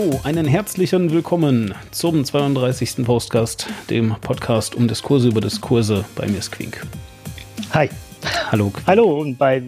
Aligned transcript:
Hallo, 0.00 0.18
einen 0.24 0.46
herzlichen 0.46 1.10
Willkommen 1.10 1.74
zum 1.90 2.24
32. 2.24 3.04
Postcast, 3.04 3.66
dem 3.90 4.16
Podcast 4.22 4.74
um 4.74 4.88
Diskurse 4.88 5.28
über 5.28 5.42
Diskurse. 5.42 6.06
Bei 6.16 6.26
mir 6.26 6.38
ist 6.38 6.52
Quink. 6.52 6.86
Hi. 7.74 7.90
Hallo. 8.50 8.72
Hallo 8.86 9.20
und 9.20 9.36
bei, 9.36 9.62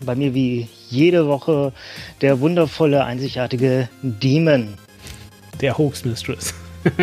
bei 0.00 0.14
mir 0.14 0.32
wie 0.32 0.68
jede 0.88 1.26
Woche 1.26 1.74
der 2.22 2.40
wundervolle, 2.40 3.04
einzigartige 3.04 3.90
Demon. 4.00 4.78
Der 5.60 5.76
Hoax 5.76 6.06
Mistress. 6.06 6.54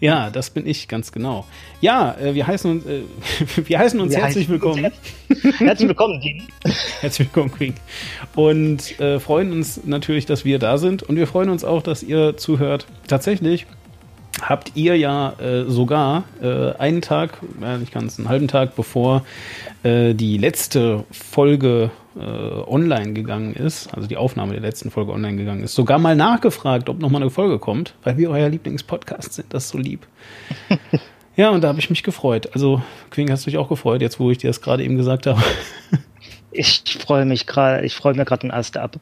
Ja, 0.00 0.30
das 0.30 0.48
bin 0.48 0.66
ich, 0.66 0.88
ganz 0.88 1.12
genau. 1.12 1.46
Ja, 1.82 2.16
äh, 2.18 2.34
wir 2.34 2.46
heißen 2.46 2.70
uns, 2.70 2.86
äh, 2.86 3.02
wir 3.68 3.78
heißen 3.78 4.00
uns 4.00 4.12
wir 4.12 4.22
herzlich 4.22 4.48
heißen 4.48 4.52
willkommen. 4.52 4.90
Herzlich 5.58 5.88
willkommen, 5.88 6.20
Dean. 6.22 6.42
herzlich 7.00 7.28
willkommen, 7.28 7.52
Queen. 7.52 7.74
Und 8.34 8.98
äh, 8.98 9.20
freuen 9.20 9.52
uns 9.52 9.84
natürlich, 9.84 10.24
dass 10.24 10.46
wir 10.46 10.58
da 10.58 10.78
sind. 10.78 11.02
Und 11.02 11.16
wir 11.16 11.26
freuen 11.26 11.50
uns 11.50 11.64
auch, 11.64 11.82
dass 11.82 12.02
ihr 12.02 12.38
zuhört. 12.38 12.86
Tatsächlich 13.08 13.66
habt 14.40 14.72
ihr 14.74 14.96
ja 14.96 15.34
äh, 15.38 15.64
sogar 15.68 16.24
äh, 16.40 16.72
einen 16.78 17.02
Tag, 17.02 17.38
äh, 17.62 17.76
nicht 17.76 17.92
ganz 17.92 18.18
einen 18.18 18.30
halben 18.30 18.48
Tag, 18.48 18.76
bevor 18.76 19.24
äh, 19.82 20.14
die 20.14 20.38
letzte 20.38 21.04
Folge 21.10 21.90
äh, 22.16 22.20
online 22.20 23.12
gegangen 23.12 23.54
ist, 23.54 23.92
also 23.94 24.08
die 24.08 24.16
Aufnahme 24.16 24.52
der 24.52 24.62
letzten 24.62 24.90
Folge 24.90 25.12
online 25.12 25.36
gegangen 25.36 25.62
ist, 25.62 25.74
sogar 25.74 25.98
mal 25.98 26.16
nachgefragt, 26.16 26.88
ob 26.88 27.00
nochmal 27.00 27.22
eine 27.22 27.30
Folge 27.30 27.58
kommt, 27.58 27.94
weil 28.02 28.16
wir 28.18 28.30
euer 28.30 28.48
Lieblingspodcast 28.48 29.34
sind, 29.34 29.52
das 29.54 29.64
ist 29.64 29.70
so 29.70 29.78
lieb. 29.78 30.06
ja, 31.36 31.50
und 31.50 31.62
da 31.62 31.68
habe 31.68 31.78
ich 31.78 31.90
mich 31.90 32.02
gefreut. 32.02 32.50
Also, 32.52 32.82
Queen, 33.10 33.30
hast 33.30 33.46
du 33.46 33.50
dich 33.50 33.58
auch 33.58 33.68
gefreut, 33.68 34.02
jetzt 34.02 34.18
wo 34.18 34.30
ich 34.30 34.38
dir 34.38 34.48
das 34.48 34.60
gerade 34.60 34.82
eben 34.82 34.96
gesagt 34.96 35.26
habe? 35.26 35.40
ich 36.50 36.82
freue 36.98 37.24
mich 37.24 37.46
gerade, 37.46 37.84
ich 37.84 37.94
freue 37.94 38.14
mir 38.14 38.24
gerade 38.24 38.42
einen 38.42 38.52
Ast 38.52 38.76
ab. 38.76 38.98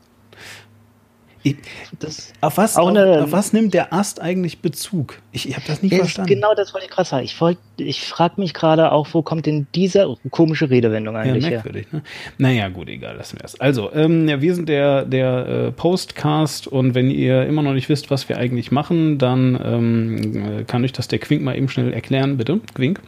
Das 2.00 2.32
auf, 2.40 2.56
was, 2.56 2.76
auf, 2.76 2.88
eine, 2.88 3.24
auf 3.24 3.32
was 3.32 3.52
nimmt 3.52 3.72
der 3.74 3.92
Ast 3.92 4.20
eigentlich 4.20 4.60
Bezug? 4.60 5.20
Ich, 5.32 5.48
ich 5.48 5.54
habe 5.54 5.64
das 5.66 5.82
nicht 5.82 5.94
verstanden. 5.94 6.28
Genau, 6.28 6.54
das 6.54 6.74
wollte 6.74 6.86
ich 6.86 6.92
gerade 6.92 7.08
sagen. 7.08 7.24
Ich, 7.24 7.36
ich 7.78 8.00
frage 8.02 8.40
mich 8.40 8.54
gerade 8.54 8.92
auch, 8.92 9.08
wo 9.12 9.22
kommt 9.22 9.46
denn 9.46 9.66
diese 9.74 10.16
komische 10.30 10.70
Redewendung 10.70 11.16
eigentlich 11.16 11.44
ja, 11.44 11.50
merkwürdig, 11.50 11.86
her? 11.90 12.00
Ne? 12.00 12.02
Naja, 12.38 12.68
gut, 12.68 12.88
egal, 12.88 13.16
lassen 13.16 13.38
wir 13.38 13.44
es. 13.44 13.58
Also, 13.60 13.92
ähm, 13.92 14.28
ja, 14.28 14.40
wir 14.40 14.54
sind 14.54 14.68
der, 14.68 15.04
der 15.04 15.46
äh, 15.46 15.72
Postcast 15.72 16.66
und 16.66 16.94
wenn 16.94 17.10
ihr 17.10 17.46
immer 17.46 17.62
noch 17.62 17.74
nicht 17.74 17.88
wisst, 17.88 18.10
was 18.10 18.28
wir 18.28 18.36
eigentlich 18.36 18.70
machen, 18.70 19.18
dann 19.18 19.60
ähm, 19.64 20.66
kann 20.66 20.84
euch 20.84 20.92
das 20.92 21.08
der 21.08 21.18
Quink 21.18 21.42
mal 21.42 21.56
eben 21.56 21.68
schnell 21.68 21.92
erklären, 21.92 22.36
bitte. 22.36 22.60
Quink. 22.74 23.00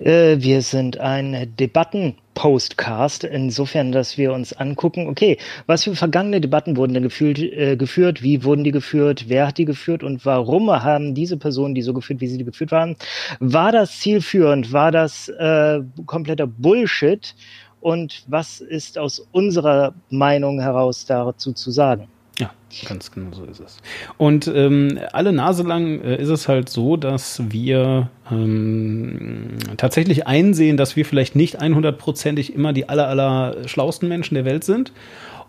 Äh, 0.00 0.38
wir 0.40 0.62
sind 0.62 0.98
ein 0.98 1.54
Debatten-Postcast, 1.58 3.24
insofern, 3.24 3.92
dass 3.92 4.16
wir 4.16 4.32
uns 4.32 4.52
angucken, 4.52 5.08
okay, 5.08 5.36
was 5.66 5.84
für 5.84 5.94
vergangene 5.94 6.40
Debatten 6.40 6.76
wurden 6.76 6.94
denn 6.94 7.02
gefühlt, 7.02 7.38
äh, 7.38 7.76
geführt, 7.76 8.22
wie 8.22 8.42
wurden 8.44 8.64
die 8.64 8.70
geführt, 8.72 9.26
wer 9.28 9.46
hat 9.46 9.58
die 9.58 9.66
geführt 9.66 10.02
und 10.02 10.24
warum 10.24 10.70
haben 10.70 11.14
diese 11.14 11.36
Personen 11.36 11.74
die 11.74 11.82
so 11.82 11.92
geführt, 11.92 12.20
wie 12.20 12.28
sie 12.28 12.38
die 12.38 12.44
geführt 12.44 12.72
waren? 12.72 12.96
War 13.40 13.72
das 13.72 13.98
zielführend? 14.00 14.72
War 14.72 14.90
das 14.90 15.28
äh, 15.28 15.80
kompletter 16.06 16.46
Bullshit? 16.46 17.34
Und 17.80 18.24
was 18.26 18.60
ist 18.60 18.98
aus 18.98 19.26
unserer 19.32 19.94
Meinung 20.10 20.60
heraus 20.60 21.06
dazu 21.06 21.52
zu 21.52 21.70
sagen? 21.70 22.08
Ja, 22.40 22.50
ganz 22.88 23.10
genau 23.10 23.32
so 23.32 23.44
ist 23.44 23.60
es. 23.60 23.76
Und 24.16 24.46
ähm, 24.48 24.98
alle 25.12 25.32
Nase 25.32 25.62
lang 25.62 26.00
äh, 26.00 26.16
ist 26.16 26.30
es 26.30 26.48
halt 26.48 26.70
so, 26.70 26.96
dass 26.96 27.42
wir 27.50 28.08
ähm, 28.30 29.58
tatsächlich 29.76 30.26
einsehen, 30.26 30.78
dass 30.78 30.96
wir 30.96 31.04
vielleicht 31.04 31.36
nicht 31.36 31.60
100%ig 31.60 32.54
immer 32.54 32.72
die 32.72 32.88
aller, 32.88 33.08
aller 33.08 33.68
schlausten 33.68 34.08
Menschen 34.08 34.36
der 34.36 34.46
Welt 34.46 34.64
sind. 34.64 34.92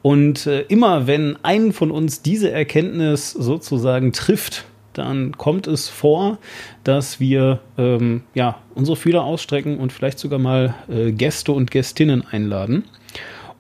Und 0.02 0.48
äh, 0.48 0.62
immer 0.64 1.08
wenn 1.08 1.38
ein 1.44 1.72
von 1.72 1.92
uns 1.92 2.22
diese 2.22 2.52
Erkenntnis 2.52 3.32
sozusagen 3.32 4.12
trifft, 4.12 4.66
dann 4.94 5.38
kommt 5.38 5.68
es 5.68 5.88
vor, 5.88 6.38
dass 6.84 7.22
wir 7.22 7.60
ähm, 7.78 8.24
ja, 8.34 8.58
unsere 8.76 8.98
Fühler 8.98 9.24
ausstrecken 9.24 9.78
und 9.78 9.94
vielleicht 9.94 10.20
sogar 10.20 10.40
mal 10.40 10.76
äh, 10.90 11.14
Gäste 11.14 11.54
und 11.54 11.72
Gästinnen 11.72 12.26
einladen. 12.30 12.84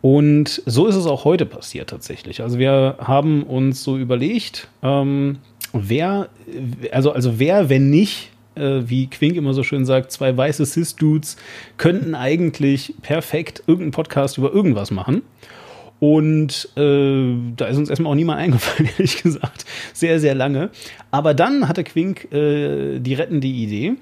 Und 0.02 0.64
so 0.66 0.88
ist 0.88 0.96
es 0.96 1.06
auch 1.06 1.26
heute 1.26 1.46
passiert 1.46 1.90
tatsächlich. 1.90 2.42
Also 2.42 2.58
wir 2.58 2.98
haben 3.00 3.44
uns 3.44 3.84
so 3.84 3.98
überlegt, 3.98 4.68
ähm, 4.82 5.38
wer, 5.74 6.30
also, 6.92 7.12
also 7.12 7.40
wer, 7.40 7.70
wenn 7.70 7.90
nicht, 7.90 8.32
äh, 8.56 8.82
wie 8.86 9.08
Quink 9.08 9.36
immer 9.36 9.54
so 9.54 9.64
schön 9.64 9.86
sagt, 9.86 10.12
zwei 10.12 10.36
weiße 10.36 10.66
Cis-Dudes 10.66 11.38
könnten 11.78 12.16
eigentlich 12.16 12.96
perfekt 13.02 13.64
irgendeinen 13.68 13.92
Podcast 13.92 14.38
über 14.38 14.52
irgendwas 14.52 14.92
machen. 14.92 15.22
Und 16.00 16.68
äh, 16.78 17.36
da 17.56 17.68
ist 17.68 17.78
uns 17.78 17.92
erstmal 17.92 18.12
auch 18.12 18.16
niemand 18.16 18.40
eingefallen, 18.42 18.90
ehrlich 18.98 19.22
gesagt. 19.22 19.66
Sehr, 19.94 20.20
sehr 20.20 20.34
lange. 20.34 20.72
Aber 21.12 21.36
dann 21.36 21.68
hatte 21.68 21.84
Quink 21.84 22.32
äh, 22.34 23.00
die 23.00 23.14
rettende 23.14 23.48
Idee. 23.48 23.94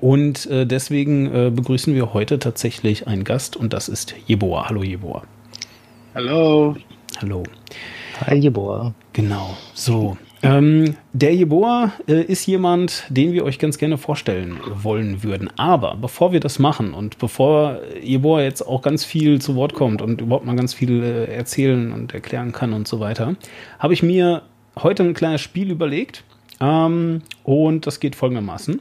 Und 0.00 0.46
äh, 0.46 0.66
deswegen 0.66 1.26
äh, 1.26 1.50
begrüßen 1.50 1.94
wir 1.94 2.12
heute 2.14 2.38
tatsächlich 2.38 3.06
einen 3.06 3.24
Gast 3.24 3.56
und 3.56 3.72
das 3.72 3.88
ist 3.88 4.14
Jeboa. 4.26 4.68
Hallo 4.68 4.82
Jeboa. 4.82 5.22
Hallo. 6.14 6.76
Hallo. 7.20 7.42
Hi 8.20 8.36
Jeboa. 8.36 8.92
Genau. 9.12 9.56
So. 9.74 10.16
Ähm, 10.42 10.96
der 11.12 11.34
Jeboa 11.34 11.92
äh, 12.08 12.22
ist 12.22 12.46
jemand, 12.46 13.04
den 13.10 13.32
wir 13.32 13.44
euch 13.44 13.58
ganz 13.58 13.76
gerne 13.76 13.98
vorstellen 13.98 14.58
wollen 14.82 15.22
würden. 15.22 15.50
Aber 15.56 15.96
bevor 15.96 16.32
wir 16.32 16.40
das 16.40 16.58
machen 16.58 16.94
und 16.94 17.18
bevor 17.18 17.78
Jeboa 18.02 18.42
jetzt 18.42 18.62
auch 18.62 18.80
ganz 18.80 19.04
viel 19.04 19.40
zu 19.40 19.54
Wort 19.54 19.74
kommt 19.74 20.00
und 20.00 20.20
überhaupt 20.20 20.46
mal 20.46 20.56
ganz 20.56 20.72
viel 20.72 21.02
äh, 21.02 21.24
erzählen 21.34 21.92
und 21.92 22.14
erklären 22.14 22.52
kann 22.52 22.72
und 22.72 22.88
so 22.88 23.00
weiter, 23.00 23.36
habe 23.78 23.92
ich 23.92 24.02
mir 24.02 24.42
heute 24.78 25.02
ein 25.02 25.14
kleines 25.14 25.42
Spiel 25.42 25.70
überlegt. 25.70 26.24
Ähm, 26.60 27.22
und 27.44 27.86
das 27.86 28.00
geht 28.00 28.16
folgendermaßen. 28.16 28.80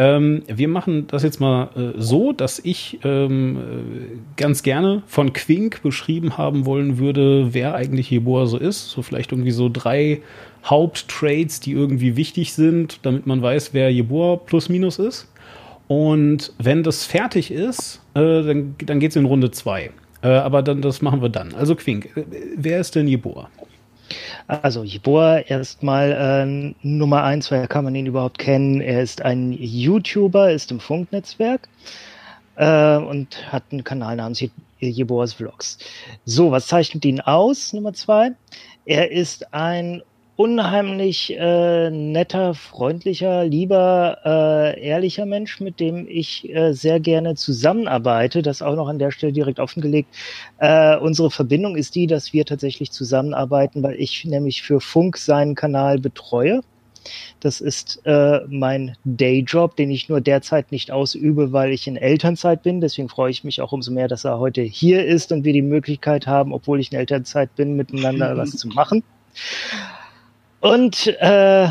Ähm, 0.00 0.42
wir 0.46 0.68
machen 0.68 1.08
das 1.08 1.24
jetzt 1.24 1.40
mal 1.40 1.70
äh, 1.74 2.00
so, 2.00 2.32
dass 2.32 2.60
ich 2.60 3.00
ähm, 3.02 3.56
äh, 3.56 4.18
ganz 4.36 4.62
gerne 4.62 5.02
von 5.06 5.32
Quink 5.32 5.82
beschrieben 5.82 6.38
haben 6.38 6.66
wollen 6.66 6.98
würde, 6.98 7.52
wer 7.52 7.74
eigentlich 7.74 8.08
Jeboa 8.10 8.46
so 8.46 8.58
ist. 8.58 8.90
So 8.90 9.02
vielleicht 9.02 9.32
irgendwie 9.32 9.50
so 9.50 9.68
drei 9.68 10.22
Haupttrades, 10.64 11.58
die 11.58 11.72
irgendwie 11.72 12.16
wichtig 12.16 12.52
sind, 12.52 13.00
damit 13.02 13.26
man 13.26 13.42
weiß, 13.42 13.74
wer 13.74 13.92
Jeboa 13.92 14.36
plus 14.36 14.68
minus 14.68 15.00
ist. 15.00 15.26
Und 15.88 16.52
wenn 16.58 16.84
das 16.84 17.04
fertig 17.04 17.50
ist, 17.50 18.00
äh, 18.14 18.20
dann, 18.20 18.76
dann 18.84 19.00
geht 19.00 19.10
es 19.10 19.16
in 19.16 19.24
Runde 19.24 19.50
zwei. 19.50 19.90
Äh, 20.22 20.28
aber 20.28 20.62
dann, 20.62 20.80
das 20.80 21.02
machen 21.02 21.22
wir 21.22 21.28
dann. 21.28 21.54
Also 21.54 21.74
Quink, 21.74 22.16
äh, 22.16 22.24
wer 22.56 22.78
ist 22.78 22.94
denn 22.94 23.08
Jeboa? 23.08 23.50
Also 24.46 24.84
Jeboa 24.84 25.38
erstmal 25.38 26.12
äh, 26.12 26.74
Nummer 26.86 27.24
eins, 27.24 27.50
woher 27.50 27.68
kann 27.68 27.84
man 27.84 27.94
ihn 27.94 28.06
überhaupt 28.06 28.38
kennen? 28.38 28.80
Er 28.80 29.02
ist 29.02 29.22
ein 29.22 29.52
YouTuber, 29.52 30.50
ist 30.50 30.70
im 30.70 30.80
Funknetzwerk 30.80 31.68
äh, 32.56 32.96
und 32.96 33.52
hat 33.52 33.64
einen 33.70 33.84
Kanal 33.84 34.16
namens 34.16 34.44
Jeboas 34.80 35.34
Vlogs. 35.34 35.78
So, 36.24 36.50
was 36.50 36.66
zeichnet 36.66 37.04
ihn 37.04 37.20
aus? 37.20 37.72
Nummer 37.72 37.92
zwei. 37.92 38.32
Er 38.84 39.10
ist 39.10 39.52
ein 39.52 40.02
unheimlich 40.38 41.36
äh, 41.36 41.90
netter, 41.90 42.54
freundlicher, 42.54 43.44
lieber, 43.44 44.18
äh, 44.24 44.80
ehrlicher 44.80 45.26
Mensch, 45.26 45.58
mit 45.58 45.80
dem 45.80 46.06
ich 46.08 46.48
äh, 46.48 46.72
sehr 46.74 47.00
gerne 47.00 47.34
zusammenarbeite. 47.34 48.40
Das 48.42 48.62
auch 48.62 48.76
noch 48.76 48.86
an 48.86 49.00
der 49.00 49.10
Stelle 49.10 49.32
direkt 49.32 49.58
offengelegt. 49.58 50.14
Äh, 50.58 50.96
unsere 50.98 51.32
Verbindung 51.32 51.74
ist 51.74 51.96
die, 51.96 52.06
dass 52.06 52.32
wir 52.32 52.44
tatsächlich 52.44 52.92
zusammenarbeiten, 52.92 53.82
weil 53.82 53.96
ich 53.96 54.24
nämlich 54.26 54.62
für 54.62 54.80
Funk 54.80 55.16
seinen 55.16 55.56
Kanal 55.56 55.98
betreue. 55.98 56.60
Das 57.40 57.60
ist 57.60 58.00
äh, 58.04 58.38
mein 58.48 58.96
Dayjob, 59.04 59.74
den 59.74 59.90
ich 59.90 60.08
nur 60.08 60.20
derzeit 60.20 60.70
nicht 60.70 60.92
ausübe, 60.92 61.52
weil 61.52 61.72
ich 61.72 61.88
in 61.88 61.96
Elternzeit 61.96 62.62
bin. 62.62 62.80
Deswegen 62.80 63.08
freue 63.08 63.32
ich 63.32 63.42
mich 63.42 63.60
auch 63.60 63.72
umso 63.72 63.90
mehr, 63.90 64.06
dass 64.06 64.24
er 64.24 64.38
heute 64.38 64.62
hier 64.62 65.04
ist 65.04 65.32
und 65.32 65.42
wir 65.42 65.52
die 65.52 65.62
Möglichkeit 65.62 66.28
haben, 66.28 66.52
obwohl 66.52 66.78
ich 66.78 66.92
in 66.92 66.98
Elternzeit 66.98 67.56
bin, 67.56 67.74
miteinander 67.74 68.36
was 68.36 68.52
zu 68.52 68.68
machen. 68.68 69.02
Und 70.60 71.06
äh, 71.06 71.68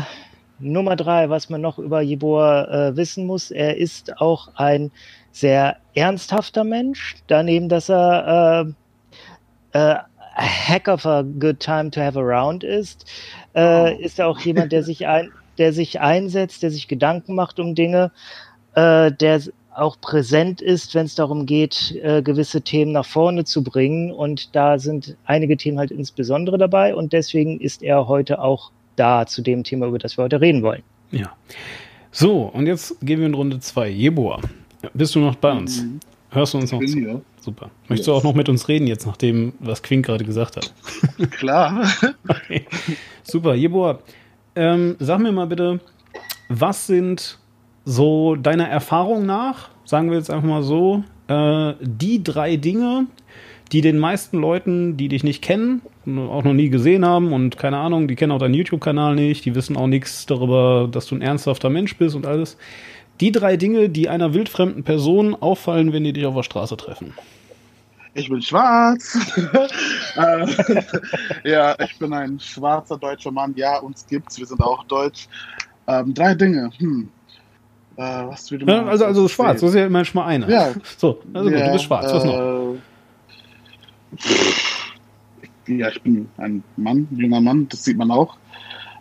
Nummer 0.60 0.96
drei, 0.96 1.28
was 1.30 1.50
man 1.50 1.60
noch 1.60 1.78
über 1.78 2.00
Jeboa 2.00 2.88
äh, 2.88 2.96
wissen 2.96 3.26
muss, 3.26 3.50
er 3.50 3.76
ist 3.76 4.20
auch 4.20 4.48
ein 4.56 4.90
sehr 5.30 5.76
ernsthafter 5.94 6.64
Mensch. 6.64 7.16
Daneben, 7.26 7.68
dass 7.68 7.90
er 7.90 8.74
äh, 9.72 9.78
äh, 9.78 9.94
a 10.38 10.42
heck 10.42 10.88
of 10.88 11.04
a 11.04 11.22
good 11.22 11.60
time 11.60 11.90
to 11.90 12.00
have 12.00 12.18
around 12.18 12.64
ist, 12.64 13.04
äh, 13.54 13.94
oh. 13.94 13.98
ist 14.00 14.18
er 14.18 14.28
auch 14.28 14.40
jemand, 14.40 14.72
der 14.72 14.82
sich 14.82 15.06
ein, 15.06 15.30
der 15.58 15.72
sich 15.72 16.00
einsetzt, 16.00 16.62
der 16.62 16.70
sich 16.70 16.88
Gedanken 16.88 17.34
macht 17.34 17.60
um 17.60 17.74
Dinge, 17.74 18.10
äh, 18.74 19.12
der 19.12 19.42
auch 19.74 20.00
präsent 20.00 20.60
ist, 20.60 20.94
wenn 20.94 21.06
es 21.06 21.14
darum 21.14 21.46
geht, 21.46 21.94
äh, 22.02 22.22
gewisse 22.22 22.62
Themen 22.62 22.92
nach 22.92 23.06
vorne 23.06 23.44
zu 23.44 23.62
bringen. 23.62 24.10
Und 24.10 24.56
da 24.56 24.78
sind 24.78 25.16
einige 25.24 25.56
Themen 25.56 25.78
halt 25.78 25.90
insbesondere 25.90 26.58
dabei. 26.58 26.94
Und 26.94 27.12
deswegen 27.12 27.60
ist 27.60 27.82
er 27.82 28.08
heute 28.08 28.40
auch 28.40 28.72
da 28.98 29.26
zu 29.26 29.42
dem 29.42 29.64
Thema, 29.64 29.86
über 29.86 29.98
das 29.98 30.18
wir 30.18 30.24
heute 30.24 30.40
reden 30.40 30.62
wollen. 30.62 30.82
Ja. 31.10 31.32
So, 32.10 32.42
und 32.42 32.66
jetzt 32.66 33.00
gehen 33.00 33.20
wir 33.20 33.26
in 33.26 33.34
Runde 33.34 33.60
2. 33.60 33.88
Jeboa, 33.88 34.40
bist 34.94 35.14
du 35.14 35.20
noch 35.20 35.36
bei 35.36 35.52
uns? 35.52 35.82
Mhm. 35.82 36.00
Hörst 36.30 36.54
du 36.54 36.58
uns 36.58 36.72
noch 36.72 36.80
bin 36.80 36.88
zu? 36.88 36.98
hier. 36.98 37.22
Super. 37.40 37.70
Möchtest 37.88 38.08
du 38.08 38.12
auch 38.12 38.24
noch 38.24 38.34
mit 38.34 38.48
uns 38.48 38.68
reden 38.68 38.86
jetzt, 38.86 39.06
nachdem 39.06 39.54
was 39.60 39.82
Quink 39.82 40.04
gerade 40.04 40.24
gesagt 40.24 40.56
hat? 40.56 40.74
Klar. 41.30 41.86
Okay. 42.28 42.66
Super. 43.22 43.54
Jeboa, 43.54 44.00
ähm, 44.54 44.96
sag 44.98 45.20
mir 45.20 45.32
mal 45.32 45.46
bitte, 45.46 45.80
was 46.48 46.86
sind 46.86 47.38
so 47.84 48.36
deiner 48.36 48.68
Erfahrung 48.68 49.24
nach, 49.24 49.70
sagen 49.84 50.10
wir 50.10 50.18
jetzt 50.18 50.30
einfach 50.30 50.48
mal 50.48 50.62
so, 50.62 51.04
äh, 51.28 51.74
die 51.80 52.22
drei 52.22 52.56
Dinge, 52.56 53.06
die 53.72 53.80
den 53.80 53.98
meisten 53.98 54.38
Leuten, 54.38 54.96
die 54.96 55.08
dich 55.08 55.24
nicht 55.24 55.42
kennen, 55.42 55.82
auch 56.16 56.44
noch 56.44 56.54
nie 56.54 56.70
gesehen 56.70 57.04
haben 57.04 57.32
und 57.32 57.58
keine 57.58 57.78
Ahnung, 57.78 58.08
die 58.08 58.14
kennen 58.14 58.32
auch 58.32 58.38
deinen 58.38 58.54
YouTube-Kanal 58.54 59.14
nicht, 59.14 59.44
die 59.44 59.54
wissen 59.54 59.76
auch 59.76 59.86
nichts 59.86 60.26
darüber, 60.26 60.88
dass 60.90 61.06
du 61.06 61.16
ein 61.16 61.22
ernsthafter 61.22 61.68
Mensch 61.70 61.96
bist 61.96 62.14
und 62.16 62.24
alles. 62.26 62.56
Die 63.20 63.32
drei 63.32 63.56
Dinge, 63.56 63.88
die 63.88 64.08
einer 64.08 64.32
wildfremden 64.32 64.84
Person 64.84 65.34
auffallen, 65.34 65.92
wenn 65.92 66.04
die 66.04 66.12
dich 66.12 66.24
auf 66.24 66.36
der 66.36 66.44
Straße 66.44 66.76
treffen. 66.76 67.12
Ich 68.14 68.28
bin 68.28 68.42
schwarz. 68.42 69.18
Äh, 70.16 70.46
ja, 71.44 71.76
ich 71.78 71.96
bin 71.98 72.12
ein 72.12 72.40
schwarzer 72.40 72.98
deutscher 72.98 73.30
Mann. 73.30 73.54
Ja, 73.56 73.78
uns 73.78 74.04
gibt's. 74.04 74.36
Wir 74.36 74.46
sind 74.46 74.60
auch 74.60 74.82
deutsch. 74.84 75.28
Ähm, 75.86 76.12
drei 76.12 76.34
Dinge. 76.34 76.70
Hm. 76.78 77.08
Äh, 77.96 78.02
was 78.02 78.50
würde 78.50 78.64
Ja, 78.66 78.78
man 78.78 78.88
also, 78.88 79.04
also 79.04 79.22
jetzt 79.22 79.32
schwarz, 79.32 79.60
das 79.60 79.70
ist 79.70 79.76
ja 79.76 79.86
immerhin 79.86 80.04
schon 80.06 80.20
mal 80.20 80.26
eine. 80.26 80.50
Ja. 80.50 80.72
So, 80.96 81.20
also 81.32 81.50
gut, 81.50 81.58
Ja, 81.58 81.66
du 81.66 81.72
bist 81.72 81.84
schwarz, 81.84 82.12
was 82.12 82.24
noch? 82.24 82.74
Ja, 85.68 85.88
ich 85.88 86.02
bin 86.02 86.28
ein 86.38 86.62
Mann, 86.76 87.08
ein 87.10 87.16
junger 87.18 87.40
Mann, 87.40 87.68
das 87.68 87.84
sieht 87.84 87.98
man 87.98 88.10
auch. 88.10 88.36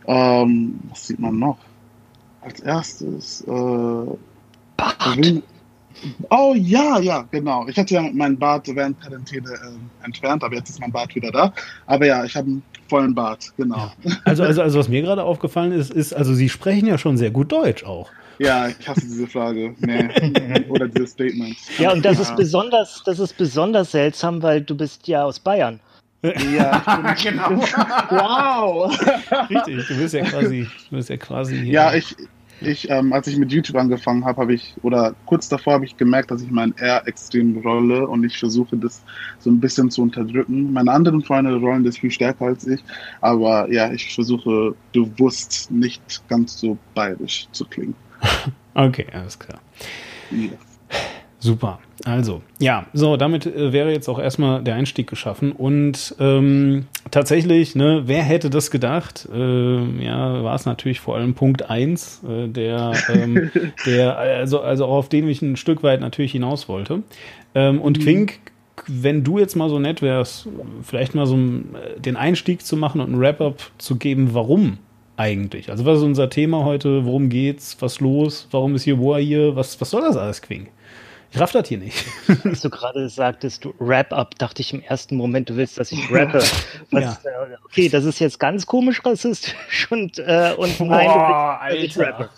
Ähm, 0.06 0.80
was 0.90 1.08
sieht 1.08 1.20
man 1.20 1.40
noch? 1.40 1.58
Als 2.42 2.60
erstes, 2.60 3.42
äh, 3.42 4.18
Bart. 4.78 5.44
Oh 6.30 6.54
ja, 6.56 7.00
ja, 7.00 7.28
genau. 7.32 7.68
Ich 7.68 7.78
hatte 7.78 7.96
ja 7.96 8.02
meinen 8.14 8.38
Bart 8.38 8.68
während 8.68 9.02
Quarantäne 9.02 9.50
äh, 9.50 10.06
entfernt, 10.06 10.44
aber 10.44 10.56
jetzt 10.56 10.70
ist 10.70 10.80
mein 10.80 10.92
Bart 10.92 11.14
wieder 11.16 11.32
da. 11.32 11.54
Aber 11.88 12.06
ja, 12.06 12.24
ich 12.24 12.36
habe 12.36 12.48
einen 12.48 12.64
vollen 12.88 13.16
Bart, 13.16 13.52
genau. 13.58 13.92
Also, 14.24 14.44
also, 14.44 14.62
also 14.62 14.80
was 14.80 14.90
mir 14.90 15.02
gerade 15.02 15.24
aufgefallen 15.24 15.72
ist, 15.72 15.92
ist, 15.92 16.14
also 16.14 16.34
sie 16.34 16.50
sprechen 16.50 16.88
ja 16.88 16.98
schon 16.98 17.18
sehr 17.18 17.32
gut 17.32 17.52
Deutsch 17.52 17.84
auch. 17.84 18.10
Ja, 18.40 18.68
ich 18.68 18.88
hasse 18.88 19.02
diese 19.02 19.28
Frage. 19.28 19.74
Nee. 19.80 20.66
Oder 20.70 20.88
dieses 20.88 21.12
Statement. 21.12 21.56
Ja, 21.80 21.92
und 21.92 22.06
das 22.06 22.20
ist 22.20 22.36
besonders, 22.36 23.02
das 23.04 23.20
ist 23.20 23.36
besonders 23.36 23.92
seltsam, 23.92 24.44
weil 24.44 24.62
du 24.62 24.76
bist 24.76 25.08
ja 25.08 25.24
aus 25.24 25.40
Bayern. 25.40 25.80
Ja, 26.24 27.16
genau. 27.24 27.62
wow. 28.10 28.92
Richtig, 29.50 29.88
du 29.88 29.98
bist 29.98 30.14
ja 30.14 30.24
quasi, 30.24 30.68
du 30.90 30.96
bist 30.96 31.10
ja 31.10 31.18
quasi 31.18 31.58
hier. 31.58 31.74
Ja, 31.74 31.94
ich, 31.94 32.16
ich 32.62 32.90
ähm, 32.90 33.14
als 33.14 33.28
ich 33.28 33.38
mit 33.38 33.52
YouTube 33.52 33.76
angefangen 33.76 34.26
habe, 34.26 34.42
habe 34.42 34.54
ich, 34.54 34.74
oder 34.82 35.14
kurz 35.28 35.48
davor 35.48 35.74
habe 35.74 35.86
ich 35.86 35.96
gemerkt, 35.96 36.32
dass 36.32 36.42
ich 36.42 36.50
mein 36.50 36.76
R 36.78 37.08
extrem 37.08 37.58
rolle 37.58 38.08
und 38.08 38.24
ich 38.24 38.38
versuche 38.38 38.78
das 38.78 39.04
so 39.40 39.52
ein 39.52 39.60
bisschen 39.60 39.92
zu 39.92 40.02
unterdrücken. 40.02 40.74
Meine 40.74 40.92
anderen 40.92 41.22
Freunde 41.22 41.56
rollen 41.56 41.84
das 41.84 41.98
viel 41.98 42.12
stärker 42.12 42.46
als 42.46 42.66
ich, 42.66 42.84
aber 43.22 43.72
ja, 43.72 43.92
ich 43.92 44.14
versuche 44.14 44.74
bewusst 44.94 45.70
nicht 45.70 46.28
ganz 46.30 46.60
so 46.60 46.78
bayerisch 46.96 47.48
zu 47.52 47.66
klingen. 47.66 47.96
Okay, 48.80 49.08
alles 49.12 49.40
klar. 49.40 49.60
Ja. 50.30 50.50
Super. 51.48 51.80
Also, 52.04 52.42
ja, 52.60 52.88
so, 52.92 53.16
damit 53.16 53.46
äh, 53.46 53.72
wäre 53.72 53.90
jetzt 53.90 54.10
auch 54.10 54.20
erstmal 54.20 54.62
der 54.62 54.76
Einstieg 54.76 55.08
geschaffen. 55.08 55.54
Und 55.54 56.14
ähm, 56.20 56.88
tatsächlich, 57.10 57.74
ne, 57.74 58.04
wer 58.06 58.22
hätte 58.22 58.50
das 58.50 58.70
gedacht? 58.70 59.30
Äh, 59.34 60.04
ja, 60.04 60.44
war 60.44 60.56
es 60.56 60.66
natürlich 60.66 61.00
vor 61.00 61.16
allem 61.16 61.36
Punkt 61.36 61.70
eins, 61.70 62.22
äh, 62.28 62.50
der, 62.50 62.92
ähm, 63.14 63.50
der, 63.86 64.18
also, 64.18 64.60
also 64.60 64.88
auch 64.88 64.98
auf 64.98 65.10
den 65.10 65.26
ich 65.30 65.42
ein 65.42 65.56
Stück 65.56 65.84
weit 65.84 66.02
natürlich 66.02 66.34
hinaus 66.34 66.68
wollte. 66.68 67.04
Ähm, 67.56 67.80
und 67.80 68.02
Quink, 68.02 68.40
wenn 68.88 69.24
du 69.24 69.40
jetzt 69.40 69.56
mal 69.56 69.70
so 69.70 69.80
nett 69.80 70.02
wärst, 70.02 70.50
vielleicht 70.84 71.16
mal 71.16 71.28
so 71.28 71.38
äh, 71.38 71.98
den 71.98 72.18
Einstieg 72.18 72.66
zu 72.66 72.76
machen 72.76 73.00
und 73.00 73.14
ein 73.14 73.20
Wrap-up 73.22 73.72
zu 73.78 73.96
geben, 73.96 74.34
warum 74.34 74.80
eigentlich? 75.16 75.72
Also, 75.72 75.86
was 75.86 76.00
ist 76.00 76.04
unser 76.04 76.30
Thema 76.30 76.66
heute? 76.66 77.06
Worum 77.06 77.30
geht's? 77.30 77.78
Was 77.80 78.02
los? 78.02 78.50
Warum 78.52 78.76
ist 78.76 78.84
hier 78.84 78.98
Boa 78.98 79.18
hier? 79.18 79.56
Was, 79.56 79.80
was 79.80 79.90
soll 79.90 80.02
das 80.02 80.18
alles, 80.18 80.42
Quink? 80.42 80.72
Ich 81.32 81.40
raff 81.40 81.52
das 81.52 81.68
hier 81.68 81.78
nicht. 81.78 82.06
Als 82.46 82.62
du 82.62 82.70
gerade 82.70 83.10
sagtest, 83.10 83.66
du 83.66 83.74
Wrap-up, 83.80 84.38
dachte 84.38 84.62
ich 84.62 84.74
im 84.74 84.82
ersten 84.82 85.16
Moment, 85.18 85.50
du 85.50 85.56
willst, 85.58 85.78
dass 85.78 85.92
ich 85.92 86.00
rappe. 86.12 86.40
Was, 86.92 87.04
Ja. 87.04 87.12
äh, 87.26 87.56
okay, 87.66 87.90
das 87.90 88.06
ist 88.06 88.20
jetzt 88.20 88.40
ganz 88.40 88.66
komisch 88.66 89.04
rassistisch 89.06 89.92
und, 89.92 90.20
äh, 90.20 90.54
und 90.58 90.80
nein, 90.80 91.08
Boah, 91.08 91.60
du 91.70 91.76
willst, 91.78 91.98
dass 91.98 92.04
ich 92.04 92.08
Alter. 92.08 92.20
rappe. 92.20 92.30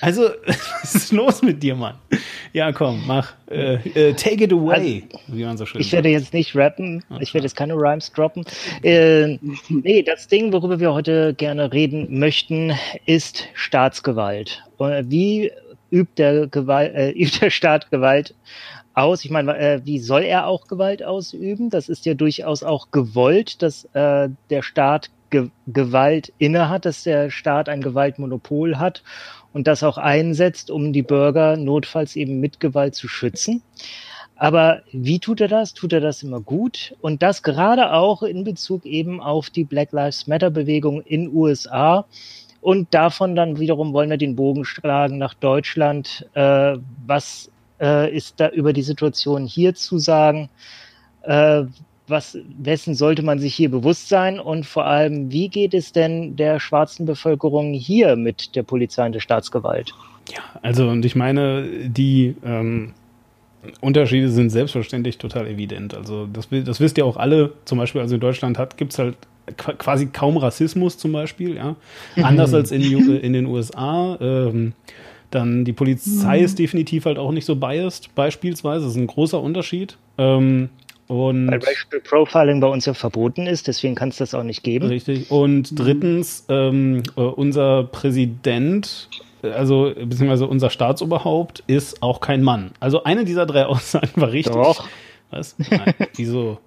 Also, 0.00 0.30
was 0.46 0.94
ist 0.94 1.12
los 1.12 1.42
mit 1.42 1.62
dir, 1.62 1.74
Mann? 1.74 1.96
Ja, 2.52 2.70
komm, 2.72 3.02
mach. 3.06 3.32
Äh, 3.50 3.74
äh, 3.74 4.12
take 4.14 4.44
it 4.44 4.52
away, 4.52 5.02
wie 5.26 5.44
man 5.44 5.56
so 5.58 5.66
schön 5.66 5.80
Ich 5.80 5.92
werde 5.92 6.08
jetzt 6.08 6.32
nicht 6.32 6.54
rappen, 6.56 7.04
ich 7.20 7.34
werde 7.34 7.44
jetzt 7.46 7.56
keine 7.56 7.74
Rhymes 7.74 8.12
droppen. 8.12 8.44
Äh, 8.82 9.38
nee, 9.68 10.02
das 10.02 10.28
Ding, 10.28 10.52
worüber 10.52 10.80
wir 10.80 10.92
heute 10.94 11.34
gerne 11.34 11.72
reden 11.72 12.18
möchten, 12.18 12.72
ist 13.04 13.46
Staatsgewalt. 13.54 14.62
Äh, 14.78 15.02
Wie 15.06 15.50
übt 15.96 16.18
der, 16.18 16.46
Gewalt, 16.46 16.94
äh, 16.94 17.10
übt 17.16 17.40
der 17.40 17.50
Staat 17.50 17.90
Gewalt 17.90 18.34
aus? 18.94 19.24
Ich 19.24 19.30
meine, 19.30 19.56
äh, 19.58 19.80
wie 19.84 19.98
soll 19.98 20.22
er 20.22 20.46
auch 20.46 20.66
Gewalt 20.66 21.02
ausüben? 21.02 21.70
Das 21.70 21.88
ist 21.88 22.06
ja 22.06 22.14
durchaus 22.14 22.62
auch 22.62 22.90
gewollt, 22.90 23.62
dass 23.62 23.84
äh, 23.94 24.28
der 24.50 24.62
Staat 24.62 25.10
Ge 25.30 25.48
Gewalt 25.66 26.32
innehat, 26.38 26.84
dass 26.84 27.02
der 27.02 27.30
Staat 27.30 27.68
ein 27.68 27.82
Gewaltmonopol 27.82 28.78
hat 28.78 29.02
und 29.52 29.66
das 29.66 29.82
auch 29.82 29.98
einsetzt, 29.98 30.70
um 30.70 30.92
die 30.92 31.02
Bürger 31.02 31.56
notfalls 31.56 32.14
eben 32.14 32.38
mit 32.38 32.60
Gewalt 32.60 32.94
zu 32.94 33.08
schützen. 33.08 33.62
Aber 34.36 34.82
wie 34.92 35.18
tut 35.18 35.40
er 35.40 35.48
das? 35.48 35.72
Tut 35.72 35.94
er 35.94 36.00
das 36.00 36.22
immer 36.22 36.40
gut? 36.40 36.94
Und 37.00 37.22
das 37.22 37.42
gerade 37.42 37.92
auch 37.92 38.22
in 38.22 38.44
Bezug 38.44 38.84
eben 38.84 39.20
auf 39.20 39.48
die 39.48 39.64
Black 39.64 39.92
Lives 39.92 40.26
Matter 40.26 40.50
Bewegung 40.50 41.00
in 41.00 41.34
USA. 41.34 42.04
Und 42.66 42.92
davon 42.92 43.36
dann 43.36 43.60
wiederum 43.60 43.92
wollen 43.92 44.10
wir 44.10 44.16
den 44.16 44.34
Bogen 44.34 44.64
schlagen 44.64 45.18
nach 45.18 45.34
Deutschland. 45.34 46.28
Äh, 46.34 46.78
was 47.06 47.48
äh, 47.80 48.12
ist 48.12 48.40
da 48.40 48.48
über 48.48 48.72
die 48.72 48.82
Situation 48.82 49.46
hier 49.46 49.76
zu 49.76 49.98
sagen? 49.98 50.48
Äh, 51.22 51.62
was, 52.08 52.36
wessen 52.58 52.96
sollte 52.96 53.22
man 53.22 53.38
sich 53.38 53.54
hier 53.54 53.70
bewusst 53.70 54.08
sein? 54.08 54.40
Und 54.40 54.66
vor 54.66 54.84
allem, 54.84 55.30
wie 55.30 55.46
geht 55.48 55.74
es 55.74 55.92
denn 55.92 56.34
der 56.34 56.58
schwarzen 56.58 57.06
Bevölkerung 57.06 57.72
hier 57.72 58.16
mit 58.16 58.56
der 58.56 58.64
Polizei 58.64 59.06
und 59.06 59.12
der 59.12 59.20
Staatsgewalt? 59.20 59.94
Ja, 60.32 60.40
also, 60.60 60.88
und 60.88 61.04
ich 61.04 61.14
meine, 61.14 61.68
die 61.88 62.34
ähm, 62.44 62.94
Unterschiede 63.80 64.28
sind 64.28 64.50
selbstverständlich 64.50 65.18
total 65.18 65.46
evident. 65.46 65.94
Also, 65.94 66.26
das, 66.26 66.48
das 66.50 66.80
wisst 66.80 66.98
ihr 66.98 67.06
auch 67.06 67.16
alle. 67.16 67.52
Zum 67.64 67.78
Beispiel, 67.78 68.00
also 68.00 68.16
in 68.16 68.20
Deutschland 68.20 68.58
hat, 68.58 68.76
gibt's 68.76 68.98
halt 68.98 69.16
quasi 69.56 70.06
kaum 70.06 70.36
Rassismus 70.36 70.98
zum 70.98 71.12
Beispiel, 71.12 71.56
ja. 71.56 71.76
Anders 72.22 72.52
als 72.54 72.70
in, 72.72 72.82
Ju- 72.82 73.16
in 73.18 73.32
den 73.32 73.46
USA. 73.46 74.16
Ähm, 74.20 74.72
dann 75.30 75.64
die 75.64 75.72
Polizei 75.72 76.40
ist 76.40 76.58
definitiv 76.58 77.04
halt 77.04 77.18
auch 77.18 77.32
nicht 77.32 77.44
so 77.44 77.56
biased, 77.56 78.14
beispielsweise. 78.14 78.84
Das 78.84 78.94
ist 78.94 79.00
ein 79.00 79.06
großer 79.06 79.40
Unterschied. 79.40 79.96
Ähm, 80.18 80.68
und 81.08 81.46
Weil 81.48 81.58
Racial 81.60 82.00
Profiling 82.02 82.60
bei 82.60 82.66
uns 82.66 82.86
ja 82.86 82.94
verboten 82.94 83.46
ist, 83.46 83.68
deswegen 83.68 83.94
kann 83.94 84.08
es 84.08 84.16
das 84.16 84.34
auch 84.34 84.42
nicht 84.42 84.62
geben. 84.64 84.88
Richtig. 84.88 85.30
Und 85.30 85.78
drittens, 85.78 86.44
ähm, 86.48 87.02
äh, 87.16 87.20
unser 87.20 87.84
Präsident, 87.84 89.08
äh, 89.42 89.50
also 89.50 89.92
beziehungsweise 89.94 90.46
unser 90.48 90.70
Staatsoberhaupt, 90.70 91.62
ist 91.68 92.02
auch 92.02 92.20
kein 92.20 92.42
Mann. 92.42 92.72
Also 92.80 93.04
eine 93.04 93.24
dieser 93.24 93.46
drei 93.46 93.66
Aussagen 93.66 94.20
war 94.20 94.32
richtig. 94.32 94.54
Doch. 94.56 94.88
Was? 95.30 95.56
Nein, 95.58 95.94
wieso? 96.16 96.58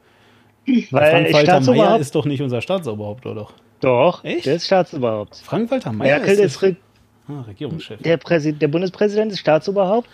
Weil 0.91 1.11
Frank-Walter 1.11 1.33
Meyer 1.33 1.43
Staatsoberhaupt, 1.43 2.01
ist 2.01 2.15
doch 2.15 2.25
nicht 2.25 2.41
unser 2.41 2.61
Staatsoberhaupt, 2.61 3.25
oder 3.25 3.35
doch? 3.35 3.53
doch, 3.81 4.23
Echt? 4.23 4.45
der 4.45 4.55
ist 4.55 4.65
Staatsoberhaupt. 4.65 5.37
Frank-Walter 5.37 5.91
Meyer 5.93 6.19
Merkel 6.19 6.37
ist, 6.39 6.61
Re 6.61 6.75
ah, 7.27 7.41
Regierungschef. 7.47 8.01
der, 8.01 8.17
der 8.17 8.67
Bundespräsident 8.67 9.31
ist 9.31 9.39
Staatsoberhaupt, 9.39 10.07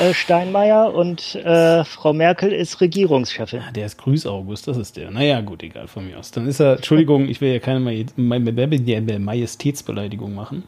äh, 0.00 0.14
Steinmeier 0.14 0.94
und 0.94 1.34
äh, 1.34 1.84
Frau 1.84 2.12
Merkel 2.12 2.52
ist 2.52 2.80
Regierungschefin. 2.80 3.60
Ah, 3.68 3.72
Der 3.72 3.86
ist 3.86 3.98
Grüß 3.98 4.26
August, 4.26 4.66
das 4.68 4.76
ist 4.78 4.96
der. 4.96 5.10
Naja, 5.10 5.40
gut, 5.42 5.62
egal 5.62 5.86
von 5.88 6.06
mir 6.06 6.18
aus. 6.18 6.30
Dann 6.30 6.46
ist 6.48 6.60
er, 6.60 6.76
Entschuldigung, 6.76 7.28
ich 7.28 7.40
will 7.40 7.52
ja 7.52 7.58
keine 7.58 7.80
Maje- 7.80 8.06
Ma- 8.16 8.38
Ma- 8.38 8.50
Ma- 8.50 9.18
Majestätsbeleidigung 9.18 10.34
machen. 10.34 10.64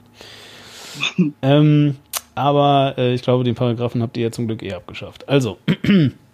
ähm, 1.43 1.97
aber 2.35 2.95
äh, 2.99 3.15
ich 3.15 3.23
glaube, 3.23 3.45
den 3.45 3.55
Paragraphen 3.55 4.03
habt 4.03 4.17
ihr 4.17 4.25
ja 4.25 4.31
zum 4.31 4.47
Glück 4.47 4.63
eh 4.63 4.73
abgeschafft. 4.73 5.29
Also, 5.29 5.59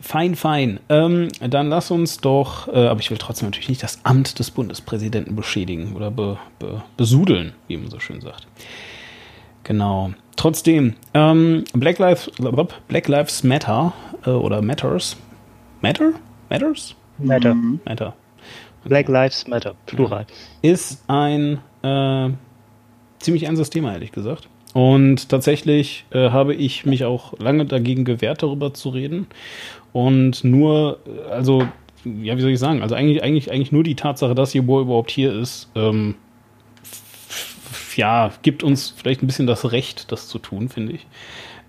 fein, 0.00 0.34
fein. 0.34 0.80
Ähm, 0.88 1.28
dann 1.40 1.68
lass 1.68 1.90
uns 1.90 2.18
doch, 2.18 2.68
äh, 2.68 2.86
aber 2.86 3.00
ich 3.00 3.10
will 3.10 3.18
trotzdem 3.18 3.48
natürlich 3.48 3.68
nicht 3.68 3.82
das 3.82 4.00
Amt 4.04 4.38
des 4.38 4.50
Bundespräsidenten 4.50 5.36
beschädigen 5.36 5.94
oder 5.94 6.10
be, 6.10 6.38
be, 6.58 6.82
besudeln, 6.96 7.54
wie 7.68 7.76
man 7.76 7.90
so 7.90 8.00
schön 8.00 8.20
sagt. 8.20 8.46
Genau. 9.64 10.12
Trotzdem, 10.36 10.94
ähm, 11.14 11.64
Black, 11.72 11.98
Lives, 11.98 12.30
Black 12.88 13.08
Lives 13.08 13.42
Matter 13.42 13.92
äh, 14.24 14.30
oder 14.30 14.62
Matters. 14.62 15.16
Matter? 15.80 16.12
Matters? 16.50 16.94
Matter. 17.18 17.54
Mhm. 17.54 17.80
Matter. 17.84 18.14
Black 18.84 19.08
Lives 19.08 19.48
Matter, 19.48 19.74
Plural. 19.86 20.26
Ist 20.62 21.02
ein 21.08 21.58
äh, 21.82 22.30
ziemlich 23.18 23.44
ernstes 23.44 23.70
Thema, 23.70 23.92
ehrlich 23.92 24.12
gesagt. 24.12 24.48
Und 24.76 25.30
tatsächlich 25.30 26.04
äh, 26.10 26.28
habe 26.28 26.54
ich 26.54 26.84
mich 26.84 27.06
auch 27.06 27.38
lange 27.38 27.64
dagegen 27.64 28.04
gewehrt, 28.04 28.42
darüber 28.42 28.74
zu 28.74 28.90
reden. 28.90 29.26
Und 29.94 30.44
nur, 30.44 30.98
äh, 31.06 31.30
also, 31.30 31.66
ja, 32.04 32.36
wie 32.36 32.42
soll 32.42 32.50
ich 32.50 32.58
sagen? 32.58 32.82
Also 32.82 32.94
eigentlich, 32.94 33.22
eigentlich, 33.22 33.50
eigentlich 33.50 33.72
nur 33.72 33.84
die 33.84 33.94
Tatsache, 33.94 34.34
dass 34.34 34.52
Jeboa 34.52 34.82
überhaupt 34.82 35.10
hier 35.10 35.32
ist, 35.32 35.70
ähm, 35.74 36.16
ja, 37.96 38.30
gibt 38.42 38.62
uns 38.62 38.92
vielleicht 38.94 39.22
ein 39.22 39.26
bisschen 39.26 39.46
das 39.46 39.72
Recht, 39.72 40.12
das 40.12 40.28
zu 40.28 40.38
tun, 40.38 40.68
finde 40.68 40.92
ich. 40.92 41.06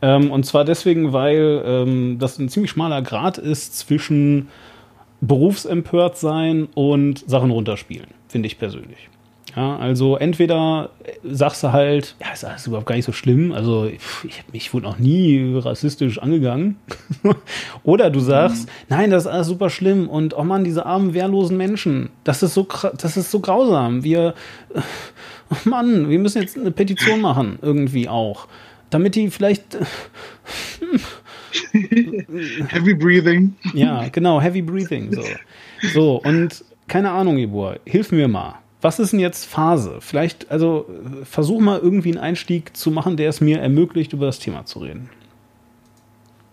Ähm, 0.01 0.29
und 0.29 0.45
zwar 0.45 0.65
deswegen, 0.65 1.13
weil 1.13 1.63
ähm, 1.65 2.17
das 2.19 2.37
ein 2.39 2.49
ziemlich 2.49 2.71
schmaler 2.71 3.01
Grad 3.01 3.37
ist 3.37 3.77
zwischen 3.77 4.49
berufsempört 5.21 6.17
sein 6.17 6.67
und 6.75 7.19
Sachen 7.19 7.51
runterspielen, 7.51 8.09
finde 8.27 8.47
ich 8.47 8.59
persönlich. 8.59 9.07
Ja, 9.57 9.75
also 9.77 10.17
entweder 10.17 10.91
sagst 11.23 11.63
du 11.63 11.71
halt, 11.71 12.15
ja, 12.21 12.31
ist 12.31 12.45
alles 12.45 12.67
überhaupt 12.67 12.85
gar 12.85 12.93
nicht 12.93 13.05
so 13.05 13.11
schlimm, 13.11 13.51
also 13.51 13.85
ich, 13.85 14.43
ich 14.51 14.71
wurde 14.71 14.85
noch 14.85 14.99
nie 14.99 15.57
rassistisch 15.57 16.19
angegangen. 16.19 16.75
Oder 17.83 18.11
du 18.11 18.19
sagst, 18.19 18.67
mhm. 18.67 18.71
nein, 18.89 19.09
das 19.09 19.23
ist 19.23 19.31
alles 19.31 19.47
super 19.47 19.71
schlimm 19.71 20.09
und 20.09 20.37
oh 20.37 20.43
Mann, 20.43 20.63
diese 20.63 20.85
armen, 20.85 21.15
wehrlosen 21.15 21.57
Menschen, 21.57 22.09
das 22.23 22.43
ist 22.43 22.53
so, 22.53 22.67
das 22.99 23.17
ist 23.17 23.31
so 23.31 23.39
grausam. 23.39 24.03
Wir, 24.03 24.35
oh 25.49 25.55
Mann, 25.67 26.07
wir 26.07 26.19
müssen 26.19 26.39
jetzt 26.39 26.55
eine 26.55 26.69
Petition 26.69 27.19
machen, 27.19 27.57
irgendwie 27.59 28.07
auch. 28.07 28.47
Damit 28.91 29.15
die 29.15 29.27
vielleicht. 29.31 29.75
heavy 32.69 32.93
breathing. 32.93 33.55
Ja, 33.73 34.07
genau, 34.09 34.39
heavy 34.39 34.61
breathing. 34.61 35.11
So, 35.11 35.23
so 35.93 36.21
und 36.23 36.63
keine 36.87 37.09
Ahnung, 37.09 37.39
Ibor, 37.39 37.77
hilf 37.85 38.11
mir 38.11 38.27
mal 38.27 38.59
was 38.81 38.99
ist 38.99 39.11
denn 39.11 39.19
jetzt 39.19 39.45
Phase? 39.45 39.97
Vielleicht, 40.01 40.51
also 40.51 40.87
versuch 41.23 41.59
mal 41.59 41.79
irgendwie 41.79 42.09
einen 42.09 42.19
Einstieg 42.19 42.75
zu 42.77 42.91
machen, 42.91 43.17
der 43.17 43.29
es 43.29 43.41
mir 43.41 43.59
ermöglicht, 43.59 44.13
über 44.13 44.27
das 44.27 44.39
Thema 44.39 44.65
zu 44.65 44.79
reden. 44.79 45.09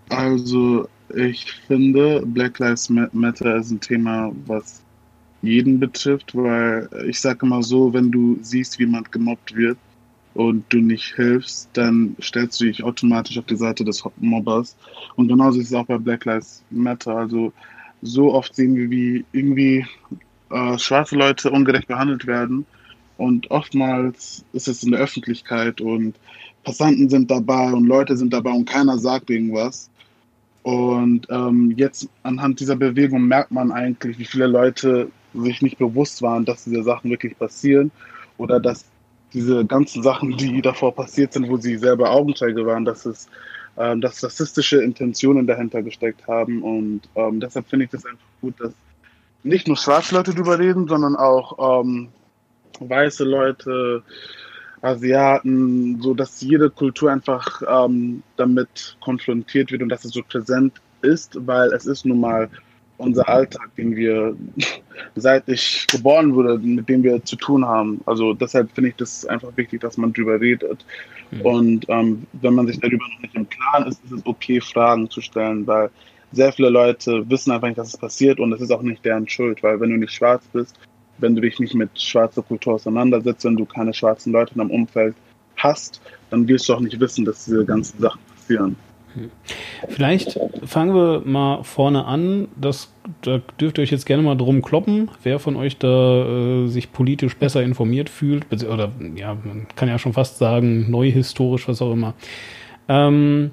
Also, 0.09 0.88
ich 1.14 1.52
finde, 1.66 2.23
Black 2.25 2.59
Lives 2.59 2.88
Matter 2.88 3.57
ist 3.57 3.71
ein 3.71 3.81
Thema, 3.81 4.33
was 4.47 4.83
jeden 5.43 5.78
betrifft, 5.78 6.35
weil 6.35 6.88
ich 7.07 7.21
sage 7.21 7.45
immer 7.45 7.62
so, 7.62 7.93
wenn 7.93 8.11
du 8.11 8.38
siehst, 8.40 8.78
wie 8.78 8.85
jemand 8.85 9.12
gemobbt 9.12 9.54
wird 9.54 9.76
und 10.33 10.64
du 10.71 10.78
nicht 10.78 11.14
hilfst, 11.14 11.69
dann 11.75 12.16
stellst 12.21 12.61
du 12.61 12.64
dich 12.64 12.83
automatisch 12.83 13.38
auf 13.38 13.47
die 13.47 13.57
Seite 13.57 13.85
des 13.85 14.02
Mobbers. 14.16 14.76
Und 15.16 15.28
genauso 15.28 15.61
ist 15.61 15.69
es 15.69 15.75
auch 15.75 15.87
bei 15.87 15.99
Black 15.99 16.25
Lives 16.25 16.64
Matter. 16.71 17.16
Also 17.16 17.52
so 18.02 18.33
oft 18.33 18.54
sehen 18.54 18.75
wir, 18.75 18.90
wie 18.90 19.25
irgendwie 19.33 19.87
äh, 20.50 20.78
schwarze 20.78 21.16
Leute 21.16 21.50
ungerecht 21.50 21.88
behandelt 21.88 22.26
werden. 22.26 22.66
Und 23.16 23.50
oftmals 23.50 24.44
ist 24.52 24.68
es 24.68 24.82
in 24.82 24.92
der 24.92 25.00
Öffentlichkeit 25.00 25.80
und 25.80 26.16
Passanten 26.64 27.08
sind 27.08 27.30
dabei 27.30 27.72
und 27.72 27.86
Leute 27.86 28.16
sind 28.16 28.32
dabei 28.32 28.50
und 28.50 28.68
keiner 28.68 28.98
sagt 28.98 29.30
irgendwas. 29.30 29.90
Und 30.62 31.26
ähm, 31.30 31.74
jetzt 31.76 32.08
anhand 32.22 32.58
dieser 32.58 32.76
Bewegung 32.76 33.28
merkt 33.28 33.52
man 33.52 33.70
eigentlich, 33.70 34.18
wie 34.18 34.24
viele 34.24 34.46
Leute 34.46 35.10
sich 35.34 35.62
nicht 35.62 35.78
bewusst 35.78 36.22
waren, 36.22 36.44
dass 36.44 36.64
diese 36.64 36.82
Sachen 36.82 37.10
wirklich 37.10 37.38
passieren 37.38 37.90
oder 38.38 38.58
dass 38.58 38.86
diese 39.32 39.64
ganzen 39.64 40.02
Sachen, 40.02 40.36
die 40.36 40.62
davor 40.62 40.94
passiert 40.94 41.32
sind, 41.32 41.48
wo 41.48 41.56
sie 41.56 41.76
selber 41.76 42.10
Augenzeuge 42.10 42.64
waren, 42.64 42.84
dass 42.84 43.04
es 43.04 43.28
ähm, 43.76 44.00
dass 44.00 44.22
rassistische 44.22 44.80
Intentionen 44.82 45.46
dahinter 45.46 45.82
gesteckt 45.82 46.26
haben. 46.28 46.62
Und 46.62 47.02
ähm, 47.16 47.40
deshalb 47.40 47.68
finde 47.68 47.86
ich 47.86 47.90
das 47.90 48.06
einfach 48.06 48.24
gut, 48.40 48.54
dass 48.60 48.72
nicht 49.44 49.68
nur 49.68 49.76
schwarze 49.76 50.14
Leute 50.14 50.34
drüber 50.34 50.58
reden, 50.58 50.88
sondern 50.88 51.14
auch 51.16 51.82
ähm, 51.82 52.08
weiße 52.80 53.24
Leute, 53.24 54.02
Asiaten, 54.82 56.00
so 56.02 56.12
dass 56.12 56.40
jede 56.42 56.68
Kultur 56.68 57.10
einfach 57.10 57.62
ähm, 57.66 58.22
damit 58.36 58.96
konfrontiert 59.00 59.72
wird 59.72 59.82
und 59.82 59.88
dass 59.88 60.04
es 60.04 60.12
so 60.12 60.22
präsent 60.22 60.74
ist, 61.00 61.38
weil 61.46 61.72
es 61.72 61.86
ist 61.86 62.04
nun 62.04 62.20
mal 62.20 62.50
unser 62.96 63.28
Alltag, 63.28 63.74
den 63.76 63.96
wir 63.96 64.36
seit 65.16 65.48
ich 65.48 65.86
geboren 65.86 66.34
wurde, 66.34 66.58
mit 66.58 66.88
dem 66.88 67.02
wir 67.02 67.24
zu 67.24 67.36
tun 67.36 67.64
haben. 67.64 68.00
Also 68.06 68.34
deshalb 68.34 68.70
finde 68.72 68.90
ich 68.90 68.96
das 68.96 69.24
einfach 69.26 69.56
wichtig, 69.56 69.80
dass 69.80 69.96
man 69.96 70.12
drüber 70.12 70.40
redet. 70.40 70.84
Mhm. 71.30 71.40
Und 71.40 71.86
ähm, 71.88 72.26
wenn 72.32 72.54
man 72.54 72.66
sich 72.66 72.78
darüber 72.78 73.04
noch 73.08 73.20
nicht 73.20 73.34
im 73.34 73.48
Klaren 73.48 73.86
ist, 73.88 74.04
ist 74.04 74.12
es 74.12 74.26
okay, 74.26 74.60
Fragen 74.60 75.08
zu 75.10 75.20
stellen, 75.20 75.66
weil 75.66 75.90
sehr 76.34 76.52
viele 76.52 76.70
Leute 76.70 77.28
wissen 77.28 77.50
einfach 77.52 77.68
nicht, 77.68 77.78
dass 77.78 77.88
es 77.88 77.96
passiert 77.96 78.40
und 78.40 78.52
es 78.52 78.60
ist 78.60 78.70
auch 78.70 78.82
nicht 78.82 79.04
deren 79.04 79.28
Schuld, 79.28 79.62
weil 79.62 79.80
wenn 79.80 79.90
du 79.90 79.96
nicht 79.96 80.12
schwarz 80.12 80.44
bist, 80.52 80.78
wenn 81.18 81.34
du 81.34 81.40
dich 81.40 81.58
nicht 81.60 81.74
mit 81.74 81.90
schwarzer 82.00 82.42
Kultur 82.42 82.74
auseinandersetzt, 82.74 83.44
wenn 83.44 83.56
du 83.56 83.64
keine 83.64 83.94
schwarzen 83.94 84.32
Leute 84.32 84.52
in 84.54 84.58
deinem 84.58 84.70
Umfeld 84.70 85.14
hast, 85.56 86.00
dann 86.30 86.46
wirst 86.48 86.68
du 86.68 86.74
auch 86.74 86.80
nicht 86.80 86.98
wissen, 86.98 87.24
dass 87.24 87.44
diese 87.44 87.64
ganzen 87.64 88.00
Sachen 88.00 88.20
passieren. 88.34 88.76
Vielleicht 89.88 90.40
fangen 90.64 90.94
wir 90.94 91.22
mal 91.24 91.62
vorne 91.62 92.04
an. 92.04 92.48
Das, 92.56 92.92
da 93.22 93.40
dürft 93.60 93.78
ihr 93.78 93.82
euch 93.82 93.92
jetzt 93.92 94.06
gerne 94.06 94.24
mal 94.24 94.34
drum 94.34 94.60
kloppen, 94.60 95.08
wer 95.22 95.38
von 95.38 95.54
euch 95.56 95.78
da 95.78 96.64
äh, 96.64 96.66
sich 96.66 96.92
politisch 96.92 97.36
besser 97.36 97.62
informiert 97.62 98.10
fühlt. 98.10 98.46
Oder 98.64 98.90
ja, 99.14 99.36
man 99.44 99.68
kann 99.76 99.88
ja 99.88 99.98
schon 99.98 100.14
fast 100.14 100.38
sagen, 100.38 100.90
neuhistorisch, 100.90 101.68
was 101.68 101.80
auch 101.80 101.92
immer. 101.92 102.14
Ähm, 102.88 103.52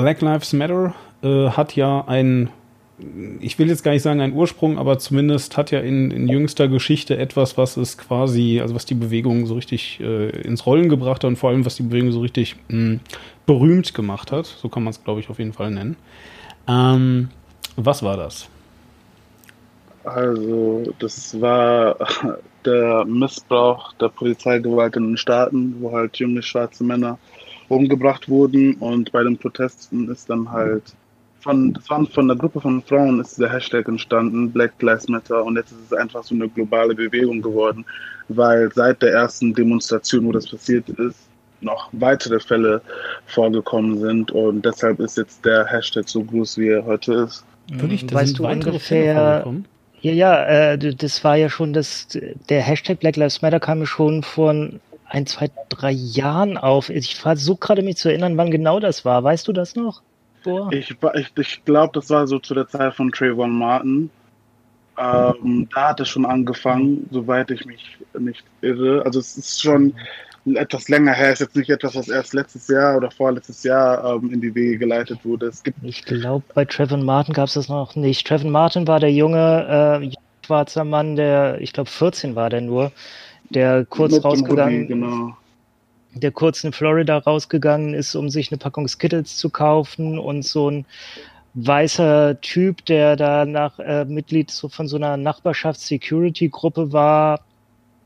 Black 0.00 0.20
Lives 0.20 0.52
Matter 0.52 0.94
äh, 1.22 1.50
hat 1.50 1.74
ja 1.74 2.04
ein, 2.06 2.50
ich 3.40 3.58
will 3.58 3.68
jetzt 3.68 3.82
gar 3.82 3.90
nicht 3.90 4.02
sagen 4.02 4.20
ein 4.20 4.32
Ursprung, 4.32 4.78
aber 4.78 4.98
zumindest 4.98 5.56
hat 5.56 5.72
ja 5.72 5.80
in, 5.80 6.12
in 6.12 6.28
jüngster 6.28 6.68
Geschichte 6.68 7.16
etwas, 7.16 7.58
was 7.58 7.76
es 7.76 7.98
quasi, 7.98 8.60
also 8.60 8.76
was 8.76 8.86
die 8.86 8.94
Bewegung 8.94 9.46
so 9.46 9.54
richtig 9.54 9.98
äh, 10.00 10.28
ins 10.42 10.66
Rollen 10.66 10.88
gebracht 10.88 11.24
hat 11.24 11.28
und 11.28 11.36
vor 11.36 11.50
allem 11.50 11.66
was 11.66 11.74
die 11.74 11.82
Bewegung 11.82 12.12
so 12.12 12.20
richtig 12.20 12.54
mh, 12.68 12.76
hm, 12.76 13.00
berühmt 13.44 13.92
gemacht 13.92 14.30
hat. 14.30 14.46
So 14.46 14.68
kann 14.68 14.84
man 14.84 14.92
es, 14.92 15.02
glaube 15.02 15.18
ich, 15.18 15.30
auf 15.30 15.38
jeden 15.38 15.52
Fall 15.52 15.72
nennen. 15.72 15.96
Ähm, 16.68 17.30
was 17.74 18.02
war 18.02 18.16
das? 18.16 18.48
Also, 20.04 20.84
das 21.00 21.40
war 21.40 21.96
der 22.64 23.04
Missbrauch 23.04 23.94
der 23.94 24.08
Polizeigewalt 24.10 24.94
in 24.94 25.08
den 25.08 25.16
Staaten, 25.16 25.76
wo 25.80 25.92
halt 25.92 26.18
junge 26.18 26.42
schwarze 26.42 26.84
Männer 26.84 27.18
umgebracht 27.68 28.28
wurden 28.28 28.74
und 28.74 29.12
bei 29.12 29.22
den 29.22 29.36
Protesten 29.36 30.08
ist 30.10 30.30
dann 30.30 30.50
halt 30.50 30.94
von, 31.40 31.78
waren 31.88 32.06
von 32.06 32.30
einer 32.30 32.38
Gruppe 32.38 32.60
von 32.60 32.82
Frauen 32.82 33.20
ist 33.20 33.38
der 33.38 33.50
Hashtag 33.50 33.88
entstanden, 33.88 34.50
Black 34.50 34.72
Lives 34.80 35.08
Matter 35.08 35.44
und 35.44 35.56
jetzt 35.56 35.72
ist 35.72 35.86
es 35.86 35.92
einfach 35.92 36.24
so 36.24 36.34
eine 36.34 36.48
globale 36.48 36.94
Bewegung 36.94 37.40
geworden, 37.40 37.84
weil 38.28 38.72
seit 38.72 39.02
der 39.02 39.12
ersten 39.12 39.54
Demonstration, 39.54 40.26
wo 40.26 40.32
das 40.32 40.48
passiert 40.48 40.88
ist, 40.88 41.28
noch 41.60 41.88
weitere 41.92 42.40
Fälle 42.40 42.80
vorgekommen 43.26 43.98
sind 44.00 44.30
und 44.30 44.64
deshalb 44.64 45.00
ist 45.00 45.16
jetzt 45.16 45.44
der 45.44 45.66
Hashtag 45.66 46.08
so 46.08 46.22
groß, 46.22 46.58
wie 46.58 46.68
er 46.68 46.84
heute 46.84 47.14
ist. 47.14 47.44
Wirklich, 47.70 48.06
da 48.06 48.16
weißt 48.16 48.38
du 48.38 48.46
ungefähr, 48.46 49.44
ja, 50.00 50.12
ja, 50.12 50.44
äh, 50.44 50.78
das 50.78 51.24
war 51.24 51.36
ja 51.36 51.48
schon 51.48 51.72
das, 51.72 52.06
der 52.48 52.62
Hashtag 52.62 53.00
Black 53.00 53.16
Lives 53.16 53.42
Matter 53.42 53.58
kam 53.58 53.84
schon 53.84 54.22
von 54.22 54.80
ein, 55.08 55.26
zwei, 55.26 55.50
drei 55.68 55.90
Jahren 55.90 56.56
auf. 56.56 56.90
Ich 56.90 57.16
versuche 57.16 57.58
gerade 57.58 57.82
mich 57.82 57.96
zu 57.96 58.08
erinnern, 58.08 58.36
wann 58.36 58.50
genau 58.50 58.80
das 58.80 59.04
war. 59.04 59.24
Weißt 59.24 59.48
du 59.48 59.52
das 59.52 59.74
noch? 59.74 60.02
Boah. 60.44 60.70
Ich, 60.72 60.94
ich, 61.14 61.32
ich 61.36 61.64
glaube, 61.64 61.92
das 61.94 62.10
war 62.10 62.26
so 62.26 62.38
zu 62.38 62.54
der 62.54 62.68
Zeit 62.68 62.94
von 62.94 63.10
Trayvon 63.10 63.50
Martin. 63.50 64.10
Ähm, 64.98 65.68
da 65.74 65.90
hat 65.90 66.00
es 66.00 66.08
schon 66.08 66.26
angefangen, 66.26 67.08
soweit 67.10 67.50
ich 67.50 67.64
mich 67.64 67.98
nicht 68.18 68.44
irre. 68.60 69.02
Also 69.04 69.20
es 69.20 69.36
ist 69.36 69.60
schon 69.60 69.94
etwas 70.54 70.88
länger 70.88 71.12
her, 71.12 71.32
ist 71.32 71.40
jetzt 71.40 71.56
nicht 71.56 71.70
etwas, 71.70 71.94
was 71.94 72.08
erst 72.08 72.34
letztes 72.34 72.68
Jahr 72.68 72.96
oder 72.96 73.10
vorletztes 73.10 73.62
Jahr 73.62 74.16
ähm, 74.16 74.32
in 74.32 74.40
die 74.40 74.54
Wege 74.54 74.78
geleitet 74.78 75.20
wurde. 75.24 75.46
Es 75.46 75.62
gibt 75.62 75.78
ich 75.82 76.04
glaube, 76.04 76.44
bei 76.54 76.64
Trayvon 76.64 77.04
Martin 77.04 77.34
gab 77.34 77.48
es 77.48 77.54
das 77.54 77.68
noch 77.68 77.94
nicht. 77.96 78.26
Trayvon 78.26 78.50
Martin 78.50 78.86
war 78.86 79.00
der 79.00 79.12
junge 79.12 80.00
äh, 80.02 80.10
schwarze 80.44 80.84
Mann, 80.84 81.16
der, 81.16 81.60
ich 81.60 81.72
glaube 81.72 81.90
14 81.90 82.34
war 82.34 82.50
der 82.50 82.62
nur, 82.62 82.90
der 83.50 83.84
kurz 83.84 84.22
rausgegangen, 84.24 84.82
Hoodie, 84.82 84.88
genau. 84.88 85.36
der 86.14 86.30
kurz 86.30 86.64
in 86.64 86.72
Florida 86.72 87.18
rausgegangen 87.18 87.94
ist, 87.94 88.14
um 88.14 88.28
sich 88.30 88.50
eine 88.50 88.58
Packung 88.58 88.88
Skittles 88.88 89.36
zu 89.36 89.50
kaufen 89.50 90.18
und 90.18 90.44
so 90.44 90.70
ein 90.70 90.86
weißer 91.54 92.40
Typ, 92.40 92.84
der 92.84 93.16
da 93.16 93.44
nach 93.44 93.78
äh, 93.78 94.04
Mitglied 94.04 94.50
so 94.50 94.68
von 94.68 94.86
so 94.86 94.96
einer 94.96 95.16
Nachbarschafts-Security-Gruppe 95.16 96.92
war, 96.92 97.40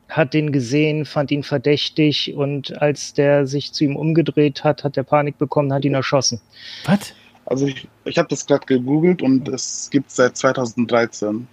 hat 0.09 0.35
den 0.35 0.53
gesehen, 0.53 1.05
fand 1.05 1.31
ihn 1.31 1.43
verdächtig 1.43 2.35
und 2.35 2.81
als 2.81 3.15
der 3.15 3.47
sich 3.47 3.73
zu 3.73 3.85
ihm 3.85 3.97
umgedreht 3.97 4.63
hat, 4.63 4.85
hat 4.85 4.97
er 4.97 5.05
Panik 5.05 5.39
bekommen, 5.39 5.73
hat 5.73 5.85
ihn 5.85 5.95
erschossen. 5.95 6.41
Was? 6.85 7.15
Also 7.47 7.67
ich, 7.67 7.89
ich 8.05 8.19
habe 8.19 8.29
das 8.29 8.47
gerade 8.47 8.67
gegoogelt 8.67 9.23
und 9.23 9.49
es 9.49 9.91
gibt 9.91 10.11
seit 10.11 10.37
2013 10.37 11.47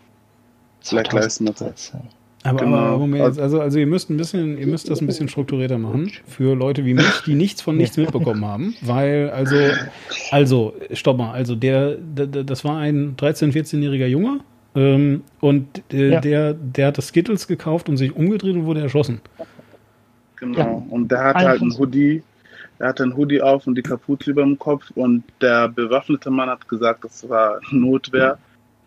Black 0.90 1.12
Lives 1.12 1.40
Matter. 1.40 1.74
Aber, 2.44 2.60
genau. 2.60 2.78
aber 2.78 2.98
Moment, 3.00 3.38
also, 3.38 3.60
also 3.60 3.80
ihr 3.80 3.88
müsst 3.88 4.10
ein 4.10 4.16
bisschen, 4.16 4.58
ihr 4.58 4.68
müsst 4.68 4.90
das 4.90 5.02
ein 5.02 5.08
bisschen 5.08 5.28
strukturierter 5.28 5.78
machen 5.78 6.12
für 6.26 6.56
Leute 6.56 6.86
wie 6.86 6.94
mich, 6.94 7.22
die 7.26 7.36
nichts 7.36 7.62
von 7.62 7.76
nichts 7.76 7.98
mitbekommen 7.98 8.46
haben, 8.46 8.76
weil 8.82 9.30
also, 9.30 9.56
also, 10.32 10.74
stopp 10.94 11.18
mal, 11.18 11.34
also 11.34 11.56
der, 11.56 11.96
der 11.96 12.28
das 12.28 12.64
war 12.64 12.78
ein 12.78 13.18
13-, 13.18 13.52
14-jähriger 13.52 14.06
Junge 14.06 14.40
ähm, 14.74 15.24
und 15.42 15.84
äh, 15.92 16.12
ja. 16.12 16.22
der, 16.22 16.54
der 16.54 16.88
hat 16.88 16.98
das 16.98 17.08
Skittles 17.08 17.46
gekauft 17.46 17.90
und 17.90 17.98
sich 17.98 18.16
umgedreht 18.16 18.56
und 18.56 18.66
wurde 18.66 18.82
erschossen. 18.82 19.20
Genau. 20.38 20.58
Ja. 20.58 20.84
Und 20.90 21.12
der 21.12 21.24
hatte 21.24 21.48
halt 21.48 21.62
einen 21.62 21.78
Hoodie. 21.78 22.24
Er 22.78 22.90
hatte 22.90 23.04
einen 23.04 23.18
Hoodie 23.18 23.42
auf 23.42 23.68
und 23.68 23.76
die 23.76 23.82
Kapuze 23.82 24.32
über 24.32 24.44
dem 24.44 24.58
Kopf 24.58 24.90
und 24.96 25.24
der 25.42 25.68
bewaffnete 25.68 26.30
Mann 26.30 26.50
hat 26.50 26.70
gesagt, 26.70 27.04
das 27.04 27.28
war 27.28 27.60
Notwehr, 27.72 28.38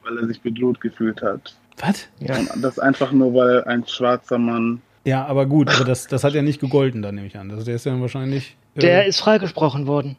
weil 0.02 0.16
er 0.16 0.26
sich 0.26 0.40
bedroht 0.40 0.80
gefühlt 0.80 1.20
hat. 1.20 1.54
Was? 1.78 2.08
Ja. 2.20 2.38
Das 2.60 2.78
einfach 2.78 3.12
nur, 3.12 3.34
weil 3.34 3.64
ein 3.64 3.86
schwarzer 3.86 4.38
Mann. 4.38 4.82
Ja, 5.04 5.26
aber 5.26 5.46
gut, 5.46 5.68
aber 5.74 5.84
das, 5.84 6.06
das 6.06 6.22
hat 6.22 6.34
ja 6.34 6.42
nicht 6.42 6.60
gegolten, 6.60 7.02
dann 7.02 7.16
nehme 7.16 7.26
ich 7.26 7.36
an. 7.36 7.50
Also 7.50 7.64
der 7.64 7.76
ist 7.76 7.86
ja 7.86 8.00
wahrscheinlich. 8.00 8.56
Äh 8.76 8.80
der 8.80 9.06
ist 9.06 9.18
freigesprochen 9.18 9.86
worden. 9.86 10.16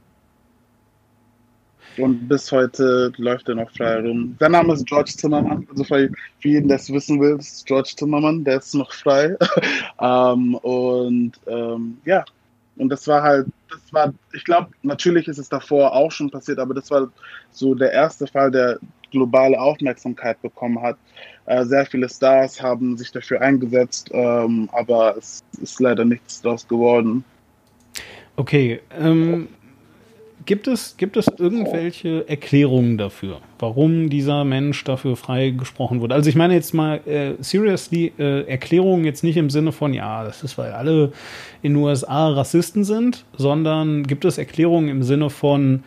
Und 1.98 2.28
bis 2.28 2.52
heute 2.52 3.12
läuft 3.18 3.50
er 3.50 3.56
noch 3.56 3.72
frei 3.72 4.00
rum. 4.00 4.36
Sein 4.40 4.52
Name 4.52 4.74
ist 4.74 4.88
George 4.88 5.12
Zimmermann. 5.16 5.68
Also 5.70 5.84
für 5.84 6.10
jeden, 6.42 6.68
der 6.68 6.78
es 6.78 6.92
wissen 6.92 7.22
will, 7.22 7.38
ist 7.38 7.66
George 7.68 7.94
Zimmermann, 7.96 8.44
der 8.44 8.58
ist 8.58 8.74
noch 8.74 8.92
frei. 8.92 9.38
ähm, 10.02 10.56
und 10.56 11.34
ähm, 11.46 11.98
ja, 12.06 12.26
und 12.78 12.90
das 12.90 13.08
war 13.08 13.22
halt, 13.22 13.48
das 13.70 13.94
war, 13.94 14.14
ich 14.34 14.44
glaube, 14.44 14.70
natürlich 14.82 15.28
ist 15.28 15.38
es 15.38 15.50
davor 15.50 15.94
auch 15.94 16.12
schon 16.12 16.32
passiert, 16.32 16.60
aber 16.60 16.74
das 16.74 16.90
war 16.90 17.12
so 17.52 17.76
der 17.76 17.92
erste 17.92 18.26
Fall, 18.26 18.50
der 18.50 18.80
globale 19.14 19.60
Aufmerksamkeit 19.60 20.42
bekommen 20.42 20.82
hat. 20.82 20.98
Äh, 21.46 21.64
sehr 21.64 21.86
viele 21.86 22.10
Stars 22.10 22.62
haben 22.62 22.98
sich 22.98 23.12
dafür 23.12 23.42
eingesetzt, 23.42 24.10
ähm, 24.12 24.70
aber 24.74 25.16
es 25.18 25.42
ist 25.62 25.80
leider 25.80 26.04
nichts 26.04 26.42
daraus 26.42 26.68
geworden. 26.68 27.24
Okay, 28.36 28.82
ähm, 29.00 29.48
Gibt 30.46 30.68
es, 30.68 30.98
gibt 30.98 31.16
es 31.16 31.28
irgendwelche 31.38 32.28
Erklärungen 32.28 32.98
dafür, 32.98 33.40
warum 33.60 34.10
dieser 34.10 34.44
Mensch 34.44 34.84
dafür 34.84 35.16
freigesprochen 35.16 36.02
wurde? 36.02 36.16
Also 36.16 36.30
ich 36.30 36.36
meine 36.36 36.54
jetzt 36.54 36.74
mal 36.74 37.00
äh, 37.08 37.36
seriously 37.40 38.12
äh, 38.18 38.42
Erklärungen 38.42 39.06
jetzt 39.06 39.24
nicht 39.24 39.38
im 39.38 39.50
Sinne 39.50 39.72
von, 39.72 39.94
ja, 39.94 40.26
das 40.26 40.44
ist, 40.44 40.58
weil 40.58 40.72
alle 40.72 41.14
in 41.62 41.74
den 41.74 41.82
USA 41.82 42.30
Rassisten 42.30 42.84
sind, 42.84 43.24
sondern 43.38 44.04
gibt 44.04 44.26
es 44.26 44.38
Erklärungen 44.38 44.90
im 44.90 45.04
Sinne 45.04 45.30
von 45.30 45.84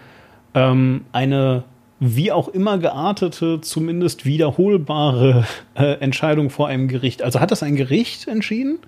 ähm, 0.55 1.05
eine 1.13 1.65
wie 1.99 2.31
auch 2.31 2.49
immer 2.49 2.79
geartete, 2.79 3.61
zumindest 3.61 4.25
wiederholbare 4.25 5.47
äh, 5.75 5.95
Entscheidung 6.01 6.51
vor 6.51 6.69
einem 6.69 6.89
Gericht. 6.89 7.23
Also 7.23 7.41
hat 7.41 7.51
das 7.51 7.63
ein 7.63 7.77
Gericht 7.77 8.29
entschieden? 8.29 8.79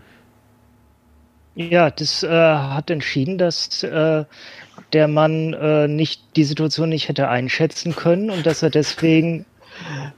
Ja, 1.55 1.91
das 1.91 2.23
äh, 2.23 2.29
hat 2.29 2.91
entschieden, 2.91 3.39
dass 3.39 3.83
äh, 3.83 4.25
der 4.93 5.09
Mann 5.09 5.55
äh, 5.55 5.89
nicht 5.89 6.37
die 6.37 6.45
Situation 6.45 6.91
nicht 6.91 7.09
hätte 7.09 7.29
einschätzen 7.29 7.97
können 7.97 8.31
und 8.31 8.47
dass 8.47 8.63
er 8.63 8.71
deswegen 8.71 9.45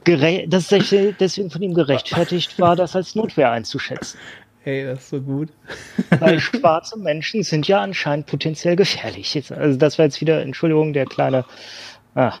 dass 0.05 0.69
deswegen 0.69 1.51
von 1.51 1.61
ihm 1.61 1.75
gerechtfertigt 1.75 2.59
war, 2.59 2.75
das 2.75 2.95
als 2.95 3.13
Notwehr 3.13 3.51
einzuschätzen. 3.51 4.19
Ey, 4.63 4.85
das 4.85 5.01
ist 5.01 5.09
so 5.09 5.21
gut. 5.21 5.49
Weil 6.19 6.39
schwarze 6.39 6.97
Menschen 6.97 7.43
sind 7.43 7.67
ja 7.67 7.81
anscheinend 7.81 8.25
potenziell 8.27 8.75
gefährlich. 8.75 9.39
Also 9.51 9.77
das 9.77 9.99
war 9.99 10.05
jetzt 10.05 10.21
wieder, 10.21 10.41
Entschuldigung, 10.41 10.93
der 10.93 11.05
kleine. 11.05 11.45
Ah. 12.15 12.33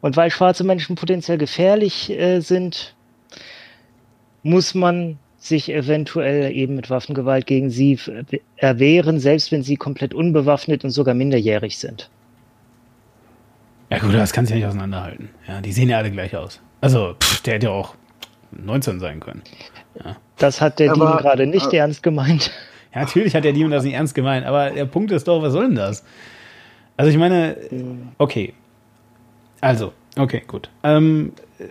Und 0.00 0.16
weil 0.16 0.30
schwarze 0.30 0.64
Menschen 0.64 0.96
potenziell 0.96 1.38
gefährlich 1.38 2.10
äh, 2.10 2.40
sind, 2.40 2.94
muss 4.42 4.74
man 4.74 5.18
sich 5.38 5.72
eventuell 5.72 6.52
eben 6.52 6.76
mit 6.76 6.90
Waffengewalt 6.90 7.46
gegen 7.46 7.70
sie 7.70 7.98
erwehren, 8.56 9.18
selbst 9.20 9.52
wenn 9.52 9.62
sie 9.62 9.76
komplett 9.76 10.12
unbewaffnet 10.12 10.84
und 10.84 10.90
sogar 10.90 11.14
minderjährig 11.14 11.78
sind. 11.78 12.10
Ja 13.90 13.98
gut, 13.98 14.14
das 14.14 14.32
kannst 14.32 14.50
du 14.50 14.54
ja 14.54 14.58
nicht 14.58 14.68
auseinanderhalten. 14.68 15.30
Ja, 15.48 15.60
die 15.60 15.72
sehen 15.72 15.88
ja 15.88 15.98
alle 15.98 16.10
gleich 16.10 16.36
aus. 16.36 16.60
Also, 16.80 17.14
pff, 17.20 17.42
der 17.42 17.54
hätte 17.54 17.66
ja 17.66 17.72
auch 17.72 17.94
19 18.52 19.00
sein 19.00 19.20
können. 19.20 19.42
Ja. 20.04 20.16
Das 20.36 20.60
hat 20.60 20.78
der 20.78 20.92
Demon 20.92 21.16
gerade 21.18 21.46
nicht 21.46 21.72
äh, 21.72 21.78
ernst 21.78 22.02
gemeint. 22.02 22.50
Ja, 22.94 23.00
natürlich 23.00 23.34
hat 23.34 23.44
der 23.44 23.52
Demon 23.52 23.70
das 23.70 23.84
nicht 23.84 23.94
ernst 23.94 24.14
gemeint, 24.14 24.46
aber 24.46 24.70
der 24.70 24.84
Punkt 24.84 25.10
ist 25.10 25.28
doch, 25.28 25.42
was 25.42 25.52
soll 25.52 25.66
denn 25.66 25.76
das? 25.76 26.04
Also 26.96 27.10
ich 27.10 27.16
meine, 27.16 27.56
okay. 28.18 28.52
Also, 29.60 29.92
okay, 30.16 30.42
gut. 30.46 30.70
Ähm, 30.82 31.32
äh, 31.58 31.64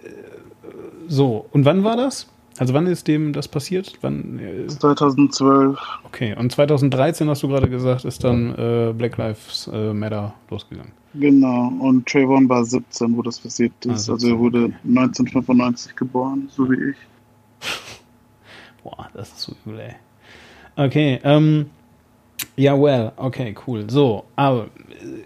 so, 1.08 1.45
und 1.52 1.65
wann 1.65 1.84
war 1.84 1.97
das? 1.97 2.28
Also 2.60 2.73
wann 2.73 2.88
ist 2.88 3.08
dem 3.08 3.32
das 3.32 3.47
passiert? 3.47 3.93
Wann, 4.02 4.39
2012. 4.67 5.78
Äh, 5.78 5.82
okay, 6.06 6.36
und 6.38 6.52
2013 6.52 7.30
hast 7.30 7.41
du 7.41 7.47
gerade 7.47 7.69
gesagt, 7.69 8.04
ist 8.04 8.23
dann 8.23 8.54
äh, 8.56 8.93
Black 8.93 9.17
Lives 9.17 9.69
äh, 9.73 9.93
Matter 9.93 10.34
losgegangen. 10.49 10.91
Genau, 11.13 11.71
und 11.80 12.06
Trayvon 12.06 12.49
war 12.49 12.65
17, 12.65 13.15
wo 13.15 13.21
das 13.21 13.39
passiert 13.39 13.71
ist. 13.86 14.10
Ah, 14.10 14.13
also 14.13 14.28
er 14.28 14.38
wurde 14.38 14.73
1995 14.86 15.95
geboren, 15.95 16.49
so 16.52 16.69
wie 16.69 16.91
ich. 16.91 16.97
Boah, 18.84 19.08
das 19.13 19.30
ist 19.30 19.39
so 19.39 19.54
übel, 19.65 19.80
ey. 19.80 19.95
Okay, 20.75 21.19
ähm, 21.23 21.67
ja, 22.58 22.80
well, 22.80 23.13
okay, 23.15 23.56
cool. 23.65 23.89
So, 23.89 24.25
aber 24.36 24.65
äh, 24.65 25.23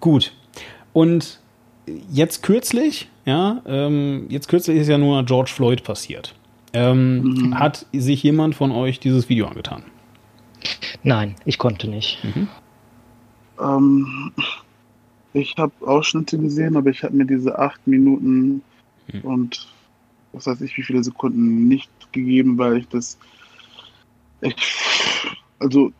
gut. 0.00 0.32
Und 0.92 1.40
jetzt 2.10 2.42
kürzlich 2.42 3.08
ja, 3.24 3.62
ähm, 3.66 4.26
jetzt 4.28 4.48
kürzlich 4.48 4.78
ist 4.78 4.88
ja 4.88 4.98
nur 4.98 5.24
George 5.24 5.50
Floyd 5.54 5.82
passiert. 5.82 6.34
Ähm, 6.72 7.22
mhm. 7.22 7.58
Hat 7.58 7.86
sich 7.92 8.22
jemand 8.22 8.54
von 8.54 8.70
euch 8.70 9.00
dieses 9.00 9.28
Video 9.28 9.46
angetan? 9.46 9.82
Nein, 11.02 11.36
ich 11.44 11.58
konnte 11.58 11.88
nicht. 11.88 12.22
Mhm. 12.22 12.48
Ähm, 13.60 14.32
ich 15.32 15.54
habe 15.56 15.72
Ausschnitte 15.80 16.38
gesehen, 16.38 16.76
aber 16.76 16.90
ich 16.90 17.02
habe 17.02 17.16
mir 17.16 17.24
diese 17.24 17.58
acht 17.58 17.86
Minuten 17.86 18.62
mhm. 19.12 19.20
und 19.22 19.68
was 20.32 20.46
weiß 20.46 20.60
ich, 20.62 20.76
wie 20.76 20.82
viele 20.82 21.02
Sekunden 21.02 21.68
nicht 21.68 21.90
gegeben, 22.12 22.58
weil 22.58 22.78
ich 22.78 22.88
das. 22.88 23.18
Ich, 24.40 24.56
also, 25.60 25.92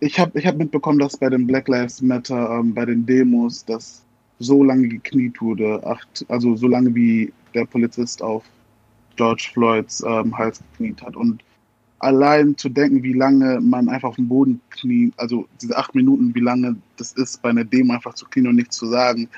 ich 0.00 0.18
habe 0.18 0.38
ich 0.38 0.46
hab 0.46 0.56
mitbekommen, 0.56 1.00
dass 1.00 1.16
bei 1.16 1.28
den 1.28 1.46
Black 1.46 1.68
Lives 1.68 2.00
Matter, 2.00 2.58
ähm, 2.58 2.72
bei 2.72 2.86
den 2.86 3.04
Demos, 3.04 3.64
dass 3.64 4.04
so 4.38 4.62
lange 4.62 4.88
gekniet 4.88 5.40
wurde, 5.40 5.84
acht, 5.84 6.24
also 6.28 6.56
so 6.56 6.68
lange 6.68 6.94
wie 6.94 7.32
der 7.54 7.64
Polizist 7.64 8.22
auf 8.22 8.44
George 9.16 9.50
Floyds 9.52 10.02
ähm, 10.06 10.36
Hals 10.36 10.60
gekniet 10.72 11.02
hat. 11.02 11.16
Und 11.16 11.42
allein 11.98 12.56
zu 12.56 12.68
denken, 12.68 13.02
wie 13.02 13.14
lange 13.14 13.60
man 13.60 13.88
einfach 13.88 14.10
auf 14.10 14.16
dem 14.16 14.28
Boden 14.28 14.60
kniet, 14.70 15.12
also 15.16 15.46
diese 15.60 15.76
acht 15.76 15.94
Minuten, 15.94 16.34
wie 16.34 16.40
lange 16.40 16.76
das 16.96 17.12
ist, 17.12 17.42
bei 17.42 17.50
einer 17.50 17.64
Demo 17.64 17.94
einfach 17.94 18.14
zu 18.14 18.26
knien 18.26 18.48
und 18.48 18.56
nichts 18.56 18.76
zu 18.76 18.86
sagen, 18.86 19.28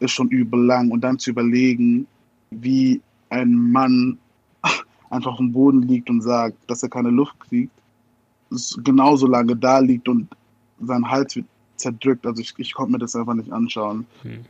ist 0.00 0.12
schon 0.12 0.28
übel 0.28 0.64
lang. 0.64 0.90
Und 0.90 1.02
dann 1.02 1.18
zu 1.18 1.30
überlegen, 1.30 2.06
wie 2.50 3.00
ein 3.28 3.52
Mann 3.52 4.18
einfach 5.10 5.32
auf 5.32 5.38
dem 5.38 5.52
Boden 5.52 5.82
liegt 5.82 6.08
und 6.08 6.22
sagt, 6.22 6.56
dass 6.68 6.82
er 6.82 6.88
keine 6.88 7.10
Luft 7.10 7.38
kriegt, 7.40 7.72
genauso 8.84 9.26
lange 9.26 9.56
da 9.56 9.80
liegt 9.80 10.08
und 10.08 10.28
sein 10.80 11.08
Hals 11.08 11.36
wird 11.36 11.46
zerdrückt. 11.76 12.26
Also 12.26 12.42
ich, 12.42 12.54
ich 12.58 12.74
konnte 12.74 12.92
mir 12.92 12.98
das 12.98 13.16
einfach 13.16 13.34
nicht 13.34 13.52
anschauen. 13.52 14.06
Hm. 14.22 14.44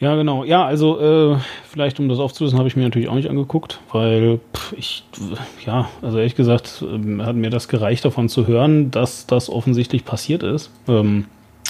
Ja, 0.00 0.14
genau. 0.14 0.44
Ja, 0.44 0.64
also 0.64 1.00
äh, 1.00 1.38
vielleicht 1.64 1.98
um 1.98 2.08
das 2.08 2.20
aufzulösen, 2.20 2.58
habe 2.58 2.68
ich 2.68 2.76
mir 2.76 2.84
natürlich 2.84 3.08
auch 3.08 3.16
nicht 3.16 3.28
angeguckt, 3.28 3.80
weil 3.90 4.38
pff, 4.54 4.72
ich, 4.74 5.04
ja, 5.66 5.88
also 6.02 6.18
ehrlich 6.18 6.36
gesagt, 6.36 6.84
äh, 6.84 7.22
hat 7.22 7.34
mir 7.34 7.50
das 7.50 7.66
gereicht 7.66 8.04
davon 8.04 8.28
zu 8.28 8.46
hören, 8.46 8.92
dass 8.92 9.26
das 9.26 9.50
offensichtlich 9.50 10.04
passiert 10.04 10.44
ist. 10.44 10.70
Ähm, 10.86 11.24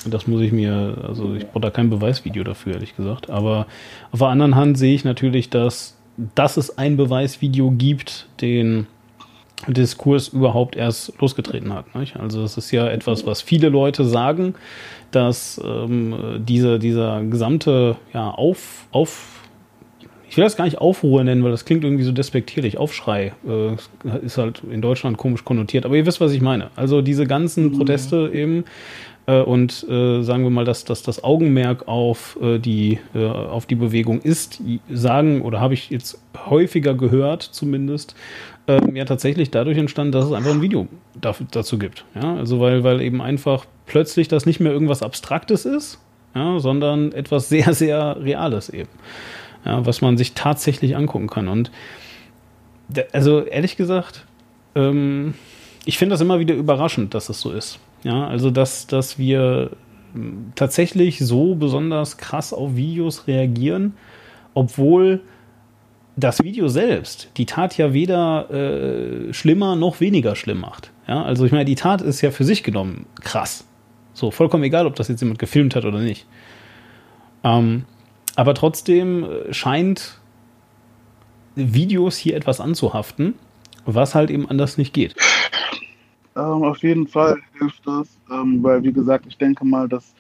das 0.04 0.26
muss 0.26 0.42
ich 0.42 0.52
mir, 0.52 0.98
also 1.06 1.34
ich 1.34 1.46
brauche 1.46 1.62
da 1.62 1.70
kein 1.70 1.90
Beweisvideo 1.90 2.44
dafür, 2.44 2.74
ehrlich 2.74 2.96
gesagt. 2.96 3.30
Aber 3.30 3.66
auf 4.12 4.18
der 4.18 4.28
anderen 4.28 4.54
Hand 4.54 4.78
sehe 4.78 4.94
ich 4.94 5.04
natürlich, 5.04 5.48
dass, 5.48 5.96
dass 6.34 6.56
es 6.56 6.76
ein 6.76 6.96
Beweisvideo 6.96 7.70
gibt, 7.70 8.28
den 8.40 8.86
Diskurs 9.66 10.28
überhaupt 10.28 10.76
erst 10.76 11.12
losgetreten 11.20 11.72
hat. 11.72 11.94
Nicht? 11.94 12.16
Also 12.16 12.42
es 12.42 12.56
ist 12.56 12.70
ja 12.70 12.88
etwas, 12.88 13.26
was 13.26 13.42
viele 13.42 13.68
Leute 13.68 14.04
sagen, 14.04 14.54
dass 15.10 15.60
ähm, 15.64 16.42
diese, 16.46 16.78
dieser 16.78 17.22
gesamte 17.24 17.96
ja, 18.12 18.30
auf, 18.30 18.86
auf 18.92 19.38
ich 20.30 20.36
will 20.36 20.44
das 20.44 20.56
gar 20.56 20.66
nicht 20.66 20.78
Aufruhr 20.78 21.24
nennen, 21.24 21.42
weil 21.42 21.50
das 21.50 21.64
klingt 21.64 21.84
irgendwie 21.84 22.04
so 22.04 22.12
despektierlich. 22.12 22.76
Aufschrei 22.76 23.32
äh, 23.46 24.24
ist 24.24 24.36
halt 24.36 24.62
in 24.70 24.82
Deutschland 24.82 25.16
komisch 25.16 25.44
konnotiert. 25.44 25.86
Aber 25.86 25.96
ihr 25.96 26.04
wisst, 26.04 26.20
was 26.20 26.32
ich 26.32 26.42
meine. 26.42 26.70
Also 26.76 27.00
diese 27.00 27.26
ganzen 27.26 27.64
mhm. 27.64 27.78
Proteste 27.78 28.30
eben 28.32 28.64
äh, 29.26 29.40
und 29.40 29.86
äh, 29.88 30.22
sagen 30.22 30.42
wir 30.42 30.50
mal, 30.50 30.64
dass, 30.66 30.84
dass 30.84 31.02
das 31.02 31.24
Augenmerk 31.24 31.88
auf, 31.88 32.38
äh, 32.42 32.58
die, 32.58 32.98
äh, 33.14 33.24
auf 33.24 33.66
die 33.66 33.74
Bewegung 33.74 34.20
ist, 34.20 34.60
sagen 34.90 35.42
oder 35.42 35.60
habe 35.60 35.74
ich 35.74 35.90
jetzt 35.90 36.20
häufiger 36.46 36.94
gehört 36.94 37.42
zumindest, 37.42 38.14
ähm, 38.68 38.94
ja 38.94 39.04
tatsächlich 39.04 39.50
dadurch 39.50 39.78
entstanden, 39.78 40.12
dass 40.12 40.26
es 40.26 40.32
einfach 40.32 40.52
ein 40.52 40.62
Video 40.62 40.86
dazu 41.20 41.78
gibt. 41.78 42.04
Ja, 42.14 42.36
also 42.36 42.60
weil, 42.60 42.84
weil 42.84 43.00
eben 43.00 43.20
einfach 43.20 43.64
plötzlich 43.86 44.28
das 44.28 44.46
nicht 44.46 44.60
mehr 44.60 44.72
irgendwas 44.72 45.02
Abstraktes 45.02 45.64
ist, 45.64 45.98
ja, 46.34 46.58
sondern 46.60 47.12
etwas 47.12 47.48
sehr, 47.48 47.74
sehr 47.74 48.18
Reales 48.20 48.68
eben. 48.68 48.90
Ja, 49.64 49.84
was 49.84 50.00
man 50.00 50.16
sich 50.16 50.34
tatsächlich 50.34 50.96
angucken 50.96 51.26
kann. 51.26 51.48
Und 51.48 51.72
also 53.12 53.42
ehrlich 53.42 53.76
gesagt, 53.76 54.24
ähm, 54.74 55.34
ich 55.84 55.98
finde 55.98 56.14
das 56.14 56.20
immer 56.20 56.38
wieder 56.38 56.54
überraschend, 56.54 57.14
dass 57.14 57.28
es 57.28 57.40
so 57.40 57.50
ist. 57.50 57.80
Ja, 58.04 58.28
also 58.28 58.50
dass, 58.50 58.86
dass 58.86 59.18
wir 59.18 59.70
ähm, 60.14 60.52
tatsächlich 60.54 61.18
so 61.18 61.54
besonders 61.54 62.18
krass 62.18 62.52
auf 62.52 62.76
Videos 62.76 63.26
reagieren, 63.26 63.94
obwohl 64.54 65.22
das 66.18 66.42
Video 66.42 66.68
selbst, 66.68 67.30
die 67.36 67.46
Tat 67.46 67.76
ja 67.78 67.92
weder 67.92 68.50
äh, 68.50 69.32
schlimmer 69.32 69.76
noch 69.76 70.00
weniger 70.00 70.34
schlimm 70.34 70.60
macht. 70.60 70.90
Ja, 71.06 71.22
also 71.22 71.44
ich 71.44 71.52
meine, 71.52 71.64
die 71.64 71.76
Tat 71.76 72.02
ist 72.02 72.20
ja 72.22 72.32
für 72.32 72.44
sich 72.44 72.64
genommen 72.64 73.06
krass. 73.22 73.64
So, 74.14 74.32
vollkommen 74.32 74.64
egal, 74.64 74.86
ob 74.86 74.96
das 74.96 75.06
jetzt 75.08 75.20
jemand 75.20 75.38
gefilmt 75.38 75.76
hat 75.76 75.84
oder 75.84 76.00
nicht. 76.00 76.26
Ähm, 77.44 77.84
aber 78.34 78.54
trotzdem 78.54 79.24
äh, 79.24 79.54
scheint 79.54 80.20
Videos 81.54 82.16
hier 82.16 82.36
etwas 82.36 82.60
anzuhaften, 82.60 83.34
was 83.86 84.16
halt 84.16 84.30
eben 84.30 84.48
anders 84.50 84.76
nicht 84.76 84.92
geht. 84.92 85.14
Ähm, 86.34 86.64
auf 86.64 86.82
jeden 86.82 87.06
Fall 87.06 87.38
hilft 87.58 87.86
das, 87.86 88.08
ähm, 88.30 88.62
weil 88.62 88.82
wie 88.82 88.92
gesagt, 88.92 89.26
ich 89.28 89.38
denke 89.38 89.64
mal, 89.64 89.88
dass 89.88 90.14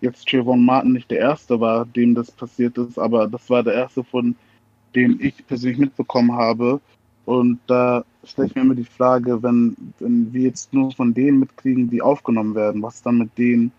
jetzt 0.00 0.28
Trayvon 0.28 0.64
Martin 0.64 0.92
nicht 0.92 1.10
der 1.12 1.18
Erste 1.18 1.60
war, 1.60 1.86
dem 1.86 2.16
das 2.16 2.32
passiert 2.32 2.76
ist, 2.76 2.98
aber 2.98 3.28
das 3.28 3.48
war 3.50 3.62
der 3.62 3.74
Erste, 3.74 4.02
von 4.02 4.34
dem 4.94 5.18
ich 5.20 5.46
persönlich 5.46 5.78
mitbekommen 5.78 6.32
habe. 6.32 6.80
Und 7.24 7.58
da 7.66 8.04
stelle 8.24 8.48
ich 8.48 8.54
mir 8.54 8.62
immer 8.62 8.74
die 8.74 8.84
Frage, 8.84 9.42
wenn, 9.42 9.76
wenn 9.98 10.32
wir 10.32 10.42
jetzt 10.42 10.72
nur 10.72 10.90
von 10.92 11.14
denen 11.14 11.40
mitkriegen, 11.40 11.88
die 11.88 12.02
aufgenommen 12.02 12.54
werden, 12.54 12.82
was 12.82 13.02
dann 13.02 13.18
mit 13.18 13.36
denen, 13.38 13.72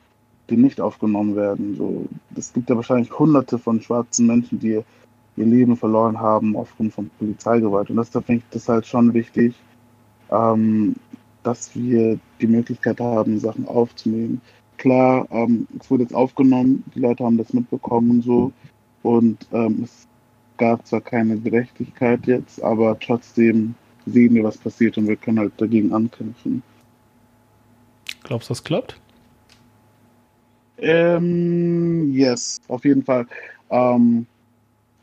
die 0.50 0.58
nicht 0.58 0.82
aufgenommen 0.82 1.36
werden? 1.36 1.76
So, 1.76 2.06
es 2.36 2.54
gibt 2.54 2.70
ja 2.70 2.76
wahrscheinlich 2.76 3.18
hunderte 3.18 3.58
von 3.60 3.82
schwarzen 3.82 4.28
Menschen, 4.28 4.60
die 4.60 4.82
ihr 5.38 5.46
Leben 5.46 5.76
verloren 5.76 6.20
haben 6.20 6.56
aufgrund 6.56 6.94
von 6.94 7.10
Polizeigewalt. 7.20 7.90
Und 7.90 7.98
deshalb 7.98 8.26
finde 8.26 8.44
ich 8.44 8.54
das 8.54 8.70
halt 8.70 8.86
schon 8.86 9.14
wichtig, 9.14 9.54
ähm, 10.32 10.96
dass 11.44 11.76
wir 11.76 12.20
die 12.42 12.48
Möglichkeit 12.48 13.00
haben, 13.00 13.40
Sachen 13.40 13.68
aufzunehmen. 13.68 14.42
Klar, 14.78 15.28
ähm, 15.32 15.68
es 15.80 15.90
wurde 15.90 16.04
jetzt 16.04 16.16
aufgenommen, 16.16 16.84
die 16.94 17.00
Leute 17.00 17.24
haben 17.24 17.38
das 17.38 17.54
mitbekommen 17.54 18.12
und 18.12 18.22
so. 18.24 18.52
Und 19.04 19.48
ähm, 19.52 19.82
es 19.84 20.08
gab 20.58 20.86
zwar 20.86 21.02
keine 21.02 21.38
Gerechtigkeit 21.38 22.26
jetzt, 22.28 22.62
aber 22.64 22.98
trotzdem 23.00 23.76
sehen 24.06 24.36
wir, 24.36 24.44
was 24.44 24.58
passiert 24.58 24.98
und 24.98 25.08
wir 25.08 25.16
können 25.16 25.40
halt 25.40 25.54
dagegen 25.58 25.94
ankämpfen. 25.94 26.64
Glaubst 28.24 28.50
du, 28.50 28.52
das 28.52 28.64
klappt? 28.64 29.00
Ähm, 30.78 32.12
yes, 32.12 32.62
auf 32.68 32.84
jeden 32.86 33.04
Fall. 33.04 33.26
Ähm, 33.70 34.26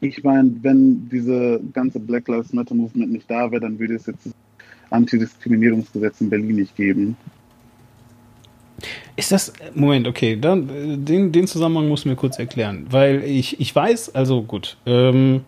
ich 0.01 0.23
meine, 0.25 0.53
wenn 0.63 1.09
diese 1.09 1.61
ganze 1.73 2.01
Black 2.01 2.29
Lives 2.29 2.53
Matter 2.53 2.75
Movement 2.75 3.13
nicht 3.13 3.31
da 3.31 3.51
wäre, 3.51 3.61
dann 3.61 3.79
würde 3.79 3.95
es 3.95 4.07
jetzt 4.07 4.27
das 4.27 4.35
Antidiskriminierungsgesetz 4.91 6.21
in 6.21 6.31
Berlin 6.31 6.57
nicht 6.57 6.77
geben. 6.77 7.17
Ist 9.17 9.33
das, 9.33 9.53
Moment, 9.75 10.09
okay, 10.09 10.37
dann, 10.37 11.05
den, 11.05 11.33
den 11.33 11.47
Zusammenhang 11.47 11.89
musst 11.89 12.05
du 12.05 12.09
mir 12.09 12.17
kurz 12.17 12.39
erklären, 12.39 12.87
weil 12.91 13.23
ich, 13.25 13.61
ich 13.61 13.75
weiß, 13.75 14.15
also 14.15 14.43
gut, 14.43 14.77
ähm, 14.87 15.45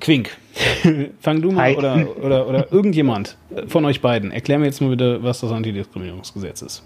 Quink, 0.00 0.36
fang 1.20 1.42
du 1.42 1.50
mal 1.50 1.74
oder, 1.74 2.06
oder, 2.22 2.48
oder 2.48 2.72
irgendjemand 2.72 3.36
von 3.66 3.84
euch 3.84 4.00
beiden, 4.00 4.30
erklär 4.30 4.58
mir 4.58 4.66
jetzt 4.66 4.80
mal 4.80 4.90
bitte, 4.90 5.22
was 5.22 5.40
das 5.40 5.50
Antidiskriminierungsgesetz 5.50 6.62
ist. 6.62 6.82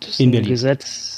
Das 0.00 0.20
in 0.20 0.30
Berlin. 0.30 0.48
Gesetz, 0.48 1.13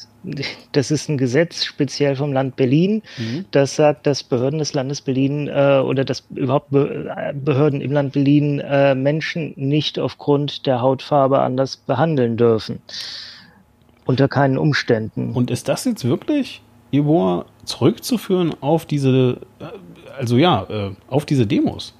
das 0.72 0.90
ist 0.90 1.08
ein 1.08 1.18
Gesetz 1.18 1.64
speziell 1.64 2.16
vom 2.16 2.32
Land 2.32 2.56
Berlin, 2.56 3.02
mhm. 3.18 3.44
das 3.50 3.76
sagt, 3.76 4.06
dass 4.06 4.22
Behörden 4.22 4.58
des 4.58 4.74
Landes 4.74 5.00
Berlin 5.00 5.48
äh, 5.48 5.80
oder 5.84 6.04
dass 6.04 6.24
überhaupt 6.34 6.70
Be 6.70 7.32
Behörden 7.34 7.80
im 7.80 7.92
Land 7.92 8.12
Berlin 8.12 8.60
äh, 8.60 8.94
Menschen 8.94 9.52
nicht 9.56 9.98
aufgrund 9.98 10.66
der 10.66 10.80
Hautfarbe 10.80 11.40
anders 11.40 11.76
behandeln 11.76 12.36
dürfen. 12.36 12.80
Unter 14.04 14.28
keinen 14.28 14.56
Umständen. 14.58 15.32
Und 15.32 15.50
ist 15.50 15.68
das 15.68 15.84
jetzt 15.84 16.04
wirklich, 16.04 16.62
Ibor, 16.90 17.46
zurückzuführen 17.64 18.54
auf 18.60 18.86
diese, 18.86 19.40
äh, 19.58 19.64
also 20.18 20.36
ja, 20.36 20.66
äh, 20.68 20.90
auf 21.08 21.26
diese 21.26 21.46
Demos? 21.46 21.94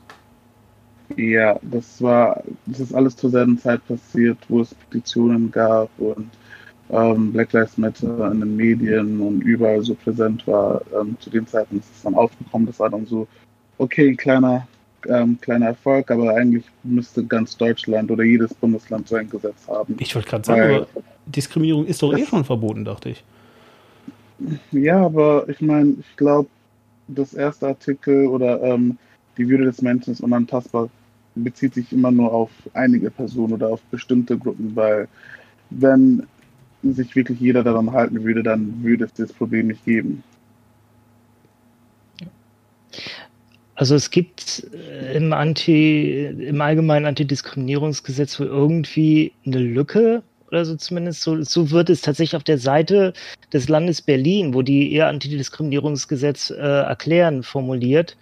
Ja, 1.17 1.59
das 1.63 2.03
war, 2.03 2.43
das 2.67 2.81
ist 2.81 2.95
alles 2.95 3.17
zur 3.17 3.31
selben 3.31 3.59
Zeit 3.59 3.87
passiert, 3.87 4.39
wo 4.49 4.61
es 4.61 4.75
Petitionen 4.75 5.51
gab 5.51 5.89
und 5.99 6.31
ähm, 6.91 7.33
Black 7.33 7.53
Lives 7.53 7.77
Matter 7.79 8.31
in 8.31 8.41
den 8.41 8.57
Medien 8.57 9.21
und 9.21 9.41
überall 9.43 9.83
so 9.83 9.95
präsent 9.95 10.47
war. 10.47 10.81
Ähm, 10.99 11.17
zu 11.21 11.31
dem 11.31 11.47
Zeitpunkt 11.47 11.85
ist 11.85 11.97
es 11.97 12.03
dann 12.03 12.15
aufgekommen. 12.15 12.67
Das 12.67 12.79
war 12.79 12.91
dann 12.91 13.07
so, 13.07 13.27
okay, 13.79 14.15
kleiner, 14.15 14.67
ähm, 15.09 15.39
kleiner 15.41 15.67
Erfolg, 15.67 16.11
aber 16.11 16.35
eigentlich 16.35 16.65
müsste 16.83 17.25
ganz 17.25 17.57
Deutschland 17.57 18.11
oder 18.11 18.25
jedes 18.25 18.55
Bundesland 18.55 19.09
so 19.09 19.17
ein 19.17 19.29
Gesetz 19.29 19.67
haben. 19.69 19.97
Ich 19.99 20.15
wollte 20.15 20.29
gerade 20.29 20.45
sagen, 20.45 20.75
aber 20.75 20.87
Diskriminierung 21.27 21.87
ist 21.87 22.03
doch 22.03 22.17
eh 22.17 22.25
schon 22.25 22.45
verboten, 22.45 22.85
dachte 22.85 23.11
ich. 23.11 23.25
Ja, 24.71 25.05
aber 25.05 25.49
ich 25.49 25.61
meine, 25.61 25.97
ich 25.99 26.17
glaube, 26.17 26.49
das 27.09 27.35
erste 27.35 27.69
Artikel 27.69 28.27
oder 28.27 28.63
ähm, 28.63 28.99
die 29.39 29.49
Würde 29.49 29.65
des 29.65 29.83
Menschen 29.83 30.13
ist 30.13 30.21
unantastbar 30.21 30.89
bezieht 31.37 31.75
sich 31.75 31.93
immer 31.93 32.11
nur 32.11 32.33
auf 32.33 32.51
einige 32.73 33.11
Personen 33.11 33.55
oder 33.55 33.69
auf 33.69 33.83
bestimmte 33.91 34.39
Gruppen, 34.39 34.75
weil 34.75 35.09
wenn 35.71 36.27
sich 36.95 37.15
wirklich 37.17 37.41
jeder 37.41 37.63
daran 37.63 37.93
halten 37.93 38.25
würde, 38.25 38.43
dann 38.43 38.83
würde 38.83 39.05
es 39.05 39.13
das 39.15 39.33
Problem 39.33 39.69
nicht 39.69 39.85
geben. 39.85 40.23
Also 43.75 43.95
es 43.95 44.11
gibt 44.11 44.67
äh, 44.73 45.17
im 45.17 45.33
Anti, 45.33 46.25
im 46.25 46.61
allgemeinen 46.61 47.05
Antidiskriminierungsgesetz 47.07 48.41
wohl 48.41 48.47
irgendwie 48.47 49.33
eine 49.45 49.59
Lücke 49.59 50.23
oder 50.49 50.65
so 50.65 50.77
zumindest. 50.77 51.21
So, 51.21 51.43
so 51.43 51.71
wird 51.71 51.91
es 51.91 52.01
tatsächlich 52.01 52.37
auf 52.37 52.45
der 52.45 52.59
Seite 52.59 53.13
des 53.53 53.69
Landes 53.69 54.01
Berlin, 54.01 54.55
wo 54.55 54.63
die 54.63 54.89
ihr 54.89 55.07
Antidiskriminierungsgesetz 55.09 56.51
äh, 56.51 56.55
erklären, 56.55 57.43
formuliert, 57.43 58.17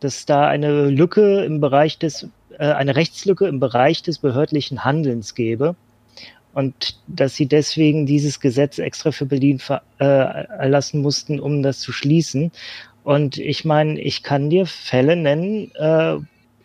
dass 0.00 0.24
da 0.24 0.46
eine 0.48 0.88
Lücke 0.88 1.44
im 1.44 1.60
Bereich 1.60 1.98
des, 1.98 2.26
äh, 2.58 2.64
eine 2.64 2.96
Rechtslücke 2.96 3.46
im 3.46 3.60
Bereich 3.60 4.02
des 4.02 4.18
behördlichen 4.18 4.84
Handelns 4.84 5.34
gäbe 5.34 5.76
und 6.54 6.98
dass 7.06 7.34
sie 7.34 7.46
deswegen 7.46 8.06
dieses 8.06 8.40
Gesetz 8.40 8.78
extra 8.78 9.12
für 9.12 9.26
Berlin 9.26 9.60
äh, 9.98 10.04
erlassen 10.04 11.02
mussten, 11.02 11.40
um 11.40 11.62
das 11.62 11.80
zu 11.80 11.92
schließen. 11.92 12.52
Und 13.02 13.36
ich 13.36 13.64
meine, 13.64 14.00
ich 14.00 14.22
kann 14.22 14.50
dir 14.50 14.66
Fälle 14.66 15.16
nennen, 15.16 15.70
äh, 15.74 16.16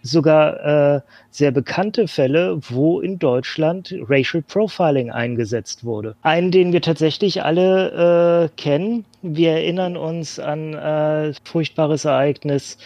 sogar 0.01 0.95
äh, 0.95 1.01
sehr 1.29 1.51
bekannte 1.51 2.07
Fälle, 2.07 2.59
wo 2.69 3.01
in 3.01 3.19
Deutschland 3.19 3.93
Racial 4.07 4.41
Profiling 4.41 5.11
eingesetzt 5.11 5.83
wurde. 5.83 6.15
Einen, 6.21 6.51
den 6.51 6.71
wir 6.71 6.81
tatsächlich 6.81 7.43
alle 7.43 8.45
äh, 8.45 8.61
kennen. 8.61 9.05
Wir 9.21 9.51
erinnern 9.51 9.97
uns 9.97 10.39
an 10.39 10.73
äh, 10.73 11.33
furchtbares 11.43 12.05
Ereignis 12.05 12.77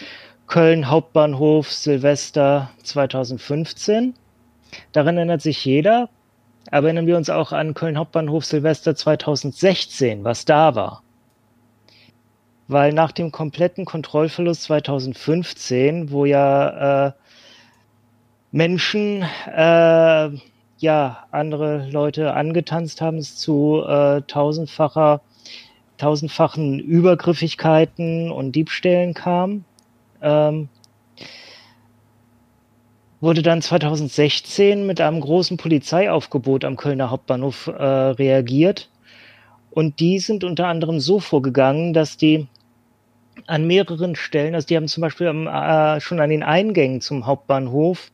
Köln 0.46 0.90
Hauptbahnhof 0.90 1.72
Silvester 1.72 2.70
2015. 2.82 4.14
Daran 4.92 5.16
erinnert 5.16 5.42
sich 5.42 5.64
jeder. 5.64 6.08
Erinnern 6.70 7.06
wir 7.06 7.16
uns 7.16 7.30
auch 7.30 7.52
an 7.52 7.74
Köln 7.74 7.98
Hauptbahnhof 7.98 8.44
Silvester 8.44 8.94
2016, 8.96 10.24
was 10.24 10.44
da 10.44 10.74
war. 10.74 11.02
Weil 12.68 12.92
nach 12.92 13.12
dem 13.12 13.30
kompletten 13.30 13.84
Kontrollverlust 13.84 14.62
2015, 14.62 16.10
wo 16.10 16.24
ja 16.24 17.08
äh, 17.08 17.12
Menschen 18.50 19.24
äh, 19.54 20.30
ja 20.78 21.26
andere 21.30 21.88
Leute 21.90 22.32
angetanzt 22.32 23.00
haben, 23.00 23.18
es 23.18 23.36
zu 23.36 23.82
äh, 23.86 24.22
tausendfacher, 24.22 25.20
tausendfachen 25.98 26.80
Übergriffigkeiten 26.80 28.30
und 28.30 28.52
Diebstählen 28.52 29.12
kam. 29.12 29.64
Ähm, 30.22 30.68
wurde 33.24 33.42
dann 33.42 33.62
2016 33.62 34.86
mit 34.86 35.00
einem 35.00 35.20
großen 35.20 35.56
Polizeiaufgebot 35.56 36.64
am 36.64 36.76
Kölner 36.76 37.10
Hauptbahnhof 37.10 37.68
äh, 37.68 37.72
reagiert. 37.72 38.90
Und 39.70 39.98
die 39.98 40.18
sind 40.18 40.44
unter 40.44 40.68
anderem 40.68 41.00
so 41.00 41.20
vorgegangen, 41.20 41.94
dass 41.94 42.18
die 42.18 42.46
an 43.46 43.66
mehreren 43.66 44.14
Stellen, 44.14 44.54
also 44.54 44.66
die 44.66 44.76
haben 44.76 44.88
zum 44.88 45.00
Beispiel 45.00 45.26
äh, 45.26 46.00
schon 46.00 46.20
an 46.20 46.30
den 46.30 46.42
Eingängen 46.42 47.00
zum 47.00 47.26
Hauptbahnhof 47.26 48.12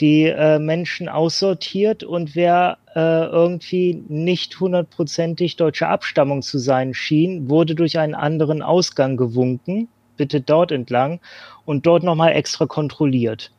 die 0.00 0.24
äh, 0.24 0.58
Menschen 0.58 1.08
aussortiert 1.08 2.02
und 2.02 2.34
wer 2.34 2.78
äh, 2.94 3.26
irgendwie 3.26 4.02
nicht 4.08 4.58
hundertprozentig 4.58 5.56
deutsche 5.56 5.88
Abstammung 5.88 6.42
zu 6.42 6.58
sein 6.58 6.94
schien, 6.94 7.50
wurde 7.50 7.74
durch 7.74 7.98
einen 7.98 8.14
anderen 8.14 8.62
Ausgang 8.62 9.16
gewunken, 9.16 9.88
bitte 10.16 10.40
dort 10.40 10.72
entlang 10.72 11.20
und 11.66 11.86
dort 11.86 12.02
nochmal 12.02 12.32
extra 12.32 12.66
kontrolliert. 12.66 13.52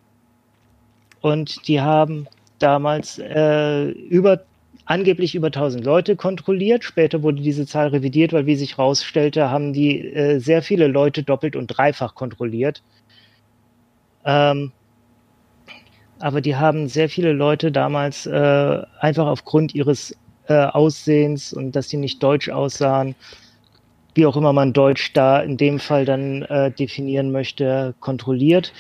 Und 1.21 1.67
die 1.67 1.81
haben 1.81 2.27
damals 2.59 3.19
äh, 3.19 3.89
über 3.89 4.43
angeblich 4.85 5.35
über 5.35 5.47
1000 5.47 5.85
Leute 5.85 6.15
kontrolliert. 6.15 6.83
Später 6.83 7.23
wurde 7.23 7.41
diese 7.41 7.65
Zahl 7.65 7.89
revidiert, 7.89 8.33
weil 8.33 8.45
wie 8.45 8.55
sich 8.55 8.77
herausstellte, 8.77 9.49
haben 9.49 9.73
die 9.73 9.99
äh, 9.99 10.39
sehr 10.39 10.61
viele 10.61 10.87
Leute 10.87 11.23
doppelt 11.23 11.55
und 11.55 11.67
dreifach 11.67 12.15
kontrolliert. 12.15 12.83
Ähm, 14.25 14.71
aber 16.19 16.41
die 16.41 16.55
haben 16.55 16.87
sehr 16.87 17.09
viele 17.09 17.31
Leute 17.33 17.71
damals 17.71 18.25
äh, 18.25 18.81
einfach 18.99 19.27
aufgrund 19.27 19.73
ihres 19.73 20.15
äh, 20.47 20.53
Aussehens 20.53 21.53
und 21.53 21.75
dass 21.75 21.89
sie 21.89 21.97
nicht 21.97 22.21
deutsch 22.21 22.49
aussahen, 22.49 23.15
wie 24.13 24.25
auch 24.25 24.35
immer 24.35 24.53
man 24.53 24.73
Deutsch 24.73 25.13
da 25.13 25.39
in 25.39 25.57
dem 25.57 25.79
Fall 25.79 26.05
dann 26.05 26.43
äh, 26.43 26.71
definieren 26.71 27.31
möchte, 27.31 27.95
kontrolliert. 27.99 28.73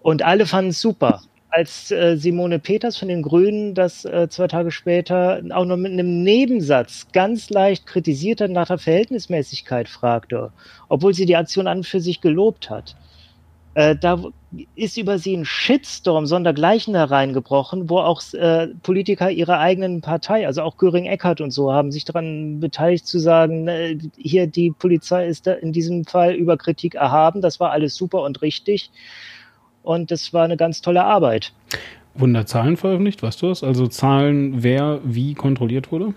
Und 0.00 0.22
alle 0.22 0.46
fanden 0.46 0.70
es 0.70 0.80
super. 0.80 1.22
Als 1.50 1.90
äh, 1.90 2.16
Simone 2.16 2.58
Peters 2.58 2.98
von 2.98 3.08
den 3.08 3.22
Grünen 3.22 3.74
das 3.74 4.04
äh, 4.04 4.28
zwei 4.28 4.48
Tage 4.48 4.70
später 4.70 5.42
auch 5.50 5.64
noch 5.64 5.78
mit 5.78 5.92
einem 5.92 6.22
Nebensatz 6.22 7.06
ganz 7.12 7.48
leicht 7.48 7.86
kritisiert 7.86 8.42
hat, 8.42 8.50
nach 8.50 8.68
der 8.68 8.78
Verhältnismäßigkeit 8.78 9.88
fragte, 9.88 10.52
obwohl 10.88 11.14
sie 11.14 11.24
die 11.24 11.36
Aktion 11.36 11.66
an 11.66 11.78
und 11.78 11.86
für 11.86 12.00
sich 12.00 12.20
gelobt 12.20 12.68
hat. 12.68 12.96
Äh, 13.78 13.96
da 13.96 14.20
ist 14.74 14.96
über 14.96 15.18
sie 15.18 15.36
ein 15.36 15.44
Shitstorm 15.44 16.26
sondergleichen 16.26 16.94
hereingebrochen, 16.94 17.88
wo 17.88 17.98
auch 17.98 18.20
äh, 18.32 18.68
Politiker 18.82 19.30
ihrer 19.30 19.58
eigenen 19.58 20.00
Partei, 20.00 20.46
also 20.46 20.62
auch 20.62 20.78
Göring 20.78 21.06
Eckert 21.06 21.40
und 21.40 21.50
so, 21.50 21.72
haben 21.72 21.92
sich 21.92 22.04
daran 22.04 22.60
beteiligt 22.60 23.06
zu 23.06 23.18
sagen, 23.18 23.68
äh, 23.68 23.98
hier 24.16 24.48
die 24.48 24.72
Polizei 24.72 25.28
ist 25.28 25.46
in 25.46 25.72
diesem 25.72 26.04
Fall 26.04 26.34
über 26.34 26.56
Kritik 26.56 26.94
erhaben, 26.96 27.40
das 27.40 27.60
war 27.60 27.70
alles 27.70 27.94
super 27.94 28.22
und 28.22 28.42
richtig. 28.42 28.90
Und 29.88 30.10
das 30.10 30.34
war 30.34 30.44
eine 30.44 30.58
ganz 30.58 30.82
tolle 30.82 31.02
Arbeit. 31.02 31.54
Wurden 32.12 32.34
da 32.34 32.44
Zahlen 32.44 32.76
veröffentlicht, 32.76 33.22
weißt 33.22 33.40
du 33.40 33.48
das? 33.48 33.64
Also 33.64 33.86
Zahlen, 33.86 34.62
wer 34.62 35.00
wie 35.02 35.32
kontrolliert 35.32 35.90
wurde? 35.90 36.12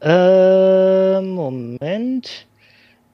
Äh, 0.00 1.20
Moment. 1.20 2.46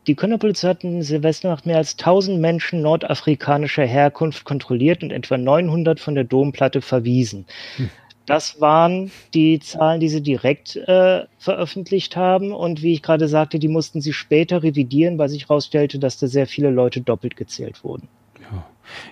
Die 0.07 0.15
Kölner 0.15 0.37
Polizei 0.37 0.69
hat 0.69 0.85
in 0.85 1.01
Silvesternacht 1.01 1.65
mehr 1.65 1.79
als 1.79 1.93
1000 1.93 2.39
Menschen 2.39 2.83
nordafrikanischer 2.83 3.87
Herkunft 3.87 4.45
kontrolliert 4.45 5.03
und 5.03 5.13
etwa 5.13 5.39
900 5.39 5.99
von 5.99 6.15
der 6.15 6.25
Domplatte 6.25 6.83
verwiesen. 6.83 7.47
Hm. 7.77 7.89
Das 8.27 8.61
waren 8.61 9.11
die 9.33 9.61
Zahlen, 9.61 10.01
die 10.01 10.11
sie 10.11 10.23
direkt 10.23 10.77
äh, 10.77 11.25
veröffentlicht 11.39 12.17
haben. 12.17 12.53
Und 12.53 12.83
wie 12.83 12.93
ich 12.93 13.03
gerade 13.03 13.29
sagte, 13.29 13.59
die 13.59 13.69
mussten 13.69 14.03
sie 14.03 14.13
später 14.13 14.63
revidieren, 14.63 15.17
weil 15.17 15.31
sich 15.31 15.49
herausstellte, 15.49 15.99
dass 15.99 16.19
da 16.19 16.27
sehr 16.27 16.47
viele 16.47 16.69
Leute 16.69 17.01
doppelt 17.01 17.35
gezählt 17.37 17.83
wurden. 17.83 18.09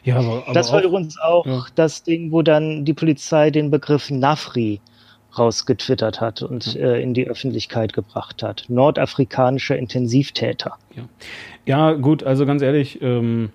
Ja. 0.03 0.15
Ja, 0.15 0.21
aber, 0.21 0.43
aber 0.45 0.53
das 0.53 0.73
war 0.73 0.83
übrigens 0.83 1.19
auch 1.19 1.47
ja. 1.47 1.65
das 1.75 2.03
Ding, 2.03 2.33
wo 2.33 2.43
dann 2.43 2.85
die 2.85 2.95
Polizei 2.95 3.51
den 3.51 3.71
Begriff 3.71 4.11
Nafri 4.11 4.81
rausgetwittert 5.39 6.21
hat 6.21 6.43
und 6.43 6.77
äh, 6.77 7.01
in 7.01 7.15
die 7.15 7.27
Öffentlichkeit 7.27 7.93
gebracht 7.93 8.43
hat. 8.43 8.65
Nordafrikanischer 8.69 9.77
Intensivtäter. 9.77 10.75
Ja, 10.95 11.03
ja 11.67 11.93
gut, 11.95 12.23
also 12.23 12.47
ganz 12.47 12.63
ehrlich, 12.63 13.03
ähm, 13.03 13.51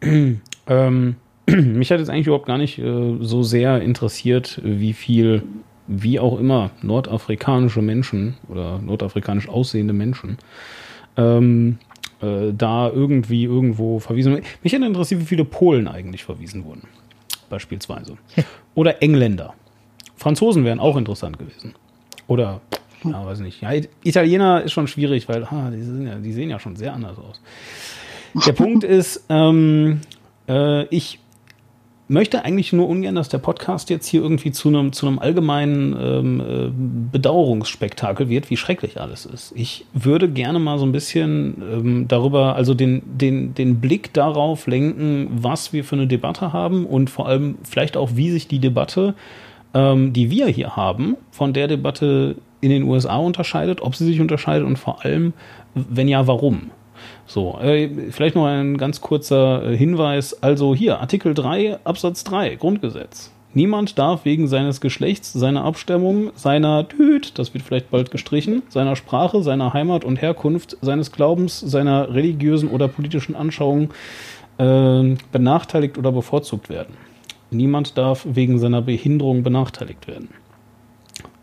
ähm, 0.66 1.16
mich 1.46 1.90
hat 1.90 1.98
jetzt 1.98 2.10
eigentlich 2.10 2.26
überhaupt 2.26 2.46
gar 2.46 2.58
nicht 2.58 2.78
äh, 2.78 3.16
so 3.20 3.42
sehr 3.42 3.80
interessiert, 3.82 4.60
wie 4.62 4.92
viel, 4.92 5.42
wie 5.86 6.20
auch 6.20 6.38
immer, 6.38 6.70
nordafrikanische 6.82 7.82
Menschen 7.82 8.36
oder 8.48 8.78
nordafrikanisch 8.78 9.48
aussehende 9.48 9.94
Menschen 9.94 10.38
ähm, 11.18 11.78
äh, 12.20 12.52
da 12.52 12.88
irgendwie 12.88 13.44
irgendwo 13.44 13.98
verwiesen 13.98 14.32
wurden. 14.32 14.44
Mich 14.62 14.74
hat 14.74 14.82
interessiert, 14.82 15.20
wie 15.20 15.26
viele 15.26 15.44
Polen 15.44 15.88
eigentlich 15.88 16.24
verwiesen 16.24 16.64
wurden. 16.64 16.82
Beispielsweise. 17.48 18.18
Oder 18.74 19.02
Engländer. 19.02 19.54
Franzosen 20.16 20.64
wären 20.64 20.80
auch 20.80 20.96
interessant 20.96 21.38
gewesen. 21.38 21.74
Oder, 22.26 22.60
ja, 23.04 23.24
weiß 23.24 23.40
nicht. 23.40 23.62
Ja, 23.62 23.70
Italiener 24.02 24.62
ist 24.62 24.72
schon 24.72 24.88
schwierig, 24.88 25.28
weil 25.28 25.50
ha, 25.50 25.70
die, 25.70 26.04
ja, 26.04 26.16
die, 26.16 26.32
sehen 26.32 26.50
ja 26.50 26.58
schon 26.58 26.76
sehr 26.76 26.92
anders 26.92 27.18
aus. 27.18 27.40
Der 28.46 28.52
Punkt 28.52 28.84
ist, 28.84 29.24
ähm, 29.28 30.00
äh, 30.48 30.84
ich 30.86 31.20
möchte 32.08 32.44
eigentlich 32.44 32.72
nur 32.72 32.88
ungern, 32.88 33.14
dass 33.14 33.28
der 33.28 33.38
Podcast 33.38 33.90
jetzt 33.90 34.06
hier 34.06 34.22
irgendwie 34.22 34.50
zu 34.50 34.68
einem, 34.68 34.92
zu 34.92 35.06
allgemeinen 35.06 35.96
ähm, 36.00 36.40
äh, 36.40 36.70
Bedauerungsspektakel 37.12 38.28
wird, 38.28 38.50
wie 38.50 38.56
schrecklich 38.56 39.00
alles 39.00 39.26
ist. 39.26 39.52
Ich 39.54 39.84
würde 39.92 40.28
gerne 40.28 40.58
mal 40.58 40.78
so 40.78 40.86
ein 40.86 40.92
bisschen 40.92 41.62
ähm, 41.70 42.08
darüber, 42.08 42.56
also 42.56 42.74
den, 42.74 43.02
den, 43.04 43.54
den 43.54 43.80
Blick 43.80 44.12
darauf 44.14 44.66
lenken, 44.66 45.28
was 45.30 45.72
wir 45.72 45.84
für 45.84 45.96
eine 45.96 46.06
Debatte 46.06 46.52
haben 46.52 46.86
und 46.86 47.10
vor 47.10 47.28
allem 47.28 47.56
vielleicht 47.62 47.96
auch, 47.96 48.10
wie 48.14 48.30
sich 48.30 48.48
die 48.48 48.58
Debatte 48.58 49.14
ähm, 49.74 50.12
die 50.12 50.30
wir 50.30 50.46
hier 50.46 50.76
haben, 50.76 51.16
von 51.30 51.52
der 51.52 51.68
Debatte 51.68 52.36
in 52.60 52.70
den 52.70 52.82
USA 52.84 53.16
unterscheidet, 53.16 53.80
ob 53.80 53.94
sie 53.94 54.06
sich 54.06 54.20
unterscheidet 54.20 54.66
und 54.66 54.78
vor 54.78 55.04
allem, 55.04 55.32
wenn 55.74 56.08
ja, 56.08 56.26
warum. 56.26 56.70
So, 57.28 57.58
äh, 57.60 58.10
vielleicht 58.10 58.34
noch 58.34 58.46
ein 58.46 58.78
ganz 58.78 59.02
kurzer 59.02 59.62
äh, 59.62 59.76
Hinweis. 59.76 60.42
Also 60.42 60.74
hier, 60.74 60.98
Artikel 60.98 61.34
3, 61.34 61.78
Absatz 61.84 62.24
3, 62.24 62.56
Grundgesetz. 62.56 63.30
Niemand 63.52 63.98
darf 63.98 64.24
wegen 64.24 64.48
seines 64.48 64.80
Geschlechts, 64.80 65.34
seiner 65.34 65.64
Abstammung, 65.64 66.30
seiner 66.34 66.88
Tüt, 66.88 67.38
das 67.38 67.52
wird 67.52 67.64
vielleicht 67.64 67.90
bald 67.90 68.10
gestrichen, 68.10 68.62
seiner 68.68 68.96
Sprache, 68.96 69.42
seiner 69.42 69.74
Heimat 69.74 70.04
und 70.04 70.20
Herkunft, 70.20 70.78
seines 70.80 71.12
Glaubens, 71.12 71.60
seiner 71.60 72.14
religiösen 72.14 72.70
oder 72.70 72.88
politischen 72.88 73.36
Anschauung 73.36 73.90
äh, 74.56 75.16
benachteiligt 75.30 75.98
oder 75.98 76.12
bevorzugt 76.12 76.70
werden. 76.70 76.94
Niemand 77.50 77.98
darf 77.98 78.26
wegen 78.30 78.58
seiner 78.58 78.82
Behinderung 78.82 79.42
benachteiligt 79.42 80.06
werden. 80.06 80.28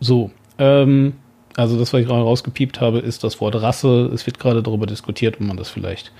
So, 0.00 0.30
ähm, 0.58 1.14
also 1.56 1.78
das, 1.78 1.92
was 1.92 2.00
ich 2.02 2.06
gerade 2.06 2.22
rausgepiept 2.22 2.80
habe, 2.80 2.98
ist 2.98 3.24
das 3.24 3.40
Wort 3.40 3.54
Rasse. 3.60 4.10
Es 4.12 4.26
wird 4.26 4.38
gerade 4.38 4.62
darüber 4.62 4.86
diskutiert, 4.86 5.36
ob 5.36 5.40
man 5.40 5.56
das 5.56 5.70
vielleicht 5.70 6.12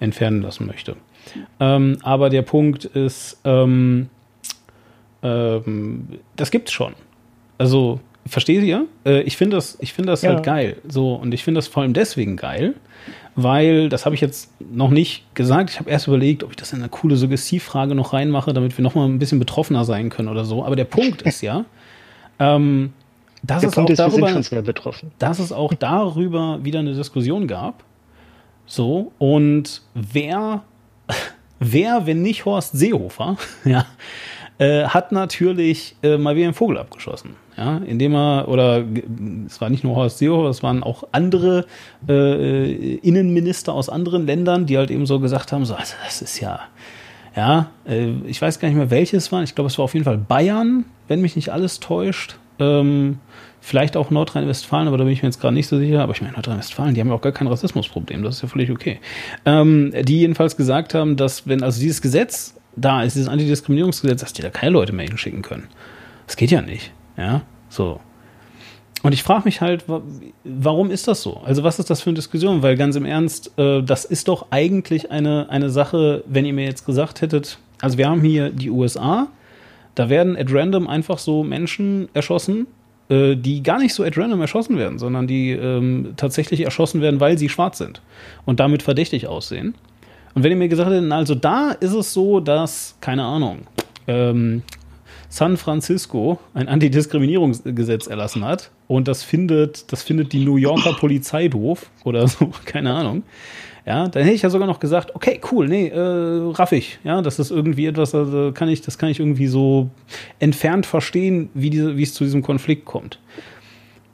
entfernen 0.00 0.42
lassen 0.42 0.66
möchte. 0.66 0.96
Ähm, 1.60 1.98
aber 2.02 2.30
der 2.30 2.42
Punkt 2.42 2.86
ist, 2.86 3.38
ähm, 3.44 4.08
ähm, 5.22 6.08
das 6.36 6.50
gibt's 6.50 6.72
schon. 6.72 6.94
Also, 7.58 8.00
versteht 8.26 8.62
ihr? 8.62 8.86
Äh, 9.04 9.22
ich 9.22 9.36
finde 9.36 9.56
das, 9.56 9.76
ich 9.80 9.92
finde 9.92 10.12
das 10.12 10.22
ja. 10.22 10.30
halt 10.30 10.44
geil. 10.44 10.76
So, 10.88 11.14
und 11.14 11.34
ich 11.34 11.44
finde 11.44 11.58
das 11.58 11.68
vor 11.68 11.82
allem 11.82 11.92
deswegen 11.92 12.36
geil, 12.36 12.74
weil, 13.34 13.88
das 13.88 14.06
habe 14.06 14.14
ich 14.14 14.20
jetzt 14.20 14.50
noch 14.58 14.90
nicht 14.90 15.34
gesagt, 15.34 15.70
ich 15.70 15.78
habe 15.78 15.90
erst 15.90 16.06
überlegt, 16.06 16.42
ob 16.44 16.50
ich 16.50 16.56
das 16.56 16.72
in 16.72 16.80
eine 16.80 16.88
coole 16.88 17.16
Suggestivfrage 17.16 17.94
noch 17.94 18.12
reinmache, 18.12 18.52
damit 18.52 18.76
wir 18.76 18.82
noch 18.82 18.94
mal 18.94 19.06
ein 19.06 19.18
bisschen 19.18 19.38
betroffener 19.38 19.84
sein 19.84 20.08
können 20.08 20.28
oder 20.28 20.44
so. 20.44 20.64
Aber 20.64 20.76
der 20.76 20.84
Punkt 20.84 21.22
ist 21.22 21.42
ja, 21.42 21.64
ähm, 22.38 22.92
dass, 23.42 23.62
es 23.62 23.76
auch 23.78 23.88
ist, 23.88 23.98
darüber, 23.98 24.42
dass 25.18 25.38
es 25.38 25.52
auch 25.52 25.74
darüber 25.74 26.64
wieder 26.64 26.80
eine 26.80 26.94
Diskussion 26.94 27.46
gab. 27.46 27.84
So, 28.66 29.12
und 29.18 29.82
wer, 29.94 30.62
wer, 31.58 32.06
wenn 32.06 32.22
nicht 32.22 32.44
Horst 32.44 32.76
Seehofer, 32.76 33.36
ja, 33.64 33.86
äh, 34.58 34.84
hat 34.84 35.12
natürlich 35.12 35.96
äh, 36.02 36.18
mal 36.18 36.36
wieder 36.36 36.46
einen 36.46 36.54
Vogel 36.54 36.78
abgeschossen. 36.78 37.36
Ja, 37.56 37.78
indem 37.78 38.14
er, 38.14 38.46
oder 38.46 38.84
es 39.46 39.60
war 39.60 39.68
nicht 39.68 39.82
nur 39.82 39.96
Horst 39.96 40.18
Seehofer, 40.18 40.48
es 40.48 40.62
waren 40.62 40.82
auch 40.82 41.04
andere 41.10 41.66
äh, 42.08 42.94
Innenminister 42.96 43.72
aus 43.72 43.88
anderen 43.88 44.26
Ländern, 44.26 44.66
die 44.66 44.78
halt 44.78 44.90
eben 44.90 45.06
so 45.06 45.18
gesagt 45.18 45.52
haben, 45.52 45.64
so, 45.64 45.74
also 45.74 45.94
das 46.04 46.22
ist 46.22 46.38
ja, 46.40 46.60
ja, 47.34 47.70
äh, 47.86 48.10
ich 48.26 48.40
weiß 48.40 48.60
gar 48.60 48.68
nicht 48.68 48.76
mehr 48.76 48.90
welches 48.90 49.32
waren, 49.32 49.44
ich 49.44 49.54
glaube, 49.54 49.68
es 49.68 49.78
war 49.78 49.84
auf 49.84 49.94
jeden 49.94 50.04
Fall 50.04 50.18
Bayern, 50.18 50.84
wenn 51.08 51.20
mich 51.20 51.34
nicht 51.34 51.50
alles 51.50 51.80
täuscht. 51.80 52.36
Ähm, 52.58 53.18
vielleicht 53.60 53.96
auch 53.96 54.10
Nordrhein-Westfalen, 54.10 54.88
aber 54.88 54.98
da 54.98 55.04
bin 55.04 55.12
ich 55.12 55.22
mir 55.22 55.28
jetzt 55.28 55.40
gerade 55.40 55.54
nicht 55.54 55.68
so 55.68 55.78
sicher. 55.78 56.02
Aber 56.02 56.12
ich 56.12 56.22
meine, 56.22 56.34
Nordrhein-Westfalen, 56.34 56.94
die 56.94 57.00
haben 57.00 57.08
ja 57.08 57.14
auch 57.14 57.20
gar 57.20 57.32
kein 57.32 57.46
Rassismusproblem, 57.46 58.22
das 58.22 58.36
ist 58.36 58.42
ja 58.42 58.48
völlig 58.48 58.70
okay. 58.70 58.98
Ähm, 59.44 59.92
die 60.02 60.20
jedenfalls 60.20 60.56
gesagt 60.56 60.94
haben, 60.94 61.16
dass 61.16 61.46
wenn 61.46 61.62
also 61.62 61.80
dieses 61.80 62.00
Gesetz 62.00 62.54
da 62.76 63.02
ist, 63.02 63.14
dieses 63.14 63.28
Antidiskriminierungsgesetz, 63.28 64.20
dass 64.20 64.32
die 64.32 64.42
da 64.42 64.50
keine 64.50 64.72
Leute 64.72 64.92
mehr 64.92 65.06
hinschicken 65.06 65.42
können. 65.42 65.68
Das 66.26 66.36
geht 66.36 66.50
ja 66.50 66.62
nicht. 66.62 66.92
Ja, 67.16 67.42
so. 67.68 68.00
Und 69.02 69.12
ich 69.12 69.22
frage 69.22 69.44
mich 69.44 69.60
halt, 69.60 69.84
warum 70.44 70.90
ist 70.90 71.06
das 71.06 71.22
so? 71.22 71.40
Also 71.44 71.62
was 71.62 71.78
ist 71.78 71.88
das 71.88 72.02
für 72.02 72.10
eine 72.10 72.16
Diskussion? 72.16 72.62
Weil 72.62 72.76
ganz 72.76 72.96
im 72.96 73.04
Ernst, 73.04 73.52
äh, 73.56 73.82
das 73.82 74.04
ist 74.04 74.28
doch 74.28 74.46
eigentlich 74.50 75.10
eine, 75.10 75.48
eine 75.50 75.70
Sache, 75.70 76.24
wenn 76.26 76.44
ihr 76.44 76.52
mir 76.52 76.64
jetzt 76.64 76.84
gesagt 76.84 77.20
hättet, 77.20 77.58
also 77.80 77.96
wir 77.96 78.08
haben 78.08 78.22
hier 78.22 78.50
die 78.50 78.70
USA, 78.70 79.28
da 79.98 80.08
werden 80.08 80.36
at 80.36 80.52
random 80.52 80.86
einfach 80.86 81.18
so 81.18 81.42
Menschen 81.42 82.08
erschossen, 82.14 82.68
äh, 83.08 83.34
die 83.34 83.64
gar 83.64 83.78
nicht 83.78 83.94
so 83.94 84.04
at 84.04 84.16
random 84.16 84.40
erschossen 84.40 84.78
werden, 84.78 84.98
sondern 84.98 85.26
die 85.26 85.50
ähm, 85.50 86.14
tatsächlich 86.16 86.60
erschossen 86.60 87.00
werden, 87.00 87.18
weil 87.18 87.36
sie 87.36 87.48
schwarz 87.48 87.78
sind 87.78 88.00
und 88.46 88.60
damit 88.60 88.82
verdächtig 88.82 89.26
aussehen. 89.26 89.74
Und 90.34 90.44
wenn 90.44 90.52
ihr 90.52 90.56
mir 90.56 90.68
gesagt 90.68 90.88
hättet, 90.88 91.10
also 91.10 91.34
da 91.34 91.72
ist 91.72 91.94
es 91.94 92.12
so, 92.12 92.38
dass, 92.38 92.96
keine 93.00 93.24
Ahnung, 93.24 93.66
ähm, 94.06 94.62
San 95.28 95.56
Francisco 95.56 96.38
ein 96.54 96.68
Antidiskriminierungsgesetz 96.68 98.06
erlassen 98.06 98.44
hat 98.44 98.70
und 98.86 99.08
das 99.08 99.24
findet, 99.24 99.90
das 99.90 100.04
findet 100.04 100.32
die 100.32 100.44
New 100.44 100.56
Yorker 100.56 100.92
Polizei 100.94 101.48
doof 101.48 101.90
oder 102.04 102.28
so, 102.28 102.52
keine 102.64 102.94
Ahnung. 102.94 103.24
Ja, 103.88 104.06
dann 104.06 104.22
hätte 104.22 104.34
ich 104.34 104.42
ja 104.42 104.50
sogar 104.50 104.68
noch 104.68 104.80
gesagt, 104.80 105.14
okay, 105.16 105.40
cool, 105.50 105.66
nee, 105.66 105.88
äh, 105.88 106.52
raff 106.52 106.72
ich. 106.72 106.98
Ja, 107.04 107.22
das 107.22 107.38
ist 107.38 107.50
irgendwie 107.50 107.86
etwas, 107.86 108.14
also 108.14 108.52
kann 108.52 108.68
ich, 108.68 108.82
das 108.82 108.98
kann 108.98 109.08
ich 109.08 109.18
irgendwie 109.18 109.46
so 109.46 109.88
entfernt 110.40 110.84
verstehen, 110.84 111.48
wie, 111.54 111.70
diese, 111.70 111.96
wie 111.96 112.02
es 112.02 112.12
zu 112.12 112.24
diesem 112.24 112.42
Konflikt 112.42 112.84
kommt. 112.84 113.18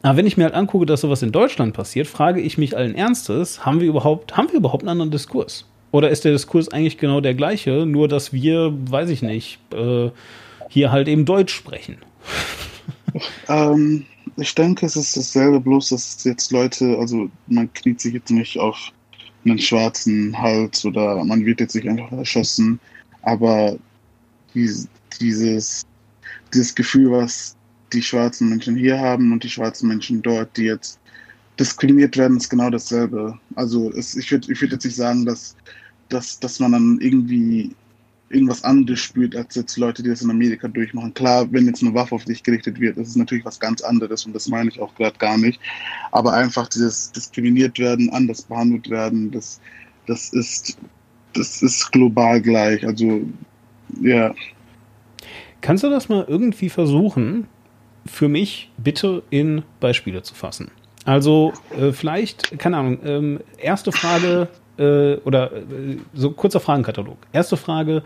Aber 0.02 0.16
wenn 0.16 0.28
ich 0.28 0.36
mir 0.36 0.44
halt 0.44 0.54
angucke, 0.54 0.86
dass 0.86 1.00
sowas 1.00 1.24
in 1.24 1.32
Deutschland 1.32 1.74
passiert, 1.74 2.06
frage 2.06 2.40
ich 2.40 2.56
mich 2.56 2.76
allen 2.76 2.94
Ernstes, 2.94 3.66
haben 3.66 3.80
wir 3.80 3.88
überhaupt, 3.88 4.36
haben 4.36 4.48
wir 4.48 4.58
überhaupt 4.58 4.84
einen 4.84 4.90
anderen 4.90 5.10
Diskurs? 5.10 5.64
Oder 5.90 6.08
ist 6.10 6.24
der 6.24 6.30
Diskurs 6.30 6.68
eigentlich 6.68 6.96
genau 6.96 7.20
der 7.20 7.34
gleiche, 7.34 7.84
nur 7.84 8.06
dass 8.06 8.32
wir, 8.32 8.72
weiß 8.88 9.08
ich 9.08 9.22
nicht, 9.22 9.58
äh, 9.74 10.10
hier 10.68 10.92
halt 10.92 11.08
eben 11.08 11.24
Deutsch 11.24 11.52
sprechen. 11.52 11.98
Ähm, 13.48 14.06
ich 14.36 14.56
denke, 14.56 14.86
es 14.86 14.96
ist 14.96 15.16
dasselbe, 15.16 15.60
bloß 15.60 15.90
dass 15.90 16.24
jetzt 16.24 16.50
Leute, 16.50 16.96
also 16.98 17.28
man 17.46 17.72
kniet 17.72 18.00
sich 18.00 18.14
jetzt 18.14 18.30
nicht 18.30 18.58
auf 18.58 18.90
einen 19.44 19.58
schwarzen 19.58 20.36
Hals 20.36 20.84
oder 20.84 21.22
man 21.24 21.44
wird 21.44 21.60
jetzt 21.60 21.74
nicht 21.74 21.88
einfach 21.88 22.12
erschossen, 22.12 22.80
aber 23.22 23.76
dieses, 24.54 25.84
dieses 26.52 26.74
Gefühl, 26.74 27.10
was 27.10 27.56
die 27.92 28.02
schwarzen 28.02 28.48
Menschen 28.48 28.76
hier 28.76 28.98
haben 28.98 29.32
und 29.32 29.44
die 29.44 29.50
schwarzen 29.50 29.88
Menschen 29.88 30.22
dort, 30.22 30.56
die 30.56 30.64
jetzt 30.64 30.98
diskriminiert 31.58 32.16
werden, 32.16 32.36
ist 32.36 32.48
genau 32.48 32.70
dasselbe. 32.70 33.38
Also 33.54 33.92
es, 33.92 34.16
ich 34.16 34.30
würde 34.30 34.50
ich 34.52 34.60
würd 34.60 34.72
jetzt 34.72 34.84
nicht 34.84 34.96
sagen, 34.96 35.24
dass, 35.24 35.56
dass, 36.08 36.38
dass 36.40 36.58
man 36.58 36.72
dann 36.72 36.98
irgendwie 37.00 37.74
irgendwas 38.34 38.64
anderes 38.64 39.00
spürt, 39.00 39.36
als 39.36 39.54
jetzt 39.54 39.76
Leute, 39.76 40.02
die 40.02 40.10
das 40.10 40.22
in 40.22 40.30
Amerika 40.30 40.68
durchmachen. 40.68 41.14
Klar, 41.14 41.46
wenn 41.52 41.66
jetzt 41.66 41.82
eine 41.82 41.94
Waffe 41.94 42.14
auf 42.14 42.24
dich 42.24 42.42
gerichtet 42.42 42.80
wird, 42.80 42.96
ist 42.96 43.08
es 43.08 43.16
natürlich 43.16 43.44
was 43.44 43.60
ganz 43.60 43.80
anderes 43.82 44.26
und 44.26 44.34
das 44.34 44.48
meine 44.48 44.70
ich 44.70 44.80
auch 44.80 44.94
gerade 44.94 45.16
gar 45.18 45.38
nicht. 45.38 45.60
Aber 46.12 46.32
einfach 46.32 46.68
dieses 46.68 47.12
diskriminiert 47.12 47.78
werden, 47.78 48.10
anders 48.10 48.42
behandelt 48.42 48.90
werden, 48.90 49.30
das, 49.30 49.60
das 50.06 50.32
ist, 50.32 50.76
das 51.34 51.62
ist 51.62 51.90
global 51.92 52.40
gleich. 52.40 52.84
Also, 52.86 53.22
ja. 54.00 54.34
Kannst 55.60 55.84
du 55.84 55.90
das 55.90 56.08
mal 56.08 56.24
irgendwie 56.28 56.68
versuchen, 56.68 57.46
für 58.06 58.28
mich 58.28 58.70
bitte 58.76 59.22
in 59.30 59.62
Beispiele 59.80 60.22
zu 60.22 60.34
fassen? 60.34 60.70
Also 61.04 61.52
äh, 61.78 61.92
vielleicht, 61.92 62.58
keine 62.58 62.78
Ahnung, 62.78 62.98
ähm, 63.04 63.40
erste 63.58 63.92
Frage 63.92 64.48
äh, 64.78 65.16
oder 65.16 65.52
äh, 65.52 65.96
so 66.14 66.30
kurzer 66.30 66.60
Fragenkatalog. 66.60 67.16
Erste 67.32 67.56
Frage, 67.56 68.02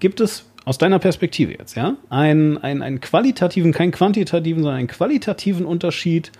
gibt 0.00 0.20
es 0.20 0.50
aus 0.64 0.78
deiner 0.78 0.98
Perspektive 0.98 1.52
jetzt, 1.52 1.74
ja, 1.74 1.96
einen, 2.08 2.58
einen, 2.58 2.82
einen 2.82 3.00
qualitativen, 3.00 3.72
keinen 3.72 3.90
quantitativen, 3.90 4.62
sondern 4.62 4.78
einen 4.78 4.88
qualitativen 4.88 5.66
Unterschied 5.66 6.30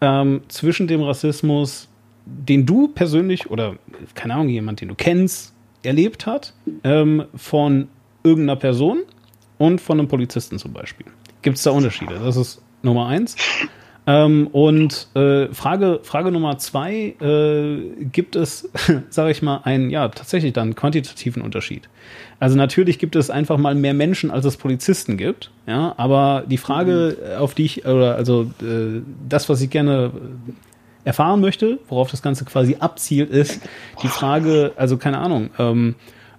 ähm, 0.00 0.42
zwischen 0.48 0.88
dem 0.88 1.02
Rassismus, 1.02 1.88
den 2.26 2.66
du 2.66 2.88
persönlich 2.88 3.50
oder, 3.50 3.76
keine 4.14 4.34
Ahnung, 4.34 4.48
jemand, 4.48 4.80
den 4.80 4.88
du 4.88 4.94
kennst, 4.94 5.54
erlebt 5.82 6.26
hat, 6.26 6.54
ähm, 6.84 7.24
von 7.34 7.88
irgendeiner 8.22 8.56
Person 8.56 9.02
und 9.58 9.80
von 9.80 9.98
einem 9.98 10.08
Polizisten 10.08 10.58
zum 10.58 10.72
Beispiel? 10.72 11.06
Gibt 11.42 11.56
es 11.56 11.62
da 11.62 11.70
Unterschiede? 11.70 12.18
Das 12.22 12.36
ist 12.36 12.62
Nummer 12.82 13.06
eins. 13.06 13.36
Ähm, 14.10 14.48
und 14.48 15.06
äh, 15.14 15.46
Frage, 15.54 16.00
Frage 16.02 16.32
Nummer 16.32 16.58
zwei, 16.58 17.14
äh, 17.20 18.04
gibt 18.10 18.34
es, 18.34 18.68
sage 19.08 19.30
ich 19.30 19.40
mal, 19.40 19.60
einen, 19.62 19.88
ja, 19.90 20.08
tatsächlich 20.08 20.52
dann 20.52 20.74
quantitativen 20.74 21.42
Unterschied? 21.42 21.88
Also 22.40 22.56
natürlich 22.56 22.98
gibt 22.98 23.14
es 23.14 23.30
einfach 23.30 23.56
mal 23.56 23.76
mehr 23.76 23.94
Menschen, 23.94 24.32
als 24.32 24.44
es 24.46 24.56
Polizisten 24.56 25.16
gibt, 25.16 25.52
ja, 25.68 25.94
aber 25.96 26.42
die 26.48 26.56
Frage, 26.56 27.16
mhm. 27.20 27.38
auf 27.38 27.54
die 27.54 27.66
ich, 27.66 27.86
oder 27.86 28.16
also 28.16 28.50
äh, 28.60 29.00
das, 29.28 29.48
was 29.48 29.60
ich 29.60 29.70
gerne 29.70 30.10
erfahren 31.04 31.40
möchte, 31.40 31.78
worauf 31.88 32.10
das 32.10 32.20
Ganze 32.20 32.44
quasi 32.44 32.78
abzielt, 32.80 33.30
ist 33.30 33.60
die 34.02 34.08
Frage, 34.08 34.72
also 34.74 34.96
keine 34.96 35.18
Ahnung, 35.18 35.50
ähm, 35.58 35.94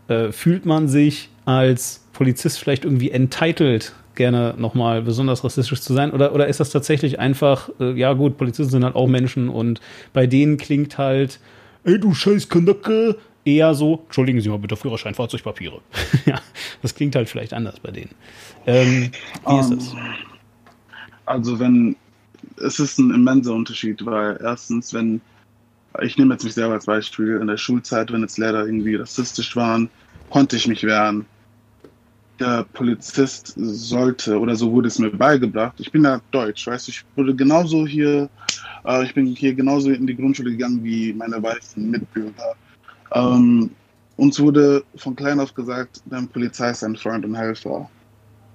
äh, 0.10 0.34
fühlt 0.34 0.66
man 0.66 0.90
sich 0.90 1.30
als 1.46 2.06
Polizist 2.12 2.60
vielleicht 2.60 2.84
irgendwie 2.84 3.12
entitled 3.12 3.94
gerne 4.22 4.54
nochmal 4.56 5.02
besonders 5.02 5.44
rassistisch 5.44 5.82
zu 5.82 5.94
sein? 5.94 6.12
Oder, 6.12 6.36
oder 6.36 6.48
ist 6.48 6.60
das 6.60 6.70
tatsächlich 6.70 7.20
einfach, 7.20 7.70
äh, 7.80 7.94
ja 7.94 8.14
gut, 8.14 8.38
Polizisten 8.38 8.70
sind 8.70 8.84
halt 8.84 8.96
auch 8.96 9.08
Menschen 9.08 9.50
und 9.50 9.82
bei 10.14 10.28
denen 10.28 10.58
klingt 10.58 11.00
halt, 11.00 11.40
ey 11.86 12.00
du 12.00 12.14
scheiß 12.14 12.48
Kanacke, 12.48 13.18
eher 13.46 13.74
so, 13.74 14.04
entschuldigen 14.06 14.40
Sie 14.40 14.50
mal 14.50 14.60
bitte, 14.60 14.76
Führerschein, 14.76 15.16
Fahrzeugpapiere. 15.16 15.82
ja, 16.28 16.40
das 16.84 16.94
klingt 16.94 17.16
halt 17.16 17.30
vielleicht 17.30 17.52
anders 17.54 17.80
bei 17.80 17.90
denen. 17.90 18.12
Ähm, 18.68 19.12
wie 19.48 19.54
um, 19.54 19.60
ist 19.60 19.72
das? 19.72 19.94
Ähm, 19.94 20.00
also 21.26 21.60
wenn, 21.60 21.96
es 22.58 22.80
ist 22.80 23.00
ein 23.00 23.10
immenser 23.10 23.54
Unterschied, 23.54 24.06
weil 24.06 24.40
erstens, 24.40 24.94
wenn, 24.94 25.20
ich 26.04 26.16
nehme 26.20 26.36
jetzt 26.36 26.44
mich 26.44 26.54
selber 26.54 26.76
als 26.76 26.86
Beispiel, 26.86 27.38
in 27.42 27.48
der 27.48 27.58
Schulzeit, 27.58 28.12
wenn 28.12 28.22
jetzt 28.22 28.38
Lehrer 28.38 28.68
irgendwie 28.68 28.98
rassistisch 28.98 29.56
waren, 29.56 29.90
konnte 30.30 30.58
ich 30.58 30.68
mich 30.68 30.84
wehren 30.84 31.26
der 32.42 32.66
Polizist 32.74 33.54
sollte, 33.56 34.40
oder 34.40 34.56
so 34.56 34.72
wurde 34.72 34.88
es 34.88 35.00
mir 35.00 35.12
beigebracht. 35.12 35.76
Ich 35.80 35.92
bin 35.92 36.04
ja 36.04 36.20
Deutsch, 36.32 36.68
weißt 36.68 36.88
du, 36.88 36.92
ich 36.92 37.06
wurde 37.16 37.36
genauso 37.36 37.86
hier, 37.88 38.30
äh, 38.86 39.04
ich 39.04 39.14
bin 39.14 39.28
hier 39.28 39.54
genauso 39.54 39.92
in 39.92 40.08
die 40.08 40.16
Grundschule 40.16 40.52
gegangen 40.52 40.84
wie 40.84 41.14
meine 41.14 41.42
weißen 41.42 41.90
Mitbürger. 41.90 42.56
Ähm, 43.14 43.70
uns 44.18 44.40
wurde 44.40 44.84
von 44.96 45.16
klein 45.16 45.40
auf 45.40 45.54
gesagt, 45.54 46.02
dein 46.06 46.28
Polizei 46.28 46.72
ist 46.72 46.84
ein 46.84 46.96
Freund 46.96 47.26
und 47.26 47.36
Helfer. 47.36 47.90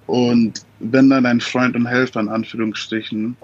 Und 0.07 0.63
wenn 0.79 1.11
dann 1.11 1.27
ein 1.27 1.41
Freund 1.41 1.75
und 1.75 1.87
Helfer 1.87 2.21
in 2.21 2.29
Anführungsstrichen 2.29 3.37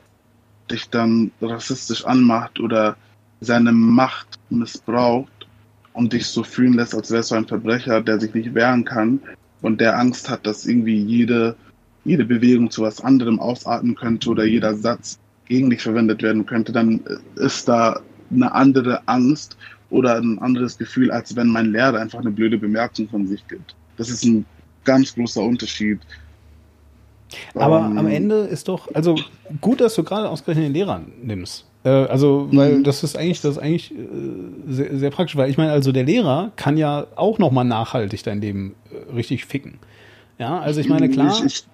dich 0.71 0.89
dann 0.91 1.31
rassistisch 1.41 2.05
anmacht 2.05 2.61
oder 2.61 2.97
seine 3.41 3.73
Macht 3.73 4.39
missbraucht 4.51 5.49
und 5.93 6.13
dich 6.13 6.27
so 6.27 6.45
fühlen 6.45 6.75
lässt, 6.75 6.95
als 6.95 7.11
wärst 7.11 7.33
du 7.33 7.35
ein 7.35 7.47
Verbrecher, 7.47 8.01
der 8.01 8.21
sich 8.21 8.33
nicht 8.35 8.55
wehren 8.55 8.85
kann, 8.85 9.21
und 9.63 9.81
der 9.81 9.99
Angst 9.99 10.29
hat, 10.29 10.47
dass 10.47 10.67
irgendwie 10.67 10.99
jede, 10.99 11.57
jede 12.05 12.25
Bewegung 12.25 12.71
zu 12.71 12.83
was 12.83 13.01
anderem 13.01 13.41
ausarten 13.41 13.95
könnte 13.95 14.29
oder 14.31 14.45
jeder 14.45 14.75
Satz 14.75 15.19
gegen 15.47 15.71
dich 15.71 15.83
verwendet 15.83 16.23
werden 16.23 16.45
könnte, 16.47 16.73
dann 16.73 17.01
ist 17.37 17.69
da 17.69 18.01
eine 18.31 18.53
andere 18.53 19.07
Angst 19.07 19.57
oder 19.91 20.17
ein 20.17 20.39
anderes 20.39 20.79
Gefühl, 20.79 21.11
als 21.11 21.37
wenn 21.37 21.49
mein 21.49 21.73
Lehrer 21.73 22.01
einfach 22.01 22.21
eine 22.21 22.31
blöde 22.31 22.59
Bemerkung 22.59 23.09
von 23.09 23.27
sich 23.27 23.47
gibt. 23.49 23.75
Das 23.97 24.09
ist 24.09 24.25
ein 24.25 24.45
ganz 24.85 25.15
großer 25.15 25.43
Unterschied. 25.43 26.01
Aber 27.55 27.81
ähm, 27.81 27.99
am 27.99 28.07
Ende 28.07 28.41
ist 28.41 28.69
doch, 28.69 28.93
also 28.95 29.17
gut, 29.61 29.81
dass 29.81 29.95
du 29.95 30.03
gerade 30.03 30.29
ausgerechnet 30.29 30.67
den 30.67 30.73
Lehrer 30.75 31.03
nimmst. 31.23 31.67
Äh, 31.85 31.89
also, 31.89 32.49
weil 32.53 32.79
mhm. 32.79 32.85
das 32.85 33.03
ist 33.03 33.17
eigentlich, 33.17 33.41
das 33.41 33.57
ist 33.57 33.63
eigentlich 33.63 33.93
äh, 33.93 33.97
sehr, 34.69 34.99
sehr, 34.99 35.11
praktisch, 35.11 35.37
weil 35.37 35.51
ich 35.51 35.57
meine, 35.57 35.73
also 35.73 35.93
der 35.93 36.05
Lehrer 36.05 36.53
kann 36.57 36.77
ja 36.77 37.07
auch 37.17 37.39
nochmal 37.39 37.65
nachhaltig 37.65 38.23
dein 38.23 38.41
Leben 38.41 38.75
äh, 38.91 39.15
richtig 39.15 39.45
ficken. 39.47 39.79
Ja, 40.39 40.61
also 40.61 40.81
ich 40.81 40.89
meine, 40.89 41.09
klar. 41.09 41.35
Ich, 41.45 41.65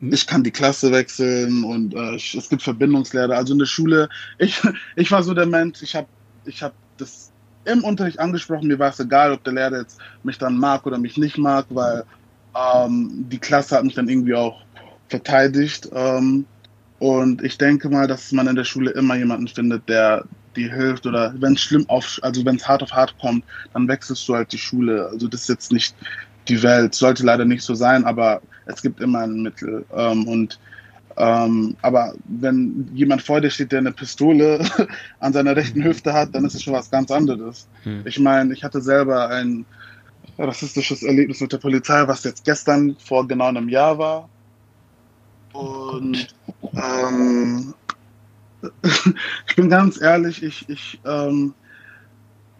ich, 0.00 0.12
ich 0.12 0.26
kann 0.26 0.42
die 0.42 0.50
Klasse 0.50 0.90
wechseln 0.92 1.64
und 1.64 1.94
äh, 1.94 2.16
es 2.16 2.48
gibt 2.48 2.62
Verbindungslehrer. 2.62 3.36
Also 3.36 3.52
in 3.52 3.58
der 3.58 3.66
Schule, 3.66 4.08
ich, 4.38 4.60
ich 4.96 5.10
war 5.10 5.22
so 5.22 5.34
der 5.34 5.46
Mensch, 5.46 5.82
ich 5.82 5.94
habe 5.94 6.08
ich 6.44 6.62
hab 6.62 6.72
das 6.96 7.30
im 7.64 7.84
Unterricht 7.84 8.18
angesprochen, 8.18 8.68
mir 8.68 8.78
war 8.78 8.90
es 8.90 9.00
egal, 9.00 9.32
ob 9.32 9.44
der 9.44 9.52
Lehrer 9.52 9.80
jetzt 9.80 9.98
mich 10.22 10.38
dann 10.38 10.56
mag 10.56 10.86
oder 10.86 10.98
mich 10.98 11.16
nicht 11.18 11.36
mag, 11.36 11.66
weil 11.70 12.04
ähm, 12.54 13.26
die 13.28 13.38
Klasse 13.38 13.76
hat 13.76 13.84
mich 13.84 13.94
dann 13.94 14.08
irgendwie 14.08 14.34
auch 14.34 14.62
verteidigt. 15.08 15.88
Ähm, 15.92 16.46
und 16.98 17.42
ich 17.42 17.58
denke 17.58 17.88
mal, 17.88 18.06
dass 18.06 18.32
man 18.32 18.46
in 18.46 18.56
der 18.56 18.64
Schule 18.64 18.90
immer 18.92 19.16
jemanden 19.16 19.48
findet, 19.48 19.88
der 19.88 20.24
dir 20.56 20.72
hilft 20.72 21.06
oder 21.06 21.34
wenn 21.38 21.52
es 21.52 21.60
schlimm 21.60 21.84
auf, 21.88 22.18
also 22.22 22.44
wenn 22.44 22.56
es 22.56 22.66
hart 22.66 22.82
auf 22.82 22.92
hart 22.92 23.14
kommt, 23.18 23.44
dann 23.74 23.86
wechselst 23.88 24.26
du 24.28 24.34
halt 24.34 24.52
die 24.52 24.58
Schule. 24.58 25.08
Also 25.12 25.28
das 25.28 25.42
ist 25.42 25.48
jetzt 25.48 25.72
nicht 25.72 25.94
die 26.48 26.62
Welt, 26.62 26.94
sollte 26.94 27.24
leider 27.24 27.44
nicht 27.44 27.62
so 27.62 27.74
sein, 27.74 28.04
aber 28.04 28.40
es 28.64 28.80
gibt 28.80 29.00
immer 29.00 29.20
ein 29.20 29.42
Mittel. 29.42 29.84
Ähm, 29.94 30.26
und 30.26 30.58
ähm, 31.18 31.76
aber 31.82 32.14
wenn 32.26 32.90
jemand 32.94 33.22
vor 33.22 33.40
dir 33.40 33.50
steht, 33.50 33.72
der 33.72 33.78
eine 33.78 33.92
Pistole 33.92 34.60
an 35.20 35.32
seiner 35.32 35.56
rechten 35.56 35.82
Hüfte 35.82 36.12
hat, 36.12 36.34
dann 36.34 36.44
ist 36.44 36.54
es 36.54 36.62
schon 36.62 36.74
was 36.74 36.90
ganz 36.90 37.10
anderes. 37.10 37.68
Hm. 37.84 38.02
Ich 38.04 38.18
meine, 38.18 38.52
ich 38.52 38.64
hatte 38.64 38.80
selber 38.82 39.28
ein 39.30 39.64
rassistisches 40.38 41.02
Erlebnis 41.02 41.40
mit 41.40 41.52
der 41.52 41.58
Polizei, 41.58 42.06
was 42.06 42.24
jetzt 42.24 42.44
gestern 42.44 42.96
vor 42.98 43.26
genau 43.26 43.46
einem 43.46 43.68
Jahr 43.68 43.98
war. 43.98 44.28
Und 45.56 46.28
ähm, 46.74 47.74
ich 49.48 49.56
bin 49.56 49.70
ganz 49.70 50.00
ehrlich, 50.00 50.42
ich, 50.42 50.68
ich 50.68 51.00
ähm, 51.04 51.54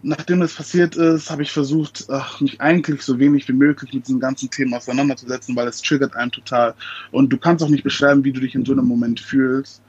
nachdem 0.01 0.41
es 0.41 0.55
passiert 0.55 0.95
ist, 0.95 1.29
habe 1.29 1.43
ich 1.43 1.51
versucht, 1.51 2.05
ach, 2.09 2.39
mich 2.39 2.61
eigentlich 2.61 3.01
so 3.01 3.19
wenig 3.19 3.47
wie 3.47 3.53
möglich 3.53 3.93
mit 3.93 4.07
diesem 4.07 4.19
ganzen 4.19 4.49
Thema 4.49 4.77
auseinanderzusetzen, 4.77 5.55
weil 5.55 5.67
es 5.67 5.81
triggert 5.81 6.15
einen 6.15 6.31
total. 6.31 6.73
Und 7.11 7.31
du 7.31 7.37
kannst 7.37 7.63
auch 7.63 7.69
nicht 7.69 7.83
beschreiben, 7.83 8.23
wie 8.23 8.31
du 8.31 8.39
dich 8.39 8.55
in 8.55 8.65
so 8.65 8.71
einem 8.71 8.85
Moment 8.85 9.19
fühlst. 9.19 9.81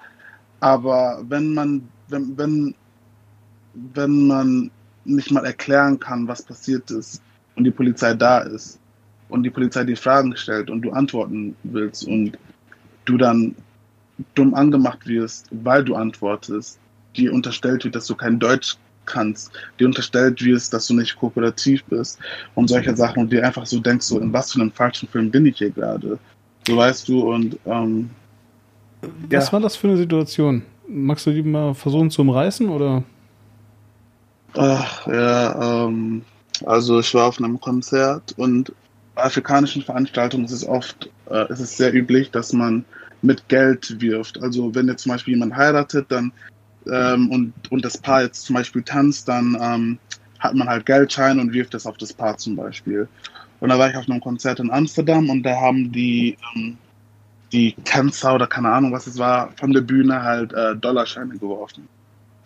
Aber 0.60 1.24
wenn 1.28 1.54
man, 1.54 1.88
wenn, 2.08 2.36
wenn, 2.36 2.74
wenn 3.94 4.26
man 4.26 4.70
nicht 5.04 5.30
mal 5.30 5.46
erklären 5.46 5.98
kann, 5.98 6.26
was 6.26 6.42
passiert 6.42 6.90
ist 6.90 7.22
und 7.54 7.64
die 7.64 7.70
Polizei 7.70 8.14
da 8.14 8.40
ist 8.40 8.78
und 9.28 9.42
die 9.42 9.50
Polizei 9.50 9.84
die 9.84 9.96
Fragen 9.96 10.36
stellt 10.36 10.68
und 10.68 10.82
du 10.82 10.90
antworten 10.90 11.54
willst 11.62 12.06
und 12.06 12.36
du 13.08 13.16
dann 13.16 13.54
dumm 14.34 14.54
angemacht 14.54 15.06
wirst, 15.06 15.46
weil 15.50 15.84
du 15.84 15.94
antwortest, 15.94 16.78
dir 17.16 17.32
unterstellt 17.32 17.84
wird, 17.84 17.94
dass 17.94 18.06
du 18.06 18.14
kein 18.14 18.38
Deutsch 18.38 18.76
kannst, 19.06 19.50
dir 19.78 19.86
unterstellt 19.86 20.44
wirst, 20.44 20.72
dass 20.72 20.86
du 20.86 20.94
nicht 20.94 21.16
kooperativ 21.16 21.82
bist 21.84 22.18
und 22.54 22.68
solche 22.68 22.94
Sachen 22.94 23.22
und 23.22 23.32
dir 23.32 23.46
einfach 23.46 23.64
so 23.64 23.80
denkst, 23.80 24.06
so 24.06 24.18
in 24.18 24.32
was 24.32 24.52
für 24.52 24.60
einem 24.60 24.72
falschen 24.72 25.08
Film 25.08 25.30
bin 25.30 25.46
ich 25.46 25.58
hier 25.58 25.70
gerade. 25.70 26.18
So 26.66 26.76
weißt 26.76 27.08
du 27.08 27.32
und 27.32 27.58
ähm, 27.64 28.10
Was 29.30 29.46
ja. 29.46 29.52
war 29.52 29.60
das 29.60 29.76
für 29.76 29.88
eine 29.88 29.96
Situation? 29.96 30.62
Magst 30.86 31.26
du 31.26 31.30
die 31.30 31.42
mal 31.42 31.74
versuchen 31.74 32.10
zu 32.10 32.22
umreißen 32.22 32.68
oder? 32.68 33.02
Ach, 34.54 35.06
ja, 35.06 35.86
ähm, 35.86 36.22
also 36.66 37.00
ich 37.00 37.14
war 37.14 37.26
auf 37.28 37.38
einem 37.38 37.60
Konzert 37.60 38.34
und 38.36 38.72
bei 39.14 39.24
afrikanischen 39.24 39.82
Veranstaltungen 39.82 40.44
ist 40.44 40.52
es 40.52 40.66
oft, 40.66 41.10
äh, 41.30 41.52
ist 41.52 41.60
es 41.60 41.76
sehr 41.76 41.94
üblich, 41.94 42.30
dass 42.30 42.52
man 42.52 42.84
mit 43.22 43.48
Geld 43.48 44.00
wirft. 44.00 44.40
Also 44.42 44.74
wenn 44.74 44.88
jetzt 44.88 45.02
zum 45.02 45.12
Beispiel 45.12 45.34
jemand 45.34 45.56
heiratet, 45.56 46.06
dann 46.08 46.32
ähm, 46.90 47.30
und, 47.30 47.52
und 47.70 47.84
das 47.84 47.98
Paar 47.98 48.22
jetzt 48.22 48.44
zum 48.44 48.54
Beispiel 48.54 48.82
tanzt, 48.82 49.28
dann 49.28 49.56
ähm, 49.60 49.98
hat 50.38 50.54
man 50.54 50.68
halt 50.68 50.86
Geldschein 50.86 51.38
und 51.38 51.52
wirft 51.52 51.74
das 51.74 51.86
auf 51.86 51.96
das 51.96 52.12
Paar 52.12 52.36
zum 52.38 52.56
Beispiel. 52.56 53.08
Und 53.60 53.70
da 53.70 53.78
war 53.78 53.90
ich 53.90 53.96
auf 53.96 54.08
einem 54.08 54.20
Konzert 54.20 54.60
in 54.60 54.70
Amsterdam 54.70 55.28
und 55.30 55.42
da 55.42 55.60
haben 55.60 55.90
die, 55.90 56.36
ähm, 56.54 56.76
die 57.52 57.74
Tänzer 57.84 58.34
oder 58.34 58.46
keine 58.46 58.70
Ahnung, 58.70 58.92
was 58.92 59.06
es 59.06 59.18
war, 59.18 59.52
von 59.56 59.72
der 59.72 59.80
Bühne 59.80 60.22
halt 60.22 60.52
äh, 60.52 60.76
Dollarscheine 60.76 61.36
geworfen. 61.36 61.88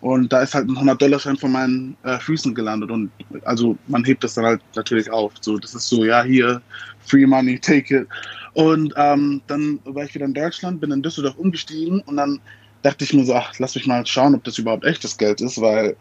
Und 0.00 0.32
da 0.32 0.40
ist 0.42 0.54
halt 0.54 0.68
ein 0.68 0.76
100-Dollar-Schein 0.76 1.36
von 1.36 1.52
meinen 1.52 1.96
äh, 2.02 2.18
Füßen 2.18 2.54
gelandet. 2.56 2.90
Und 2.90 3.12
also 3.44 3.76
man 3.86 4.04
hebt 4.04 4.24
das 4.24 4.34
dann 4.34 4.44
halt 4.44 4.60
natürlich 4.74 5.08
auf. 5.10 5.32
So, 5.40 5.58
das 5.58 5.76
ist 5.76 5.88
so, 5.88 6.04
ja, 6.04 6.24
hier, 6.24 6.60
free 7.06 7.24
money, 7.24 7.58
take 7.60 7.98
it. 7.98 8.08
Und 8.54 8.92
ähm, 8.96 9.40
dann 9.46 9.80
war 9.84 10.04
ich 10.04 10.14
wieder 10.14 10.26
in 10.26 10.34
Deutschland, 10.34 10.80
bin 10.80 10.90
in 10.90 11.02
Düsseldorf 11.02 11.36
umgestiegen 11.36 12.00
und 12.02 12.16
dann 12.16 12.40
dachte 12.82 13.04
ich 13.04 13.14
mir 13.14 13.24
so, 13.24 13.34
ach, 13.34 13.58
lass 13.58 13.74
mich 13.74 13.86
mal 13.86 14.04
schauen, 14.06 14.34
ob 14.34 14.44
das 14.44 14.58
überhaupt 14.58 14.84
echtes 14.84 15.16
Geld 15.16 15.40
ist, 15.40 15.60
weil 15.60 15.96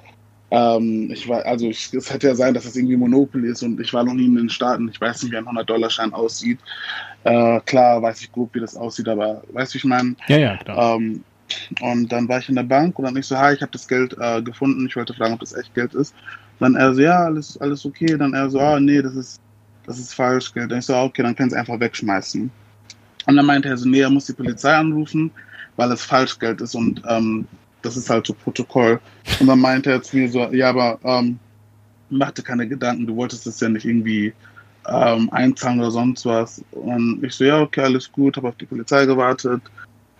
ähm, 0.49 1.09
ich 1.11 1.29
war, 1.29 1.45
also 1.45 1.67
ich, 1.67 1.93
es 1.93 2.11
hätte 2.11 2.27
ja 2.27 2.35
sein, 2.35 2.53
dass 2.53 2.65
das 2.65 2.75
irgendwie 2.75 2.97
Monopoly 2.97 3.47
ist 3.47 3.63
und 3.63 3.79
ich 3.79 3.93
war 3.93 4.03
noch 4.03 4.13
nie 4.13 4.25
in 4.25 4.35
den 4.35 4.49
Staaten. 4.49 4.89
Ich 4.89 4.99
weiß 4.99 5.23
nicht, 5.23 5.31
wie 5.31 5.37
ein 5.37 5.45
100-Dollar-Schein 5.45 6.13
aussieht. 6.13 6.59
Äh, 7.23 7.61
klar 7.61 8.01
weiß 8.01 8.21
ich 8.21 8.31
grob, 8.31 8.53
wie 8.53 8.59
das 8.59 8.75
aussieht, 8.75 9.07
aber 9.07 9.43
weißt 9.53 9.73
du, 9.73 9.77
ich 9.77 9.85
meine? 9.85 10.15
Ja, 10.27 10.37
ja, 10.37 10.57
klar. 10.57 10.97
Ähm, 10.97 11.23
und 11.79 12.11
dann 12.11 12.27
war 12.27 12.39
ich 12.39 12.49
in 12.49 12.55
der 12.55 12.63
Bank 12.63 12.99
und 12.99 13.05
dann 13.05 13.15
ich 13.15 13.27
so, 13.27 13.37
hi, 13.37 13.53
ich 13.53 13.61
habe 13.61 13.71
das 13.71 13.87
Geld 13.87 14.15
äh, 14.19 14.41
gefunden. 14.41 14.85
Ich 14.87 14.95
wollte 14.95 15.13
fragen, 15.13 15.33
ob 15.33 15.39
das 15.39 15.53
echt 15.53 15.73
Geld 15.73 15.93
ist. 15.93 16.13
Dann 16.59 16.75
er 16.75 16.93
so, 16.93 17.01
ja, 17.01 17.25
alles, 17.25 17.59
alles 17.59 17.85
okay. 17.85 18.17
Dann 18.17 18.33
er 18.33 18.49
so, 18.49 18.59
ah, 18.59 18.79
nee, 18.79 19.01
das 19.01 19.15
ist, 19.15 19.41
das 19.91 19.99
ist 19.99 20.13
falsch 20.13 20.53
Geld. 20.53 20.71
Dann 20.71 20.79
ich 20.79 20.85
so, 20.85 20.95
okay, 20.95 21.21
dann 21.21 21.35
können 21.35 21.49
Sie 21.49 21.57
einfach 21.57 21.79
wegschmeißen. 21.79 22.49
Und 23.27 23.35
dann 23.35 23.45
meinte 23.45 23.67
er 23.67 23.77
so, 23.77 23.87
nee, 23.87 23.99
er 23.99 24.09
muss 24.09 24.25
die 24.25 24.33
Polizei 24.33 24.73
anrufen, 24.73 25.29
weil 25.75 25.91
es 25.91 26.05
Falschgeld 26.05 26.61
ist 26.61 26.75
und 26.75 27.01
ähm, 27.07 27.45
das 27.81 27.97
ist 27.97 28.09
halt 28.09 28.25
so 28.25 28.33
Protokoll. 28.33 28.99
Und 29.39 29.47
dann 29.47 29.59
meinte 29.59 29.91
er 29.91 30.01
zu 30.01 30.15
mir 30.15 30.29
so, 30.29 30.47
ja, 30.51 30.69
aber 30.69 30.97
ähm, 31.03 31.37
mach 32.09 32.31
dir 32.31 32.41
keine 32.41 32.67
Gedanken, 32.67 33.05
du 33.05 33.15
wolltest 33.15 33.45
das 33.45 33.59
ja 33.59 33.69
nicht 33.69 33.85
irgendwie 33.85 34.33
ähm, 34.87 35.29
einzahlen 35.31 35.79
oder 35.79 35.91
sonst 35.91 36.25
was. 36.25 36.63
Und 36.71 37.23
ich 37.23 37.35
so, 37.35 37.43
ja, 37.43 37.61
okay, 37.61 37.81
alles 37.81 38.11
gut, 38.11 38.37
habe 38.37 38.47
auf 38.47 38.55
die 38.55 38.65
Polizei 38.65 39.05
gewartet. 39.05 39.61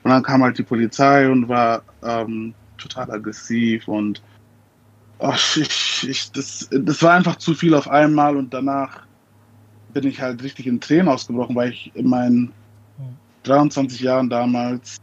Und 0.03 0.11
dann 0.11 0.23
kam 0.23 0.43
halt 0.43 0.57
die 0.57 0.63
Polizei 0.63 1.29
und 1.29 1.47
war 1.47 1.81
ähm, 2.03 2.53
total 2.77 3.09
aggressiv 3.09 3.87
und 3.87 4.21
ach, 5.19 5.57
ich, 5.57 6.07
ich, 6.09 6.31
das, 6.31 6.67
das 6.71 7.01
war 7.01 7.13
einfach 7.13 7.37
zu 7.37 7.53
viel 7.53 7.73
auf 7.75 7.87
einmal 7.87 8.35
und 8.35 8.53
danach 8.53 9.01
bin 9.93 10.07
ich 10.07 10.21
halt 10.21 10.43
richtig 10.43 10.67
in 10.67 10.79
Tränen 10.79 11.07
ausgebrochen, 11.07 11.55
weil 11.55 11.71
ich 11.71 11.91
in 11.95 12.07
meinen 12.07 12.51
23 13.43 13.99
Jahren 14.01 14.29
damals 14.29 14.97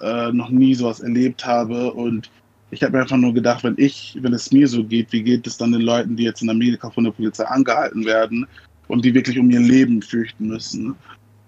äh, 0.00 0.32
noch 0.32 0.50
nie 0.50 0.74
sowas 0.74 1.00
erlebt 1.00 1.46
habe. 1.46 1.92
Und 1.92 2.30
ich 2.70 2.82
habe 2.82 2.92
mir 2.92 3.02
einfach 3.02 3.16
nur 3.16 3.34
gedacht, 3.34 3.64
wenn 3.64 3.74
ich, 3.76 4.18
wenn 4.20 4.32
es 4.32 4.52
mir 4.52 4.68
so 4.68 4.84
geht, 4.84 5.12
wie 5.12 5.22
geht 5.22 5.46
es 5.46 5.56
dann 5.56 5.72
den 5.72 5.82
Leuten, 5.82 6.16
die 6.16 6.24
jetzt 6.24 6.42
in 6.42 6.50
Amerika 6.50 6.90
von 6.90 7.04
der 7.04 7.12
Polizei 7.12 7.44
angehalten 7.44 8.04
werden 8.04 8.46
und 8.88 9.04
die 9.04 9.14
wirklich 9.14 9.38
um 9.38 9.50
ihr 9.50 9.60
Leben 9.60 10.02
fürchten 10.02 10.48
müssen. 10.48 10.94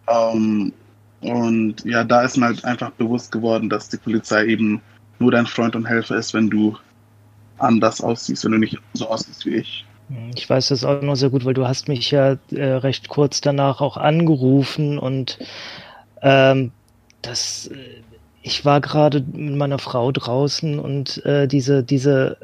Ähm, 0.09 0.73
und 1.21 1.85
ja, 1.85 2.05
da 2.05 2.23
ist 2.23 2.37
mir 2.37 2.47
halt 2.47 2.65
einfach 2.65 2.91
bewusst 2.93 3.33
geworden, 3.33 3.69
dass 3.69 3.89
die 3.89 3.97
Polizei 3.97 4.47
eben 4.47 4.81
nur 5.19 5.33
dein 5.33 5.47
Freund 5.47 5.75
und 5.75 5.87
Helfer 5.87 6.17
ist, 6.17 6.35
wenn 6.35 6.51
du 6.51 6.77
anders 7.59 8.01
aussiehst, 8.01 8.45
wenn 8.45 8.53
du 8.53 8.59
nicht 8.59 8.79
so 8.93 9.09
aussiehst 9.09 9.47
wie 9.47 9.57
ich. 9.57 9.85
Ich 10.35 10.49
weiß 10.49 10.69
das 10.69 10.85
auch 10.85 11.03
noch 11.03 11.17
sehr 11.17 11.31
gut, 11.31 11.45
weil 11.45 11.55
du 11.55 11.67
hast 11.67 11.89
mich 11.89 12.11
ja 12.13 12.37
äh, 12.53 12.63
recht 12.63 13.09
kurz 13.09 13.41
danach 13.41 13.81
auch 13.81 13.97
angerufen 13.97 14.99
und 14.99 15.39
ähm, 16.23 16.71
das, 17.23 17.69
äh, 17.69 18.03
ich 18.43 18.65
war 18.65 18.81
gerade 18.81 19.21
mit 19.21 19.57
meiner 19.57 19.81
Frau 19.81 20.13
draußen 20.13 20.79
und 20.79 21.25
äh, 21.25 21.49
diese, 21.49 21.83
diese 21.83 22.39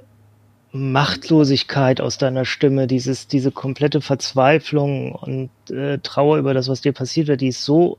Machtlosigkeit 0.73 2.01
aus 2.01 2.19
deiner 2.19 2.45
Stimme, 2.45 2.87
dieses, 2.87 3.29
diese 3.29 3.53
komplette 3.53 4.01
Verzweiflung 4.01 5.13
und 5.13 5.51
äh, 5.71 5.99
Trauer 5.99 6.39
über 6.39 6.55
das, 6.55 6.69
was 6.69 6.81
dir 6.81 6.93
passiert 6.93 7.29
wird, 7.29 7.43
die 7.43 7.49
ist 7.49 7.65
so 7.65 7.99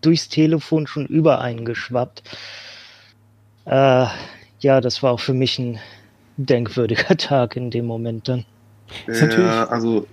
durchs 0.00 0.28
Telefon 0.28 0.86
schon 0.86 1.06
übereingeschwappt. 1.06 2.22
Äh, 3.66 4.06
ja, 4.60 4.80
das 4.80 5.02
war 5.02 5.12
auch 5.12 5.20
für 5.20 5.34
mich 5.34 5.58
ein 5.58 5.78
denkwürdiger 6.36 7.16
Tag 7.18 7.56
in 7.56 7.70
dem 7.70 7.86
Moment 7.86 8.28
dann. 8.28 8.44
Ja, 9.06 9.64
also 9.68 10.06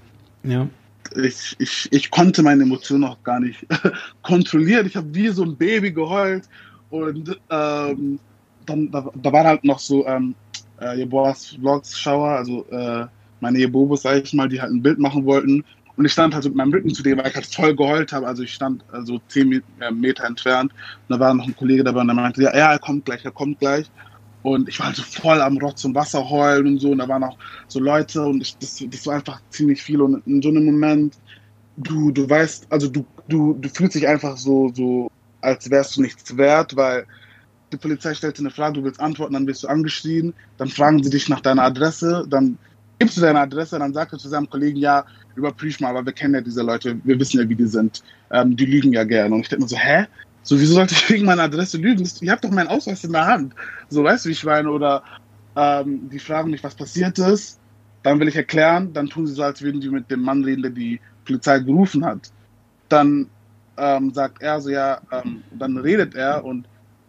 ja. 0.43 0.67
Ich, 1.15 1.55
ich, 1.59 1.89
ich 1.91 2.09
konnte 2.09 2.41
meine 2.41 2.63
Emotionen 2.63 3.03
auch 3.03 3.21
gar 3.23 3.39
nicht 3.39 3.65
kontrollieren. 4.21 4.85
Ich 4.87 4.95
habe 4.95 5.13
wie 5.13 5.27
so 5.29 5.43
ein 5.43 5.57
Baby 5.57 5.91
geheult 5.91 6.47
und 6.89 7.39
ähm, 7.49 8.19
dann 8.65 8.91
da, 8.91 9.09
da 9.13 9.33
waren 9.33 9.47
halt 9.47 9.63
noch 9.63 9.79
so 9.79 10.05
ähm, 10.07 10.35
äh, 10.79 10.97
Jeboas 10.97 11.57
Vlogs 11.59 11.99
Schauer, 11.99 12.29
also 12.29 12.65
äh, 12.69 13.05
meine 13.41 13.59
Jebobos, 13.59 14.03
sag 14.03 14.23
ich 14.23 14.33
mal, 14.33 14.47
die 14.47 14.61
halt 14.61 14.71
ein 14.71 14.81
Bild 14.81 14.99
machen 14.99 15.25
wollten. 15.25 15.63
Und 15.97 16.05
ich 16.05 16.13
stand 16.13 16.33
halt 16.33 16.45
mit 16.45 16.55
meinem 16.55 16.71
Rücken 16.71 16.93
zu 16.93 17.03
dem, 17.03 17.17
weil 17.17 17.27
ich 17.27 17.35
halt 17.35 17.45
voll 17.45 17.75
geheult 17.75 18.13
habe. 18.13 18.27
Also 18.27 18.43
ich 18.43 18.53
stand 18.53 18.83
also 18.91 19.19
zehn 19.27 19.61
äh, 19.79 19.91
Meter 19.91 20.23
entfernt. 20.25 20.71
Und 20.71 21.15
da 21.15 21.19
war 21.19 21.33
noch 21.33 21.45
ein 21.45 21.55
Kollege 21.55 21.83
dabei 21.83 22.01
und 22.01 22.07
der 22.07 22.15
meinte, 22.15 22.41
ja, 22.41 22.55
ja, 22.55 22.71
er 22.71 22.79
kommt 22.79 23.05
gleich, 23.05 23.25
er 23.25 23.31
kommt 23.31 23.59
gleich. 23.59 23.89
Und 24.43 24.67
ich 24.69 24.79
war 24.79 24.87
halt 24.87 24.95
so 24.95 25.03
voll 25.03 25.41
am 25.41 25.57
Rotz 25.57 25.85
und 25.85 25.95
Wasser 25.95 26.29
heulen 26.29 26.67
und 26.67 26.79
so. 26.79 26.91
Und 26.91 26.97
da 26.97 27.07
waren 27.07 27.23
auch 27.23 27.37
so 27.67 27.79
Leute 27.79 28.21
und 28.23 28.41
ich, 28.41 28.57
das, 28.57 28.83
das 28.89 29.05
war 29.05 29.15
einfach 29.15 29.41
ziemlich 29.49 29.81
viel. 29.81 30.01
Und 30.01 30.25
in 30.25 30.41
so 30.41 30.49
einem 30.49 30.65
Moment, 30.65 31.17
du, 31.77 32.11
du 32.11 32.29
weißt, 32.29 32.67
also 32.69 32.87
du, 32.87 33.05
du, 33.27 33.53
du 33.53 33.69
fühlst 33.69 33.95
dich 33.95 34.07
einfach 34.07 34.37
so, 34.37 34.71
so, 34.73 35.09
als 35.41 35.69
wärst 35.69 35.97
du 35.97 36.01
nichts 36.01 36.35
wert, 36.37 36.75
weil 36.75 37.05
die 37.71 37.77
Polizei 37.77 38.13
stellt 38.13 38.37
dir 38.37 38.41
eine 38.41 38.51
Frage, 38.51 38.73
du 38.73 38.83
willst 38.83 38.99
antworten, 38.99 39.33
dann 39.33 39.47
wirst 39.47 39.63
du 39.63 39.67
angeschrien, 39.67 40.33
dann 40.57 40.67
fragen 40.67 41.03
sie 41.03 41.09
dich 41.09 41.29
nach 41.29 41.39
deiner 41.39 41.63
Adresse, 41.63 42.25
dann 42.29 42.57
gibst 42.99 43.17
du 43.17 43.21
deine 43.21 43.39
Adresse, 43.39 43.79
dann 43.79 43.93
sagt 43.93 44.13
er 44.13 44.19
zu 44.19 44.29
seinem 44.29 44.49
Kollegen, 44.49 44.77
ja, 44.77 45.05
überprüf 45.35 45.79
mal, 45.79 45.89
aber 45.89 46.05
wir 46.05 46.13
kennen 46.13 46.35
ja 46.35 46.41
diese 46.41 46.61
Leute, 46.61 46.99
wir 47.03 47.19
wissen 47.19 47.39
ja, 47.39 47.47
wie 47.47 47.55
die 47.55 47.67
sind, 47.67 48.03
ähm, 48.31 48.55
die 48.55 48.65
lügen 48.65 48.93
ja 48.93 49.03
gerne. 49.03 49.33
Und 49.33 49.41
ich 49.41 49.49
denke 49.49 49.63
mir 49.63 49.69
so, 49.69 49.77
hä? 49.77 50.05
So, 50.43 50.59
wieso 50.59 50.73
sollte 50.73 50.95
ich 50.95 51.09
wegen 51.09 51.25
meiner 51.25 51.43
Adresse 51.43 51.77
lügen? 51.77 52.07
Ihr 52.21 52.31
habt 52.31 52.43
doch 52.43 52.51
meinen 52.51 52.67
Ausweis 52.67 53.03
in 53.03 53.11
der 53.11 53.25
Hand. 53.25 53.53
So, 53.89 54.03
weißt 54.03 54.25
du, 54.25 54.29
wie 54.29 54.33
ich 54.33 54.43
meine? 54.43 54.71
Oder 54.71 55.03
ähm, 55.55 56.09
die 56.09 56.19
fragen 56.19 56.51
mich, 56.51 56.63
was 56.63 56.75
passiert 56.75 57.19
ist. 57.19 57.59
Dann 58.03 58.19
will 58.19 58.27
ich 58.27 58.35
erklären, 58.35 58.93
dann 58.93 59.07
tun 59.07 59.27
sie 59.27 59.33
so, 59.33 59.43
als 59.43 59.61
würden 59.61 59.79
die 59.79 59.89
mit 59.89 60.09
dem 60.09 60.21
Mann 60.21 60.43
reden, 60.43 60.63
der 60.63 60.71
die 60.71 60.99
Polizei 61.25 61.59
gerufen 61.59 62.03
hat. 62.03 62.31
Dann 62.89 63.29
ähm, 63.77 64.11
sagt 64.11 64.41
er 64.41 64.59
so, 64.59 64.69
ja, 64.69 65.01
ähm, 65.11 65.43
dann 65.51 65.77
redet 65.77 66.15
er 66.15 66.43
und, 66.43 66.67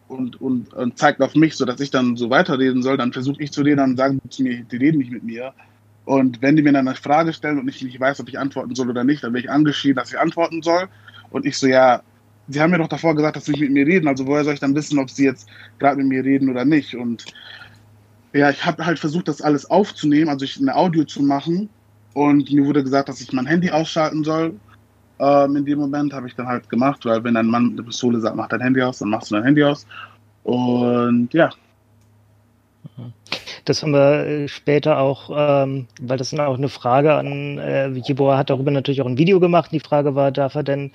und, 0.08 0.38
und, 0.40 0.74
und 0.74 0.98
zeigt 0.98 1.22
auf 1.22 1.34
mich, 1.34 1.56
so 1.56 1.64
dass 1.64 1.80
ich 1.80 1.90
dann 1.90 2.16
so 2.16 2.28
weiterreden 2.28 2.82
soll. 2.82 2.98
Dann 2.98 3.12
versuche 3.12 3.42
ich 3.42 3.52
zu 3.52 3.62
reden, 3.62 3.78
dann 3.78 3.96
sagen 3.96 4.20
sie 4.30 4.42
mir, 4.42 4.64
die 4.64 4.76
reden 4.76 4.98
nicht 4.98 5.10
mit 5.10 5.22
mir. 5.22 5.54
Und 6.04 6.42
wenn 6.42 6.56
die 6.56 6.62
mir 6.62 6.72
dann 6.72 6.88
eine 6.88 6.96
Frage 6.96 7.32
stellen 7.32 7.58
und 7.58 7.68
ich 7.68 7.80
nicht 7.82 7.98
weiß, 7.98 8.20
ob 8.20 8.28
ich 8.28 8.38
antworten 8.38 8.74
soll 8.74 8.90
oder 8.90 9.04
nicht, 9.04 9.24
dann 9.24 9.32
werde 9.32 9.46
ich 9.46 9.50
angeschrien, 9.50 9.96
dass 9.96 10.12
ich 10.12 10.18
antworten 10.18 10.60
soll. 10.60 10.88
Und 11.30 11.46
ich 11.46 11.56
so, 11.56 11.66
ja, 11.66 12.02
sie 12.48 12.60
haben 12.60 12.70
mir 12.70 12.78
doch 12.78 12.88
davor 12.88 13.14
gesagt, 13.14 13.36
dass 13.36 13.44
sie 13.44 13.52
nicht 13.52 13.60
mit 13.60 13.72
mir 13.72 13.86
reden. 13.86 14.08
Also 14.08 14.26
woher 14.26 14.44
soll 14.44 14.54
ich 14.54 14.60
dann 14.60 14.74
wissen, 14.74 14.98
ob 14.98 15.10
sie 15.10 15.24
jetzt 15.24 15.48
gerade 15.78 15.96
mit 15.96 16.06
mir 16.06 16.24
reden 16.24 16.48
oder 16.50 16.64
nicht? 16.64 16.94
Und 16.94 17.24
ja, 18.32 18.50
ich 18.50 18.64
habe 18.64 18.84
halt 18.84 18.98
versucht, 18.98 19.28
das 19.28 19.42
alles 19.42 19.70
aufzunehmen, 19.70 20.28
also 20.28 20.44
ich 20.44 20.58
eine 20.60 20.74
Audio 20.74 21.04
zu 21.04 21.22
machen. 21.22 21.68
Und 22.14 22.50
mir 22.52 22.64
wurde 22.64 22.82
gesagt, 22.82 23.08
dass 23.08 23.20
ich 23.20 23.32
mein 23.32 23.46
Handy 23.46 23.70
ausschalten 23.70 24.24
soll. 24.24 24.54
Ähm, 25.18 25.56
in 25.56 25.64
dem 25.64 25.78
Moment 25.78 26.12
habe 26.12 26.26
ich 26.26 26.34
dann 26.34 26.46
halt 26.46 26.68
gemacht, 26.68 27.04
weil 27.04 27.22
wenn 27.24 27.36
ein 27.36 27.46
Mann 27.46 27.68
mit 27.68 27.78
einer 27.78 27.86
Pistole 27.86 28.20
sagt, 28.20 28.36
mach 28.36 28.48
dein 28.48 28.60
Handy 28.60 28.82
aus, 28.82 28.98
dann 28.98 29.10
machst 29.10 29.30
du 29.30 29.36
dein 29.36 29.44
Handy 29.44 29.62
aus. 29.62 29.86
Und 30.42 31.32
ja. 31.32 31.50
Das 33.64 33.82
haben 33.82 33.92
wir 33.92 34.26
äh, 34.26 34.48
später 34.48 34.98
auch, 34.98 35.30
ähm, 35.32 35.86
weil 36.00 36.18
das 36.18 36.32
ist 36.32 36.40
auch 36.40 36.58
eine 36.58 36.68
Frage 36.68 37.14
an, 37.14 37.58
äh, 37.58 37.88
Jibor 37.90 38.36
hat 38.36 38.50
darüber 38.50 38.72
natürlich 38.72 39.00
auch 39.00 39.06
ein 39.06 39.18
Video 39.18 39.38
gemacht. 39.38 39.70
Die 39.70 39.80
Frage 39.80 40.14
war, 40.14 40.32
darf 40.32 40.56
er 40.56 40.64
denn 40.64 40.90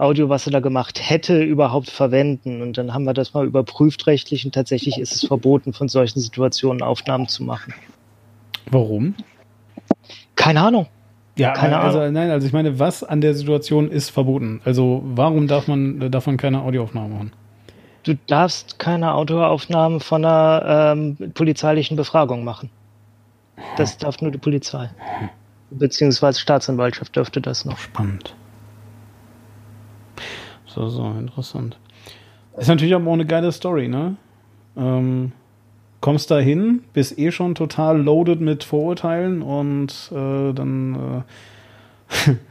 Audio, 0.00 0.28
was 0.28 0.46
er 0.46 0.52
da 0.52 0.60
gemacht 0.60 1.00
hätte, 1.02 1.42
überhaupt 1.42 1.90
verwenden. 1.90 2.62
Und 2.62 2.78
dann 2.78 2.94
haben 2.94 3.04
wir 3.04 3.14
das 3.14 3.34
mal 3.34 3.46
überprüft 3.46 4.06
rechtlich 4.06 4.44
und 4.44 4.54
tatsächlich 4.54 4.98
ist 4.98 5.14
es 5.14 5.26
verboten, 5.26 5.72
von 5.72 5.88
solchen 5.88 6.20
Situationen 6.20 6.82
Aufnahmen 6.82 7.28
zu 7.28 7.44
machen. 7.44 7.74
Warum? 8.70 9.14
Keine 10.36 10.62
Ahnung. 10.62 10.86
Ja, 11.36 11.52
keine 11.52 11.78
also 11.78 12.00
Ahnung. 12.00 12.14
nein, 12.14 12.30
also 12.30 12.46
ich 12.46 12.52
meine, 12.52 12.78
was 12.78 13.04
an 13.04 13.20
der 13.20 13.34
Situation 13.34 13.90
ist 13.90 14.10
verboten? 14.10 14.60
Also 14.64 15.02
warum 15.04 15.46
darf 15.46 15.68
man 15.68 16.10
davon 16.10 16.36
keine 16.36 16.62
Audioaufnahme 16.62 17.14
machen? 17.14 17.32
Du 18.02 18.14
darfst 18.26 18.78
keine 18.78 19.14
Audioaufnahmen 19.14 20.00
von 20.00 20.24
einer 20.24 20.94
ähm, 20.96 21.32
polizeilichen 21.34 21.96
Befragung 21.96 22.44
machen. 22.44 22.70
Das 23.76 23.98
darf 23.98 24.20
nur 24.22 24.30
die 24.30 24.38
Polizei. 24.38 24.90
Beziehungsweise 25.70 26.40
Staatsanwaltschaft 26.40 27.14
dürfte 27.14 27.40
das 27.40 27.64
noch. 27.64 27.78
Spannend. 27.78 28.34
So, 30.74 30.88
so, 30.88 31.04
interessant. 31.18 31.78
Ist 32.56 32.68
natürlich 32.68 32.94
aber 32.94 33.08
auch 33.08 33.14
eine 33.14 33.26
geile 33.26 33.52
Story, 33.52 33.88
ne? 33.88 34.16
Ähm, 34.76 35.32
kommst 36.00 36.30
da 36.30 36.38
hin, 36.38 36.84
bist 36.92 37.18
eh 37.18 37.30
schon 37.30 37.54
total 37.54 38.00
loaded 38.00 38.40
mit 38.40 38.64
Vorurteilen 38.64 39.42
und 39.42 40.10
äh, 40.12 40.52
dann 40.52 41.24
äh, 42.28 42.32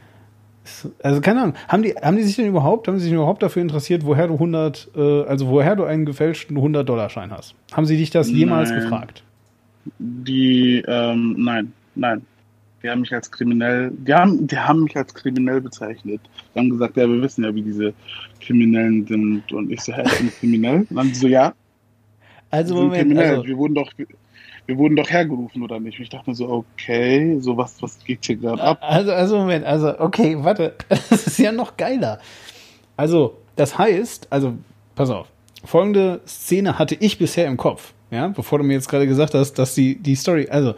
Also 1.02 1.20
keine 1.20 1.42
Ahnung, 1.42 1.54
haben 1.68 1.82
die, 1.82 1.94
haben 1.94 2.16
die 2.16 2.22
sich 2.22 2.36
denn 2.36 2.46
überhaupt, 2.46 2.86
haben 2.86 2.98
sie 2.98 3.04
sich 3.04 3.12
überhaupt 3.12 3.42
dafür 3.42 3.62
interessiert, 3.62 4.04
woher 4.04 4.28
du 4.28 4.34
100, 4.34 4.90
äh, 4.94 5.22
also 5.24 5.48
woher 5.48 5.76
du 5.76 5.84
einen 5.84 6.04
gefälschten 6.04 6.56
100-Dollar-Schein 6.56 7.32
hast? 7.32 7.54
Haben 7.72 7.86
sie 7.86 7.96
dich 7.96 8.10
das 8.10 8.30
jemals 8.30 8.70
Nein. 8.70 8.80
gefragt? 8.80 9.24
Die, 9.98 10.84
ähm, 10.86 11.34
nein, 11.38 11.72
nein. 11.94 12.22
Die 12.82 12.88
haben 12.88 13.00
mich 13.00 13.12
als 13.12 13.30
kriminell, 13.30 13.90
die 13.92 14.14
haben, 14.14 14.46
die 14.46 14.58
haben 14.58 14.84
mich 14.84 14.96
als 14.96 15.12
kriminell 15.14 15.60
bezeichnet. 15.60 16.20
Die 16.54 16.58
haben 16.58 16.70
gesagt, 16.70 16.96
ja, 16.96 17.08
wir 17.08 17.20
wissen 17.20 17.44
ja, 17.44 17.54
wie 17.54 17.62
diese 17.62 17.92
Kriminellen 18.40 19.06
sind. 19.06 19.52
Und 19.52 19.70
ich 19.70 19.82
so, 19.82 19.92
hä, 19.92 20.02
ich 20.06 20.18
bin 20.18 20.30
kriminell? 20.30 20.86
Und 20.88 20.96
dann 20.96 21.12
so, 21.14 21.26
ja, 21.28 21.52
Also 22.50 22.74
wir 22.74 22.82
Moment, 22.82 23.02
kriminell. 23.02 23.30
also, 23.36 23.46
wir 23.46 23.56
wurden 23.58 23.74
doch, 23.74 23.92
wir 24.66 24.78
wurden 24.78 24.96
doch 24.96 25.10
hergerufen, 25.10 25.62
oder 25.62 25.78
nicht? 25.80 25.98
Und 25.98 26.04
ich 26.04 26.08
dachte 26.10 26.30
mir 26.30 26.36
so, 26.36 26.48
okay, 26.48 27.38
so 27.40 27.56
was, 27.56 27.82
was 27.82 28.02
geht 28.04 28.24
hier 28.24 28.36
gerade 28.36 28.62
ab? 28.62 28.78
also, 28.82 29.12
also 29.12 29.38
Moment, 29.38 29.64
also 29.64 29.98
okay, 29.98 30.36
warte, 30.38 30.74
das 30.88 31.26
ist 31.26 31.38
ja 31.38 31.52
noch 31.52 31.76
geiler. 31.76 32.18
Also, 32.96 33.36
das 33.56 33.76
heißt, 33.78 34.28
also, 34.30 34.54
pass 34.94 35.10
auf, 35.10 35.26
folgende 35.64 36.20
Szene 36.26 36.78
hatte 36.78 36.94
ich 36.94 37.18
bisher 37.18 37.46
im 37.46 37.56
Kopf, 37.56 37.92
ja, 38.10 38.28
bevor 38.28 38.58
du 38.58 38.64
mir 38.64 38.74
jetzt 38.74 38.88
gerade 38.88 39.06
gesagt 39.06 39.34
hast, 39.34 39.54
dass 39.54 39.74
die, 39.74 39.96
die 39.96 40.14
Story, 40.14 40.48
also, 40.50 40.74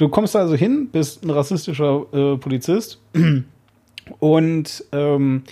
du 0.00 0.08
kommst 0.08 0.34
also 0.34 0.54
hin, 0.54 0.88
bist 0.90 1.24
ein 1.24 1.30
rassistischer 1.30 2.06
äh, 2.12 2.36
Polizist 2.36 3.00
und 4.18 4.84
ähm, 4.92 5.42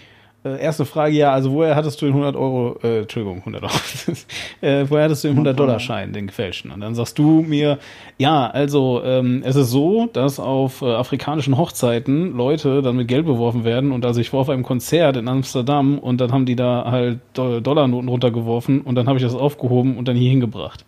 äh, 0.44 0.60
erste 0.62 0.84
Frage, 0.84 1.14
ja, 1.14 1.32
also 1.32 1.52
woher 1.52 1.74
hattest 1.74 2.00
du 2.00 2.06
den 2.06 2.14
100 2.14 2.36
Euro, 2.36 2.78
äh, 2.82 3.00
Entschuldigung, 3.00 3.38
100 3.38 3.62
Euro, 3.64 3.72
äh, 4.60 4.84
woher 4.88 5.04
hattest 5.04 5.24
du 5.24 5.28
den 5.28 5.38
100-Dollar-Schein, 5.38 6.12
den 6.12 6.28
gefälschten? 6.28 6.70
Und 6.70 6.80
dann 6.80 6.94
sagst 6.94 7.18
du 7.18 7.42
mir, 7.42 7.78
ja, 8.18 8.46
also 8.48 9.02
ähm, 9.04 9.42
es 9.44 9.56
ist 9.56 9.70
so, 9.70 10.08
dass 10.12 10.38
auf 10.40 10.80
äh, 10.80 10.86
afrikanischen 10.86 11.58
Hochzeiten 11.58 12.36
Leute 12.36 12.82
dann 12.82 12.96
mit 12.96 13.08
Geld 13.08 13.26
beworfen 13.26 13.64
werden 13.64 13.92
und 13.92 14.06
also 14.06 14.20
ich 14.20 14.32
war 14.32 14.40
auf 14.40 14.48
einem 14.48 14.62
Konzert 14.62 15.16
in 15.16 15.28
Amsterdam 15.28 15.98
und 15.98 16.20
dann 16.20 16.32
haben 16.32 16.46
die 16.46 16.56
da 16.56 16.84
halt 16.90 17.18
Do- 17.34 17.60
Dollarnoten 17.60 18.08
runtergeworfen 18.08 18.80
und 18.80 18.94
dann 18.94 19.08
habe 19.08 19.18
ich 19.18 19.24
das 19.24 19.34
aufgehoben 19.34 19.96
und 19.96 20.08
dann 20.08 20.16
hier 20.16 20.30
hingebracht. 20.30 20.84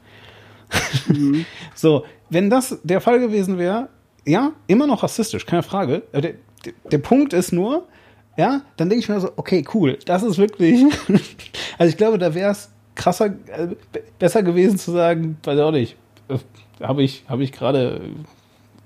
Mhm. 1.08 1.44
So, 1.74 2.04
wenn 2.28 2.50
das 2.50 2.78
der 2.82 3.00
Fall 3.00 3.18
gewesen 3.20 3.58
wäre, 3.58 3.88
ja, 4.26 4.52
immer 4.66 4.86
noch 4.86 5.02
rassistisch, 5.02 5.46
keine 5.46 5.62
Frage. 5.62 6.02
Der, 6.12 6.20
der, 6.20 6.34
der 6.90 6.98
Punkt 6.98 7.32
ist 7.32 7.52
nur, 7.52 7.86
ja, 8.36 8.62
dann 8.76 8.88
denke 8.90 9.02
ich 9.02 9.08
mir 9.08 9.18
so, 9.20 9.32
okay, 9.36 9.64
cool, 9.74 9.98
das 10.04 10.22
ist 10.22 10.38
wirklich. 10.38 10.84
also 11.78 11.90
ich 11.90 11.96
glaube, 11.96 12.18
da 12.18 12.34
wäre 12.34 12.50
es 12.52 12.70
krasser, 12.94 13.26
äh, 13.26 13.68
be- 13.92 14.02
besser 14.18 14.42
gewesen 14.42 14.78
zu 14.78 14.92
sagen, 14.92 15.38
weiß 15.44 15.58
auch 15.60 15.72
nicht, 15.72 15.96
äh, 16.28 16.36
habe 16.84 17.02
ich, 17.02 17.24
habe 17.28 17.42
ich 17.42 17.52
gerade 17.52 18.00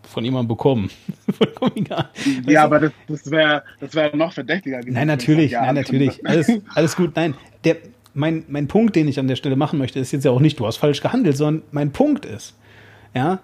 von 0.09 0.25
jemandem 0.25 0.49
bekommen. 0.49 0.91
Vollkommen 1.37 1.73
egal. 1.77 2.09
Ja, 2.47 2.61
du? 2.61 2.67
aber 2.67 2.81
das, 2.81 2.93
das 3.09 3.31
wäre 3.31 3.65
das 3.81 3.95
wär 3.95 4.15
noch 4.15 4.33
verdächtiger 4.33 4.79
gewesen. 4.81 4.95
Nein, 4.95 5.09
natürlich, 5.09 5.51
Ja, 5.53 5.61
nein, 5.63 5.71
alles 5.79 5.89
natürlich. 5.89 6.27
Alles, 6.29 6.53
alles 6.75 6.97
gut. 6.97 7.17
Nein, 7.17 7.35
der, 7.65 7.77
mein, 8.15 8.45
mein 8.49 8.69
Punkt, 8.69 8.97
den 8.97 9.09
ich 9.09 9.19
an 9.19 9.29
der 9.29 9.37
Stelle 9.37 9.57
machen 9.57 9.79
möchte, 9.79 9.99
ist 9.99 10.13
jetzt 10.13 10.25
ja 10.25 10.31
auch 10.31 10.41
nicht, 10.41 10.59
du 10.61 10.67
hast 10.67 10.77
falsch 10.77 11.01
gehandelt, 11.01 11.37
sondern 11.37 11.63
mein 11.73 11.91
Punkt 11.93 12.25
ist, 12.25 12.55
ja, 13.15 13.41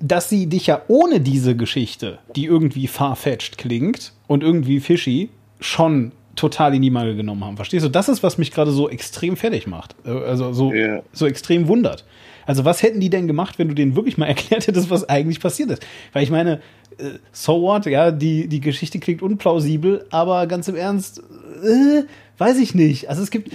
dass 0.00 0.28
sie 0.28 0.46
dich 0.46 0.66
ja 0.66 0.82
ohne 0.88 1.20
diese 1.20 1.56
Geschichte, 1.56 2.18
die 2.34 2.46
irgendwie 2.46 2.88
farfetched 2.88 3.56
klingt 3.58 4.12
und 4.26 4.42
irgendwie 4.42 4.80
fishy, 4.80 5.30
schon 5.60 6.10
total 6.34 6.74
in 6.74 6.82
die 6.82 6.90
Mangel 6.90 7.14
genommen 7.14 7.44
haben. 7.44 7.56
Verstehst 7.56 7.84
du? 7.84 7.90
Das 7.90 8.08
ist, 8.08 8.22
was 8.22 8.38
mich 8.38 8.50
gerade 8.50 8.72
so 8.72 8.88
extrem 8.88 9.36
fertig 9.36 9.66
macht. 9.66 9.94
Äh, 10.04 10.10
Also 10.10 10.52
so, 10.52 10.72
Ja. 10.72 11.02
so 11.12 11.26
extrem 11.26 11.68
wundert. 11.68 12.04
Also 12.46 12.64
was 12.64 12.82
hätten 12.82 12.98
die 12.98 13.10
denn 13.10 13.28
gemacht, 13.28 13.58
wenn 13.60 13.68
du 13.68 13.74
denen 13.74 13.94
wirklich 13.94 14.18
mal 14.18 14.26
erklärt 14.28 14.66
hättest, 14.66 14.90
was 14.90 15.08
eigentlich 15.08 15.38
passiert 15.40 15.70
ist? 15.70 15.86
Weil 16.12 16.24
ich 16.24 16.30
meine, 16.30 16.60
äh, 16.98 17.10
so 17.30 17.60
what, 17.62 17.86
ja, 17.86 18.10
die, 18.10 18.48
die 18.48 18.60
Geschichte 18.60 18.98
klingt 18.98 19.22
unplausibel, 19.22 20.06
aber 20.10 20.46
ganz 20.48 20.66
im 20.68 20.74
Ernst, 20.74 21.20
äh, 21.62 22.02
weiß 22.42 22.58
ich 22.58 22.74
nicht. 22.74 23.08
Also 23.08 23.22
es 23.22 23.30
gibt, 23.30 23.52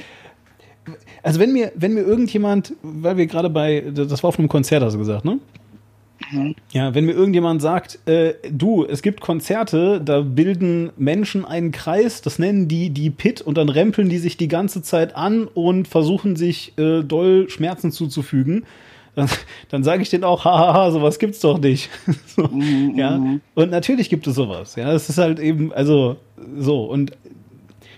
also 1.22 1.40
wenn 1.40 1.52
mir, 1.52 1.74
wenn 1.76 1.94
mir 1.94 2.04
irgendjemand, 2.04 2.74
weil 2.82 3.18
wir 3.18 3.28
gerade 3.28 3.50
bei, 3.50 3.84
das 3.94 4.24
war 4.24 4.30
auf 4.30 4.40
einem 4.40 4.48
Konzert, 4.48 4.82
hast 4.82 4.94
du 4.94 5.00
gesagt, 5.00 5.26
ne? 5.26 5.40
Ja, 6.72 6.96
wenn 6.96 7.06
mir 7.06 7.14
irgendjemand 7.14 7.62
sagt, 7.62 8.00
äh, 8.08 8.34
du, 8.52 8.86
es 8.86 9.02
gibt 9.02 9.22
Konzerte, 9.22 10.02
da 10.04 10.22
bilden 10.22 10.92
Menschen 10.98 11.46
einen 11.46 11.72
Kreis, 11.72 12.22
das 12.22 12.40
nennen 12.40 12.68
die 12.68 12.90
die 12.90 13.10
Pit 13.12 13.42
und 13.42 13.58
dann 13.58 13.70
rempeln 13.70 14.10
die 14.10 14.18
sich 14.18 14.36
die 14.36 14.48
ganze 14.48 14.82
Zeit 14.82 15.16
an 15.16 15.48
und 15.48 15.88
versuchen 15.88 16.36
sich 16.36 16.74
äh, 16.78 17.04
doll 17.04 17.50
Schmerzen 17.50 17.92
zuzufügen, 17.92 18.66
dann, 19.16 19.30
dann 19.70 19.84
sage 19.84 20.02
ich 20.02 20.10
denen 20.10 20.24
auch, 20.24 20.44
hahaha, 20.44 20.92
sowas 20.92 21.20
gibt's 21.20 21.40
doch 21.40 21.60
nicht. 21.60 21.90
so, 22.36 22.48
Mhm, 22.48 22.98
ja, 22.98 23.18
mhm. 23.18 23.42
und 23.56 23.70
natürlich 23.72 24.10
gibt 24.10 24.28
es 24.28 24.36
sowas. 24.36 24.76
Ja, 24.76 24.92
es 24.94 25.10
ist 25.10 25.18
halt 25.18 25.40
eben, 25.40 25.72
also 25.72 26.18
so 26.58 26.86
und 26.86 27.12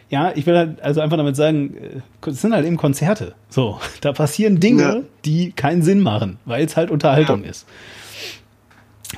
ja, 0.10 0.32
ich 0.36 0.46
will 0.46 0.58
halt 0.58 0.82
also 0.82 1.02
einfach 1.02 1.18
damit 1.18 1.36
sagen, 1.36 1.76
äh, 1.76 2.30
es 2.30 2.42
sind 2.42 2.54
halt 2.54 2.66
eben 2.66 2.78
Konzerte. 2.78 3.36
So, 3.50 3.80
da 4.02 4.12
passieren 4.12 4.60
Dinge, 4.60 4.82
Ja. 4.84 5.02
die 5.26 5.52
keinen 5.52 5.82
Sinn 5.82 6.02
machen, 6.02 6.38
weil 6.46 6.66
es 6.66 6.76
halt 6.76 6.92
Unterhaltung 6.92 7.44
ist. 7.44 7.68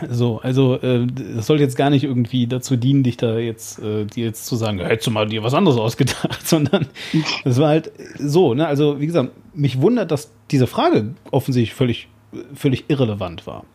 So, 0.10 0.39
also 0.39 0.76
äh, 0.82 1.06
das 1.36 1.48
soll 1.48 1.60
jetzt 1.60 1.76
gar 1.76 1.89
nicht 1.89 2.06
irgendwie 2.06 2.48
dazu 2.48 2.78
dienen, 2.78 3.04
dich 3.04 3.18
da 3.18 3.38
jetzt, 3.38 3.78
äh, 3.80 4.06
dir 4.06 4.24
jetzt 4.26 4.46
zu 4.46 4.56
sagen, 4.56 4.80
hättest 4.80 5.08
du 5.08 5.12
mal 5.12 5.28
dir 5.28 5.44
was 5.44 5.54
anderes 5.54 5.78
ausgedacht, 5.80 6.48
sondern 6.48 6.88
das 7.44 7.60
war 7.60 7.68
halt 7.70 7.92
so, 8.18 8.54
ne? 8.54 8.68
Also 8.68 9.02
wie 9.02 9.08
gesagt, 9.08 9.32
mich 9.54 9.82
wundert, 9.82 10.12
dass 10.12 10.32
diese 10.50 10.66
Frage 10.66 11.14
offensichtlich 11.32 11.74
völlig, 11.74 12.08
völlig 12.56 12.86
irrelevant 12.89 13.46
war. 13.48 13.66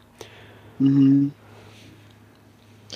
Mhm. 0.78 1.32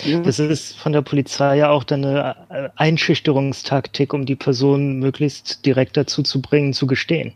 Ja. 0.04 0.20
Das 0.20 0.38
ist 0.38 0.76
von 0.76 0.92
der 0.92 1.02
Polizei 1.02 1.56
ja 1.56 1.70
auch 1.70 1.84
dann 1.84 2.04
eine 2.04 2.36
äh, 2.48 2.68
Einschüchterungstaktik, 2.76 4.12
um 4.12 4.26
die 4.26 4.36
Person 4.36 4.98
möglichst 4.98 5.64
direkt 5.66 5.96
dazu 5.96 6.22
zu 6.22 6.40
bringen, 6.40 6.72
zu 6.72 6.86
gestehen. 6.86 7.32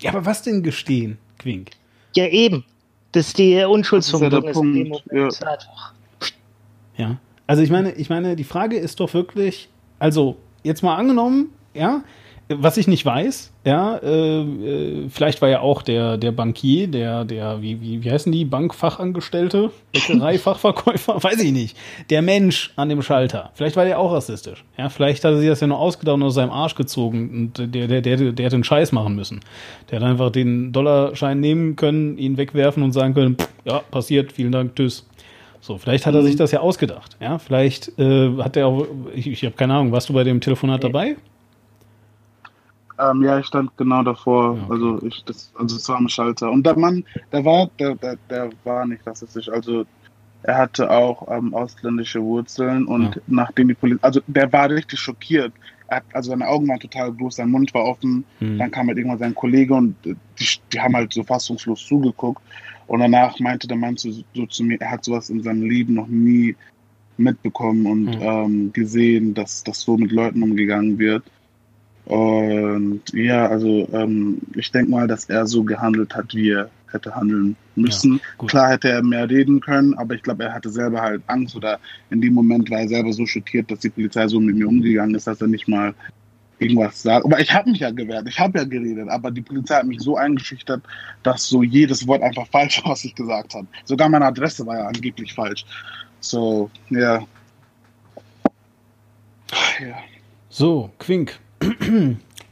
Ja, 0.00 0.10
aber 0.10 0.26
was 0.26 0.42
denn 0.42 0.62
gestehen, 0.62 1.18
Quink? 1.38 1.70
Ja, 2.16 2.26
eben. 2.26 2.64
Dass 3.12 3.32
die 3.32 3.62
Unschuldsvermutung 3.64 4.42
der 4.42 4.50
ist 4.50 4.56
in 4.56 4.74
dem 4.74 4.88
Punkt, 4.90 5.12
Moment 5.12 5.46
einfach. 5.46 5.94
Ja. 6.96 7.18
Also 7.46 7.62
ich 7.62 7.70
meine, 7.70 7.92
ich 7.92 8.10
meine, 8.10 8.36
die 8.36 8.44
Frage 8.44 8.76
ist 8.76 9.00
doch 9.00 9.14
wirklich, 9.14 9.68
also 9.98 10.36
jetzt 10.62 10.82
mal 10.82 10.96
angenommen, 10.96 11.50
ja, 11.74 12.02
was 12.48 12.76
ich 12.78 12.88
nicht 12.88 13.04
weiß, 13.04 13.52
ja, 13.64 13.96
äh, 13.98 14.40
äh, 14.40 15.08
vielleicht 15.10 15.42
war 15.42 15.48
ja 15.48 15.60
auch 15.60 15.82
der, 15.82 16.16
der 16.16 16.32
Bankier, 16.32 16.86
der, 16.86 17.24
der, 17.24 17.60
wie, 17.60 17.80
wie, 17.80 18.02
wie 18.02 18.10
heißen 18.10 18.32
die, 18.32 18.44
Bankfachangestellte, 18.46 19.70
Bäckerei-Fachverkäufer, 19.92 21.16
weiß 21.22 21.42
ich 21.42 21.52
nicht, 21.52 21.76
der 22.08 22.22
Mensch 22.22 22.72
an 22.76 22.88
dem 22.88 23.02
Schalter, 23.02 23.50
vielleicht 23.54 23.76
war 23.76 23.84
der 23.84 23.98
auch 23.98 24.12
rassistisch, 24.12 24.64
ja, 24.78 24.88
vielleicht 24.88 25.24
hat 25.24 25.32
er 25.32 25.38
sich 25.38 25.48
das 25.48 25.60
ja 25.60 25.66
nur 25.66 25.78
ausgedacht 25.78 26.14
und 26.14 26.22
aus 26.22 26.34
seinem 26.34 26.50
Arsch 26.50 26.74
gezogen 26.74 27.52
und 27.58 27.74
der, 27.74 27.86
der, 27.86 28.00
der, 28.00 28.32
der 28.32 28.46
hat 28.46 28.52
den 28.52 28.64
Scheiß 28.64 28.92
machen 28.92 29.14
müssen. 29.14 29.40
Der 29.90 30.00
hat 30.00 30.08
einfach 30.08 30.30
den 30.30 30.72
Dollarschein 30.72 31.40
nehmen 31.40 31.76
können, 31.76 32.16
ihn 32.16 32.36
wegwerfen 32.36 32.82
und 32.82 32.92
sagen 32.92 33.14
können, 33.14 33.36
pff, 33.36 33.48
ja, 33.64 33.80
passiert, 33.80 34.32
vielen 34.32 34.52
Dank, 34.52 34.74
tschüss. 34.74 35.06
So, 35.60 35.76
vielleicht 35.76 36.06
hat 36.06 36.14
er 36.14 36.22
sich 36.22 36.36
das 36.36 36.52
ja 36.52 36.60
ausgedacht. 36.60 37.16
Ja, 37.20 37.38
vielleicht 37.38 37.98
äh, 37.98 38.30
hat 38.38 38.56
er 38.56 38.68
auch, 38.68 38.86
ich, 39.14 39.26
ich 39.26 39.44
habe 39.44 39.56
keine 39.56 39.74
Ahnung, 39.74 39.92
warst 39.92 40.08
du 40.08 40.12
bei 40.12 40.24
dem 40.24 40.40
Telefonat 40.40 40.84
dabei? 40.84 41.16
Ähm, 42.98 43.22
ja, 43.22 43.38
ich 43.38 43.46
stand 43.46 43.76
genau 43.76 44.02
davor. 44.02 44.56
Ja, 44.56 44.62
okay. 44.64 44.72
Also 44.72 45.06
ich, 45.06 45.24
das, 45.24 45.52
also 45.56 45.76
es 45.76 45.88
war 45.88 45.96
am 45.96 46.08
Schalter. 46.08 46.50
Und 46.50 46.64
der 46.66 46.76
Mann, 46.78 47.04
der 47.32 47.44
war, 47.44 47.70
der, 47.78 47.94
der, 47.96 48.18
der 48.28 48.50
war 48.64 48.86
nicht 48.86 49.06
rassistisch. 49.06 49.48
Also 49.48 49.84
er 50.42 50.56
hatte 50.56 50.90
auch 50.90 51.28
ähm, 51.30 51.54
ausländische 51.54 52.22
Wurzeln 52.22 52.86
und 52.86 53.16
Ja. 53.16 53.22
nachdem 53.26 53.68
die 53.68 53.74
Polizei, 53.74 54.02
also 54.02 54.20
der 54.26 54.52
war 54.52 54.70
richtig 54.70 54.98
schockiert. 55.00 55.52
Er 55.88 55.98
hat, 55.98 56.04
also 56.12 56.30
seine 56.30 56.46
Augen 56.48 56.68
waren 56.68 56.80
total 56.80 57.12
groß, 57.12 57.36
sein 57.36 57.50
Mund 57.50 57.72
war 57.74 57.84
offen. 57.84 58.24
Hm. 58.40 58.58
Dann 58.58 58.70
kam 58.70 58.88
halt 58.88 58.98
irgendwann 58.98 59.18
sein 59.18 59.34
Kollege 59.34 59.74
und 59.74 59.94
äh, 60.06 60.14
die, 60.38 60.48
die 60.72 60.80
haben 60.80 60.94
halt 60.94 61.12
so 61.12 61.22
fassungslos 61.22 61.84
zugeguckt. 61.86 62.42
Und 62.86 63.00
danach 63.00 63.38
meinte 63.38 63.68
der 63.68 63.76
Mann 63.76 63.96
zu, 63.96 64.24
so 64.34 64.46
zu 64.46 64.64
mir, 64.64 64.80
er 64.80 64.90
hat 64.92 65.04
sowas 65.04 65.28
in 65.30 65.42
seinem 65.42 65.62
Leben 65.62 65.94
noch 65.94 66.06
nie 66.08 66.56
mitbekommen 67.16 67.86
und 67.86 68.16
Mhm. 68.16 68.22
ähm, 68.22 68.72
gesehen, 68.72 69.34
dass 69.34 69.62
das 69.64 69.80
so 69.80 69.96
mit 69.96 70.12
Leuten 70.12 70.42
umgegangen 70.42 70.98
wird. 70.98 71.24
Und 72.08 73.02
ja, 73.12 73.48
also 73.48 73.86
ähm, 73.92 74.38
ich 74.54 74.72
denke 74.72 74.90
mal, 74.90 75.06
dass 75.06 75.26
er 75.26 75.46
so 75.46 75.62
gehandelt 75.62 76.14
hat, 76.14 76.34
wie 76.34 76.52
er 76.52 76.70
hätte 76.90 77.14
handeln 77.14 77.54
müssen. 77.76 78.18
gut. 78.38 78.48
Klar 78.48 78.70
hätte 78.70 78.88
er 78.88 79.02
mehr 79.02 79.28
reden 79.28 79.60
können, 79.60 79.92
aber 79.92 80.14
ich 80.14 80.22
glaube, 80.22 80.44
er 80.44 80.54
hatte 80.54 80.70
selber 80.70 81.02
halt 81.02 81.22
Angst 81.26 81.54
oder 81.54 81.78
in 82.08 82.22
dem 82.22 82.32
Moment 82.32 82.70
war 82.70 82.80
er 82.80 82.88
selber 82.88 83.12
so 83.12 83.26
schockiert, 83.26 83.70
dass 83.70 83.80
die 83.80 83.90
Polizei 83.90 84.26
so 84.26 84.40
mit 84.40 84.56
mir 84.56 84.66
umgegangen 84.66 85.14
ist, 85.16 85.26
dass 85.26 85.42
er 85.42 85.48
nicht 85.48 85.68
mal 85.68 85.94
irgendwas 86.58 87.02
sagt. 87.02 87.26
Aber 87.26 87.40
ich 87.40 87.52
habe 87.52 87.68
mich 87.68 87.80
ja 87.80 87.90
gewehrt, 87.90 88.26
ich 88.26 88.40
habe 88.40 88.58
ja 88.58 88.64
geredet, 88.64 89.10
aber 89.10 89.30
die 89.30 89.42
Polizei 89.42 89.74
hat 89.74 89.86
mich 89.86 90.00
so 90.00 90.16
eingeschüchtert, 90.16 90.82
dass 91.22 91.46
so 91.46 91.62
jedes 91.62 92.06
Wort 92.06 92.22
einfach 92.22 92.46
falsch 92.50 92.82
war, 92.84 92.92
was 92.92 93.04
ich 93.04 93.14
gesagt 93.14 93.54
habe. 93.54 93.66
Sogar 93.84 94.08
meine 94.08 94.24
Adresse 94.24 94.64
war 94.64 94.78
ja 94.78 94.86
angeblich 94.86 95.34
falsch. 95.34 95.66
So, 96.20 96.70
ja. 96.88 97.22
Ja. 99.78 99.98
So, 100.48 100.90
Quink. 100.98 101.38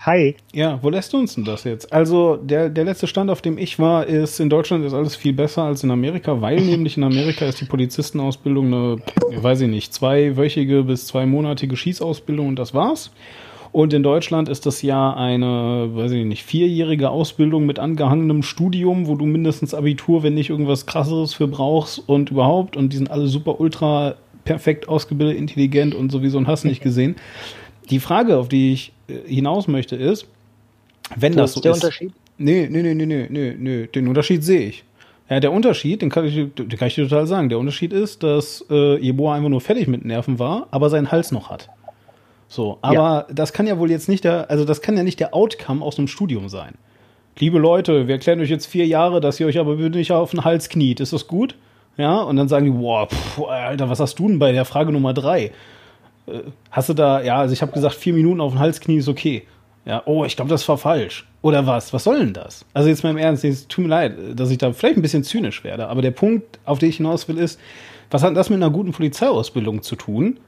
Hi. 0.07 0.37
Ja, 0.53 0.79
wo 0.83 0.89
lässt 0.89 1.13
du 1.13 1.19
uns 1.19 1.35
denn 1.35 1.45
das 1.45 1.65
jetzt? 1.65 1.93
Also, 1.93 2.37
der, 2.37 2.69
der 2.69 2.85
letzte 2.85 3.09
Stand, 3.09 3.29
auf 3.29 3.43
dem 3.43 3.59
ich 3.59 3.81
war, 3.81 4.07
ist, 4.07 4.39
in 4.39 4.49
Deutschland 4.49 4.85
ist 4.85 4.95
alles 4.95 5.17
viel 5.17 5.33
besser 5.33 5.65
als 5.65 5.83
in 5.83 5.91
Amerika, 5.91 6.41
weil 6.41 6.61
nämlich 6.65 6.97
in 6.97 7.03
Amerika 7.03 7.45
ist 7.45 7.61
die 7.61 7.65
Polizistenausbildung 7.65 8.67
eine, 8.67 8.97
weiß 9.43 9.63
ich 9.63 9.69
nicht, 9.69 9.93
zweiwöchige 9.93 10.85
bis 10.85 11.09
zweimonatige 11.09 11.77
Schießausbildung 11.77 12.47
und 12.47 12.57
das 12.57 12.73
war's. 12.73 13.11
Und 13.73 13.93
in 13.93 14.05
Deutschland 14.05 14.49
ist 14.49 14.65
das 14.65 14.81
ja 14.83 15.13
eine, 15.13 15.89
weiß 15.93 16.13
ich 16.13 16.25
nicht, 16.25 16.45
vierjährige 16.45 17.11
Ausbildung 17.11 17.67
mit 17.67 17.81
angehangenem 17.81 18.45
Studium, 18.45 19.09
wo 19.09 19.17
du 19.17 19.27
mindestens 19.27 19.75
Abitur, 19.75 20.23
wenn 20.23 20.35
nicht 20.35 20.51
irgendwas 20.51 20.87
krasseres 20.87 21.35
für 21.35 21.49
brauchst 21.49 21.99
und 22.09 22.31
überhaupt. 22.31 22.77
Und 22.77 22.93
die 22.93 22.97
sind 22.97 23.11
alle 23.11 23.27
super 23.27 23.61
ultra 23.61 24.15
perfekt 24.45 24.89
ausgebildet, 24.89 25.37
intelligent 25.37 25.95
und 25.97 26.13
sowieso 26.13 26.39
und 26.39 26.47
hast 26.47 26.65
nicht 26.65 26.81
gesehen. 26.81 27.17
Die 27.91 28.01
Frage, 28.01 28.39
auf 28.39 28.49
die 28.49 28.73
ich 28.73 28.93
hinaus 29.27 29.69
möchte, 29.69 29.97
ist, 29.97 30.27
wenn 31.15 31.35
Wo 31.35 31.39
das 31.39 31.51
ist 31.51 31.55
so 31.55 31.61
der 31.61 31.73
ist. 31.73 31.79
Unterschied? 31.79 32.13
Nee, 32.39 32.69
nee, 32.71 32.83
nee, 32.83 32.95
nee, 32.95 33.07
nee, 33.07 33.27
nee, 33.29 33.57
nee, 33.59 33.87
den 33.87 34.09
Unterschied 34.09 34.45
sehe 34.45 34.69
ich. 34.69 34.85
Ja, 35.29 35.41
der 35.41 35.53
Unterschied, 35.53 36.03
den 36.03 36.11
kann 36.11 36.25
ich, 36.25 36.35
den 36.35 36.69
kann 36.69 36.89
ich 36.89 36.95
dir 36.95 37.09
total 37.09 37.27
sagen. 37.27 37.49
Der 37.49 37.59
Unterschied 37.59 37.93
ist, 37.93 38.23
dass 38.23 38.65
äh, 38.71 38.99
Jeboa 38.99 39.35
einfach 39.35 39.49
nur 39.49 39.61
fertig 39.61 39.89
mit 39.89 40.05
Nerven 40.05 40.39
war, 40.39 40.69
aber 40.71 40.89
seinen 40.89 41.11
Hals 41.11 41.33
noch 41.33 41.51
hat. 41.51 41.69
So, 42.49 42.79
aber 42.81 43.27
das 43.33 43.53
kann 43.53 43.67
ja 43.67 43.79
wohl 43.79 43.91
jetzt 43.91 44.09
nicht 44.09 44.23
der, 44.23 44.51
also 44.51 44.65
das 44.65 44.81
kann 44.81 44.97
ja 44.97 45.03
nicht 45.03 45.19
der 45.19 45.35
Outcome 45.35 45.85
aus 45.85 45.99
einem 45.99 46.07
Studium 46.07 46.49
sein. 46.49 46.75
Liebe 47.39 47.59
Leute, 47.59 48.07
wir 48.07 48.15
erklären 48.15 48.41
euch 48.41 48.51
jetzt 48.51 48.67
vier 48.67 48.87
Jahre, 48.87 49.21
dass 49.21 49.41
ihr 49.41 49.47
euch 49.47 49.59
aber 49.59 49.77
bitte 49.77 49.99
nicht 49.99 50.13
auf 50.13 50.31
den 50.31 50.45
Hals 50.45 50.69
kniet. 50.69 51.01
Ist 51.01 51.13
das 51.13 51.27
gut? 51.27 51.57
Ja, 51.97 52.21
und 52.21 52.37
dann 52.37 52.49
sagen 52.49 52.67
die, 52.67 52.73
boah, 52.73 53.09
pff, 53.09 53.43
Alter, 53.43 53.91
was 53.91 54.01
hast 54.01 54.19
du 54.19 54.29
denn 54.29 54.39
bei 54.39 54.53
der 54.53 54.65
Frage 54.65 54.93
Nummer 54.93 55.13
drei? 55.13 55.51
Hast 56.70 56.89
du 56.89 56.95
da, 56.95 57.22
ja, 57.22 57.39
also 57.39 57.53
ich 57.53 57.62
habe 57.62 57.72
gesagt, 57.72 57.95
vier 57.95 58.12
Minuten 58.12 58.41
auf 58.41 58.53
den 58.53 58.59
Hals 58.59 58.81
knien 58.81 58.99
ist 58.99 59.09
okay. 59.09 59.45
Ja, 59.85 60.03
oh, 60.05 60.24
ich 60.24 60.35
glaube, 60.35 60.51
das 60.51 60.68
war 60.68 60.77
falsch. 60.77 61.27
Oder 61.43 61.64
was? 61.64 61.93
Was 61.93 62.05
soll 62.05 62.18
denn 62.18 62.33
das? 62.33 62.64
Also 62.74 62.89
jetzt 62.89 63.05
mal 63.05 63.11
im 63.11 63.18
Ernst, 63.18 63.45
es 63.45 63.68
tut 63.68 63.85
mir 63.85 63.91
leid, 63.91 64.16
dass 64.35 64.51
ich 64.51 64.59
da 64.59 64.72
vielleicht 64.72 64.97
ein 64.97 65.03
bisschen 65.03 65.22
zynisch 65.22 65.62
werde, 65.62 65.87
aber 65.89 66.03
der 66.03 66.11
Punkt, 66.11 66.59
auf 66.64 66.81
den 66.81 66.89
ich 66.89 66.97
hinaus 66.97 67.29
will, 67.29 67.39
ist, 67.39 67.61
was 68.11 68.24
hat 68.24 68.37
das 68.37 68.51
mit 68.51 68.57
einer 68.57 68.70
guten 68.70 68.91
Polizeiausbildung 68.91 69.83
zu 69.83 69.95
tun? 69.95 70.41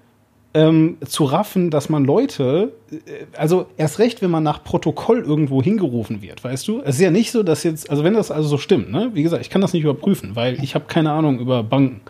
Ähm, 0.55 0.97
zu 1.07 1.25
raffen, 1.25 1.71
dass 1.71 1.89
man 1.89 2.05
Leute, 2.05 2.73
äh, 2.91 3.27
also 3.37 3.67
erst 3.77 3.99
recht, 3.99 4.23
wenn 4.23 4.31
man 4.31 4.43
nach 4.43 4.65
Protokoll 4.65 5.21
irgendwo 5.21 5.63
hingerufen 5.63 6.23
wird, 6.23 6.43
weißt 6.43 6.67
du? 6.67 6.81
Es 6.81 6.97
ist 6.97 7.03
ja 7.03 7.11
nicht 7.11 7.31
so, 7.31 7.43
dass 7.43 7.63
jetzt, 7.65 7.91
also 7.91 8.03
wenn 8.03 8.15
das 8.15 8.31
also 8.31 8.49
so 8.49 8.59
stimmt, 8.59 8.91
ne? 8.91 9.11
Wie 9.13 9.23
gesagt, 9.23 9.43
ich 9.43 9.51
kann 9.51 9.61
das 9.61 9.75
nicht 9.75 9.85
überprüfen, 9.85 10.35
weil 10.35 10.63
ich 10.65 10.75
habe 10.75 10.87
keine 10.89 11.13
Ahnung 11.13 11.39
über 11.39 11.63
Banken. 11.63 12.01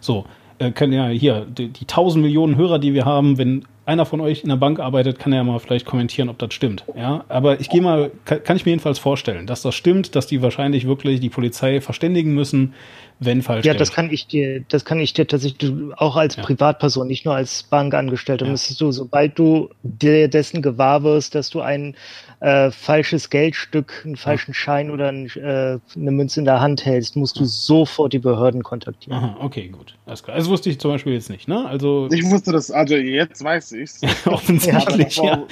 So, 0.00 0.24
äh, 0.60 0.70
können 0.72 0.92
ja 0.92 1.08
hier 1.08 1.46
die, 1.46 1.68
die 1.68 1.82
1000 1.82 2.22
Millionen 2.22 2.56
Hörer, 2.56 2.78
die 2.78 2.94
wir 2.94 3.06
haben, 3.06 3.38
wenn 3.38 3.64
einer 3.86 4.06
von 4.06 4.20
euch 4.20 4.42
in 4.42 4.50
der 4.50 4.56
Bank 4.56 4.78
arbeitet, 4.78 5.18
kann 5.18 5.32
er 5.32 5.38
ja 5.38 5.44
mal 5.44 5.58
vielleicht 5.58 5.86
kommentieren, 5.86 6.28
ob 6.28 6.38
das 6.38 6.54
stimmt. 6.54 6.84
Ja, 6.96 7.24
aber 7.28 7.60
ich 7.60 7.70
gehe 7.70 7.80
mal, 7.80 8.12
kann, 8.24 8.44
kann 8.44 8.56
ich 8.56 8.64
mir 8.64 8.70
jedenfalls 8.70 8.98
vorstellen, 8.98 9.46
dass 9.46 9.62
das 9.62 9.74
stimmt, 9.74 10.14
dass 10.14 10.26
die 10.28 10.42
wahrscheinlich 10.42 10.86
wirklich 10.86 11.18
die 11.18 11.30
Polizei 11.30 11.80
verständigen 11.80 12.34
müssen, 12.34 12.74
wenn 13.18 13.42
falsch. 13.42 13.66
Ja, 13.66 13.74
das 13.74 13.90
kann 13.90 14.10
ich 14.10 14.26
dir, 14.28 14.62
das 14.68 14.84
kann 14.84 15.00
ich 15.00 15.12
dir 15.12 15.26
tatsächlich 15.26 15.72
auch 15.96 16.16
als 16.16 16.36
Ja. 16.36 16.42
Privatperson, 16.42 17.08
nicht 17.08 17.24
nur 17.24 17.34
als 17.34 17.64
Bankangestellter. 17.64 18.44
Ja. 18.44 18.52
Müsstest 18.52 18.80
du, 18.80 18.92
sobald 18.92 19.38
du 19.38 19.70
dir 19.82 20.28
dessen 20.28 20.62
gewahr 20.62 21.02
wirst, 21.02 21.34
dass 21.34 21.50
du 21.50 21.60
ein 21.60 21.96
äh, 22.40 22.70
falsches 22.70 23.28
Geldstück, 23.28 24.02
einen 24.04 24.16
falschen 24.16 24.54
Schein 24.54 24.90
oder 24.90 25.08
ein, 25.08 25.26
äh, 25.36 25.78
eine 25.94 26.10
Münze 26.10 26.40
in 26.40 26.46
der 26.46 26.60
Hand 26.60 26.86
hältst, 26.86 27.14
musst 27.14 27.38
du 27.38 27.44
sofort 27.44 28.14
die 28.14 28.18
Behörden 28.18 28.62
kontaktieren. 28.62 29.18
Aha, 29.18 29.36
okay, 29.40 29.68
gut. 29.68 29.94
Alles 30.06 30.22
klar. 30.22 30.38
Das 30.38 30.48
wusste 30.48 30.70
ich 30.70 30.80
zum 30.80 30.90
Beispiel 30.90 31.12
jetzt 31.12 31.28
nicht, 31.28 31.48
ne? 31.48 31.66
Also 31.66 32.08
Ich 32.12 32.24
wusste 32.24 32.52
das, 32.52 32.70
also 32.70 32.96
jetzt 32.96 33.44
weiß 33.44 33.72
ich's. 33.72 34.00
Aber 34.24 34.36
offensichtlich, 34.36 35.16
ja. 35.16 35.36
davor, 35.36 35.48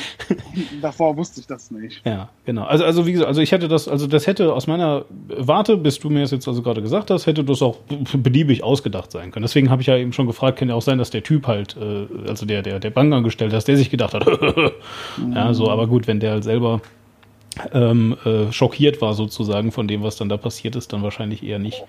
davor 0.80 1.16
wusste 1.18 1.40
ich 1.40 1.46
das 1.46 1.70
nicht. 1.70 2.00
Ja, 2.06 2.30
genau. 2.46 2.64
Also, 2.64 2.84
also 2.84 3.06
wie 3.06 3.12
gesagt, 3.12 3.28
also 3.28 3.42
ich 3.42 3.52
hätte 3.52 3.68
das, 3.68 3.86
also 3.86 4.06
das 4.06 4.26
hätte 4.26 4.54
aus 4.54 4.66
meiner 4.66 5.04
Warte, 5.28 5.76
bis 5.76 5.98
du 5.98 6.08
mir 6.08 6.22
das 6.22 6.30
jetzt 6.30 6.48
also 6.48 6.62
gerade 6.62 6.80
gesagt 6.80 7.10
hast, 7.10 7.26
hätte 7.26 7.44
das 7.44 7.60
auch 7.60 7.76
beliebig 8.14 8.64
ausgedacht 8.64 9.12
sein 9.12 9.30
können. 9.30 9.42
Deswegen 9.42 9.70
habe 9.70 9.82
ich 9.82 9.88
ja 9.88 9.96
eben 9.96 10.14
schon 10.14 10.26
gefragt, 10.26 10.58
kann 10.58 10.70
ja 10.70 10.74
auch 10.74 10.82
sein, 10.82 10.96
dass 10.96 11.10
der 11.10 11.22
Typ 11.22 11.46
halt, 11.46 11.76
äh, 11.76 12.06
also 12.28 12.46
der, 12.46 12.62
der, 12.62 12.80
der 12.80 12.90
Bankangestellte, 12.90 13.54
dass 13.54 13.66
der 13.66 13.76
sich 13.76 13.90
gedacht 13.90 14.14
hat, 14.14 14.26
ja, 15.34 15.52
so, 15.52 15.70
aber 15.70 15.86
gut, 15.86 16.06
wenn 16.06 16.18
der 16.18 16.32
halt 16.32 16.44
selber 16.44 16.77
ähm, 17.72 18.16
äh, 18.24 18.52
schockiert 18.52 19.00
war 19.00 19.14
sozusagen 19.14 19.72
von 19.72 19.88
dem, 19.88 20.02
was 20.02 20.16
dann 20.16 20.28
da 20.28 20.36
passiert 20.36 20.76
ist, 20.76 20.92
dann 20.92 21.02
wahrscheinlich 21.02 21.42
eher 21.42 21.58
nicht. 21.58 21.84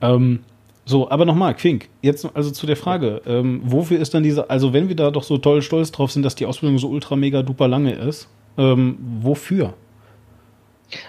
Ähm, 0.00 0.40
so, 0.86 1.10
aber 1.10 1.24
nochmal, 1.24 1.54
Quink, 1.54 1.88
jetzt 2.02 2.28
also 2.34 2.50
zu 2.50 2.66
der 2.66 2.76
Frage, 2.76 3.22
ähm, 3.26 3.62
wofür 3.64 3.98
ist 4.00 4.12
dann 4.12 4.22
diese, 4.22 4.50
also 4.50 4.74
wenn 4.74 4.88
wir 4.88 4.96
da 4.96 5.10
doch 5.10 5.22
so 5.22 5.38
toll 5.38 5.62
stolz 5.62 5.90
drauf 5.92 6.12
sind, 6.12 6.22
dass 6.22 6.34
die 6.34 6.44
Ausbildung 6.44 6.78
so 6.78 6.88
ultra 6.88 7.16
mega 7.16 7.42
duper 7.42 7.68
lange 7.68 7.92
ist, 7.92 8.28
ähm, 8.58 8.98
wofür? 9.20 9.74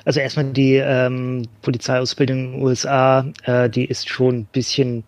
Also 0.06 0.22
erstmal 0.22 0.46
die 0.46 0.76
ähm, 0.76 1.48
Polizeiausbildung 1.62 2.38
in 2.38 2.52
den 2.54 2.62
USA, 2.62 3.26
äh, 3.44 3.70
die 3.70 3.86
ist 3.86 4.08
schon 4.08 4.40
ein 4.40 4.48
bisschen, 4.52 5.04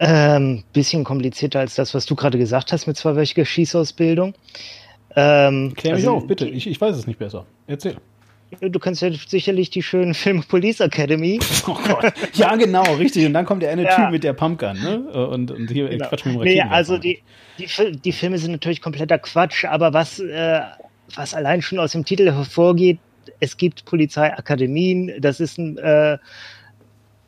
ähm, 0.00 0.64
bisschen 0.72 1.04
komplizierter 1.04 1.60
als 1.60 1.74
das, 1.74 1.94
was 1.94 2.06
du 2.06 2.14
gerade 2.14 2.38
gesagt 2.38 2.72
hast 2.72 2.86
mit 2.86 2.96
zweiwöchiger 2.96 3.44
Schießausbildung. 3.44 4.34
Ähm, 5.16 5.72
Klär 5.74 5.94
mich 5.94 6.04
also 6.04 6.16
auf, 6.16 6.26
bitte. 6.26 6.46
Ich, 6.48 6.66
ich 6.66 6.80
weiß 6.80 6.96
es 6.96 7.06
nicht 7.06 7.18
besser. 7.18 7.46
Erzähl. 7.66 7.96
Du 8.60 8.78
kennst 8.78 9.02
ja 9.02 9.10
sicherlich 9.12 9.70
die 9.70 9.82
schönen 9.82 10.14
Filme 10.14 10.42
Police 10.42 10.80
Academy. 10.80 11.40
Oh 11.66 11.76
Gott. 11.86 12.12
Ja, 12.34 12.54
genau, 12.56 12.82
richtig. 12.94 13.26
Und 13.26 13.34
dann 13.34 13.46
kommt 13.46 13.62
der 13.62 13.70
eine 13.70 13.84
Ja. 13.84 13.96
Typ 13.96 14.10
mit 14.10 14.22
der 14.24 14.32
Pumpgun, 14.32 14.80
ne? 14.80 14.98
Und, 15.28 15.50
und 15.50 15.70
hier 15.70 15.88
Genau. 15.88 16.08
Quatsch 16.08 16.26
mit 16.26 16.34
dem 16.34 16.42
Nee, 16.42 16.60
also 16.62 16.98
die, 16.98 17.20
die, 17.58 17.66
die 18.04 18.12
Filme 18.12 18.38
sind 18.38 18.52
natürlich 18.52 18.80
kompletter 18.82 19.18
Quatsch, 19.18 19.64
aber 19.64 19.92
was, 19.92 20.18
äh, 20.20 20.60
was 21.14 21.34
allein 21.34 21.62
schon 21.62 21.78
aus 21.78 21.92
dem 21.92 22.04
Titel 22.04 22.30
hervorgeht, 22.30 22.98
es 23.40 23.56
gibt 23.56 23.84
Polizeiakademien, 23.86 25.12
das 25.20 25.40
ist 25.40 25.58
ein, 25.58 25.78
äh, 25.78 26.18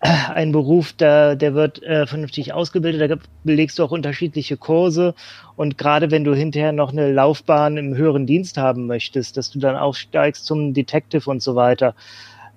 ein 0.00 0.52
Beruf, 0.52 0.92
der, 0.92 1.36
der 1.36 1.54
wird 1.54 1.82
äh, 1.82 2.06
vernünftig 2.06 2.52
ausgebildet, 2.52 3.10
da 3.10 3.16
belegst 3.44 3.78
du 3.78 3.84
auch 3.84 3.90
unterschiedliche 3.90 4.56
Kurse 4.56 5.14
und 5.56 5.78
gerade 5.78 6.10
wenn 6.10 6.24
du 6.24 6.34
hinterher 6.34 6.72
noch 6.72 6.92
eine 6.92 7.10
Laufbahn 7.10 7.76
im 7.76 7.96
höheren 7.96 8.26
Dienst 8.26 8.58
haben 8.58 8.86
möchtest, 8.86 9.36
dass 9.36 9.50
du 9.50 9.58
dann 9.58 9.76
aufsteigst 9.76 10.44
zum 10.44 10.74
Detective 10.74 11.28
und 11.30 11.42
so 11.42 11.56
weiter, 11.56 11.94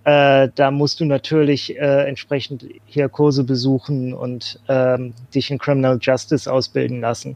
äh, 0.04 0.50
da 0.56 0.72
musst 0.72 1.00
du 1.00 1.06
natürlich 1.06 1.78
äh, 1.78 2.08
entsprechend 2.08 2.66
hier 2.86 3.10
Kurse 3.10 3.44
besuchen 3.44 4.14
und 4.14 4.60
ähm, 4.68 5.14
dich 5.34 5.52
in 5.52 5.58
Criminal 5.58 5.98
Justice 6.02 6.52
ausbilden 6.52 7.02
lassen. 7.02 7.36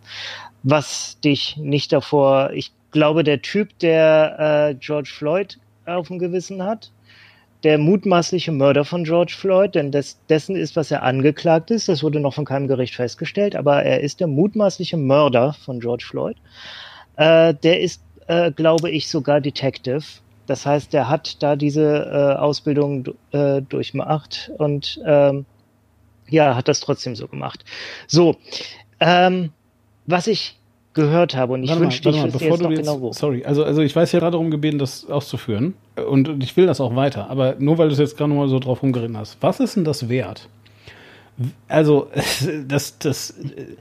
Was 0.64 1.20
dich 1.20 1.58
nicht 1.58 1.92
davor, 1.92 2.52
ich 2.54 2.72
glaube, 2.92 3.24
der 3.24 3.42
Typ, 3.42 3.78
der 3.80 4.70
äh, 4.70 4.76
George 4.76 5.12
Floyd 5.14 5.60
auf 5.86 6.08
dem 6.08 6.20
Gewissen 6.20 6.64
hat, 6.64 6.92
der 7.64 7.78
mutmaßliche 7.78 8.52
Mörder 8.52 8.84
von 8.84 9.04
George 9.06 9.36
Floyd, 9.38 9.76
denn 9.76 9.92
des, 9.92 10.20
dessen 10.28 10.56
ist, 10.56 10.76
was 10.76 10.92
er 10.92 11.04
angeklagt 11.04 11.72
ist, 11.72 11.88
das 11.88 12.04
wurde 12.04 12.20
noch 12.20 12.34
von 12.34 12.46
keinem 12.46 12.68
Gericht 12.68 12.96
festgestellt, 12.96 13.56
aber 13.56 13.84
er 13.84 14.02
ist 14.02 14.20
der 14.20 14.28
mutmaßliche 14.28 14.98
Mörder 14.98 15.54
von 15.54 15.80
George 15.80 16.06
Floyd. 16.08 16.38
Äh, 17.16 17.54
der 17.54 17.80
ist, 17.80 18.04
äh, 18.28 18.52
glaube 18.52 18.90
ich, 18.90 19.08
sogar 19.08 19.40
Detective. 19.40 20.04
Das 20.46 20.66
heißt, 20.66 20.92
der 20.92 21.10
hat 21.10 21.42
da 21.42 21.56
diese 21.56 22.06
äh, 22.12 22.40
Ausbildung 22.40 23.06
äh, 23.32 23.62
durchmacht 23.62 24.52
und 24.58 25.02
ähm, 25.06 25.46
ja, 26.28 26.56
hat 26.56 26.68
das 26.68 26.82
trotzdem 26.82 27.16
so 27.16 27.28
gemacht. 27.28 27.64
So, 28.08 28.36
ähm, 29.00 29.52
was 30.06 30.28
ich 30.28 30.60
gehört 30.94 31.36
habe, 31.36 31.54
und 31.54 31.64
ich 31.64 31.70
Warte 31.70 31.82
mal, 31.82 31.86
wünschte, 31.86 32.10
ich 32.10 32.16
mal, 32.16 32.26
wüsste 32.26 32.40
bevor 32.40 32.50
jetzt 32.52 32.60
du 32.60 32.64
noch 32.64 32.72
jetzt, 32.72 32.80
genau 32.82 33.02
wo. 33.02 33.14
sorry, 33.14 33.44
also, 33.46 33.64
also 33.64 33.82
ich 33.82 33.96
weiß 33.96 34.12
ja 34.12 34.20
gerade 34.20 34.34
darum 34.34 34.52
gebeten, 34.52 34.78
das 34.78 35.10
auszuführen 35.10 35.74
und, 36.08 36.44
ich 36.44 36.56
will 36.56 36.66
das 36.66 36.80
auch 36.80 36.96
weiter, 36.96 37.30
aber 37.30 37.56
nur 37.60 37.78
weil 37.78 37.88
du 37.88 37.94
es 37.94 38.00
jetzt 38.00 38.18
gerade 38.18 38.34
mal 38.34 38.48
so 38.48 38.60
drauf 38.60 38.84
rumgeritten 38.84 39.18
hast. 39.18 39.38
Was 39.42 39.60
ist 39.60 39.76
denn 39.76 39.84
das 39.84 40.10
wert? 40.10 40.50
Also, 41.68 42.08
das, 42.68 43.00
das, 43.00 43.32
äh, 43.32 43.76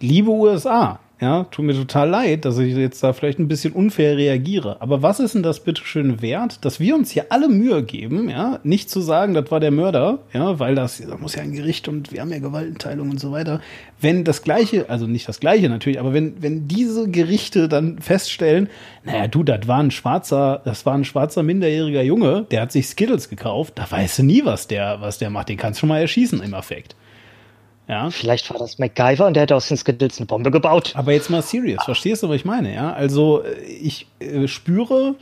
liebe 0.00 0.30
USA, 0.30 1.00
ja, 1.24 1.44
tut 1.44 1.64
mir 1.64 1.72
total 1.72 2.10
leid, 2.10 2.44
dass 2.44 2.58
ich 2.58 2.76
jetzt 2.76 3.02
da 3.02 3.14
vielleicht 3.14 3.38
ein 3.38 3.48
bisschen 3.48 3.72
unfair 3.72 4.18
reagiere, 4.18 4.82
aber 4.82 5.00
was 5.00 5.20
ist 5.20 5.34
denn 5.34 5.42
das 5.42 5.60
bitteschön 5.60 6.20
wert, 6.20 6.62
dass 6.66 6.80
wir 6.80 6.94
uns 6.94 7.12
hier 7.12 7.26
alle 7.30 7.48
Mühe 7.48 7.82
geben, 7.82 8.28
ja, 8.28 8.60
nicht 8.62 8.90
zu 8.90 9.00
sagen, 9.00 9.32
das 9.32 9.50
war 9.50 9.58
der 9.58 9.70
Mörder, 9.70 10.18
ja, 10.34 10.58
weil 10.58 10.74
das, 10.74 10.98
da 10.98 11.16
muss 11.16 11.34
ja 11.34 11.40
ein 11.40 11.54
Gericht 11.54 11.88
und 11.88 12.12
wir 12.12 12.20
haben 12.20 12.30
ja 12.30 12.40
Gewaltenteilung 12.40 13.08
und 13.08 13.18
so 13.18 13.32
weiter, 13.32 13.62
wenn 14.02 14.24
das 14.24 14.42
Gleiche, 14.42 14.90
also 14.90 15.06
nicht 15.06 15.26
das 15.26 15.40
Gleiche 15.40 15.70
natürlich, 15.70 15.98
aber 15.98 16.12
wenn, 16.12 16.42
wenn 16.42 16.68
diese 16.68 17.08
Gerichte 17.10 17.68
dann 17.68 18.00
feststellen, 18.00 18.68
naja, 19.02 19.26
du, 19.26 19.44
das 19.44 19.66
war 19.66 19.78
ein 19.78 19.90
schwarzer, 19.90 20.60
das 20.66 20.84
war 20.84 20.92
ein 20.92 21.06
schwarzer 21.06 21.42
minderjähriger 21.42 22.02
Junge, 22.02 22.46
der 22.50 22.60
hat 22.60 22.72
sich 22.72 22.86
Skittles 22.86 23.30
gekauft, 23.30 23.72
da 23.76 23.90
weißt 23.90 24.18
du 24.18 24.24
nie, 24.24 24.44
was 24.44 24.66
der, 24.66 25.00
was 25.00 25.16
der 25.16 25.30
macht, 25.30 25.48
den 25.48 25.56
kannst 25.56 25.78
du 25.78 25.80
schon 25.80 25.88
mal 25.88 26.02
erschießen 26.02 26.42
im 26.42 26.52
Affekt. 26.52 26.94
Ja. 27.88 28.10
Vielleicht 28.10 28.50
war 28.50 28.58
das 28.58 28.78
MacGyver 28.78 29.26
und 29.26 29.34
der 29.34 29.42
hat 29.42 29.52
aus 29.52 29.68
den 29.68 29.76
Skittles 29.76 30.18
eine 30.18 30.26
Bombe 30.26 30.50
gebaut. 30.50 30.92
Aber 30.94 31.12
jetzt 31.12 31.30
mal 31.30 31.42
serious, 31.42 31.84
verstehst 31.84 32.22
du, 32.22 32.28
was 32.28 32.36
ich 32.36 32.44
meine? 32.44 32.74
Ja, 32.74 32.92
also 32.92 33.42
äh, 33.42 33.62
ich 33.62 34.06
äh, 34.20 34.48
spüre 34.48 35.16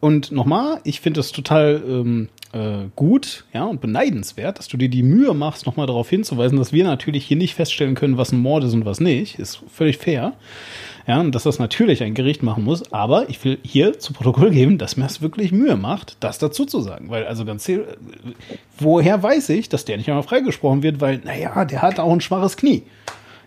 und 0.00 0.32
nochmal, 0.32 0.80
ich 0.84 1.00
finde 1.00 1.20
es 1.20 1.30
total 1.30 1.82
ähm, 1.86 2.28
äh, 2.52 2.88
gut, 2.96 3.44
ja, 3.52 3.64
und 3.64 3.80
beneidenswert, 3.80 4.58
dass 4.58 4.66
du 4.66 4.76
dir 4.76 4.88
die 4.88 5.02
Mühe 5.02 5.34
machst, 5.34 5.66
nochmal 5.66 5.86
darauf 5.86 6.08
hinzuweisen, 6.08 6.58
dass 6.58 6.72
wir 6.72 6.84
natürlich 6.84 7.26
hier 7.26 7.36
nicht 7.36 7.54
feststellen 7.54 7.94
können, 7.94 8.16
was 8.16 8.32
ein 8.32 8.40
Mord 8.40 8.64
ist 8.64 8.74
und 8.74 8.84
was 8.86 8.98
nicht. 8.98 9.38
Ist 9.38 9.60
völlig 9.68 9.98
fair. 9.98 10.32
Ja, 11.10 11.18
und 11.18 11.34
dass 11.34 11.42
das 11.42 11.58
natürlich 11.58 12.04
ein 12.04 12.14
Gericht 12.14 12.44
machen 12.44 12.62
muss, 12.62 12.92
aber 12.92 13.28
ich 13.28 13.44
will 13.44 13.58
hier 13.64 13.98
zu 13.98 14.12
Protokoll 14.12 14.52
geben, 14.52 14.78
dass 14.78 14.96
mir 14.96 15.06
es 15.06 15.20
wirklich 15.20 15.50
Mühe 15.50 15.74
macht, 15.74 16.16
das 16.20 16.38
dazu 16.38 16.64
zu 16.64 16.82
sagen. 16.82 17.10
Weil, 17.10 17.26
also 17.26 17.44
ganz 17.44 17.68
woher 18.78 19.20
weiß 19.20 19.48
ich, 19.48 19.68
dass 19.68 19.84
der 19.84 19.96
nicht 19.96 20.08
einmal 20.08 20.22
freigesprochen 20.22 20.84
wird, 20.84 21.00
weil, 21.00 21.18
naja, 21.24 21.64
der 21.64 21.82
hat 21.82 21.98
auch 21.98 22.12
ein 22.12 22.20
schwaches 22.20 22.56
Knie. 22.56 22.84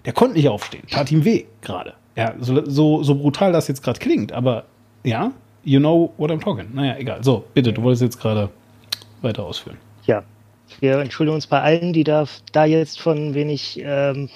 Der 0.04 0.12
konnte 0.12 0.36
nicht 0.36 0.50
aufstehen, 0.50 0.84
tat 0.92 1.10
ihm 1.10 1.24
weh 1.24 1.46
gerade. 1.62 1.94
Ja, 2.18 2.34
so, 2.38 2.66
so, 2.66 3.02
so 3.02 3.16
brutal 3.16 3.54
das 3.54 3.70
jetzt 3.70 3.82
gerade 3.82 3.98
klingt, 3.98 4.34
aber 4.34 4.66
ja, 5.06 5.32
you 5.64 5.80
know 5.80 6.14
what 6.18 6.32
I'm 6.32 6.42
talking. 6.42 6.68
Naja, 6.74 6.98
egal. 6.98 7.24
So, 7.24 7.46
bitte, 7.54 7.72
du 7.72 7.82
wolltest 7.82 8.02
jetzt 8.02 8.20
gerade 8.20 8.50
weiter 9.22 9.46
ausführen. 9.46 9.78
Ja, 10.06 10.24
wir 10.82 10.98
entschuldigen 11.00 11.36
uns 11.36 11.48
bei 11.48 11.62
allen, 11.62 11.94
die 11.94 12.04
da, 12.04 12.26
da 12.52 12.66
jetzt 12.66 13.00
von 13.00 13.34
wenig 13.34 13.82
ähm, 13.82 14.28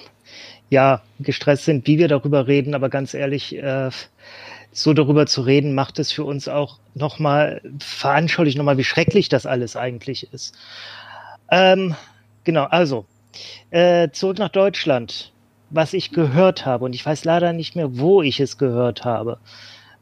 ja, 0.70 1.02
gestresst 1.20 1.64
sind, 1.64 1.86
wie 1.86 1.98
wir 1.98 2.08
darüber 2.08 2.46
reden, 2.46 2.74
aber 2.74 2.88
ganz 2.88 3.14
ehrlich, 3.14 3.56
äh, 3.56 3.90
so 4.70 4.92
darüber 4.92 5.26
zu 5.26 5.42
reden, 5.42 5.74
macht 5.74 5.98
es 5.98 6.12
für 6.12 6.24
uns 6.24 6.46
auch 6.48 6.78
nochmal 6.94 7.62
veranschaulich 7.80 8.56
nochmal, 8.56 8.78
wie 8.78 8.84
schrecklich 8.84 9.28
das 9.28 9.46
alles 9.46 9.76
eigentlich 9.76 10.32
ist. 10.32 10.56
Ähm, 11.50 11.94
genau, 12.44 12.64
also, 12.64 13.06
äh, 13.70 14.10
zurück 14.10 14.38
nach 14.38 14.50
Deutschland. 14.50 15.32
Was 15.70 15.92
ich 15.92 16.12
gehört 16.12 16.64
habe, 16.64 16.86
und 16.86 16.94
ich 16.94 17.04
weiß 17.04 17.24
leider 17.24 17.52
nicht 17.52 17.76
mehr, 17.76 17.98
wo 17.98 18.22
ich 18.22 18.40
es 18.40 18.56
gehört 18.56 19.04
habe. 19.04 19.38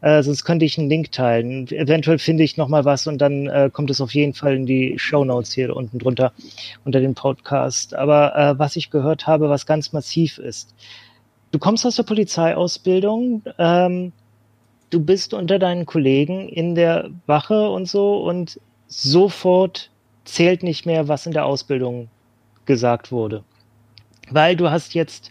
Äh, 0.02 0.22
sonst 0.22 0.44
könnte 0.44 0.64
ich 0.64 0.78
einen 0.78 0.88
Link 0.88 1.12
teilen. 1.12 1.68
Eventuell 1.68 2.18
finde 2.18 2.44
ich 2.44 2.56
nochmal 2.56 2.84
was 2.84 3.06
und 3.06 3.18
dann 3.18 3.46
äh, 3.46 3.70
kommt 3.72 3.90
es 3.90 4.00
auf 4.00 4.14
jeden 4.14 4.34
Fall 4.34 4.54
in 4.54 4.66
die 4.66 4.98
Show 4.98 5.24
Notes 5.24 5.52
hier 5.52 5.74
unten 5.74 5.98
drunter 5.98 6.32
unter 6.84 7.00
dem 7.00 7.14
Podcast. 7.14 7.94
Aber 7.94 8.36
äh, 8.36 8.58
was 8.58 8.76
ich 8.76 8.90
gehört 8.90 9.26
habe, 9.26 9.48
was 9.48 9.66
ganz 9.66 9.92
massiv 9.92 10.38
ist. 10.38 10.74
Du 11.50 11.58
kommst 11.58 11.86
aus 11.86 11.96
der 11.96 12.02
Polizeiausbildung, 12.02 13.42
ähm, 13.58 14.12
du 14.90 15.00
bist 15.00 15.32
unter 15.32 15.58
deinen 15.58 15.86
Kollegen 15.86 16.48
in 16.48 16.74
der 16.74 17.10
Wache 17.26 17.70
und 17.70 17.88
so 17.88 18.22
und 18.22 18.60
sofort 18.88 19.90
zählt 20.24 20.62
nicht 20.62 20.86
mehr, 20.86 21.08
was 21.08 21.24
in 21.24 21.32
der 21.32 21.46
Ausbildung 21.46 22.08
gesagt 22.66 23.12
wurde. 23.12 23.44
Weil 24.30 24.56
du 24.56 24.70
hast 24.70 24.94
jetzt 24.94 25.30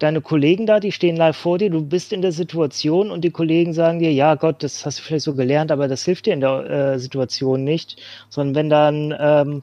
deine 0.00 0.20
Kollegen 0.20 0.66
da, 0.66 0.80
die 0.80 0.92
stehen 0.92 1.16
live 1.16 1.36
vor 1.36 1.58
dir, 1.58 1.70
du 1.70 1.82
bist 1.82 2.12
in 2.12 2.22
der 2.22 2.32
Situation 2.32 3.10
und 3.10 3.22
die 3.22 3.30
Kollegen 3.30 3.72
sagen 3.72 4.00
dir, 4.00 4.12
ja 4.12 4.34
Gott, 4.34 4.62
das 4.62 4.84
hast 4.84 4.98
du 4.98 5.02
vielleicht 5.02 5.24
so 5.24 5.34
gelernt, 5.34 5.70
aber 5.70 5.86
das 5.86 6.04
hilft 6.04 6.26
dir 6.26 6.34
in 6.34 6.40
der 6.40 6.70
äh, 6.70 6.98
Situation 6.98 7.62
nicht, 7.62 7.96
sondern 8.28 8.54
wenn 8.54 8.70
dann 8.70 9.14
ähm, 9.18 9.62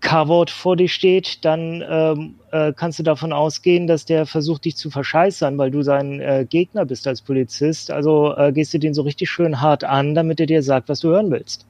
Carvord 0.00 0.50
vor 0.50 0.76
dir 0.76 0.88
steht, 0.88 1.44
dann 1.44 1.82
ähm, 1.88 2.34
äh, 2.50 2.72
kannst 2.76 2.98
du 2.98 3.02
davon 3.02 3.32
ausgehen, 3.32 3.86
dass 3.86 4.04
der 4.04 4.26
versucht, 4.26 4.64
dich 4.64 4.76
zu 4.76 4.90
verscheißern, 4.90 5.56
weil 5.56 5.70
du 5.70 5.82
sein 5.82 6.20
äh, 6.20 6.46
Gegner 6.48 6.84
bist 6.84 7.06
als 7.06 7.22
Polizist. 7.22 7.90
Also 7.90 8.36
äh, 8.36 8.52
gehst 8.52 8.74
du 8.74 8.78
den 8.78 8.94
so 8.94 9.02
richtig 9.02 9.30
schön 9.30 9.60
hart 9.60 9.84
an, 9.84 10.14
damit 10.14 10.38
er 10.40 10.46
dir 10.46 10.62
sagt, 10.62 10.88
was 10.88 11.00
du 11.00 11.08
hören 11.08 11.30
willst. 11.30 11.66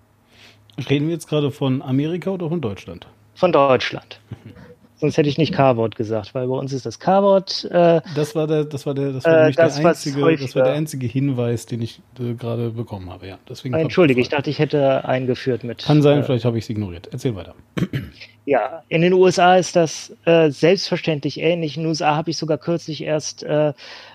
Reden 0.91 1.07
wir 1.07 1.15
jetzt 1.15 1.29
gerade 1.29 1.51
von 1.51 1.81
Amerika 1.81 2.31
oder 2.31 2.49
von 2.49 2.61
Deutschland? 2.61 3.07
Von 3.35 3.53
Deutschland. 3.53 4.21
Sonst 4.99 5.19
hätte 5.19 5.29
ich 5.29 5.37
nicht 5.37 5.53
K-Wort 5.53 5.95
gesagt, 5.95 6.35
weil 6.35 6.49
bei 6.49 6.55
uns 6.55 6.73
ist 6.73 6.87
das 6.87 6.99
K-Wort. 6.99 7.69
Äh, 7.71 8.01
das 8.15 8.35
war 8.35 8.47
der, 8.47 8.65
das 8.65 8.87
war 8.87 8.95
der, 8.95 9.13
das 9.13 9.25
war 9.27 9.49
äh, 9.49 9.53
das, 9.53 9.77
der 9.77 9.87
einzige, 9.87 10.37
das 10.39 10.57
war 10.57 10.63
der 10.65 10.73
einzige 10.73 11.07
Hinweis, 11.07 11.67
den 11.67 11.83
ich 11.83 12.01
äh, 12.19 12.33
gerade 12.33 12.71
bekommen 12.71 13.11
habe. 13.11 13.29
Ja, 13.29 13.39
deswegen. 13.47 13.75
Entschuldige, 13.75 14.23
ich 14.23 14.31
dachte, 14.31 14.49
ich 14.49 14.59
hätte 14.59 15.05
eingeführt 15.05 15.65
mit. 15.65 15.85
Kann 15.85 16.01
sein, 16.01 16.21
äh, 16.21 16.23
vielleicht 16.23 16.47
habe 16.47 16.57
ich 16.57 16.65
es 16.65 16.71
ignoriert. 16.71 17.11
Erzähl 17.13 17.37
weiter. 17.37 17.55
Ja, 18.49 18.85
in 18.87 19.03
den 19.03 19.13
USA 19.13 19.57
ist 19.57 19.75
das 19.75 20.15
äh, 20.25 20.51
selbstverständlich 20.53 21.41
ähnlich. 21.41 21.77
In 21.77 21.83
den 21.83 21.89
USA 21.89 22.15
habe 22.15 22.31
ich 22.31 22.37
sogar 22.37 22.59
kürzlich 22.59 23.03
erst 23.03 23.43
äh, 23.43 23.73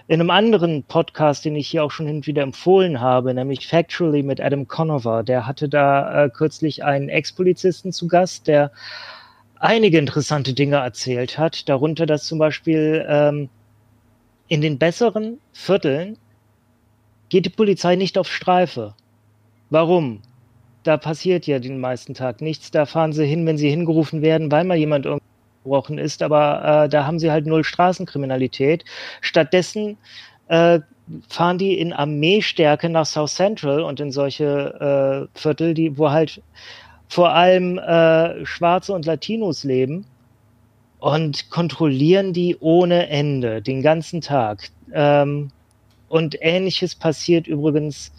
in 0.08 0.22
einem 0.22 0.30
anderen 0.30 0.84
Podcast, 0.84 1.44
den 1.44 1.58
ich 1.58 1.68
hier 1.68 1.84
auch 1.84 1.92
schon 1.92 2.08
hin 2.08 2.16
und 2.16 2.28
wieder 2.28 2.42
empfohlen 2.42 3.02
habe, 3.02 3.34
nämlich 3.34 3.68
Factually 3.68 4.24
mit 4.24 4.40
Adam 4.40 4.70
Conover. 4.70 5.24
Der 5.24 5.48
hatte 5.48 5.68
da 5.68 6.30
kürzlich 6.30 6.82
einen 6.86 7.10
Ex-Polizisten 7.10 7.92
zu 7.92 8.08
Gast, 8.08 8.48
der 8.48 8.72
einige 9.62 9.98
interessante 9.98 10.54
Dinge 10.54 10.78
erzählt 10.78 11.38
hat, 11.38 11.70
darunter, 11.70 12.06
dass 12.06 12.26
zum 12.26 12.40
Beispiel 12.40 13.06
ähm, 13.08 13.50
in 14.48 14.62
den 14.62 14.78
besseren 14.78 15.40
Vierteln 15.54 16.18
geht 17.30 17.46
die 17.46 17.50
Polizei 17.50 17.96
nicht 17.96 18.18
auf 18.18 18.28
Streife. 18.28 18.96
Warum? 19.70 20.22
Da 20.84 20.98
passiert 20.98 21.48
ja 21.48 21.60
den 21.60 21.80
meisten 21.80 22.14
Tag 22.14 22.42
nichts. 22.42 22.72
Da 22.72 22.86
fahren 22.86 23.14
sie 23.14 23.26
hin, 23.26 23.46
wenn 23.46 23.58
sie 23.58 23.70
hingerufen 23.70 24.22
werden, 24.22 24.52
weil 24.52 24.66
mal 24.66 24.76
jemand 24.76 25.08
gebrochen 25.64 25.98
ist. 25.98 26.24
Aber 26.24 26.84
äh, 26.86 26.90
da 26.90 27.06
haben 27.06 27.20
sie 27.20 27.32
halt 27.32 27.46
null 27.46 27.64
Straßenkriminalität. 27.64 28.84
Stattdessen 29.22 29.98
äh, 30.48 30.80
fahren 31.30 31.58
die 31.58 31.80
in 31.80 31.94
Armeestärke 31.94 32.90
nach 32.90 33.06
South 33.06 33.34
Central 33.34 33.82
und 33.82 34.00
in 34.00 34.12
solche 34.12 35.30
äh, 35.36 35.40
Viertel, 35.40 35.74
die, 35.74 35.98
wo 35.98 36.10
halt 36.10 36.42
vor 37.12 37.34
allem 37.34 37.78
äh, 37.78 38.46
Schwarze 38.46 38.94
und 38.94 39.06
Latinos 39.06 39.66
leben 39.66 40.06
und 41.00 41.50
kontrollieren 41.50 42.32
die 42.32 42.56
ohne 42.62 43.10
Ende, 43.10 43.62
den 43.62 43.82
ganzen 43.82 44.22
Tag. 44.22 44.70
Ähm, 44.94 45.50
und 46.08 46.38
ähnliches 46.40 46.96
passiert 46.96 47.48
übrigens 47.48 48.14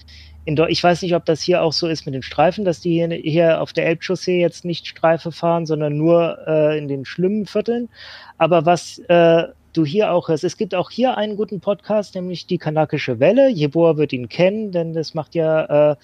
in 0.45 0.57
Deutschland. 0.57 0.73
Ich 0.73 0.85
weiß 0.85 1.01
nicht, 1.01 1.15
ob 1.15 1.25
das 1.25 1.41
hier 1.41 1.63
auch 1.63 1.73
so 1.73 1.89
ist 1.89 2.05
mit 2.05 2.15
den 2.15 2.23
Streifen, 2.23 2.67
dass 2.67 2.81
die 2.81 2.93
hier, 2.93 3.09
hier 3.09 3.63
auf 3.63 3.73
der 3.73 3.87
Elbchaussee 3.87 4.39
jetzt 4.39 4.67
nicht 4.67 4.87
Streife 4.87 5.33
fahren, 5.33 5.65
sondern 5.65 5.97
nur 5.97 6.37
äh, 6.47 6.77
in 6.77 6.87
den 6.87 7.07
schlimmen 7.07 7.47
Vierteln. 7.47 7.89
Aber 8.37 8.67
was 8.67 8.99
äh, 9.09 9.45
du 9.73 9.87
hier 9.87 10.13
auch 10.13 10.29
hörst, 10.29 10.45
es 10.45 10.59
gibt 10.59 10.75
auch 10.75 10.91
hier 10.91 11.17
einen 11.17 11.37
guten 11.37 11.61
Podcast, 11.61 12.15
nämlich 12.15 12.47
die 12.47 12.59
Kanakische 12.59 13.21
Welle. 13.21 13.49
Jeboa 13.49 13.97
wird 13.97 14.13
ihn 14.13 14.29
kennen, 14.29 14.71
denn 14.71 14.93
das 14.93 15.15
macht 15.15 15.35
ja 15.35 15.93
äh, 15.93 15.97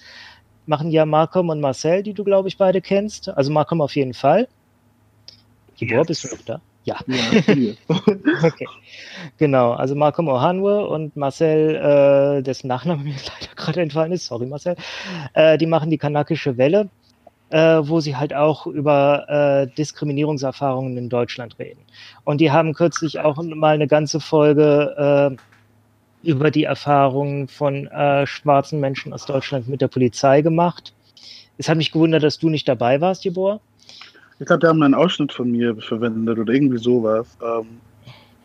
machen 0.69 0.91
ja 0.91 1.05
Malcolm 1.05 1.49
und 1.49 1.59
Marcel, 1.59 2.03
die 2.03 2.13
du, 2.13 2.23
glaube 2.23 2.47
ich, 2.47 2.57
beide 2.57 2.79
kennst. 2.79 3.27
Also 3.27 3.51
Malcolm 3.51 3.81
auf 3.81 3.95
jeden 3.95 4.13
Fall. 4.13 4.47
Tibor, 5.75 5.99
yes. 5.99 6.07
bist 6.07 6.23
du 6.23 6.35
noch 6.35 6.43
da? 6.45 6.61
Ja. 6.85 6.97
ja 7.07 7.73
okay. 8.43 8.67
Genau, 9.37 9.71
also 9.71 9.95
Malcolm 9.95 10.27
Ohanwe 10.27 10.87
und 10.87 11.17
Marcel, 11.17 11.75
äh, 11.75 12.43
dessen 12.43 12.67
Nachname 12.67 13.03
mir 13.03 13.15
leider 13.15 13.55
gerade 13.55 13.81
entfallen 13.81 14.11
ist, 14.11 14.27
sorry 14.27 14.45
Marcel, 14.45 14.75
äh, 15.33 15.57
die 15.57 15.65
machen 15.65 15.89
die 15.89 15.97
kanakische 15.97 16.57
Welle, 16.57 16.89
äh, 17.49 17.79
wo 17.81 17.99
sie 17.99 18.15
halt 18.15 18.33
auch 18.33 18.67
über 18.67 19.27
äh, 19.27 19.75
Diskriminierungserfahrungen 19.75 20.97
in 20.97 21.09
Deutschland 21.09 21.57
reden. 21.59 21.81
Und 22.23 22.41
die 22.41 22.51
haben 22.51 22.73
kürzlich 22.73 23.19
auch 23.19 23.41
mal 23.41 23.73
eine 23.73 23.87
ganze 23.87 24.19
Folge 24.19 25.35
äh, 25.35 25.58
über 26.23 26.51
die 26.51 26.63
Erfahrungen 26.63 27.47
von 27.47 27.87
äh, 27.87 28.27
schwarzen 28.27 28.79
Menschen 28.79 29.13
aus 29.13 29.25
Deutschland 29.25 29.67
mit 29.67 29.81
der 29.81 29.87
Polizei 29.87 30.41
gemacht. 30.41 30.93
Es 31.57 31.69
hat 31.69 31.77
mich 31.77 31.91
gewundert, 31.91 32.23
dass 32.23 32.39
du 32.39 32.49
nicht 32.49 32.67
dabei 32.67 33.01
warst, 33.01 33.25
Jebor. 33.25 33.61
Ich 34.39 34.45
glaube, 34.45 34.61
die 34.61 34.67
haben 34.67 34.81
einen 34.81 34.93
Ausschnitt 34.93 35.33
von 35.33 35.51
mir 35.51 35.75
verwendet 35.75 36.39
oder 36.39 36.53
irgendwie 36.53 36.77
sowas. 36.77 37.27
Ähm, 37.43 37.67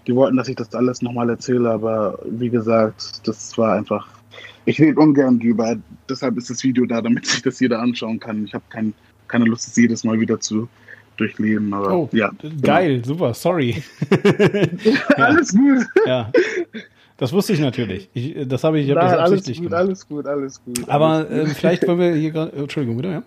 die 0.06 0.14
wollten, 0.14 0.36
dass 0.36 0.48
ich 0.48 0.56
das 0.56 0.74
alles 0.74 1.02
nochmal 1.02 1.30
erzähle, 1.30 1.70
aber 1.70 2.18
wie 2.24 2.50
gesagt, 2.50 3.26
das 3.26 3.56
war 3.56 3.74
einfach. 3.74 4.06
Ich 4.66 4.80
rede 4.80 4.98
ungern 4.98 5.38
drüber, 5.38 5.76
deshalb 6.08 6.36
ist 6.36 6.50
das 6.50 6.64
Video 6.64 6.86
da, 6.86 7.00
damit 7.00 7.26
sich 7.26 7.42
das 7.42 7.60
jeder 7.60 7.80
anschauen 7.80 8.18
kann. 8.18 8.44
Ich 8.44 8.54
habe 8.54 8.64
kein, 8.70 8.94
keine 9.28 9.44
Lust, 9.44 9.68
es 9.68 9.76
jedes 9.76 10.04
Mal 10.04 10.18
wieder 10.18 10.40
zu 10.40 10.68
durchleben. 11.16 11.72
Aber, 11.72 11.92
oh, 11.92 12.08
ja, 12.12 12.30
geil, 12.62 12.94
genau. 12.94 13.06
super, 13.06 13.34
sorry. 13.34 13.82
Alles 15.16 15.54
gut. 15.54 15.86
Ja. 16.06 16.32
Das 17.16 17.32
wusste 17.32 17.52
ich 17.52 17.60
natürlich. 17.60 18.10
Ich, 18.12 18.48
das 18.48 18.64
habe 18.64 18.80
ich, 18.80 18.86
ich 18.88 18.94
hab 18.94 19.02
Nein, 19.02 19.12
das 19.12 19.30
absichtlich 19.32 19.72
alles 19.72 20.08
gut, 20.08 20.24
gemacht. 20.24 20.28
Alles 20.28 20.60
gut, 20.64 20.66
alles 20.66 20.84
gut. 20.84 20.88
Aber 20.88 21.06
alles 21.06 21.50
äh, 21.50 21.54
vielleicht 21.54 21.86
wollen 21.86 21.98
wir 21.98 22.14
hier 22.14 22.30
gerade. 22.30 22.52
Äh, 22.52 22.60
Entschuldigung, 22.62 22.96
bitte, 22.96 23.08
ja? 23.12 23.22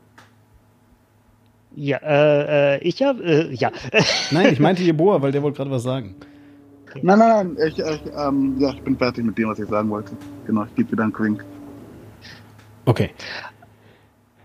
Ja, 1.76 1.98
äh, 1.98 2.76
äh 2.76 2.80
ich 2.80 3.02
habe, 3.04 3.24
äh, 3.24 3.54
ja. 3.54 3.72
Nein, 4.32 4.52
ich 4.52 4.60
meinte 4.60 4.84
Jeboa, 4.84 5.22
weil 5.22 5.32
der 5.32 5.42
wollte 5.42 5.58
gerade 5.58 5.72
was 5.72 5.84
sagen. 5.84 6.16
Nein, 7.02 7.20
nein, 7.20 7.56
nein, 7.56 7.68
ich, 7.68 7.78
ich, 7.78 8.02
ähm, 8.18 8.56
ja, 8.60 8.72
ich 8.72 8.82
bin 8.82 8.98
fertig 8.98 9.24
mit 9.24 9.38
dem, 9.38 9.50
was 9.50 9.60
ich 9.60 9.68
sagen 9.68 9.90
wollte. 9.90 10.14
Genau, 10.48 10.64
ich 10.64 10.76
gebe 10.76 10.90
dir 10.90 10.96
dann 10.96 11.14
Quink. 11.14 11.46
Okay. 12.86 13.12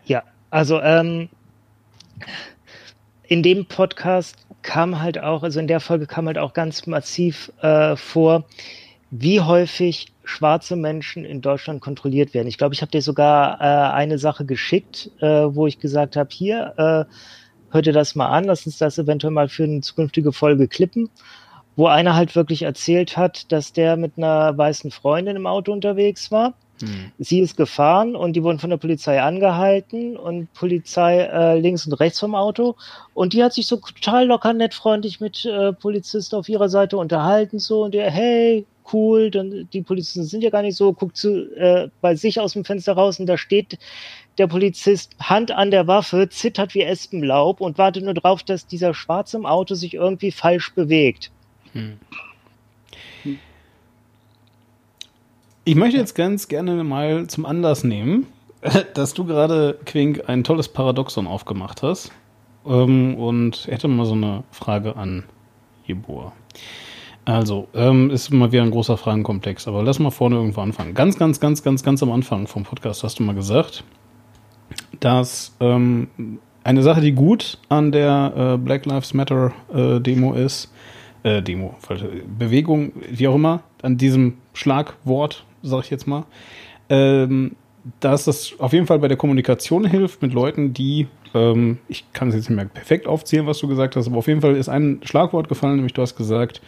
Ja, 0.04 0.22
also 0.50 0.80
ähm, 0.80 1.28
in 3.22 3.42
dem 3.42 3.66
Podcast 3.66 4.36
kam 4.62 5.00
halt 5.00 5.18
auch, 5.18 5.42
also 5.42 5.58
in 5.58 5.66
der 5.66 5.80
Folge 5.80 6.06
kam 6.06 6.26
halt 6.26 6.38
auch 6.38 6.52
ganz 6.52 6.86
massiv 6.86 7.50
äh, 7.62 7.96
vor, 7.96 8.44
wie 9.14 9.42
häufig 9.42 10.10
schwarze 10.24 10.74
Menschen 10.74 11.26
in 11.26 11.42
Deutschland 11.42 11.82
kontrolliert 11.82 12.32
werden. 12.32 12.48
Ich 12.48 12.56
glaube, 12.56 12.74
ich 12.74 12.80
habe 12.80 12.90
dir 12.90 13.02
sogar 13.02 13.60
äh, 13.60 13.92
eine 13.92 14.16
Sache 14.16 14.46
geschickt, 14.46 15.10
äh, 15.20 15.26
wo 15.26 15.66
ich 15.66 15.78
gesagt 15.78 16.16
habe, 16.16 16.30
hier, 16.32 16.72
äh, 16.78 17.14
hör 17.70 17.82
dir 17.82 17.92
das 17.92 18.14
mal 18.14 18.30
an, 18.30 18.44
lass 18.44 18.64
uns 18.64 18.78
das 18.78 18.96
eventuell 18.96 19.32
mal 19.32 19.50
für 19.50 19.64
eine 19.64 19.82
zukünftige 19.82 20.32
Folge 20.32 20.66
klippen, 20.66 21.10
wo 21.76 21.88
einer 21.88 22.16
halt 22.16 22.34
wirklich 22.34 22.62
erzählt 22.62 23.18
hat, 23.18 23.52
dass 23.52 23.74
der 23.74 23.98
mit 23.98 24.16
einer 24.16 24.56
weißen 24.56 24.90
Freundin 24.90 25.36
im 25.36 25.46
Auto 25.46 25.72
unterwegs 25.72 26.30
war. 26.30 26.54
Hm. 26.80 27.12
Sie 27.18 27.40
ist 27.40 27.58
gefahren 27.58 28.16
und 28.16 28.32
die 28.32 28.42
wurden 28.42 28.60
von 28.60 28.70
der 28.70 28.78
Polizei 28.78 29.20
angehalten 29.20 30.16
und 30.16 30.50
Polizei 30.54 31.18
äh, 31.18 31.58
links 31.60 31.86
und 31.86 31.92
rechts 31.94 32.18
vom 32.18 32.34
Auto. 32.34 32.76
Und 33.12 33.34
die 33.34 33.44
hat 33.44 33.52
sich 33.52 33.66
so 33.66 33.76
total 33.76 34.26
locker, 34.26 34.54
nett, 34.54 34.72
freundlich 34.72 35.20
mit 35.20 35.44
äh, 35.44 35.74
Polizist 35.74 36.34
auf 36.34 36.48
ihrer 36.48 36.70
Seite 36.70 36.96
unterhalten 36.96 37.58
so 37.58 37.84
und 37.84 37.92
der, 37.92 38.10
hey, 38.10 38.64
cool, 38.92 39.30
dann, 39.30 39.68
die 39.72 39.82
Polizisten 39.82 40.24
sind 40.24 40.42
ja 40.42 40.50
gar 40.50 40.62
nicht 40.62 40.76
so, 40.76 40.92
guckt 40.92 41.16
zu, 41.16 41.54
äh, 41.56 41.88
bei 42.00 42.14
sich 42.14 42.40
aus 42.40 42.54
dem 42.54 42.64
Fenster 42.64 42.94
raus 42.94 43.20
und 43.20 43.26
da 43.26 43.36
steht 43.36 43.78
der 44.38 44.46
Polizist 44.46 45.14
Hand 45.20 45.50
an 45.50 45.70
der 45.70 45.86
Waffe, 45.86 46.28
zittert 46.28 46.74
wie 46.74 46.82
Espenlaub 46.82 47.60
und 47.60 47.78
wartet 47.78 48.04
nur 48.04 48.14
drauf, 48.14 48.42
dass 48.42 48.66
dieser 48.66 48.94
Schwarze 48.94 49.36
im 49.36 49.46
Auto 49.46 49.74
sich 49.74 49.94
irgendwie 49.94 50.32
falsch 50.32 50.74
bewegt. 50.74 51.30
Hm. 51.72 51.98
Ich 55.64 55.76
möchte 55.76 55.96
jetzt 55.96 56.14
ganz 56.14 56.48
gerne 56.48 56.82
mal 56.82 57.26
zum 57.28 57.46
Anlass 57.46 57.84
nehmen, 57.84 58.26
dass 58.94 59.14
du 59.14 59.24
gerade, 59.24 59.78
Quink, 59.84 60.28
ein 60.28 60.44
tolles 60.44 60.68
Paradoxon 60.68 61.26
aufgemacht 61.26 61.82
hast. 61.82 62.10
Ähm, 62.66 63.16
und 63.16 63.66
hätte 63.66 63.88
mal 63.88 64.06
so 64.06 64.14
eine 64.14 64.44
Frage 64.50 64.96
an 64.96 65.24
Jebor. 65.86 66.32
Also, 67.24 67.68
ähm, 67.74 68.10
ist 68.10 68.32
mal 68.32 68.50
wieder 68.50 68.62
ein 68.62 68.72
großer 68.72 68.96
Fragenkomplex, 68.96 69.68
aber 69.68 69.82
lass 69.84 70.00
mal 70.00 70.10
vorne 70.10 70.36
irgendwo 70.36 70.60
anfangen. 70.60 70.94
Ganz, 70.94 71.18
ganz, 71.18 71.38
ganz, 71.38 71.62
ganz, 71.62 71.84
ganz 71.84 72.02
am 72.02 72.10
Anfang 72.10 72.48
vom 72.48 72.64
Podcast 72.64 73.04
hast 73.04 73.20
du 73.20 73.22
mal 73.22 73.34
gesagt, 73.34 73.84
dass 74.98 75.54
ähm, 75.60 76.08
eine 76.64 76.82
Sache, 76.82 77.00
die 77.00 77.12
gut 77.12 77.58
an 77.68 77.92
der 77.92 78.54
äh, 78.54 78.58
Black 78.58 78.86
Lives 78.86 79.14
Matter 79.14 79.52
äh, 79.72 80.00
Demo 80.00 80.34
ist, 80.34 80.72
äh, 81.22 81.42
Demo, 81.42 81.76
Bewegung, 82.38 82.92
wie 83.08 83.28
auch 83.28 83.36
immer, 83.36 83.62
an 83.82 83.96
diesem 83.96 84.38
Schlagwort, 84.52 85.44
sag 85.62 85.84
ich 85.84 85.90
jetzt 85.90 86.06
mal, 86.06 86.24
ähm, 86.88 87.56
dass 88.00 88.24
das 88.24 88.54
auf 88.58 88.72
jeden 88.72 88.86
Fall 88.86 88.98
bei 88.98 89.08
der 89.08 89.16
Kommunikation 89.16 89.84
hilft 89.84 90.22
mit 90.22 90.32
Leuten, 90.32 90.72
die, 90.72 91.08
ähm, 91.34 91.78
ich 91.88 92.12
kann 92.12 92.28
es 92.28 92.34
jetzt 92.34 92.48
nicht 92.48 92.56
mehr 92.56 92.66
perfekt 92.66 93.06
aufzählen, 93.06 93.46
was 93.46 93.58
du 93.58 93.68
gesagt 93.68 93.96
hast, 93.96 94.06
aber 94.06 94.18
auf 94.18 94.28
jeden 94.28 94.40
Fall 94.40 94.56
ist 94.56 94.68
ein 94.68 95.00
Schlagwort 95.04 95.48
gefallen, 95.48 95.76
nämlich 95.76 95.94
du 95.94 96.02
hast 96.02 96.16
gesagt, 96.16 96.60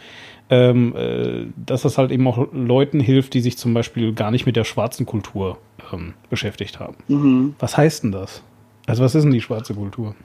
ähm, 0.49 0.95
äh, 0.95 1.47
dass 1.55 1.81
das 1.81 1.97
halt 1.97 2.11
eben 2.11 2.27
auch 2.27 2.47
Leuten 2.53 2.99
hilft, 2.99 3.33
die 3.33 3.41
sich 3.41 3.57
zum 3.57 3.73
Beispiel 3.73 4.13
gar 4.13 4.31
nicht 4.31 4.45
mit 4.45 4.55
der 4.55 4.63
schwarzen 4.63 5.05
Kultur 5.05 5.57
ähm, 5.91 6.13
beschäftigt 6.29 6.79
haben. 6.79 6.95
Mhm. 7.07 7.55
Was 7.59 7.77
heißt 7.77 8.03
denn 8.03 8.11
das? 8.11 8.43
Also 8.87 9.03
was 9.03 9.15
ist 9.15 9.23
denn 9.23 9.31
die 9.31 9.41
schwarze 9.41 9.73
Kultur? 9.73 10.15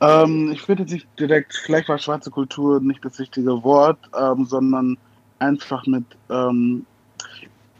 Ähm, 0.00 0.50
ich 0.52 0.66
würde 0.68 0.84
nicht 0.84 1.06
direkt, 1.18 1.54
vielleicht 1.54 1.88
war 1.88 1.98
schwarze 1.98 2.30
Kultur 2.30 2.80
nicht 2.80 3.04
das 3.04 3.18
richtige 3.20 3.62
Wort, 3.62 3.98
ähm, 4.18 4.44
sondern 4.44 4.98
einfach 5.38 5.86
mit, 5.86 6.04
ähm, 6.30 6.84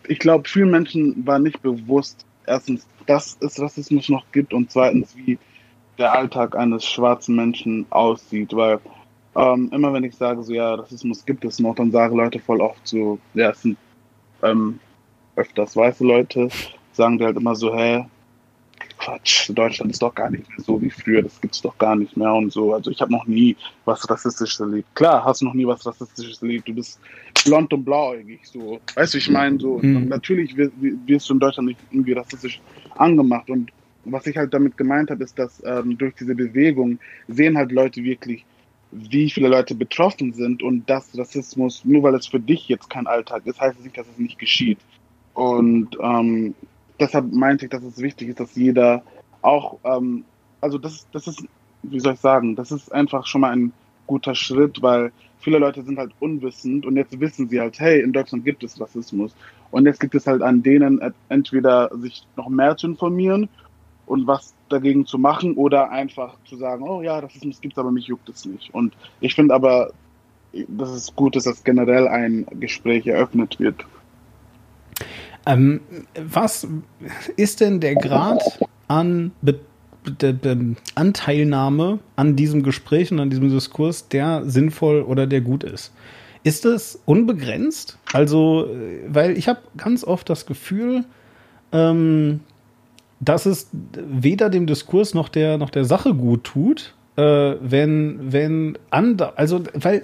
ich 0.07 0.20
glaube, 0.20 0.49
vielen 0.49 0.70
Menschen 0.70 1.26
war 1.26 1.38
nicht 1.38 1.61
bewusst, 1.62 2.24
erstens, 2.47 2.86
dass 3.07 3.36
es 3.40 3.61
Rassismus 3.61 4.09
noch 4.09 4.24
gibt 4.32 4.55
und 4.55 4.70
zweitens, 4.70 5.16
wie 5.16 5.38
der 5.99 6.12
Alltag 6.12 6.57
eines 6.57 6.84
schwarzen 6.84 7.36
Menschen 7.36 7.86
aussieht, 7.90 8.53
weil 8.55 8.80
ähm, 9.37 9.70
immer 9.72 9.93
wenn 9.93 10.05
ich 10.05 10.14
sage, 10.14 10.43
so 10.43 10.53
ja, 10.53 10.74
Rassismus 10.74 11.24
gibt 11.24 11.45
es 11.45 11.59
noch, 11.59 11.74
dann 11.74 11.91
sagen 11.91 12.16
Leute 12.16 12.39
voll 12.39 12.61
oft 12.61 12.87
so, 12.87 13.18
ja, 13.35 13.51
es 13.51 13.62
sind 13.62 13.76
ähm, 14.43 14.78
öfters 15.37 15.76
weiße 15.76 16.05
Leute, 16.05 16.49
sagen 16.93 17.18
die 17.18 17.24
halt 17.24 17.37
immer 17.37 17.55
so, 17.55 17.74
hä, 17.74 18.05
Quatsch, 18.99 19.51
Deutschland 19.51 19.93
ist 19.93 20.03
doch 20.03 20.14
gar 20.14 20.30
nicht 20.30 20.49
mehr 20.49 20.61
so 20.61 20.80
wie 20.80 20.91
früher, 20.91 21.22
das 21.22 21.41
gibt's 21.41 21.61
doch 21.61 21.76
gar 21.78 21.97
nicht 21.97 22.16
mehr 22.16 22.32
und 22.32 22.53
so. 22.53 22.72
Also 22.72 22.91
ich 22.91 23.01
habe 23.01 23.12
noch 23.12 23.26
nie 23.26 23.57
was 23.85 24.09
Rassistisches 24.09 24.61
erlebt. 24.61 24.89
Klar, 24.95 25.24
hast 25.24 25.41
du 25.41 25.47
noch 25.47 25.55
nie 25.55 25.66
was 25.66 25.85
Rassistisches 25.85 26.41
erlebt, 26.41 26.68
du 26.68 26.74
bist 26.74 27.01
blond 27.45 27.72
und 27.72 27.85
blauäugig, 27.85 28.41
so. 28.45 28.80
Weißt 28.95 29.14
du, 29.14 29.18
ich 29.18 29.28
meine, 29.28 29.59
so, 29.59 29.78
mhm. 29.78 30.09
natürlich 30.09 30.57
wirst 30.57 31.28
du 31.28 31.35
in 31.35 31.41
Deutschland 31.41 31.68
nicht 31.68 31.80
irgendwie 31.91 32.12
rassistisch 32.12 32.61
angemacht 32.97 33.51
und 33.51 33.70
was 34.07 34.26
ich 34.26 34.37
halt 34.37 34.53
damit 34.53 34.76
gemeint 34.76 35.11
habe, 35.11 35.24
ist, 35.24 35.39
dass 35.39 35.62
ähm, 35.64 35.97
durch 35.97 36.14
diese 36.14 36.35
Bewegung 36.35 36.99
sehen 37.28 37.57
halt 37.57 37.72
Leute 37.72 38.03
wirklich, 38.03 38.45
wie 38.95 39.28
viele 39.28 39.49
Leute 39.49 39.74
betroffen 39.74 40.32
sind 40.32 40.62
und 40.62 40.88
dass 40.88 41.16
Rassismus, 41.18 41.84
nur 41.84 42.03
weil 42.05 42.14
es 42.14 42.26
für 42.26 42.40
dich 42.40 42.68
jetzt 42.68 42.88
kein 42.88 43.07
Alltag 43.07 43.47
ist, 43.47 43.61
heißt 43.61 43.78
es 43.78 43.84
nicht, 43.84 43.99
dass 43.99 44.07
es 44.09 44.18
nicht 44.18 44.38
geschieht. 44.38 44.78
Und 45.34 45.99
ähm, 46.01 46.55
deshalb 47.01 47.32
meinte 47.32 47.66
ich, 47.66 47.70
dass 47.70 47.82
es 47.82 47.99
wichtig 47.99 48.28
ist, 48.28 48.40
dass 48.40 48.55
jeder 48.55 49.03
auch, 49.42 49.78
ähm, 49.84 50.24
also 50.61 50.78
das, 50.78 51.07
das 51.12 51.26
ist, 51.26 51.45
wie 51.82 52.01
soll 52.01 52.14
ich 52.14 52.20
sagen, 52.20 52.55
das 52.55 52.70
ist 52.70 52.92
einfach 52.92 53.26
schon 53.26 53.40
mal 53.40 53.51
ein 53.51 53.72
guter 54.07 54.34
Schritt, 54.34 54.80
weil 54.80 55.12
viele 55.38 55.59
Leute 55.59 55.82
sind 55.82 55.99
halt 55.99 56.12
unwissend 56.20 56.86
und 56.86 56.97
jetzt 56.97 57.18
wissen 57.18 57.49
sie 57.49 57.61
halt, 57.61 57.78
hey, 57.80 58.01
in 58.01 58.12
Deutschland 58.12 58.45
gibt 58.45 58.62
es 58.62 58.80
Rassismus. 58.80 59.34
Und 59.70 59.86
jetzt 59.86 59.99
gibt 59.99 60.14
es 60.14 60.26
halt 60.26 60.40
an 60.40 60.62
denen 60.62 61.01
entweder 61.28 61.90
sich 61.99 62.26
noch 62.36 62.49
mehr 62.49 62.76
zu 62.76 62.86
informieren 62.86 63.49
und 64.07 64.26
was 64.26 64.53
dagegen 64.68 65.06
zu 65.06 65.18
machen 65.18 65.54
oder 65.54 65.90
einfach 65.90 66.36
zu 66.44 66.56
sagen, 66.56 66.84
oh 66.88 67.02
ja, 67.02 67.18
Rassismus 67.18 67.60
gibt 67.60 67.74
es, 67.74 67.78
aber 67.78 67.90
mich 67.90 68.06
juckt 68.06 68.28
es 68.28 68.44
nicht. 68.44 68.72
Und 68.74 68.94
ich 69.20 69.34
finde 69.34 69.54
aber, 69.54 69.92
dass 70.68 70.90
es 70.90 71.14
gut 71.14 71.36
ist, 71.36 71.46
dass 71.46 71.64
generell 71.64 72.08
ein 72.08 72.46
Gespräch 72.60 73.06
eröffnet 73.06 73.58
wird. 73.58 73.84
Ähm, 75.46 75.80
was 76.18 76.66
ist 77.36 77.60
denn 77.60 77.80
der 77.80 77.96
Grad 77.96 78.42
an 78.88 79.32
Be 79.42 79.60
Be 80.18 80.32
Be 80.34 80.76
Anteilnahme 80.94 81.98
an 82.16 82.36
diesem 82.36 82.62
Gespräch 82.62 83.10
und 83.10 83.20
an 83.20 83.30
diesem 83.30 83.50
Diskurs, 83.50 84.08
der 84.08 84.42
sinnvoll 84.44 85.02
oder 85.02 85.26
der 85.26 85.40
gut 85.40 85.64
ist? 85.64 85.92
Ist 86.42 86.66
es 86.66 87.00
unbegrenzt? 87.06 87.98
Also, 88.12 88.66
äh, 88.66 89.00
weil 89.08 89.36
ich 89.36 89.48
habe 89.48 89.60
ganz 89.76 90.04
oft 90.04 90.28
das 90.28 90.44
Gefühl, 90.44 91.04
ähm, 91.72 92.40
dass 93.24 93.46
es 93.46 93.68
weder 93.92 94.50
dem 94.50 94.66
Diskurs 94.66 95.14
noch 95.14 95.28
der, 95.28 95.58
noch 95.58 95.70
der 95.70 95.84
Sache 95.84 96.14
gut 96.14 96.44
tut, 96.44 96.94
äh, 97.16 97.22
wenn, 97.60 98.32
wenn 98.32 98.78
andere, 98.90 99.38
also, 99.38 99.62
weil, 99.74 100.02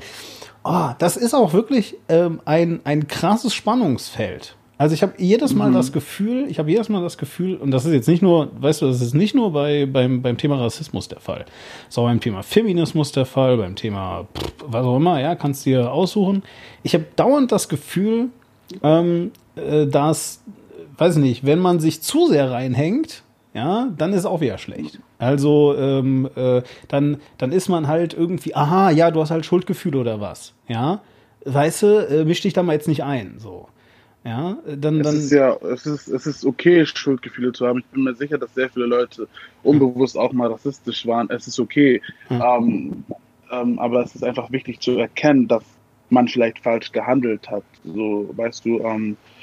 oh, 0.65 0.91
das 0.99 1.17
ist 1.17 1.35
auch 1.35 1.53
wirklich 1.53 1.97
ähm, 2.09 2.41
ein, 2.45 2.81
ein 2.85 3.09
krasses 3.09 3.55
Spannungsfeld. 3.55 4.57
Also 4.81 4.95
ich 4.95 5.03
habe 5.03 5.13
jedes 5.19 5.55
Mal 5.55 5.69
mhm. 5.69 5.75
das 5.75 5.93
Gefühl, 5.93 6.47
ich 6.49 6.59
habe 6.59 6.71
jedes 6.71 6.89
Mal 6.89 7.03
das 7.03 7.19
Gefühl, 7.19 7.57
und 7.57 7.71
das 7.71 7.85
ist 7.85 7.93
jetzt 7.93 8.09
nicht 8.09 8.23
nur, 8.23 8.49
weißt 8.63 8.81
du, 8.81 8.87
das 8.87 9.03
ist 9.03 9.13
nicht 9.13 9.35
nur 9.35 9.53
bei, 9.53 9.85
beim, 9.85 10.23
beim 10.23 10.39
Thema 10.39 10.59
Rassismus 10.59 11.07
der 11.07 11.21
Fall. 11.21 11.41
Das 11.41 11.89
ist 11.91 11.99
auch 11.99 12.07
beim 12.07 12.19
Thema 12.19 12.43
Feminismus 12.43 13.13
der 13.13 13.27
Fall, 13.27 13.59
beim 13.59 13.77
Thema 13.77 14.27
pff, 14.35 14.55
was 14.67 14.87
auch 14.87 14.97
immer, 14.97 15.21
ja, 15.21 15.35
kannst 15.35 15.67
dir 15.67 15.93
aussuchen. 15.93 16.43
Ich 16.83 16.95
habe 16.95 17.05
dauernd 17.15 17.53
das 17.53 17.69
Gefühl, 17.69 18.31
ähm, 18.83 19.33
äh, 19.55 19.87
dass, 19.87 20.43
weiß 21.01 21.17
nicht, 21.17 21.47
wenn 21.47 21.59
man 21.59 21.81
sich 21.81 22.03
zu 22.03 22.29
sehr 22.29 22.51
reinhängt, 22.51 23.23
ja, 23.55 23.89
dann 23.97 24.13
ist 24.13 24.27
auch 24.27 24.41
wieder 24.41 24.59
schlecht. 24.59 25.01
Also 25.19 25.75
ähm, 25.77 26.29
äh, 26.37 26.63
dann, 26.89 27.19
dann 27.39 27.53
ist 27.53 27.69
man 27.69 27.89
halt 27.89 28.15
irgendwie, 28.15 28.55
aha, 28.55 28.91
ja, 28.91 29.11
du 29.11 29.21
hast 29.21 29.31
halt 29.31 29.45
Schuldgefühle 29.45 29.99
oder 29.99 30.21
was, 30.21 30.55
ja. 30.69 31.01
Weißt 31.45 31.83
du, 31.83 31.87
äh, 31.87 32.25
misch 32.25 32.43
dich 32.43 32.53
da 32.53 32.63
mal 32.63 32.75
jetzt 32.75 32.87
nicht 32.89 33.03
ein, 33.03 33.37
so. 33.39 33.69
Ja, 34.25 34.59
dann, 34.67 35.03
dann. 35.03 35.17
Es 35.17 35.25
ist 35.25 35.31
ja, 35.31 35.57
es 35.63 35.87
ist, 35.87 36.07
es 36.09 36.27
ist 36.27 36.45
okay, 36.45 36.85
Schuldgefühle 36.85 37.53
zu 37.53 37.67
haben. 37.67 37.79
Ich 37.79 37.87
bin 37.87 38.05
mir 38.05 38.15
sicher, 38.15 38.37
dass 38.37 38.55
sehr 38.55 38.69
viele 38.69 38.85
Leute 38.85 39.27
unbewusst 39.63 40.19
auch 40.19 40.33
mal 40.33 40.53
rassistisch 40.53 41.07
waren. 41.07 41.31
Es 41.31 41.47
ist 41.47 41.59
okay. 41.59 42.03
Hm. 42.29 42.43
Ähm, 42.43 43.05
ähm, 43.51 43.79
aber 43.79 44.03
es 44.05 44.15
ist 44.15 44.23
einfach 44.23 44.53
wichtig 44.53 44.81
zu 44.81 44.99
erkennen, 44.99 45.49
dass 45.49 45.65
man 46.11 46.29
vielleicht 46.29 46.59
falsch 46.59 46.93
gehandelt 46.93 47.51
hat. 47.51 47.65
So, 47.83 48.29
weißt 48.37 48.65
du, 48.67 48.81
ähm, 48.81 49.13
äh, 49.13 49.40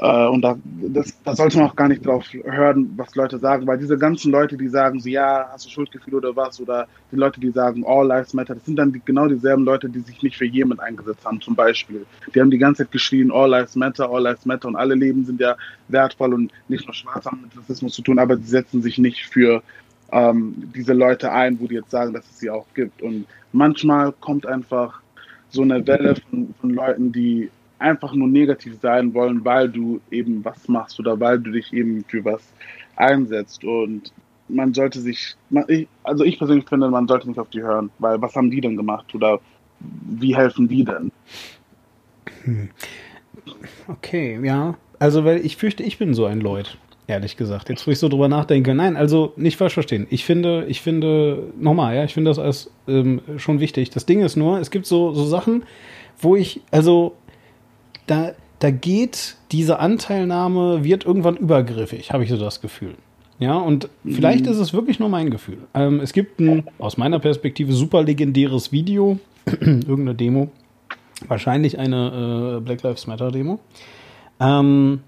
und 0.00 0.42
da, 0.42 0.56
das, 0.64 1.12
da 1.24 1.34
sollte 1.34 1.58
man 1.58 1.70
auch 1.70 1.76
gar 1.76 1.88
nicht 1.88 2.06
drauf 2.06 2.24
hören, 2.44 2.92
was 2.96 3.16
Leute 3.16 3.38
sagen, 3.38 3.66
weil 3.66 3.78
diese 3.78 3.98
ganzen 3.98 4.30
Leute, 4.30 4.56
die 4.56 4.68
sagen 4.68 5.00
so, 5.00 5.08
ja, 5.08 5.48
hast 5.52 5.66
du 5.66 5.70
Schuldgefühle 5.70 6.18
oder 6.18 6.36
was, 6.36 6.60
oder 6.60 6.86
die 7.10 7.16
Leute, 7.16 7.40
die 7.40 7.50
sagen, 7.50 7.84
all 7.84 8.06
lives 8.06 8.32
matter, 8.32 8.54
das 8.54 8.64
sind 8.64 8.76
dann 8.76 8.92
die, 8.92 9.00
genau 9.04 9.26
dieselben 9.26 9.64
Leute, 9.64 9.88
die 9.88 10.00
sich 10.00 10.22
nicht 10.22 10.36
für 10.36 10.44
jemand 10.44 10.80
eingesetzt 10.80 11.24
haben, 11.24 11.40
zum 11.40 11.56
Beispiel. 11.56 12.06
Die 12.32 12.40
haben 12.40 12.50
die 12.50 12.58
ganze 12.58 12.84
Zeit 12.84 12.92
geschrien, 12.92 13.32
all 13.32 13.50
lives 13.50 13.74
matter, 13.74 14.08
all 14.08 14.22
lives 14.22 14.46
matter, 14.46 14.68
und 14.68 14.76
alle 14.76 14.94
Leben 14.94 15.24
sind 15.24 15.40
ja 15.40 15.56
wertvoll 15.88 16.32
und 16.32 16.52
nicht 16.68 16.86
nur 16.86 16.94
schwarz 16.94 17.26
haben 17.26 17.42
mit 17.42 17.58
Rassismus 17.58 17.94
zu 17.94 18.02
tun, 18.02 18.20
aber 18.20 18.36
sie 18.36 18.46
setzen 18.46 18.82
sich 18.82 18.98
nicht 18.98 19.26
für 19.26 19.62
ähm, 20.12 20.70
diese 20.76 20.92
Leute 20.92 21.32
ein, 21.32 21.58
wo 21.58 21.66
die 21.66 21.74
jetzt 21.74 21.90
sagen, 21.90 22.12
dass 22.12 22.24
es 22.24 22.38
sie 22.38 22.50
auch 22.50 22.66
gibt. 22.74 23.02
Und 23.02 23.26
manchmal 23.52 24.12
kommt 24.12 24.46
einfach 24.46 25.00
so 25.50 25.62
eine 25.62 25.84
Welle 25.86 26.14
von, 26.30 26.54
von 26.60 26.70
Leuten, 26.70 27.10
die 27.10 27.50
einfach 27.78 28.12
nur 28.14 28.28
negativ 28.28 28.78
sein 28.80 29.14
wollen, 29.14 29.44
weil 29.44 29.68
du 29.68 30.00
eben 30.10 30.44
was 30.44 30.68
machst 30.68 30.98
oder 30.98 31.18
weil 31.18 31.38
du 31.38 31.52
dich 31.52 31.72
eben 31.72 32.04
für 32.08 32.24
was 32.24 32.52
einsetzt. 32.96 33.64
Und 33.64 34.12
man 34.48 34.74
sollte 34.74 35.00
sich, 35.00 35.36
also 36.02 36.24
ich 36.24 36.38
persönlich 36.38 36.68
finde, 36.68 36.88
man 36.88 37.06
sollte 37.06 37.28
nicht 37.28 37.38
auf 37.38 37.50
die 37.50 37.62
hören, 37.62 37.90
weil 37.98 38.20
was 38.20 38.34
haben 38.34 38.50
die 38.50 38.60
denn 38.60 38.76
gemacht 38.76 39.14
oder 39.14 39.40
wie 39.80 40.36
helfen 40.36 40.68
die 40.68 40.84
denn? 40.84 41.12
Hm. 42.44 42.70
Okay, 43.86 44.38
ja. 44.42 44.76
Also, 44.98 45.24
weil 45.24 45.44
ich 45.44 45.56
fürchte, 45.56 45.82
ich 45.82 45.98
bin 45.98 46.12
so 46.12 46.24
ein 46.24 46.40
Leut, 46.40 46.76
ehrlich 47.06 47.36
gesagt. 47.36 47.68
Jetzt, 47.68 47.86
wo 47.86 47.90
ich 47.92 47.98
so 47.98 48.08
drüber 48.08 48.28
nachdenke. 48.28 48.74
Nein, 48.74 48.96
also 48.96 49.32
nicht 49.36 49.56
falsch 49.56 49.74
verstehen. 49.74 50.06
Ich 50.10 50.24
finde, 50.24 50.64
ich 50.66 50.80
finde, 50.80 51.52
nochmal, 51.58 51.94
ja, 51.94 52.04
ich 52.04 52.14
finde 52.14 52.30
das 52.30 52.38
als 52.38 52.70
ähm, 52.88 53.20
schon 53.36 53.60
wichtig. 53.60 53.90
Das 53.90 54.06
Ding 54.06 54.20
ist 54.20 54.36
nur, 54.36 54.58
es 54.58 54.70
gibt 54.70 54.86
so, 54.86 55.12
so 55.12 55.24
Sachen, 55.24 55.62
wo 56.20 56.34
ich, 56.34 56.62
also 56.72 57.16
da, 58.08 58.32
da 58.58 58.70
geht 58.70 59.36
diese 59.52 59.78
Anteilnahme, 59.78 60.82
wird 60.82 61.04
irgendwann 61.04 61.36
übergriffig, 61.36 62.12
habe 62.12 62.24
ich 62.24 62.30
so 62.30 62.36
das 62.36 62.60
Gefühl. 62.60 62.94
Ja, 63.38 63.56
und 63.56 63.88
vielleicht 64.04 64.46
mhm. 64.46 64.50
ist 64.50 64.58
es 64.58 64.72
wirklich 64.72 64.98
nur 64.98 65.08
mein 65.08 65.30
Gefühl. 65.30 65.58
Ähm, 65.72 66.00
es 66.00 66.12
gibt 66.12 66.40
ein, 66.40 66.64
aus 66.78 66.96
meiner 66.96 67.20
Perspektive, 67.20 67.72
super 67.72 68.02
legendäres 68.02 68.72
Video, 68.72 69.20
irgendeine 69.46 70.16
Demo, 70.16 70.50
Wahrscheinlich 71.26 71.78
eine 71.78 72.58
äh, 72.58 72.60
Black 72.60 72.82
Lives 72.82 73.06
Matter 73.06 73.32
Demo. 73.32 73.58
Ähm, 74.38 75.00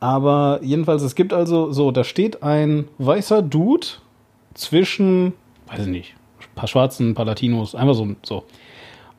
aber 0.00 0.60
jedenfalls, 0.62 1.02
es 1.02 1.14
gibt 1.14 1.32
also 1.32 1.72
so, 1.72 1.90
da 1.90 2.04
steht 2.04 2.42
ein 2.42 2.88
weißer 2.98 3.42
Dude 3.42 3.86
zwischen, 4.54 5.34
weiß 5.66 5.80
ich 5.80 5.88
nicht, 5.88 6.14
ein 6.40 6.54
paar 6.54 6.68
Schwarzen, 6.68 7.10
ein 7.10 7.14
paar 7.14 7.26
Latinos, 7.26 7.74
einfach 7.74 7.94
so. 7.94 8.08
so. 8.22 8.44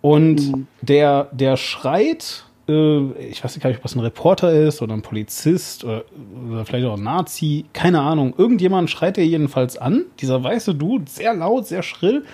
Und 0.01 0.35
mhm. 0.37 0.67
der, 0.81 1.25
der 1.33 1.55
schreit, 1.57 2.45
ich 2.69 3.43
weiß 3.43 3.55
nicht 3.55 3.65
ob 3.65 3.83
was 3.83 3.95
ein 3.95 3.99
Reporter 3.99 4.51
ist 4.51 4.81
oder 4.81 4.93
ein 4.93 5.01
Polizist 5.01 5.83
oder, 5.83 6.03
oder, 6.49 6.65
vielleicht 6.65 6.85
auch 6.85 6.97
ein 6.97 7.03
Nazi, 7.03 7.65
keine 7.73 8.01
Ahnung. 8.01 8.35
Irgendjemand 8.37 8.89
schreit 8.89 9.17
er 9.17 9.25
jedenfalls 9.25 9.77
an, 9.77 10.05
dieser 10.19 10.43
weiße 10.43 10.75
Dude, 10.75 11.05
sehr 11.09 11.33
laut, 11.33 11.65
sehr 11.65 11.81
schrill. 11.81 12.25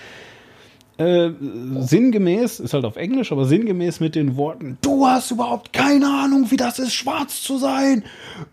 Äh, 0.97 1.31
sinngemäß, 1.79 2.61
ist 2.61 2.73
halt 2.73 2.86
auf 2.86 2.95
Englisch, 2.95 3.31
aber 3.31 3.45
sinngemäß 3.45 3.99
mit 3.99 4.15
den 4.15 4.38
Worten, 4.38 4.77
du 4.81 5.05
hast 5.05 5.31
überhaupt 5.31 5.73
keine 5.73 6.07
Ahnung, 6.07 6.51
wie 6.51 6.57
das 6.57 6.79
ist, 6.79 6.93
schwarz 6.93 7.41
zu 7.41 7.57
sein. 7.57 8.03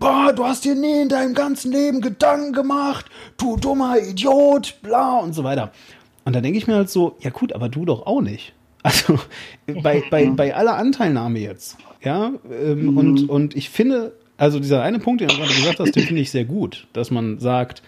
Boah, 0.01 0.33
du 0.33 0.45
hast 0.45 0.65
dir 0.65 0.75
nie 0.75 1.03
in 1.03 1.09
deinem 1.09 1.35
ganzen 1.35 1.71
Leben 1.71 2.01
Gedanken 2.01 2.53
gemacht, 2.53 3.07
du 3.37 3.57
dummer 3.57 3.97
Idiot, 3.99 4.75
bla 4.83 5.19
und 5.19 5.35
so 5.35 5.45
weiter. 5.45 5.73
Und 6.25 6.35
da 6.35 6.41
denke 6.41 6.59
ich 6.59 6.67
mir 6.67 6.75
halt 6.75 6.91
so, 6.91 7.17
ja 7.21 7.31
gut, 7.31 7.53
aber 7.53 7.69
du 7.69 7.85
doch 7.85 8.07
auch 8.07 8.21
nicht. 8.21 8.55
Also 8.85 9.21
bei, 9.83 10.03
bei, 10.11 10.27
bei 10.27 10.57
aller 10.57 10.77
Anteilnahme 10.77 11.39
jetzt, 11.39 11.77
ja, 12.03 12.33
ähm, 12.51 12.87
mhm. 12.87 12.99
und, 12.99 13.31
und 13.31 13.57
ich 13.57 13.71
finde, 13.71 14.13
also 14.37 14.59
dieser 14.59 14.83
eine 14.83 14.99
Punkt, 14.99 15.21
den 15.21 15.29
du 15.29 15.37
gerade 15.37 15.55
gesagt 15.55 15.79
hast, 15.79 15.95
den 15.95 16.03
finde 16.03 16.21
ich 16.21 16.33
sehr 16.33 16.45
gut, 16.45 16.89
dass 16.93 17.13
man 17.13 17.39
sagt, 17.39 17.83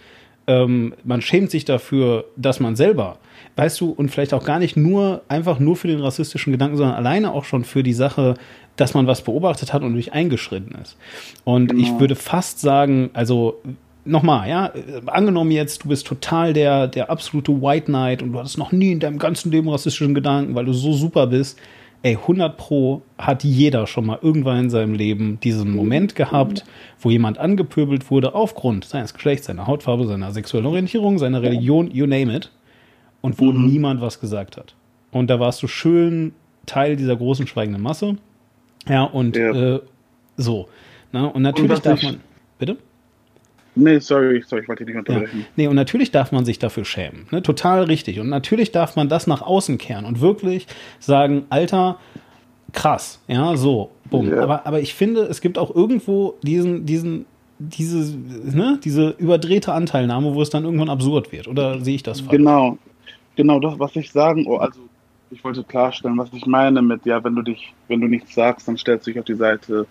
ähm, 0.47 0.95
man 1.03 1.21
schämt 1.21 1.51
sich 1.51 1.65
dafür, 1.65 2.27
dass 2.37 2.61
man 2.61 2.77
selber 2.77 3.19
weißt 3.57 3.81
du, 3.81 3.91
und 3.91 4.11
vielleicht 4.11 4.35
auch 4.35 4.45
gar 4.45 4.59
nicht 4.59 4.77
nur, 4.77 5.23
einfach 5.29 5.59
nur 5.59 5.77
für 5.77 5.89
den 5.89 6.01
rassistischen 6.01 6.53
Gedanken, 6.53 6.77
sondern 6.77 6.97
alleine 6.97 7.33
auch 7.33 7.45
schon 7.45 7.65
für 7.65 7.83
die 7.83 7.93
Sache, 7.93 8.35
dass 8.77 8.95
man 8.95 9.07
was 9.07 9.23
beobachtet 9.23 9.73
hat 9.73 9.83
und 9.83 9.93
durch 9.95 10.13
eingeschritten 10.13 10.77
ist. 10.83 10.97
Und 11.45 11.69
genau. 11.69 11.83
ich 11.83 12.01
würde 12.01 12.17
fast 12.17 12.61
sagen, 12.61 13.11
also 13.13 13.61
nochmal, 14.05 14.49
ja, 14.49 14.73
angenommen 15.07 15.51
jetzt, 15.51 15.85
du 15.85 15.89
bist 15.89 16.07
total 16.07 16.53
der, 16.53 16.89
der 16.89 17.11
absolute 17.11 17.61
White 17.61 17.87
Knight 17.87 18.23
und 18.23 18.33
du 18.33 18.39
hattest 18.39 18.59
noch 18.59 18.73
nie 18.73 18.93
in 18.93 19.01
deinem 19.01 19.19
ganzen 19.19 19.51
Leben 19.51 19.69
rassistischen 19.69 20.15
Gedanken, 20.15 20.55
weil 20.55 20.65
du 20.65 20.73
so 20.73 20.93
super 20.93 21.27
bist. 21.27 21.59
Ey, 22.03 22.17
100 22.17 22.59
Pro 22.59 23.01
hat 23.17 23.45
jeder 23.45 23.87
schon 23.87 24.05
mal 24.05 24.19
irgendwann 24.21 24.65
in 24.65 24.71
seinem 24.71 24.93
Leben 24.93 25.41
diesen 25.41 25.75
Moment 25.75 26.15
gehabt, 26.15 26.63
wo 27.01 27.11
jemand 27.11 27.39
angepöbelt 27.39 28.11
wurde 28.11 28.35
aufgrund 28.35 28.85
seines 28.85 29.15
Geschlechts, 29.15 29.47
seiner 29.47 29.67
Hautfarbe, 29.67 30.07
seiner 30.07 30.31
sexuellen 30.31 30.67
Orientierung, 30.67 31.19
seiner 31.19 31.41
Religion, 31.41 31.91
you 31.91 32.07
name 32.07 32.37
it 32.37 32.51
und 33.23 33.39
wo 33.39 33.47
mhm. 33.47 33.67
niemand 33.69 34.03
was 34.03 34.21
gesagt 34.21 34.59
hat. 34.59 34.75
Und 35.13 35.31
da 35.31 35.41
warst 35.41 35.63
du 35.63 35.67
schön 35.67 36.33
Teil 36.67 36.97
dieser 36.97 37.17
großen 37.17 37.47
schweigenden 37.47 37.83
Masse. 37.83 38.17
Ja, 38.87 39.05
und 39.05 39.35
ja. 39.37 39.77
Äh, 39.77 39.81
so. 40.37 40.69
Na, 41.11 41.29
und 41.29 41.41
natürlich 41.41 41.73
und 41.73 41.87
darf 41.87 42.03
man. 42.03 42.21
Bitte? 42.59 42.77
Nee, 43.75 43.99
sorry, 43.99 44.43
sorry, 44.47 44.63
ich 44.63 44.69
wollte 44.69 44.85
dich 44.85 44.95
nicht 44.95 45.09
unterbrechen. 45.09 45.41
Ja. 45.41 45.47
Nee, 45.57 45.67
und 45.67 45.77
natürlich 45.77 46.11
darf 46.11 46.33
man 46.33 46.45
sich 46.45 46.59
dafür 46.59 46.85
schämen. 46.85 47.27
Ne? 47.31 47.43
Total 47.43 47.85
richtig. 47.85 48.21
Und 48.21 48.29
natürlich 48.29 48.73
darf 48.73 48.97
man 48.97 49.09
das 49.09 49.27
nach 49.27 49.43
außen 49.43 49.79
kehren 49.79 50.05
und 50.05 50.21
wirklich 50.21 50.67
sagen, 51.01 51.45
Alter, 51.51 51.99
krass, 52.73 53.21
ja, 53.29 53.57
so, 53.57 53.91
bumm. 54.11 54.31
Ja. 54.31 54.43
Aber, 54.43 54.67
aber 54.67 54.81
ich 54.81 54.95
finde, 54.95 55.23
es 55.23 55.41
gibt 55.41 55.59
auch 55.59 55.75
irgendwo 55.75 56.35
diesen, 56.43 56.87
diesen, 56.87 57.27
diese, 57.59 58.17
ne, 58.17 58.79
diese 58.85 59.11
überdrehte 59.19 59.73
Anteilnahme, 59.73 60.35
wo 60.35 60.43
es 60.43 60.51
dann 60.51 60.65
irgendwann 60.65 60.91
absurd 60.91 61.33
wird. 61.33 61.49
Oder 61.49 61.81
sehe 61.81 61.95
ich 61.95 62.03
das 62.03 62.21
falsch? 62.21 62.33
Genau, 62.33 62.79
Genau 63.37 63.59
das, 63.59 63.79
was 63.79 63.97
ich 63.97 64.11
sagen, 64.11 64.47
oh, 64.47 64.57
also 64.57 64.81
ich 65.31 65.43
wollte 65.43 65.65
klarstellen, 65.65 66.17
was 66.17 66.33
ich 66.33 66.47
meine 66.47 66.83
mit, 66.83 67.05
ja, 67.05 67.23
wenn 67.25 67.35
du 67.35 67.43
dich, 67.43 67.75
wenn 67.89 68.01
du 68.01 68.07
nichts 68.07 68.35
sagst, 68.35 68.69
dann 68.69 68.77
stellst 68.77 69.07
du 69.07 69.11
dich 69.11 69.19
auf 69.19 69.25
die 69.25 69.35
Seite 69.35 69.87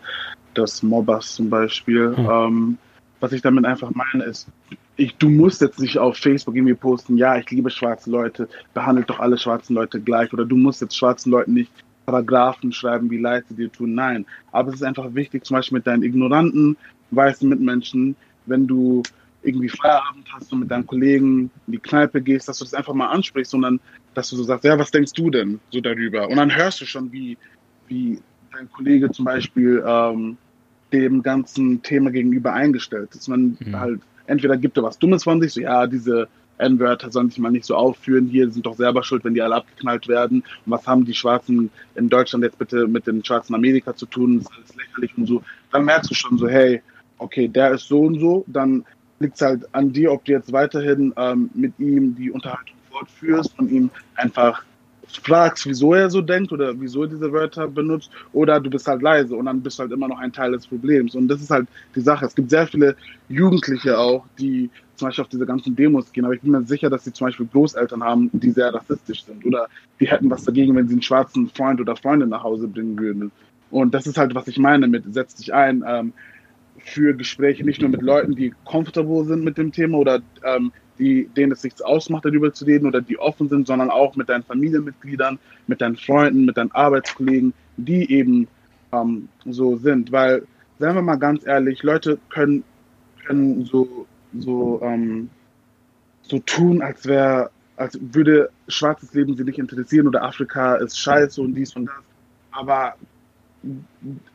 des 0.56 0.82
Mobbers 0.84 1.36
zum 1.36 1.50
Beispiel. 1.50 2.10
Mhm. 2.10 2.30
Ähm, 2.30 2.78
was 3.24 3.32
ich 3.32 3.42
damit 3.42 3.64
einfach 3.64 3.90
meine 3.92 4.26
ist, 4.26 4.50
ich, 4.98 5.16
du 5.16 5.30
musst 5.30 5.62
jetzt 5.62 5.80
nicht 5.80 5.98
auf 5.98 6.18
Facebook 6.18 6.58
irgendwie 6.58 6.74
posten, 6.74 7.16
ja, 7.16 7.38
ich 7.38 7.50
liebe 7.50 7.70
schwarze 7.70 8.12
Leute, 8.12 8.50
behandelt 8.74 9.10
doch 9.10 9.22
alle 9.22 9.38
schwarzen 9.38 9.76
Leute 9.76 10.02
gleich 10.02 10.34
oder 10.34 10.44
du 10.44 10.58
musst 10.58 10.82
jetzt 10.82 10.98
schwarzen 10.98 11.32
Leuten 11.32 11.54
nicht 11.54 11.72
Paragraphen 12.06 12.74
schreiben, 12.74 13.10
wie 13.10 13.18
leid 13.18 13.46
sie 13.48 13.56
dir 13.56 13.72
tun. 13.72 13.96
Nein, 13.96 14.26
aber 14.52 14.70
es 14.70 14.76
ist 14.76 14.84
einfach 14.84 15.16
wichtig, 15.16 15.46
zum 15.46 15.56
Beispiel 15.56 15.78
mit 15.78 15.88
deinen 15.88 16.04
ignoranten 16.04 16.76
weißen 17.12 17.48
Mitmenschen, 17.48 18.18
wenn 18.46 18.68
du 18.68 19.04
irgendwie 19.42 19.70
Feierabend 19.70 20.28
hast 20.34 20.52
und 20.52 20.60
mit 20.60 20.72
deinen 20.72 20.86
Kollegen 20.86 21.50
in 21.68 21.74
die 21.74 21.80
Kneipe 21.80 22.22
gehst, 22.22 22.50
dass 22.50 22.58
du 22.58 22.66
das 22.66 22.74
einfach 22.74 22.94
mal 22.94 23.08
ansprichst, 23.08 23.52
sondern 23.52 23.80
dass 24.16 24.30
du 24.32 24.36
so 24.36 24.44
sagst, 24.44 24.66
ja, 24.66 24.78
was 24.78 24.92
denkst 24.92 25.14
du 25.14 25.30
denn 25.30 25.62
so 25.70 25.80
darüber? 25.80 26.28
Und 26.28 26.36
dann 26.36 26.54
hörst 26.54 26.82
du 26.82 26.86
schon, 26.86 27.10
wie, 27.14 27.38
wie 27.88 28.20
dein 28.52 28.70
Kollege 28.70 29.10
zum 29.12 29.24
Beispiel 29.24 29.82
ähm, 29.88 30.38
dem 30.94 31.24
ganzen 31.24 31.82
Thema 31.82 32.12
gegenüber 32.12 32.54
eingestellt 32.54 33.10
ist. 33.16 33.28
Man 33.28 33.58
mhm. 33.60 33.80
halt, 33.80 34.02
entweder 34.28 34.58
gibt 34.58 34.78
er 34.78 34.84
was 34.84 35.00
Dummes 35.00 35.24
von 35.24 35.42
sich, 35.42 35.54
so 35.54 35.62
ja, 35.62 35.88
diese 35.88 36.28
N-Wörter 36.60 37.12
sollen 37.12 37.30
sich 37.30 37.40
mal 37.40 37.52
nicht 37.52 37.66
so 37.66 37.76
aufführen, 37.76 38.28
hier 38.28 38.50
sind 38.50 38.66
doch 38.66 38.76
selber 38.76 39.04
schuld, 39.04 39.24
wenn 39.24 39.34
die 39.34 39.42
alle 39.42 39.56
abgeknallt 39.56 40.08
werden. 40.08 40.44
Und 40.66 40.72
was 40.72 40.86
haben 40.88 41.04
die 41.04 41.14
Schwarzen 41.14 41.72
in 41.96 42.10
Deutschland 42.10 42.44
jetzt 42.46 42.60
bitte 42.60 42.88
mit 42.88 43.08
den 43.08 43.26
Schwarzen 43.26 43.56
Amerika 43.56 43.96
zu 43.96 44.06
tun? 44.06 44.38
Das 44.38 44.46
ist 44.46 44.54
alles 44.56 44.76
lächerlich 44.76 45.18
und 45.18 45.26
so. 45.26 45.44
Dann 45.72 45.86
merkst 45.86 46.12
du 46.12 46.16
schon 46.16 46.38
so, 46.38 46.48
hey, 46.48 46.82
okay, 47.18 47.48
der 47.48 47.72
ist 47.72 47.88
so 47.88 48.02
und 48.02 48.20
so, 48.20 48.44
dann 48.48 48.86
liegt 49.20 49.36
es 49.36 49.42
halt 49.42 49.74
an 49.74 49.92
dir, 49.92 50.12
ob 50.12 50.26
du 50.26 50.34
jetzt 50.34 50.52
weiterhin 50.52 51.14
ähm, 51.18 51.50
mit 51.54 51.74
ihm 51.80 52.16
die 52.16 52.30
Unterhaltung 52.30 52.76
fortführst 52.92 53.58
und 53.58 53.72
ihm 53.72 53.90
einfach 54.16 54.64
fragst, 55.18 55.66
wieso 55.66 55.94
er 55.94 56.10
so 56.10 56.22
denkt 56.22 56.52
oder 56.52 56.80
wieso 56.80 57.04
er 57.04 57.10
diese 57.10 57.32
Wörter 57.32 57.68
benutzt, 57.68 58.12
oder 58.32 58.60
du 58.60 58.70
bist 58.70 58.88
halt 58.88 59.02
leise 59.02 59.36
und 59.36 59.46
dann 59.46 59.62
bist 59.62 59.80
halt 59.80 59.92
immer 59.92 60.08
noch 60.08 60.20
ein 60.20 60.32
Teil 60.32 60.52
des 60.52 60.68
Problems. 60.68 61.16
Und 61.16 61.28
das 61.28 61.42
ist 61.42 61.50
halt 61.50 61.68
die 61.96 62.02
Sache. 62.02 62.26
Es 62.26 62.36
gibt 62.36 62.50
sehr 62.50 62.68
viele 62.68 62.96
Jugendliche 63.30 63.98
auch, 63.98 64.26
die 64.40 64.70
zum 64.96 65.08
Beispiel 65.08 65.24
auf 65.24 65.30
diese 65.30 65.46
ganzen 65.46 65.76
Demos 65.76 66.12
gehen, 66.12 66.26
aber 66.26 66.36
ich 66.36 66.42
bin 66.42 66.52
mir 66.52 66.64
sicher, 66.64 66.90
dass 66.90 67.04
sie 67.04 67.14
zum 67.14 67.28
Beispiel 67.28 67.48
Großeltern 67.52 68.04
haben, 68.04 68.30
die 68.34 68.52
sehr 68.52 68.74
rassistisch 68.74 69.24
sind 69.26 69.46
oder 69.46 69.68
die 70.00 70.08
hätten 70.08 70.30
was 70.30 70.44
dagegen, 70.44 70.76
wenn 70.76 70.88
sie 70.88 70.94
einen 70.94 71.02
schwarzen 71.02 71.50
Freund 71.50 71.82
oder 71.82 71.96
Freundin 71.96 72.30
nach 72.30 72.44
Hause 72.44 72.68
bringen 72.68 72.98
würden. 73.00 73.32
Und 73.72 73.94
das 73.94 74.06
ist 74.06 74.18
halt, 74.18 74.36
was 74.36 74.48
ich 74.48 74.60
meine 74.60 74.88
mit 74.88 75.04
setz 75.14 75.36
dich 75.36 75.54
ein. 75.54 75.84
Ähm, 75.88 76.14
für 76.86 77.16
Gespräche 77.16 77.64
nicht 77.64 77.82
nur 77.82 77.90
mit 77.90 78.02
Leuten, 78.02 78.36
die 78.36 78.54
comfortable 78.66 79.26
sind 79.26 79.44
mit 79.44 79.58
dem 79.58 79.72
Thema 79.72 79.98
oder 79.98 80.22
ähm, 80.44 80.72
die, 81.00 81.28
denen 81.36 81.52
es 81.52 81.64
nichts 81.64 81.82
ausmacht, 81.82 82.26
darüber 82.26 82.54
zu 82.54 82.66
reden 82.66 82.88
oder 82.88 83.02
die 83.02 83.18
offen 83.20 83.50
sind, 83.50 83.68
sondern 83.68 83.90
auch 83.90 84.16
mit 84.16 84.30
deinen 84.30 84.44
Familienmitgliedern, 84.44 85.40
mit 85.68 85.82
deinen 85.82 85.96
Freunden, 85.96 86.46
mit 86.46 86.58
deinen 86.58 86.72
Arbeitskollegen, 86.72 87.54
die 87.78 88.12
eben 88.12 88.48
ähm, 88.92 89.28
so 89.46 89.78
sind. 89.78 90.12
Weil, 90.12 90.44
sagen 90.80 90.96
wir 90.96 91.02
mal 91.02 91.16
ganz 91.16 91.46
ehrlich, 91.46 91.84
Leute 91.84 92.20
können, 92.30 92.64
können 93.26 93.66
so, 93.66 94.06
so, 94.38 94.82
ähm, 94.84 95.30
so 96.22 96.40
tun, 96.40 96.82
als 96.82 97.06
wäre, 97.06 97.50
als 97.76 98.00
würde 98.02 98.50
schwarzes 98.68 99.14
Leben 99.14 99.36
sie 99.36 99.44
nicht 99.44 99.60
interessieren 99.60 100.08
oder 100.08 100.24
Afrika 100.24 100.76
ist 100.76 101.00
scheiße 101.00 101.42
und 101.42 101.56
dies 101.56 101.76
und 101.76 101.88
das. 101.88 101.96
Aber 102.52 102.96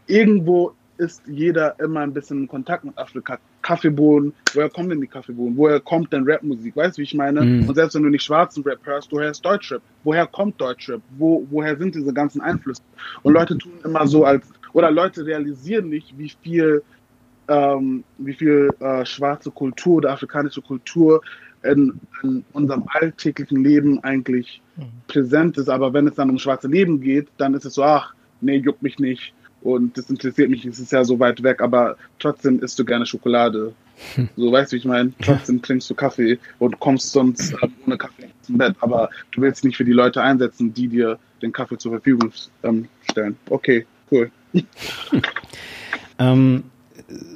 irgendwo 0.07 0.75
ist 0.97 1.23
jeder 1.27 1.79
immer 1.79 2.01
ein 2.01 2.13
bisschen 2.13 2.43
in 2.43 2.49
Kontakt 2.49 2.85
mit 2.85 2.99
Afrika. 2.99 3.39
Kaffeebohnen, 3.69 4.33
woher 4.55 4.71
kommen 4.71 4.89
denn 4.89 5.03
die 5.03 5.07
Kaffeebohnen? 5.07 5.55
Woher 5.55 5.79
kommt 5.79 6.11
denn 6.15 6.25
Rapmusik? 6.27 6.75
Weißt 6.75 6.97
du, 6.97 7.01
wie 7.01 7.05
ich 7.05 7.13
meine? 7.13 7.43
Mhm. 7.43 7.69
Und 7.69 7.75
selbst 7.75 7.95
wenn 7.95 8.03
du 8.03 8.09
nicht 8.09 8.23
schwarzen 8.23 8.63
Rap 8.63 8.79
hörst, 8.85 9.13
du 9.13 9.21
hörst 9.21 9.45
Deutschrap. 9.45 9.83
Woher 10.05 10.27
kommt 10.27 10.59
Deutschrap? 10.59 11.03
Wo, 11.19 11.47
woher 11.51 11.77
sind 11.77 11.95
diese 11.95 12.15
ganzen 12.15 12.41
Einflüsse? 12.41 12.81
Und 13.23 13.35
Leute 13.35 13.59
tun 13.59 13.73
immer 13.85 14.07
so 14.07 14.25
als, 14.25 14.51
oder 14.73 14.91
Leute 14.91 15.27
realisieren 15.27 15.91
nicht, 15.91 16.17
wie 16.17 16.33
viel, 16.43 16.83
ähm, 17.49 18.05
wie 18.17 18.33
viel 18.33 18.71
äh, 18.81 19.05
schwarze 19.05 19.51
Kultur 19.51 19.97
oder 19.97 20.13
afrikanische 20.13 20.63
Kultur 20.63 21.21
in, 21.63 22.01
in, 22.23 22.47
unserem 22.55 22.85
alltäglichen 22.87 23.63
Leben 23.63 24.03
eigentlich 24.03 24.63
mhm. 24.77 24.85
präsent 25.09 25.59
ist. 25.59 25.69
Aber 25.69 25.93
wenn 25.93 26.07
es 26.07 26.15
dann 26.15 26.31
um 26.31 26.39
schwarze 26.39 26.69
Leben 26.69 27.03
geht, 27.03 27.29
dann 27.37 27.53
ist 27.53 27.67
es 27.67 27.75
so, 27.75 27.83
ach, 27.83 28.15
nee, 28.41 28.57
juckt 28.57 28.83
mich 28.83 28.99
nicht 28.99 29.35
und 29.63 29.97
das 29.99 30.11
interessiert 30.11 30.51
mich, 30.51 30.65
es 30.65 30.79
ist 30.79 30.93
ja 30.93 31.05
so 31.05 31.19
weit 31.19 31.43
weg, 31.43 31.61
aber 31.61 31.97
trotzdem 32.19 32.61
isst 32.61 32.79
du 32.79 32.85
gerne 32.85 33.07
Schokolade. 33.07 33.73
Hm. 34.15 34.29
So, 34.37 34.53
weißt 34.53 34.71
du, 34.71 34.77
wie 34.77 34.79
ich 34.79 34.85
meine? 34.85 35.13
Trotzdem 35.23 35.61
trinkst 35.61 35.91
du 35.91 35.95
Kaffee 35.95 36.39
und 36.59 36.79
kommst 36.79 37.11
sonst 37.11 37.53
äh, 37.55 37.69
ohne 37.85 37.99
Kaffee 37.99 38.29
zum 38.43 38.59
Bett, 38.59 38.77
aber 38.81 39.11
du 39.33 39.43
willst 39.43 39.65
nicht 39.65 39.77
für 39.77 39.85
die 39.85 39.93
Leute 39.93 40.23
einsetzen, 40.23 40.73
die 40.73 40.89
dir 40.89 41.19
den 41.43 41.53
Kaffee 41.53 41.79
zur 41.79 41.93
Verfügung 41.93 42.33
ähm, 42.63 42.89
stellen. 43.11 43.37
Okay, 43.51 43.87
cool. 44.11 44.31
ähm, 46.19 46.65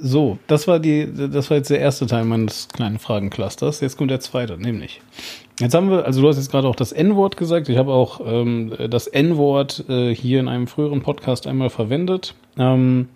so, 0.02 0.38
das 0.46 0.68
war 0.68 0.78
die, 0.78 1.08
das 1.12 1.50
war 1.50 1.56
jetzt 1.56 1.70
der 1.70 1.80
erste 1.80 2.06
Teil 2.06 2.24
meines 2.24 2.68
kleinen 2.68 2.98
Fragenclusters. 2.98 3.80
Jetzt 3.80 3.96
kommt 3.96 4.10
der 4.10 4.20
zweite, 4.20 4.58
nämlich. 4.58 5.00
Jetzt 5.62 5.74
haben 5.74 5.90
wir, 5.90 6.04
also 6.04 6.20
du 6.20 6.28
hast 6.28 6.38
jetzt 6.38 6.50
gerade 6.50 6.66
auch 6.66 6.74
das 6.74 6.90
N-Wort 6.90 7.36
gesagt. 7.36 7.68
Ich 7.68 7.76
habe 7.78 7.92
auch 7.92 8.20
ähm, 8.24 8.72
das 8.90 9.06
N-Wort 9.06 9.84
äh, 9.88 10.12
hier 10.12 10.40
in 10.40 10.48
einem 10.48 10.66
früheren 10.66 11.02
Podcast 11.02 11.46
einmal 11.46 11.70
verwendet. 11.70 12.34
Ähm, 12.58 13.06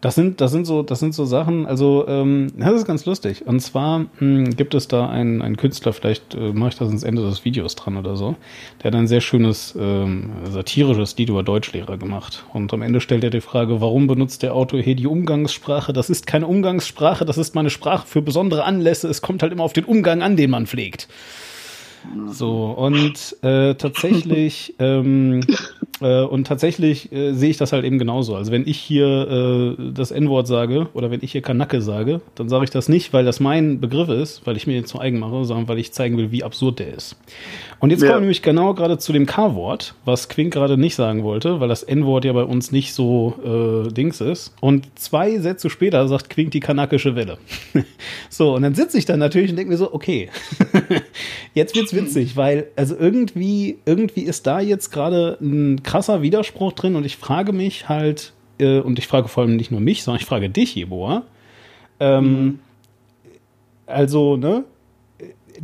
Das 0.00 0.14
sind, 0.14 0.40
das 0.40 0.52
sind 0.52 0.66
so, 0.66 0.82
das 0.82 1.00
sind 1.00 1.14
so 1.14 1.24
Sachen, 1.24 1.66
also 1.66 2.06
ähm, 2.06 2.52
das 2.56 2.74
ist 2.74 2.86
ganz 2.86 3.06
lustig. 3.06 3.46
Und 3.46 3.60
zwar 3.60 4.00
mh, 4.00 4.08
hm, 4.18 4.56
gibt 4.56 4.74
es 4.74 4.86
da 4.86 5.08
einen, 5.08 5.42
einen 5.42 5.56
Künstler, 5.56 5.92
vielleicht 5.92 6.34
äh, 6.34 6.52
mache 6.52 6.70
ich 6.70 6.76
das 6.76 6.90
ins 6.90 7.02
Ende 7.02 7.22
des 7.22 7.44
Videos 7.44 7.74
dran 7.74 7.96
oder 7.96 8.14
so, 8.14 8.36
der 8.82 8.90
hat 8.90 8.98
ein 8.98 9.06
sehr 9.06 9.20
schönes 9.20 9.74
ähm, 9.78 10.30
satirisches 10.48 11.16
Lied 11.16 11.30
über 11.30 11.42
Deutschlehrer 11.42 11.96
gemacht. 11.96 12.44
Und 12.52 12.72
am 12.72 12.82
Ende 12.82 13.00
stellt 13.00 13.24
er 13.24 13.30
die 13.30 13.40
Frage, 13.40 13.80
warum 13.80 14.06
benutzt 14.06 14.42
der 14.42 14.54
Autor 14.54 14.80
hier 14.80 14.94
die 14.94 15.06
Umgangssprache? 15.06 15.92
Das 15.92 16.08
ist 16.08 16.26
keine 16.26 16.46
Umgangssprache, 16.46 17.24
das 17.24 17.36
ist 17.36 17.54
meine 17.54 17.70
Sprache 17.70 18.06
für 18.06 18.22
besondere 18.22 18.64
Anlässe. 18.64 19.08
Es 19.08 19.22
kommt 19.22 19.42
halt 19.42 19.52
immer 19.52 19.64
auf 19.64 19.72
den 19.72 19.86
Umgang 19.86 20.22
an, 20.22 20.36
den 20.36 20.50
man 20.50 20.66
pflegt. 20.66 21.08
So, 22.28 22.66
und 22.66 23.36
äh, 23.42 23.74
tatsächlich, 23.74 24.74
ähm, 24.78 25.40
äh, 26.00 26.22
und 26.22 26.46
tatsächlich 26.46 27.12
äh, 27.12 27.32
sehe 27.32 27.50
ich 27.50 27.56
das 27.56 27.72
halt 27.72 27.84
eben 27.84 27.98
genauso. 27.98 28.36
Also 28.36 28.52
wenn 28.52 28.66
ich 28.66 28.78
hier 28.78 29.76
äh, 29.78 29.92
das 29.92 30.10
N-Wort 30.10 30.46
sage 30.46 30.88
oder 30.94 31.10
wenn 31.10 31.20
ich 31.22 31.32
hier 31.32 31.42
Kanacke 31.42 31.80
sage, 31.80 32.20
dann 32.34 32.48
sage 32.48 32.64
ich 32.64 32.70
das 32.70 32.88
nicht, 32.88 33.12
weil 33.12 33.24
das 33.24 33.40
mein 33.40 33.80
Begriff 33.80 34.08
ist, 34.08 34.46
weil 34.46 34.56
ich 34.56 34.66
mir 34.66 34.74
den 34.74 34.86
zu 34.86 35.00
eigen 35.00 35.18
mache, 35.18 35.44
sondern 35.44 35.68
weil 35.68 35.78
ich 35.78 35.92
zeigen 35.92 36.16
will, 36.16 36.30
wie 36.30 36.44
absurd 36.44 36.78
der 36.78 36.94
ist. 36.94 37.16
Und 37.80 37.90
jetzt 37.90 38.02
ja. 38.02 38.08
kommen 38.08 38.18
wir 38.18 38.20
nämlich 38.22 38.42
genau 38.42 38.74
gerade 38.74 38.98
zu 38.98 39.12
dem 39.12 39.26
K-Wort, 39.26 39.94
was 40.04 40.28
Quink 40.28 40.52
gerade 40.52 40.78
nicht 40.78 40.94
sagen 40.94 41.22
wollte, 41.22 41.60
weil 41.60 41.68
das 41.68 41.82
N-Wort 41.82 42.24
ja 42.24 42.32
bei 42.32 42.44
uns 42.44 42.72
nicht 42.72 42.94
so 42.94 43.34
äh, 43.44 43.92
Dings 43.92 44.20
ist. 44.20 44.54
Und 44.60 44.98
zwei 44.98 45.38
Sätze 45.38 45.70
später 45.70 46.06
sagt 46.08 46.30
Quink 46.30 46.50
die 46.50 46.60
kanakische 46.60 47.14
Welle. 47.16 47.38
so, 48.30 48.54
und 48.54 48.62
dann 48.62 48.74
sitze 48.74 48.98
ich 48.98 49.04
dann 49.04 49.18
natürlich 49.18 49.50
und 49.50 49.56
denke 49.56 49.72
mir 49.72 49.78
so, 49.78 49.92
okay, 49.92 50.30
jetzt 51.54 51.74
wird's 51.74 51.94
witzig, 51.94 52.36
weil 52.36 52.68
also 52.76 52.96
irgendwie, 52.96 53.78
irgendwie 53.84 54.22
ist 54.22 54.46
da 54.46 54.60
jetzt 54.60 54.90
gerade 54.90 55.38
ein 55.40 55.82
krasser 55.82 56.22
Widerspruch 56.22 56.72
drin 56.72 56.96
und 56.96 57.04
ich 57.04 57.16
frage 57.16 57.52
mich 57.52 57.88
halt, 57.88 58.32
äh, 58.58 58.80
und 58.80 58.98
ich 58.98 59.06
frage 59.06 59.28
vor 59.28 59.42
allem 59.42 59.56
nicht 59.56 59.70
nur 59.70 59.80
mich, 59.80 60.02
sondern 60.02 60.20
ich 60.20 60.26
frage 60.26 60.48
dich, 60.48 60.74
Jeboa. 60.74 61.24
Ähm, 62.00 62.44
mhm. 62.44 62.58
Also, 63.86 64.36
ne? 64.36 64.64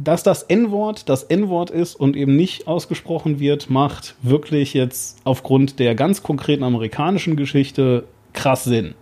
Dass 0.02 0.22
das 0.22 0.42
N-Wort 0.44 1.10
das 1.10 1.24
N-Wort 1.24 1.68
ist 1.70 1.94
und 1.94 2.16
eben 2.16 2.34
nicht 2.34 2.66
ausgesprochen 2.66 3.38
wird, 3.38 3.68
macht 3.68 4.14
wirklich 4.22 4.72
jetzt 4.72 5.18
aufgrund 5.24 5.78
der 5.78 5.94
ganz 5.94 6.22
konkreten 6.22 6.64
amerikanischen 6.64 7.36
Geschichte 7.36 8.04
krass 8.32 8.64
Sinn. 8.64 8.94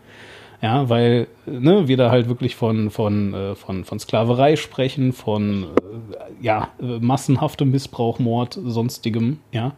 Ja, 0.61 0.89
weil 0.89 1.29
ne, 1.47 1.87
wir 1.87 1.97
da 1.97 2.11
halt 2.11 2.29
wirklich 2.29 2.57
von, 2.57 2.91
von, 2.91 3.33
äh, 3.33 3.55
von, 3.55 3.85
von 3.85 4.01
Sklaverei 4.01 4.57
sprechen, 4.57 5.13
von 5.13 5.65
äh, 5.65 6.45
ja, 6.45 6.71
massenhaftem 6.81 7.71
Missbrauch, 7.71 8.19
Mord, 8.19 8.59
sonstigem, 8.65 9.39
ja. 9.53 9.77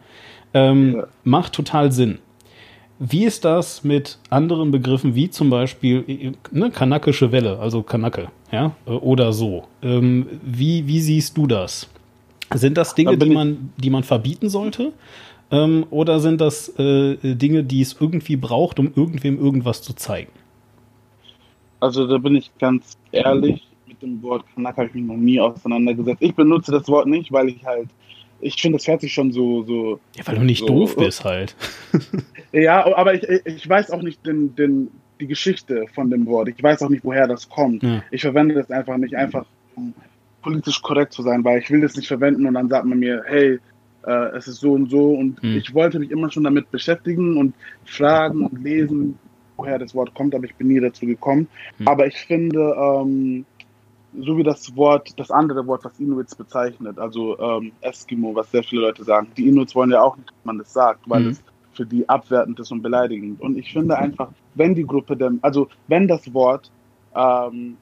Ähm, 0.55 0.95
ja. 0.95 1.07
Macht 1.23 1.53
total 1.53 1.91
Sinn. 1.91 2.17
Wie 3.03 3.25
ist 3.25 3.45
das 3.45 3.83
mit 3.83 4.19
anderen 4.29 4.69
Begriffen, 4.69 5.15
wie 5.15 5.27
zum 5.27 5.49
Beispiel 5.49 6.35
ne, 6.51 6.69
kanakische 6.69 7.31
Welle, 7.31 7.57
also 7.57 7.81
Kanake, 7.81 8.27
ja, 8.51 8.75
oder 8.85 9.33
so? 9.33 9.63
Ähm, 9.81 10.27
wie, 10.43 10.85
wie 10.85 11.01
siehst 11.01 11.35
du 11.35 11.47
das? 11.47 11.89
Sind 12.53 12.77
das 12.77 12.93
Dinge, 12.93 13.17
die 13.17 13.31
man, 13.31 13.73
die 13.77 13.89
man 13.89 14.03
verbieten 14.03 14.49
sollte? 14.49 14.93
Ähm, 15.49 15.87
oder 15.89 16.19
sind 16.19 16.41
das 16.41 16.69
äh, 16.77 17.17
Dinge, 17.23 17.63
die 17.63 17.81
es 17.81 17.97
irgendwie 17.99 18.35
braucht, 18.35 18.77
um 18.77 18.93
irgendwem 18.95 19.39
irgendwas 19.39 19.81
zu 19.81 19.93
zeigen? 19.93 20.31
Also 21.79 22.05
da 22.05 22.19
bin 22.19 22.35
ich 22.35 22.51
ganz 22.59 22.99
ehrlich, 23.11 23.67
mit 23.87 23.99
dem 24.03 24.21
Wort 24.21 24.45
Kanak 24.53 24.77
habe 24.77 24.89
ich 24.89 24.93
mich 24.93 25.05
noch 25.05 25.17
nie 25.17 25.39
auseinandergesetzt. 25.39 26.21
Ich 26.21 26.35
benutze 26.35 26.71
das 26.71 26.87
Wort 26.87 27.07
nicht, 27.07 27.31
weil 27.31 27.49
ich 27.49 27.65
halt, 27.65 27.89
ich 28.41 28.61
finde, 28.61 28.77
das 28.77 28.87
hört 28.87 29.01
sich 29.01 29.13
schon 29.13 29.31
so, 29.31 29.63
so. 29.63 29.99
Ja, 30.15 30.27
weil 30.27 30.35
du 30.35 30.43
nicht 30.43 30.59
so, 30.59 30.67
doof 30.67 30.95
bist 30.95 31.23
halt. 31.23 31.55
ja, 32.51 32.85
aber 32.95 33.13
ich, 33.13 33.23
ich 33.45 33.67
weiß 33.67 33.91
auch 33.91 34.01
nicht 34.01 34.25
den, 34.25 34.55
den, 34.55 34.89
die 35.19 35.27
Geschichte 35.27 35.85
von 35.93 36.09
dem 36.09 36.25
Wort. 36.25 36.49
Ich 36.49 36.61
weiß 36.61 36.81
auch 36.81 36.89
nicht, 36.89 37.03
woher 37.03 37.27
das 37.27 37.49
kommt. 37.49 37.83
Ja. 37.83 38.03
Ich 38.11 38.21
verwende 38.21 38.55
das 38.55 38.69
einfach 38.71 38.97
nicht, 38.97 39.15
einfach 39.15 39.45
um 39.75 39.93
politisch 40.41 40.81
korrekt 40.81 41.13
zu 41.13 41.21
sein, 41.21 41.43
weil 41.43 41.59
ich 41.59 41.69
will 41.69 41.81
das 41.81 41.95
nicht 41.95 42.07
verwenden 42.07 42.45
und 42.45 42.55
dann 42.55 42.69
sagt 42.69 42.85
man 42.85 42.99
mir, 42.99 43.23
hey, 43.27 43.59
äh, 44.05 44.35
es 44.35 44.47
ist 44.47 44.59
so 44.59 44.73
und 44.73 44.89
so 44.89 45.13
und 45.13 45.41
hm. 45.41 45.57
ich 45.57 45.73
wollte 45.73 45.99
mich 45.99 46.11
immer 46.11 46.31
schon 46.31 46.43
damit 46.43 46.71
beschäftigen 46.71 47.37
und 47.37 47.53
fragen 47.85 48.45
und 48.45 48.63
lesen, 48.63 49.17
woher 49.57 49.77
das 49.77 49.93
Wort 49.93 50.13
kommt, 50.13 50.33
aber 50.33 50.45
ich 50.45 50.55
bin 50.55 50.67
nie 50.69 50.79
dazu 50.79 51.05
gekommen. 51.05 51.47
Hm. 51.77 51.87
Aber 51.87 52.07
ich 52.07 52.17
finde, 52.17 52.75
ähm, 52.77 53.45
so 54.19 54.37
wie 54.37 54.43
das 54.43 54.75
Wort, 54.75 55.17
das 55.17 55.31
andere 55.31 55.65
Wort, 55.67 55.85
was 55.85 55.99
Inuits 55.99 56.35
bezeichnet, 56.35 56.99
also 56.99 57.39
ähm, 57.39 57.71
Eskimo, 57.81 58.35
was 58.35 58.51
sehr 58.51 58.63
viele 58.63 58.81
Leute 58.81 59.03
sagen, 59.03 59.27
die 59.37 59.47
Inuits 59.47 59.75
wollen 59.75 59.91
ja 59.91 60.01
auch 60.01 60.17
nicht, 60.17 60.29
dass 60.29 60.45
man 60.45 60.57
das 60.57 60.73
sagt, 60.73 61.09
weil 61.09 61.23
hm. 61.23 61.29
es 61.29 61.43
für 61.73 61.85
die 61.85 62.07
abwertend 62.09 62.59
ist 62.59 62.71
und 62.71 62.81
beleidigend. 62.81 63.39
Und 63.39 63.57
ich 63.57 63.71
finde 63.71 63.97
einfach, 63.97 64.29
wenn 64.55 64.75
die 64.75 64.85
Gruppe 64.85 65.15
dem, 65.15 65.39
also 65.41 65.69
wenn 65.87 66.07
das 66.07 66.33
Wort, 66.33 66.69
ähm, 67.15 67.77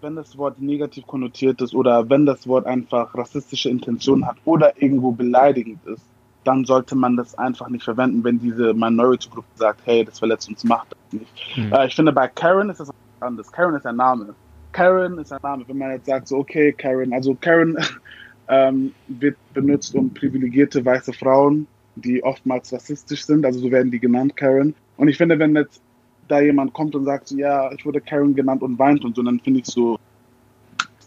wenn 0.00 0.16
das 0.16 0.36
Wort 0.36 0.60
negativ 0.60 1.06
konnotiert 1.06 1.62
ist 1.62 1.74
oder 1.74 2.08
wenn 2.10 2.26
das 2.26 2.46
Wort 2.46 2.66
einfach 2.66 3.14
rassistische 3.14 3.70
Intentionen 3.70 4.26
hat 4.26 4.36
oder 4.44 4.82
irgendwo 4.82 5.12
beleidigend 5.12 5.78
ist, 5.86 6.02
dann 6.42 6.64
sollte 6.64 6.94
man 6.94 7.16
das 7.16 7.38
einfach 7.38 7.68
nicht 7.68 7.84
verwenden, 7.84 8.22
wenn 8.22 8.38
diese 8.38 8.74
Minority-Gruppe 8.74 9.48
sagt, 9.54 9.80
hey, 9.84 10.04
das 10.04 10.18
verletzt 10.18 10.48
uns, 10.48 10.62
macht 10.64 10.88
das 10.92 11.20
nicht. 11.20 11.56
Mhm. 11.56 11.72
Äh, 11.72 11.86
ich 11.86 11.94
finde, 11.94 12.12
bei 12.12 12.28
Karen 12.28 12.68
ist 12.68 12.80
das 12.80 12.90
anders. 13.20 13.50
Karen 13.50 13.74
ist 13.76 13.86
ein 13.86 13.96
Name. 13.96 14.34
Karen 14.74 15.18
ist 15.18 15.32
ein 15.32 15.38
Name. 15.42 15.64
Wenn 15.68 15.78
man 15.78 15.92
jetzt 15.92 16.06
sagt, 16.06 16.28
so, 16.28 16.38
okay, 16.38 16.72
Karen, 16.72 17.12
also 17.12 17.34
Karen 17.40 17.78
ähm, 18.48 18.92
wird 19.06 19.36
benutzt, 19.54 19.94
um 19.94 20.12
privilegierte 20.12 20.84
weiße 20.84 21.12
Frauen, 21.12 21.66
die 21.94 22.22
oftmals 22.22 22.72
rassistisch 22.72 23.24
sind, 23.24 23.46
also 23.46 23.60
so 23.60 23.70
werden 23.70 23.92
die 23.92 24.00
genannt, 24.00 24.36
Karen. 24.36 24.74
Und 24.96 25.08
ich 25.08 25.16
finde, 25.16 25.38
wenn 25.38 25.54
jetzt 25.54 25.80
da 26.26 26.40
jemand 26.40 26.72
kommt 26.72 26.94
und 26.96 27.04
sagt, 27.04 27.28
so, 27.28 27.36
ja, 27.36 27.70
ich 27.72 27.86
wurde 27.86 28.00
Karen 28.00 28.34
genannt 28.34 28.62
und 28.62 28.78
weint 28.78 29.04
und 29.04 29.14
so, 29.14 29.22
dann 29.22 29.38
finde 29.40 29.60
ich 29.60 29.66
so, 29.66 29.96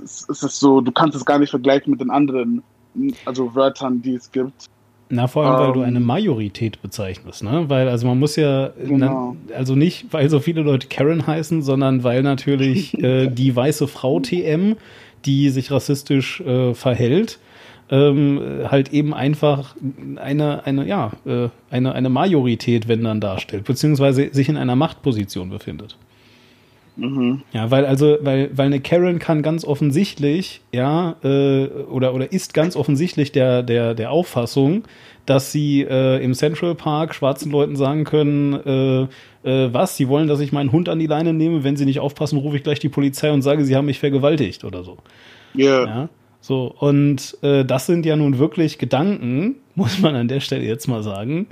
es, 0.01 0.25
ist 0.29 0.59
so, 0.59 0.79
du 0.79 0.91
kannst 0.91 1.17
es 1.17 1.25
gar 1.25 1.39
nicht 1.39 1.49
vergleichen 1.49 1.91
mit 1.91 1.99
den 1.99 2.09
anderen, 2.09 2.63
also 3.25 3.53
Wörtern, 3.53 4.01
die 4.01 4.15
es 4.15 4.31
gibt. 4.31 4.67
Na, 5.09 5.27
vor 5.27 5.45
allem, 5.45 5.55
um, 5.55 5.67
weil 5.67 5.73
du 5.73 5.81
eine 5.81 5.97
ähm. 5.97 6.05
Majorität 6.05 6.81
bezeichnest, 6.81 7.43
ne? 7.43 7.65
Weil, 7.67 7.87
also 7.87 8.07
man 8.07 8.19
muss 8.19 8.35
ja, 8.35 8.71
genau. 8.77 9.35
na, 9.47 9.55
also 9.55 9.75
nicht, 9.75 10.07
weil 10.11 10.29
so 10.29 10.39
viele 10.39 10.61
Leute 10.61 10.87
Karen 10.87 11.25
heißen, 11.25 11.61
sondern 11.61 12.03
weil 12.03 12.23
natürlich 12.23 12.97
äh, 13.03 13.27
die 13.27 13.55
weiße 13.55 13.87
Frau 13.87 14.19
TM, 14.19 14.75
die 15.25 15.49
sich 15.49 15.71
rassistisch 15.71 16.41
äh, 16.41 16.73
verhält, 16.73 17.39
ähm, 17.89 18.41
halt 18.69 18.91
eben 18.91 19.13
einfach 19.13 19.75
eine, 20.17 20.65
eine, 20.65 20.85
ja, 20.85 21.11
äh, 21.25 21.47
eine, 21.69 21.93
eine 21.93 22.09
Majorität, 22.09 22.87
wenn 22.87 23.03
dann 23.03 23.21
darstellt, 23.21 23.63
beziehungsweise 23.63 24.29
sich 24.33 24.49
in 24.49 24.57
einer 24.57 24.75
Machtposition 24.75 25.49
befindet. 25.49 25.97
Mhm. 26.97 27.43
Ja, 27.53 27.69
weil 27.69 27.85
also, 27.85 28.17
weil, 28.21 28.49
weil 28.53 28.65
eine 28.65 28.79
Karen 28.79 29.19
kann 29.19 29.43
ganz 29.43 29.63
offensichtlich, 29.63 30.61
ja, 30.73 31.15
äh, 31.23 31.67
oder, 31.67 32.13
oder 32.13 32.31
ist 32.31 32.53
ganz 32.53 32.75
offensichtlich 32.75 33.31
der, 33.31 33.63
der, 33.63 33.93
der 33.93 34.11
Auffassung, 34.11 34.83
dass 35.27 35.51
sie 35.51 35.81
äh, 35.81 36.23
im 36.23 36.33
Central 36.33 36.73
Park 36.73 37.13
schwarzen 37.13 37.51
Leuten 37.51 37.75
sagen 37.75 38.03
können, 38.03 38.53
äh, 38.53 39.01
äh, 39.47 39.73
was, 39.73 39.95
sie 39.95 40.07
wollen, 40.07 40.27
dass 40.27 40.39
ich 40.39 40.51
meinen 40.51 40.71
Hund 40.71 40.89
an 40.89 40.99
die 40.99 41.07
Leine 41.07 41.33
nehme, 41.33 41.63
wenn 41.63 41.77
sie 41.77 41.85
nicht 41.85 41.99
aufpassen, 41.99 42.37
rufe 42.39 42.57
ich 42.57 42.63
gleich 42.63 42.79
die 42.79 42.89
Polizei 42.89 43.31
und 43.31 43.43
sage, 43.43 43.63
sie 43.63 43.75
haben 43.75 43.85
mich 43.85 43.99
vergewaltigt 43.99 44.63
oder 44.63 44.83
so. 44.83 44.97
Yeah. 45.55 45.85
Ja. 45.85 46.09
So, 46.41 46.73
und 46.79 47.37
äh, 47.41 47.65
das 47.65 47.85
sind 47.85 48.05
ja 48.05 48.15
nun 48.15 48.39
wirklich 48.39 48.77
Gedanken, 48.77 49.55
muss 49.75 49.99
man 49.99 50.15
an 50.15 50.27
der 50.27 50.39
Stelle 50.39 50.65
jetzt 50.65 50.87
mal 50.87 51.03
sagen, 51.03 51.47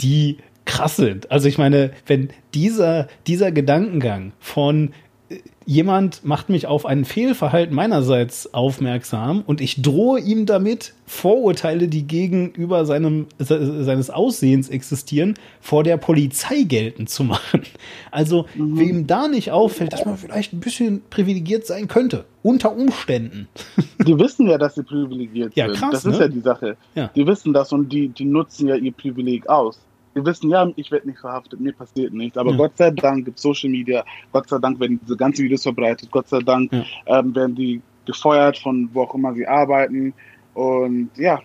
die 0.00 0.38
krass 0.68 0.96
sind. 0.96 1.32
Also 1.32 1.48
ich 1.48 1.58
meine, 1.58 1.90
wenn 2.06 2.28
dieser, 2.54 3.08
dieser 3.26 3.50
Gedankengang 3.50 4.32
von 4.38 4.90
äh, 5.30 5.38
jemand 5.64 6.24
macht 6.24 6.50
mich 6.50 6.66
auf 6.66 6.84
ein 6.84 7.04
Fehlverhalten 7.04 7.74
meinerseits 7.74 8.52
aufmerksam 8.54 9.42
und 9.46 9.60
ich 9.60 9.82
drohe 9.82 10.20
ihm 10.20 10.46
damit, 10.46 10.94
Vorurteile, 11.06 11.88
die 11.88 12.06
gegenüber 12.06 12.84
seinem, 12.84 13.26
seines 13.38 14.10
Aussehens 14.10 14.68
existieren, 14.68 15.34
vor 15.58 15.84
der 15.84 15.96
Polizei 15.96 16.64
geltend 16.64 17.08
zu 17.08 17.24
machen. 17.24 17.62
Also, 18.10 18.44
mhm. 18.54 18.78
wem 18.78 19.06
da 19.06 19.26
nicht 19.26 19.50
auffällt, 19.50 19.94
dass 19.94 20.04
man 20.04 20.18
vielleicht 20.18 20.52
ein 20.52 20.60
bisschen 20.60 21.00
privilegiert 21.08 21.66
sein 21.66 21.88
könnte. 21.88 22.26
Unter 22.42 22.76
Umständen. 22.76 23.48
Die 24.06 24.18
wissen 24.18 24.48
ja, 24.48 24.58
dass 24.58 24.74
sie 24.74 24.82
privilegiert 24.82 25.56
ja, 25.56 25.66
sind. 25.66 25.78
Krass, 25.78 25.90
das 25.92 26.04
ne? 26.04 26.12
ist 26.12 26.20
ja 26.20 26.28
die 26.28 26.40
Sache. 26.40 26.76
Ja. 26.94 27.10
Die 27.14 27.26
wissen 27.26 27.54
das 27.54 27.72
und 27.72 27.90
die, 27.90 28.08
die 28.08 28.26
nutzen 28.26 28.68
ja 28.68 28.76
ihr 28.76 28.92
Privileg 28.92 29.48
aus 29.48 29.80
wir 30.18 30.26
wissen, 30.26 30.50
ja, 30.50 30.68
ich 30.76 30.90
werde 30.90 31.06
nicht 31.08 31.20
verhaftet, 31.20 31.60
mir 31.60 31.72
passiert 31.72 32.12
nichts. 32.12 32.36
Aber 32.36 32.50
ja. 32.50 32.56
Gott 32.56 32.76
sei 32.76 32.90
Dank 32.90 33.24
gibt 33.24 33.38
es 33.38 33.42
Social 33.42 33.70
Media, 33.70 34.04
Gott 34.32 34.48
sei 34.48 34.58
Dank 34.58 34.80
werden 34.80 34.98
diese 35.02 35.16
ganzen 35.16 35.44
Videos 35.44 35.62
verbreitet, 35.62 36.10
Gott 36.10 36.28
sei 36.28 36.40
Dank 36.40 36.72
ja. 36.72 36.84
ähm, 37.06 37.34
werden 37.34 37.54
die 37.54 37.80
gefeuert 38.04 38.58
von 38.58 38.88
wo 38.92 39.02
auch 39.02 39.14
immer 39.14 39.34
sie 39.34 39.46
arbeiten. 39.46 40.12
Und 40.54 41.10
ja, 41.16 41.40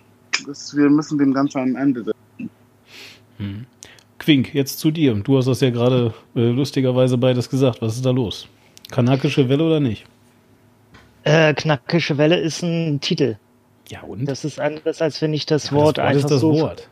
das, 0.46 0.76
wir 0.76 0.90
müssen 0.90 1.18
dem 1.18 1.32
Ganzen 1.32 1.58
ein 1.58 1.76
Ende 1.76 2.04
setzen. 2.04 2.50
Hm. 3.38 3.66
Quink, 4.18 4.54
jetzt 4.54 4.78
zu 4.78 4.90
dir. 4.90 5.14
Du 5.14 5.36
hast 5.36 5.46
das 5.46 5.60
ja 5.60 5.70
gerade 5.70 6.14
äh, 6.34 6.50
lustigerweise 6.50 7.18
beides 7.18 7.48
gesagt. 7.48 7.82
Was 7.82 7.96
ist 7.96 8.04
da 8.04 8.10
los? 8.10 8.48
Kanakische 8.90 9.48
Welle 9.48 9.64
oder 9.64 9.80
nicht? 9.80 10.06
Äh, 11.24 11.54
Knackische 11.54 12.18
Welle 12.18 12.38
ist 12.38 12.62
ein 12.62 13.00
Titel. 13.00 13.36
Ja, 13.88 14.02
und? 14.02 14.26
Das 14.26 14.44
ist 14.44 14.58
anders, 14.58 15.02
als 15.02 15.20
wenn 15.20 15.34
ich 15.34 15.46
das 15.46 15.70
ja, 15.70 15.72
Wort 15.72 15.98
das 15.98 16.04
Wort 16.04 16.08
einfach 16.08 16.24
ist 16.24 16.30
das 16.30 16.40
so 16.40 16.52
Wort. 16.54 16.88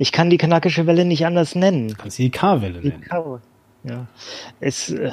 Ich 0.00 0.12
kann 0.12 0.30
die 0.30 0.38
kanakische 0.38 0.86
Welle 0.86 1.04
nicht 1.04 1.26
anders 1.26 1.54
nennen. 1.54 1.88
Du 1.88 1.94
kannst 1.94 2.16
die 2.18 2.30
K-Welle 2.30 2.80
nennen. 2.80 3.04
Ja. 3.84 4.06
Es, 4.58 4.88
äh, 4.90 5.10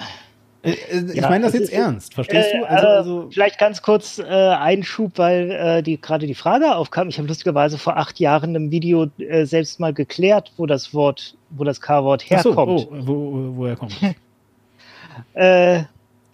Äh, 0.63 0.71
äh, 0.71 0.75
Ich 1.11 1.15
Ja, 1.15 1.29
meine 1.29 1.43
das 1.45 1.53
es 1.53 1.59
jetzt 1.59 1.69
ist- 1.69 1.77
ernst, 1.77 2.13
verstehst 2.13 2.53
Äh, 2.53 2.59
du? 2.59 2.65
Also, 2.65 2.87
äh, 2.87 2.89
also 2.89 3.27
vielleicht 3.31 3.59
ganz 3.59 3.81
kurz 3.81 4.17
äh, 4.17 4.23
Einschub, 4.23 5.11
weil 5.17 5.51
äh, 5.51 5.83
die 5.83 5.99
gerade 5.99 6.25
die 6.25 6.33
Frage 6.35 6.73
aufkam. 6.75 7.09
Ich 7.09 7.17
habe 7.17 7.27
lustigerweise 7.27 7.77
vor 7.77 7.97
acht 7.97 8.17
Jahren 8.21 8.55
im 8.55 8.71
Video 8.71 9.07
äh, 9.19 9.45
selbst 9.45 9.79
mal 9.81 9.93
geklärt, 9.93 10.53
wo 10.57 10.65
das 10.65 10.93
Wort, 10.93 11.35
wo 11.49 11.63
das 11.65 11.79
K-Wort 11.81 12.23
ach 12.31 12.41
so, 12.41 12.49
herkommt. 12.51 12.87
oh, 12.89 12.95
wo, 13.01 13.51
woher 13.57 13.75
kommt 13.75 13.93
Äh, 15.33 15.83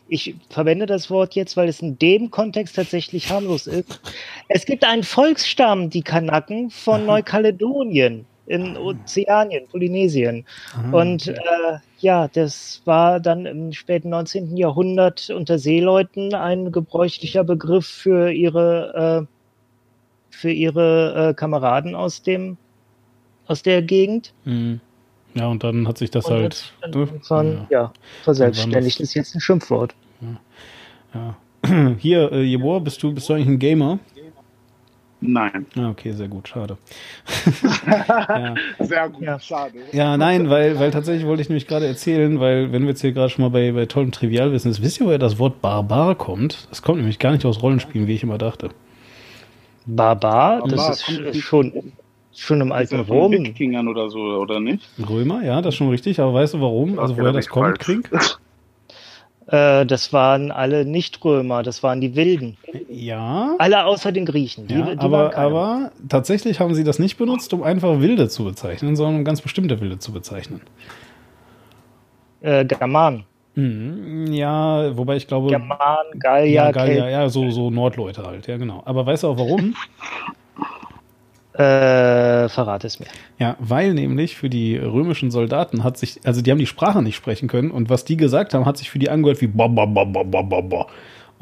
ich 0.07 0.35
verwende 0.49 0.85
das 0.85 1.09
Wort 1.09 1.34
jetzt, 1.35 1.57
weil 1.57 1.69
es 1.69 1.81
in 1.81 1.97
dem 1.97 2.30
Kontext 2.31 2.75
tatsächlich 2.75 3.30
harmlos 3.31 3.65
ist. 3.67 3.99
Es 4.47 4.65
gibt 4.65 4.84
einen 4.84 5.03
Volksstamm, 5.03 5.89
die 5.89 6.01
Kanaken 6.03 6.69
von. 6.69 7.05
Neukaledonien 7.05 8.25
in 8.45 8.76
Ozeanien, 8.78 9.68
Polynesien. 9.68 10.45
Aha. 10.74 11.02
Und 11.02 11.28
äh, 11.28 11.34
ja, 11.99 12.28
das 12.28 12.82
war 12.86 13.20
dann 13.20 13.45
im 13.45 13.72
späten 13.74 14.10
19. 14.10 14.57
Jahrhundert 14.57 15.30
unter 15.30 15.60
Seeleuten 15.60 16.34
ein 16.34 16.72
gebräuchlicher 16.72 17.44
Begriff 17.44 17.88
für 17.88 18.32
ihre, 18.32 19.28
äh, 19.28 20.36
für 20.36 20.52
ihre 20.52 21.30
äh, 21.30 21.34
Kameraden 21.34 21.95
aus 21.95 22.22
dem 22.22 22.57
aus 23.48 23.61
der 23.61 23.82
Gegend. 23.82 24.34
Mhm. 24.45 24.80
Ja, 25.36 25.48
und 25.48 25.64
dann 25.64 25.88
hat 25.88 25.98
sich 25.98 26.11
das 26.11 26.26
Und 26.26 26.34
halt. 26.34 26.74
ne? 26.82 26.91
irgendwann, 26.94 27.68
ja. 27.70 27.82
ja, 27.82 27.94
verselbstständigt 28.24 28.99
ist 28.99 29.14
jetzt 29.15 29.36
ein 29.36 29.41
Schimpfwort. 29.41 29.95
Ja. 31.14 31.36
Hier, 31.98 32.32
äh, 32.32 32.44
Jebor, 32.44 32.82
bist 32.82 33.02
du, 33.02 33.14
bist 33.14 33.30
du 33.30 33.34
eigentlich 33.34 33.48
ein 33.48 33.60
Gamer? 33.60 33.99
Nein. 35.26 35.66
Ah, 35.78 35.90
okay, 35.90 36.12
sehr 36.12 36.28
gut, 36.28 36.50
schade. 36.50 36.78
ja. 38.28 38.56
Sehr 38.80 39.08
gut, 39.10 39.22
Ja. 39.24 39.40
schade. 39.40 39.74
ja, 39.94 40.18
nein, 40.18 40.50
weil, 40.50 40.78
weil 40.80 40.91
tatsächlich 40.91 41.26
wollte 41.26 41.41
ich 41.41 41.48
nämlich 41.50 41.66
gerade 41.66 41.88
erzählen, 41.88 42.41
weil 42.41 42.74
wenn 42.74 42.82
wir 42.82 42.90
jetzt 42.90 43.00
hier 43.02 43.14
gerade 43.14 43.30
schon 43.30 43.44
mal 43.44 43.50
bei, 43.50 43.72
bei 43.72 43.86
tollem 43.86 44.12
Trivialwissen 44.12 44.70
ist, 44.70 44.82
wisst 44.82 45.00
ihr, 45.00 45.06
woher 45.06 45.20
das 45.20 45.40
Wort 45.40 45.62
Barbar 45.62 46.16
kommt? 46.16 46.68
Das 46.70 46.82
kommt 46.82 46.98
nämlich 46.98 47.20
gar 47.20 47.32
nicht 47.32 47.45
aus 47.45 47.62
Rollenspielen, 47.64 48.06
wie 48.08 48.16
ich 48.16 48.24
immer 48.24 48.38
dachte. 48.38 48.70
Barbar, 49.86 50.60
Barbar, 50.60 50.68
das 50.90 51.08
ist 51.10 51.38
schon, 51.41 51.94
schon 52.34 52.60
im 52.62 52.72
alten 52.74 52.95
ja 52.98 53.04
von 53.06 53.18
Rom. 53.18 53.32
Wikingern 53.32 53.88
oder 53.88 54.10
so, 54.10 54.20
oder 54.20 54.60
nicht? 54.60 54.86
Römer, 55.10 55.44
ja, 55.44 55.62
das 55.62 55.74
ist 55.74 55.78
schon 55.78 55.90
richtig, 55.90 56.20
aber 56.20 56.34
weißt 56.34 56.56
du 56.56 56.62
warum? 56.62 57.00
Also 57.00 57.16
woher 57.16 57.32
da 57.32 57.38
das 57.38 57.48
kommt, 57.48 57.82
falsch. 57.84 58.10
Krieg? 58.10 58.10
Äh, 59.53 59.85
das 59.85 60.11
waren 60.11 60.51
alle 60.51 60.84
Nicht-Römer, 60.84 61.61
das 61.61 61.84
waren 61.84 62.01
die 62.01 62.15
Wilden. 62.15 62.57
Ja. 62.89 63.53
Alle 63.59 63.85
außer 63.85 64.11
den 64.11 64.25
Griechen. 64.25 64.65
Die, 64.65 64.73
Ja, 64.73 64.95
die 64.95 64.97
aber, 64.97 65.38
aber 65.38 65.91
tatsächlich 66.09 66.59
haben 66.59 66.73
sie 66.73 66.84
das 66.84 66.97
nicht 66.97 67.17
benutzt, 67.17 67.53
um 67.53 67.61
einfach 67.61 67.99
Wilde 67.99 68.30
zu 68.30 68.45
bezeichnen, 68.45 68.95
sondern 68.95 69.17
um 69.17 69.25
ganz 69.25 69.41
bestimmte 69.41 69.80
Wilde 69.80 69.99
zu 69.99 70.11
bezeichnen. 70.11 70.61
Äh, 72.41 72.65
Germanen. 72.65 73.25
Mhm, 73.53 74.34
ja, 74.34 74.97
wobei 74.97 75.17
ich 75.17 75.27
glaube. 75.27 75.49
Germanen, 75.49 76.19
Gallier, 76.19 76.51
ja, 76.51 76.71
Kelten. 76.71 76.97
Gallier, 76.97 77.09
ja, 77.09 77.30
so, 77.30 77.51
so 77.51 77.69
Nordleute 77.69 78.23
halt, 78.23 78.47
ja, 78.47 78.57
genau. 78.57 78.81
Aber 78.85 79.05
weißt 79.05 79.21
du 79.21 79.27
auch 79.27 79.38
warum? 79.38 79.75
Äh, 81.53 82.49
verrate 82.49 82.88
es 82.88 82.99
mir. 82.99 83.07
ja, 83.38 83.55
weil 83.59 83.93
nämlich 83.93 84.35
für 84.35 84.49
die 84.49 84.75
römischen 84.75 85.30
Soldaten 85.30 85.84
hat 85.84 85.97
sich, 85.97 86.19
also 86.23 86.41
die 86.41 86.49
haben 86.49 86.57
die 86.57 86.65
Sprache 86.65 87.03
nicht 87.03 87.15
sprechen 87.15 87.47
können 87.47 87.69
und 87.69 87.89
was 87.89 88.05
die 88.05 88.17
gesagt 88.17 88.53
haben, 88.53 88.65
hat 88.65 88.77
sich 88.77 88.89
für 88.89 88.97
die 88.97 89.09
angehört 89.09 89.39
wie 89.41 89.47
ba, 89.47 89.67
ba, 89.67 89.85
ba, 89.85 90.03
ba, 90.03 90.23
ba, 90.23 90.41
ba, 90.41 90.61
ba. 90.61 90.88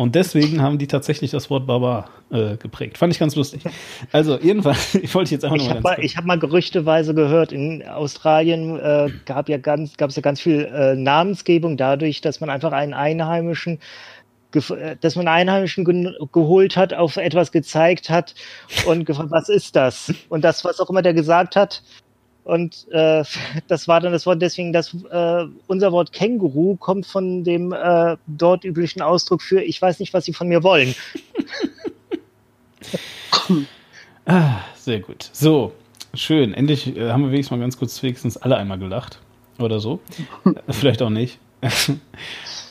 Und 0.01 0.15
deswegen 0.15 0.61
haben 0.61 0.79
die 0.79 0.87
tatsächlich 0.87 1.29
das 1.29 1.49
Wort 1.51 1.67
Barbar 1.67 2.09
äh, 2.31 2.57
geprägt. 2.57 2.97
Fand 2.97 3.13
ich 3.13 3.19
ganz 3.19 3.35
lustig. 3.35 3.61
Also, 4.11 4.39
jedenfalls, 4.39 4.95
ich 5.01 5.13
wollte 5.13 5.31
jetzt 5.31 5.45
einfach 5.45 5.57
Ich 5.57 5.63
nur 5.63 5.75
habe 5.75 5.81
mal 5.81 5.97
mal, 5.97 6.03
ich 6.03 6.17
hab 6.17 6.25
mal 6.25 6.39
gerüchteweise 6.39 7.13
gehört, 7.13 7.51
in 7.51 7.87
Australien 7.87 8.79
äh, 8.79 9.09
gab 9.25 9.47
ja 9.47 9.57
ganz, 9.57 9.97
gab 9.97 10.09
es 10.09 10.15
ja 10.15 10.23
ganz 10.23 10.41
viel 10.41 10.61
äh, 10.73 10.95
Namensgebung 10.95 11.77
dadurch, 11.77 12.21
dass 12.21 12.39
man 12.39 12.49
einfach 12.49 12.71
einen 12.71 12.95
Einheimischen, 12.95 13.79
dass 14.51 15.15
man 15.15 15.27
Einheimischen 15.27 15.85
gen- 15.85 16.15
geholt 16.31 16.75
hat, 16.77 16.93
auf 16.93 17.17
etwas 17.17 17.51
gezeigt 17.51 18.09
hat 18.09 18.35
und 18.85 19.05
gefragt, 19.05 19.31
was 19.31 19.49
ist 19.49 19.75
das? 19.75 20.13
Und 20.29 20.43
das, 20.43 20.63
was 20.65 20.79
auch 20.79 20.89
immer 20.89 21.01
der 21.01 21.13
gesagt 21.13 21.55
hat. 21.55 21.81
Und 22.43 22.87
äh, 22.91 23.23
das 23.67 23.87
war 23.87 23.99
dann 23.99 24.11
das 24.11 24.25
Wort, 24.25 24.41
deswegen 24.41 24.73
das 24.73 24.93
äh, 25.11 25.45
unser 25.67 25.91
Wort 25.91 26.11
Känguru 26.11 26.75
kommt 26.75 27.05
von 27.05 27.43
dem 27.43 27.71
äh, 27.71 28.17
dort 28.27 28.63
üblichen 28.65 29.01
Ausdruck 29.01 29.41
für 29.41 29.61
ich 29.61 29.81
weiß 29.81 29.99
nicht, 29.99 30.13
was 30.13 30.25
sie 30.25 30.33
von 30.33 30.47
mir 30.47 30.63
wollen. 30.63 30.95
Ah, 34.25 34.59
sehr 34.75 34.99
gut. 34.99 35.29
So, 35.33 35.73
schön. 36.13 36.53
Endlich 36.53 36.95
äh, 36.95 37.09
haben 37.09 37.23
wir 37.23 37.31
wenigstens 37.31 37.51
mal 37.51 37.59
ganz 37.59 37.77
kurz 37.77 38.01
wenigstens 38.03 38.37
alle 38.37 38.55
einmal 38.57 38.77
gelacht. 38.77 39.19
Oder 39.59 39.79
so. 39.79 39.99
Äh, 40.45 40.53
Vielleicht 40.71 41.01
auch 41.01 41.09
nicht. 41.09 41.39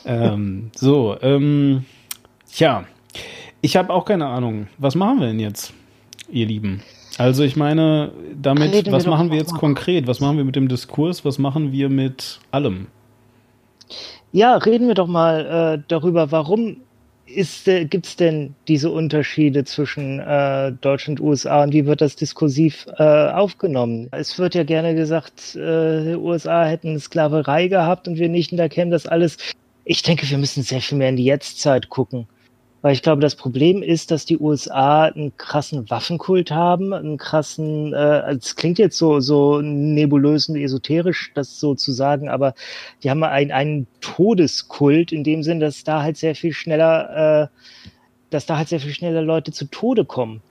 Ähm, 0.05 0.71
so, 0.75 1.17
ähm, 1.21 1.85
tja. 2.51 2.85
Ich 3.61 3.77
habe 3.77 3.93
auch 3.93 4.05
keine 4.05 4.25
Ahnung. 4.25 4.67
Was 4.77 4.95
machen 4.95 5.19
wir 5.19 5.27
denn 5.27 5.39
jetzt, 5.39 5.73
ihr 6.29 6.47
Lieben? 6.47 6.81
Also 7.17 7.43
ich 7.43 7.55
meine, 7.55 8.11
damit, 8.41 8.73
Reden 8.73 8.87
wir 8.87 8.93
was 8.93 9.03
doch 9.03 9.11
machen 9.11 9.29
wir 9.29 9.37
jetzt 9.37 9.53
mal. 9.53 9.59
konkret? 9.59 10.07
Was 10.07 10.19
machen 10.19 10.37
wir 10.37 10.43
mit 10.43 10.55
dem 10.55 10.67
Diskurs? 10.67 11.23
Was 11.25 11.37
machen 11.37 11.71
wir 11.71 11.89
mit 11.89 12.39
allem? 12.51 12.87
Ja, 14.31 14.55
reden 14.55 14.87
wir 14.87 14.95
doch 14.95 15.07
mal 15.07 15.77
äh, 15.77 15.83
darüber, 15.87 16.31
warum 16.31 16.77
äh, 17.35 17.85
gibt 17.85 18.05
es 18.05 18.15
denn 18.15 18.55
diese 18.67 18.89
Unterschiede 18.89 19.63
zwischen 19.65 20.19
äh, 20.19 20.71
Deutschland 20.81 21.19
und 21.19 21.27
USA 21.27 21.63
und 21.63 21.73
wie 21.73 21.85
wird 21.85 22.01
das 22.01 22.15
diskursiv 22.15 22.87
äh, 22.97 23.03
aufgenommen? 23.03 24.07
Es 24.11 24.39
wird 24.39 24.55
ja 24.55 24.63
gerne 24.63 24.95
gesagt, 24.95 25.55
äh, 25.55 26.03
die 26.03 26.15
USA 26.15 26.63
hätten 26.63 26.99
Sklaverei 26.99 27.67
gehabt 27.67 28.07
und 28.07 28.17
wir 28.17 28.29
nicht, 28.29 28.51
und 28.51 28.57
da 28.57 28.69
käme 28.69 28.91
das 28.91 29.05
alles. 29.05 29.37
Ich 29.83 30.03
denke, 30.03 30.29
wir 30.29 30.37
müssen 30.37 30.63
sehr 30.63 30.81
viel 30.81 30.97
mehr 30.97 31.09
in 31.09 31.15
die 31.15 31.25
Jetztzeit 31.25 31.89
gucken. 31.89 32.27
Weil 32.81 32.93
ich 32.93 33.03
glaube, 33.03 33.21
das 33.21 33.35
Problem 33.35 33.83
ist, 33.83 34.09
dass 34.09 34.25
die 34.25 34.39
USA 34.39 35.03
einen 35.03 35.37
krassen 35.37 35.87
Waffenkult 35.91 36.49
haben, 36.49 36.93
einen 36.93 37.17
krassen, 37.17 37.93
äh, 37.93 38.31
es 38.31 38.55
klingt 38.55 38.79
jetzt 38.79 38.97
so, 38.97 39.19
so 39.19 39.61
nebulös 39.61 40.49
und 40.49 40.55
esoterisch, 40.55 41.31
das 41.35 41.59
so 41.59 41.75
zu 41.75 41.91
sagen, 41.91 42.27
aber 42.27 42.55
die 43.03 43.11
haben 43.11 43.23
einen, 43.23 43.51
einen 43.51 43.87
Todeskult 44.01 45.11
in 45.11 45.23
dem 45.23 45.43
Sinn, 45.43 45.59
dass 45.59 45.83
da 45.83 46.01
halt 46.01 46.17
sehr 46.17 46.33
viel 46.33 46.53
schneller, 46.53 47.43
äh, 47.43 47.91
dass 48.31 48.47
da 48.47 48.57
halt 48.57 48.69
sehr 48.69 48.79
viel 48.79 48.93
schneller 48.93 49.21
Leute 49.21 49.51
zu 49.51 49.65
Tode 49.65 50.03
kommen. 50.03 50.41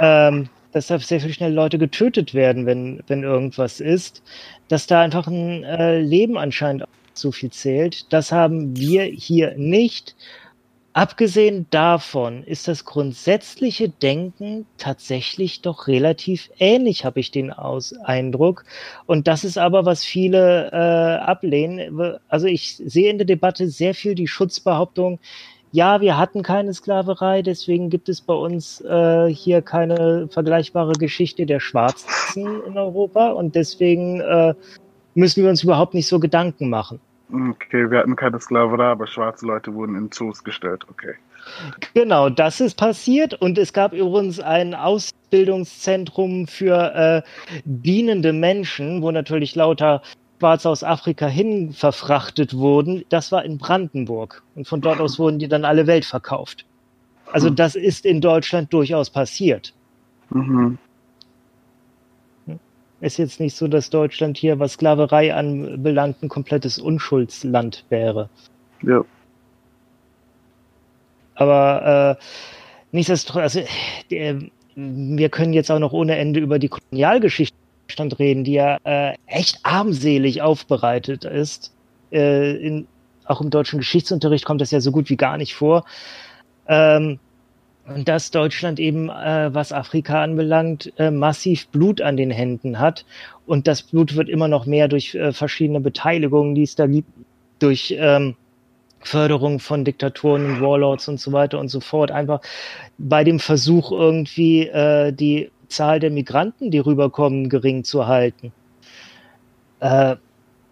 Ähm, 0.00 0.48
dass 0.72 0.86
da 0.86 0.98
sehr 0.98 1.20
viel 1.20 1.32
schneller 1.32 1.54
Leute 1.54 1.78
getötet 1.78 2.32
werden, 2.32 2.64
wenn, 2.64 3.02
wenn 3.08 3.24
irgendwas 3.24 3.80
ist. 3.80 4.22
Dass 4.68 4.86
da 4.86 5.00
einfach 5.00 5.26
ein 5.26 5.64
äh, 5.64 6.00
Leben 6.00 6.38
anscheinend 6.38 6.84
so 7.20 7.32
viel 7.32 7.50
zählt. 7.50 8.12
Das 8.12 8.32
haben 8.32 8.76
wir 8.76 9.04
hier 9.04 9.54
nicht. 9.56 10.16
Abgesehen 10.92 11.66
davon 11.70 12.42
ist 12.42 12.66
das 12.66 12.84
grundsätzliche 12.84 13.88
Denken 13.88 14.66
tatsächlich 14.76 15.62
doch 15.62 15.86
relativ 15.86 16.50
ähnlich, 16.58 17.04
habe 17.04 17.20
ich 17.20 17.30
den 17.30 17.52
Aus 17.52 17.94
Eindruck. 18.04 18.64
Und 19.06 19.28
das 19.28 19.44
ist 19.44 19.56
aber, 19.56 19.84
was 19.84 20.04
viele 20.04 20.70
äh, 20.72 21.24
ablehnen. 21.24 22.18
Also 22.28 22.48
ich 22.48 22.76
sehe 22.76 23.10
in 23.10 23.18
der 23.18 23.26
Debatte 23.26 23.68
sehr 23.68 23.94
viel 23.94 24.16
die 24.16 24.26
Schutzbehauptung, 24.26 25.20
ja, 25.72 26.00
wir 26.00 26.18
hatten 26.18 26.42
keine 26.42 26.74
Sklaverei, 26.74 27.42
deswegen 27.42 27.90
gibt 27.90 28.08
es 28.08 28.20
bei 28.20 28.34
uns 28.34 28.80
äh, 28.80 29.28
hier 29.28 29.62
keine 29.62 30.26
vergleichbare 30.28 30.94
Geschichte 30.94 31.46
der 31.46 31.60
Schwarzen 31.60 32.62
in 32.66 32.76
Europa 32.76 33.30
und 33.30 33.54
deswegen 33.54 34.20
äh, 34.20 34.54
müssen 35.14 35.44
wir 35.44 35.50
uns 35.50 35.62
überhaupt 35.62 35.94
nicht 35.94 36.08
so 36.08 36.18
Gedanken 36.18 36.68
machen. 36.70 37.00
Okay, 37.32 37.90
wir 37.90 37.98
hatten 37.98 38.16
keine 38.16 38.40
Sklaverei, 38.40 38.86
aber 38.86 39.06
schwarze 39.06 39.46
Leute 39.46 39.74
wurden 39.74 39.94
in 39.94 40.10
Zoos 40.10 40.42
gestellt. 40.44 40.84
Okay. 40.90 41.14
Genau, 41.94 42.28
das 42.28 42.60
ist 42.60 42.76
passiert 42.76 43.34
und 43.34 43.56
es 43.58 43.72
gab 43.72 43.92
übrigens 43.92 44.40
ein 44.40 44.74
Ausbildungszentrum 44.74 46.46
für 46.46 46.94
äh, 46.94 47.22
dienende 47.64 48.32
Menschen, 48.32 49.02
wo 49.02 49.10
natürlich 49.10 49.54
lauter 49.54 50.02
Schwarze 50.38 50.68
aus 50.68 50.84
Afrika 50.84 51.26
hin 51.26 51.72
verfrachtet 51.72 52.54
wurden. 52.54 53.04
Das 53.08 53.32
war 53.32 53.44
in 53.44 53.58
Brandenburg 53.58 54.42
und 54.54 54.66
von 54.68 54.80
dort 54.80 55.00
aus 55.00 55.18
wurden 55.18 55.38
die 55.38 55.48
dann 55.48 55.64
alle 55.64 55.86
Welt 55.86 56.04
verkauft. 56.04 56.64
Also 57.32 57.48
Hm. 57.48 57.56
das 57.56 57.74
ist 57.74 58.04
in 58.04 58.20
Deutschland 58.20 58.72
durchaus 58.72 59.10
passiert. 59.10 59.72
Mhm. 60.30 60.78
Ist 63.00 63.18
jetzt 63.18 63.40
nicht 63.40 63.56
so, 63.56 63.66
dass 63.66 63.88
Deutschland 63.88 64.36
hier, 64.36 64.58
was 64.58 64.74
Sklaverei 64.74 65.34
anbelangt, 65.34 66.22
ein 66.22 66.28
komplettes 66.28 66.78
Unschuldsland 66.78 67.84
wäre. 67.88 68.28
Ja. 68.82 69.04
Aber 71.34 72.18
äh, 72.18 72.24
nichtsdestotrotz, 72.92 73.56
also, 73.56 73.62
der, 74.10 74.40
wir 74.74 75.28
können 75.30 75.54
jetzt 75.54 75.70
auch 75.70 75.78
noch 75.78 75.92
ohne 75.92 76.16
Ende 76.16 76.40
über 76.40 76.58
die 76.58 76.68
Kolonialgeschichte 76.68 77.54
reden, 78.18 78.44
die 78.44 78.52
ja 78.52 78.76
äh, 78.84 79.14
echt 79.26 79.58
armselig 79.62 80.42
aufbereitet 80.42 81.24
ist. 81.24 81.72
Äh, 82.12 82.56
in, 82.56 82.86
auch 83.24 83.40
im 83.40 83.50
deutschen 83.50 83.78
Geschichtsunterricht 83.78 84.44
kommt 84.44 84.60
das 84.60 84.70
ja 84.70 84.80
so 84.80 84.92
gut 84.92 85.08
wie 85.08 85.16
gar 85.16 85.38
nicht 85.38 85.54
vor. 85.54 85.84
Ähm, 86.68 87.18
Und 87.92 88.08
dass 88.08 88.30
Deutschland 88.30 88.78
eben, 88.78 89.08
äh, 89.08 89.52
was 89.52 89.72
Afrika 89.72 90.22
anbelangt, 90.22 90.92
äh, 90.98 91.10
massiv 91.10 91.66
Blut 91.68 92.00
an 92.00 92.16
den 92.16 92.30
Händen 92.30 92.78
hat. 92.78 93.04
Und 93.46 93.66
das 93.66 93.82
Blut 93.82 94.14
wird 94.14 94.28
immer 94.28 94.46
noch 94.46 94.64
mehr 94.64 94.86
durch 94.86 95.14
äh, 95.16 95.32
verschiedene 95.32 95.80
Beteiligungen, 95.80 96.54
die 96.54 96.62
es 96.62 96.76
da 96.76 96.86
gibt, 96.86 97.08
durch 97.58 97.94
ähm, 97.98 98.36
Förderung 99.00 99.58
von 99.58 99.84
Diktatoren 99.84 100.46
und 100.46 100.60
Warlords 100.60 101.08
und 101.08 101.18
so 101.18 101.32
weiter 101.32 101.58
und 101.58 101.68
so 101.68 101.80
fort. 101.80 102.12
Einfach 102.12 102.40
bei 102.98 103.24
dem 103.24 103.40
Versuch 103.40 103.90
irgendwie 103.90 104.68
äh, 104.68 105.12
die 105.12 105.50
Zahl 105.66 105.98
der 105.98 106.10
Migranten, 106.10 106.70
die 106.70 106.78
rüberkommen, 106.78 107.48
gering 107.48 107.82
zu 107.82 108.06
halten. 108.06 108.52
Äh, 109.80 110.16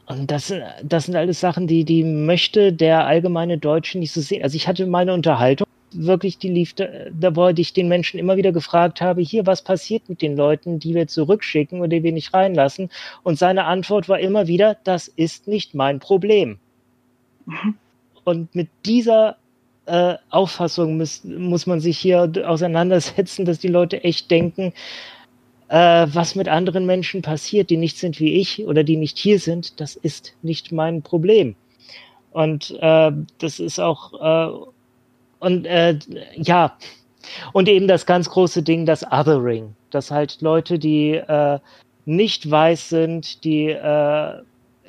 und 0.07 0.31
das, 0.31 0.53
das 0.83 1.05
sind 1.07 1.17
alles 1.17 1.41
Sachen, 1.41 1.67
die, 1.67 1.85
die 1.85 2.05
möchte 2.05 2.73
der 2.73 3.07
allgemeine 3.07 3.59
Deutsche 3.59 3.99
nicht 3.99 4.13
so 4.13 4.21
sehen. 4.21 4.43
Also 4.43 4.57
ich 4.57 4.69
hatte 4.69 4.87
mal 4.87 5.01
eine 5.01 5.13
Unterhaltung, 5.13 5.68
wirklich, 5.93 6.39
die 6.39 6.49
lief, 6.49 6.75
da, 6.75 6.87
wo 7.35 7.49
ich 7.49 7.73
den 7.73 7.89
Menschen 7.89 8.19
immer 8.19 8.37
wieder 8.37 8.53
gefragt 8.53 9.01
habe, 9.01 9.21
hier, 9.23 9.47
was 9.47 9.63
passiert 9.63 10.09
mit 10.09 10.23
den 10.23 10.37
Leuten, 10.37 10.79
die 10.79 10.95
wir 10.95 11.07
zurückschicken 11.07 11.81
oder 11.81 11.89
die 11.89 12.03
wir 12.03 12.13
nicht 12.13 12.35
reinlassen? 12.35 12.91
Und 13.23 13.39
seine 13.39 13.65
Antwort 13.65 14.09
war 14.09 14.19
immer 14.19 14.47
wieder, 14.47 14.77
das 14.85 15.09
ist 15.09 15.49
nicht 15.49 15.75
mein 15.75 15.99
Problem. 15.99 16.59
Mhm. 17.47 17.75
Und 18.25 18.55
mit 18.55 18.69
dieser 18.85 19.37
äh, 19.87 20.17
Auffassung 20.31 20.99
muss, 20.99 21.25
muss 21.25 21.67
man 21.67 21.81
sich 21.81 21.99
hier 21.99 22.31
auseinandersetzen, 22.45 23.45
dass 23.45 23.59
die 23.59 23.69
Leute 23.69 24.05
echt 24.05 24.31
denken, 24.31 24.75
äh, 25.69 26.07
was 26.13 26.35
mit 26.35 26.49
anderen 26.49 26.87
Menschen 26.87 27.23
passiert, 27.23 27.71
die 27.71 27.77
nicht 27.77 27.99
sind 27.99 28.21
wie 28.21 28.35
ich 28.35 28.67
oder 28.67 28.85
die 28.85 28.97
nicht 28.97 29.19
hier 29.19 29.39
sind, 29.39 29.81
das 29.81 29.97
ist 29.97 30.35
nicht 30.43 30.73
mein 30.73 31.03
Problem. 31.03 31.57
Und 32.31 32.77
äh, 32.81 33.13
das 33.39 33.61
ist 33.61 33.79
auch, 33.79 34.13
äh, 34.15 34.71
und 35.41 35.67
äh, 35.67 35.99
ja, 36.35 36.77
und 37.53 37.69
eben 37.69 37.89
das 37.89 38.07
ganz 38.07 38.29
große 38.31 38.63
Ding, 38.63 38.87
das 38.87 39.05
Othering, 39.05 39.75
dass 39.91 40.11
halt 40.11 40.41
Leute, 40.41 40.79
die 40.79 41.15
äh, 41.15 41.59
nicht 42.07 42.51
weiß 42.51 42.89
sind, 42.89 43.45
die 43.45 43.67
äh, 43.67 44.33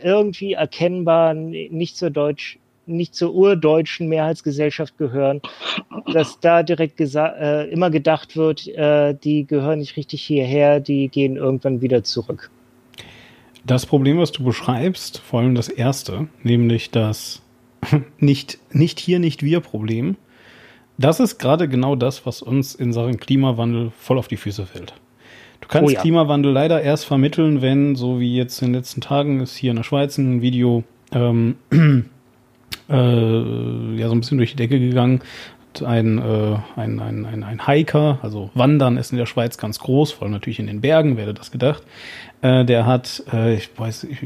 irgendwie 0.01 0.53
erkennbar 0.53 1.33
nicht 1.33 1.97
zur 1.97 2.09
Deutsch 2.09 2.57
nicht 2.89 3.15
zur 3.15 3.33
urdeutschen 3.33 4.09
Mehrheitsgesellschaft 4.09 4.97
gehören, 4.97 5.41
dass 6.11 6.39
da 6.39 6.63
direkt 6.63 6.99
äh, 6.99 7.69
immer 7.69 7.91
gedacht 7.91 8.35
wird, 8.35 8.67
äh, 8.67 9.13
die 9.13 9.45
gehören 9.45 9.79
nicht 9.79 9.95
richtig 9.95 10.23
hierher, 10.23 10.79
die 10.79 11.07
gehen 11.07 11.37
irgendwann 11.37 11.81
wieder 11.81 12.03
zurück. 12.03 12.49
Das 13.63 13.85
Problem, 13.85 14.17
was 14.17 14.31
du 14.31 14.43
beschreibst, 14.43 15.19
vor 15.19 15.41
allem 15.41 15.53
das 15.53 15.69
erste, 15.69 16.27
nämlich 16.41 16.89
das 16.89 17.41
nicht, 18.19 18.57
nicht 18.71 18.99
hier, 18.99 19.19
nicht 19.19 19.43
wir 19.43 19.59
Problem, 19.59 20.17
das 20.99 21.19
ist 21.21 21.39
gerade 21.39 21.69
genau 21.69 21.95
das, 21.95 22.25
was 22.25 22.41
uns 22.41 22.75
in 22.75 22.91
Sachen 22.91 23.17
Klimawandel 23.17 23.91
voll 23.97 24.17
auf 24.17 24.27
die 24.27 24.37
Füße 24.37 24.65
fällt. 24.65 24.93
Du 25.61 25.67
kannst 25.69 25.89
oh 25.89 25.93
ja. 25.93 26.01
Klimawandel 26.01 26.51
leider 26.51 26.81
erst 26.81 27.05
vermitteln, 27.05 27.61
wenn, 27.61 27.95
so 27.95 28.19
wie 28.19 28.35
jetzt 28.35 28.61
in 28.61 28.67
den 28.67 28.75
letzten 28.75 28.99
Tagen 29.01 29.39
ist 29.39 29.55
hier 29.55 29.71
in 29.71 29.77
der 29.77 29.83
Schweiz 29.83 30.17
ein 30.17 30.41
Video 30.41 30.83
ähm, 31.13 31.55
äh, 31.71 32.93
ja 32.93 34.07
so 34.07 34.13
ein 34.13 34.19
bisschen 34.19 34.37
durch 34.37 34.51
die 34.51 34.57
Decke 34.57 34.79
gegangen. 34.79 35.21
Ein, 35.85 36.17
äh, 36.17 36.57
ein, 36.75 36.99
ein, 36.99 37.25
ein, 37.25 37.43
ein 37.43 37.67
Hiker, 37.67 38.19
also 38.21 38.49
Wandern 38.53 38.97
ist 38.97 39.11
in 39.11 39.17
der 39.17 39.27
Schweiz 39.27 39.57
ganz 39.57 39.79
groß, 39.79 40.11
vor 40.11 40.23
allem 40.23 40.33
natürlich 40.33 40.59
in 40.59 40.67
den 40.67 40.81
Bergen, 40.81 41.15
wer 41.15 41.23
hätte 41.23 41.35
das 41.35 41.51
gedacht. 41.51 41.83
Äh, 42.41 42.65
der 42.65 42.85
hat, 42.85 43.23
äh, 43.31 43.53
ich 43.53 43.69
weiß 43.77 44.05
ich, 44.05 44.17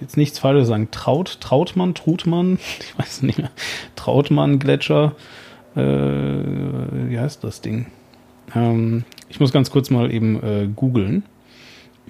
jetzt 0.00 0.16
nichts 0.16 0.40
Falsches 0.40 0.66
sagen, 0.66 0.90
Traut, 0.90 1.40
Trautmann, 1.40 1.94
Trutmann, 1.94 2.58
ich 2.80 2.98
weiß 2.98 3.22
nicht 3.22 3.38
mehr, 3.38 3.50
Trautmann-Gletscher, 3.94 5.14
äh, 5.78 7.10
wie 7.10 7.18
heißt 7.18 7.44
das 7.44 7.60
Ding? 7.60 7.86
Ähm, 8.54 9.04
ich 9.28 9.40
muss 9.40 9.52
ganz 9.52 9.70
kurz 9.70 9.90
mal 9.90 10.12
eben 10.12 10.42
äh, 10.42 10.68
googeln. 10.74 11.22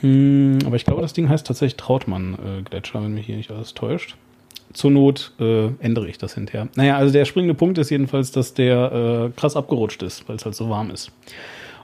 Mm, 0.02 0.58
aber 0.64 0.76
ich 0.76 0.84
glaube, 0.84 1.02
das 1.02 1.12
Ding 1.12 1.28
heißt 1.28 1.46
tatsächlich 1.46 1.76
Trautmann-Gletscher, 1.76 3.02
wenn 3.02 3.14
mich 3.14 3.26
hier 3.26 3.36
nicht 3.36 3.50
alles 3.50 3.74
täuscht 3.74 4.16
zur 4.72 4.90
Not 4.90 5.32
äh, 5.40 5.68
ändere 5.80 6.08
ich 6.08 6.18
das 6.18 6.34
hinterher. 6.34 6.68
Naja, 6.74 6.96
also 6.96 7.12
der 7.12 7.24
springende 7.24 7.54
Punkt 7.54 7.78
ist 7.78 7.90
jedenfalls, 7.90 8.32
dass 8.32 8.54
der 8.54 9.30
äh, 9.34 9.38
krass 9.38 9.56
abgerutscht 9.56 10.02
ist, 10.02 10.28
weil 10.28 10.36
es 10.36 10.44
halt 10.44 10.54
so 10.54 10.68
warm 10.68 10.90
ist. 10.90 11.10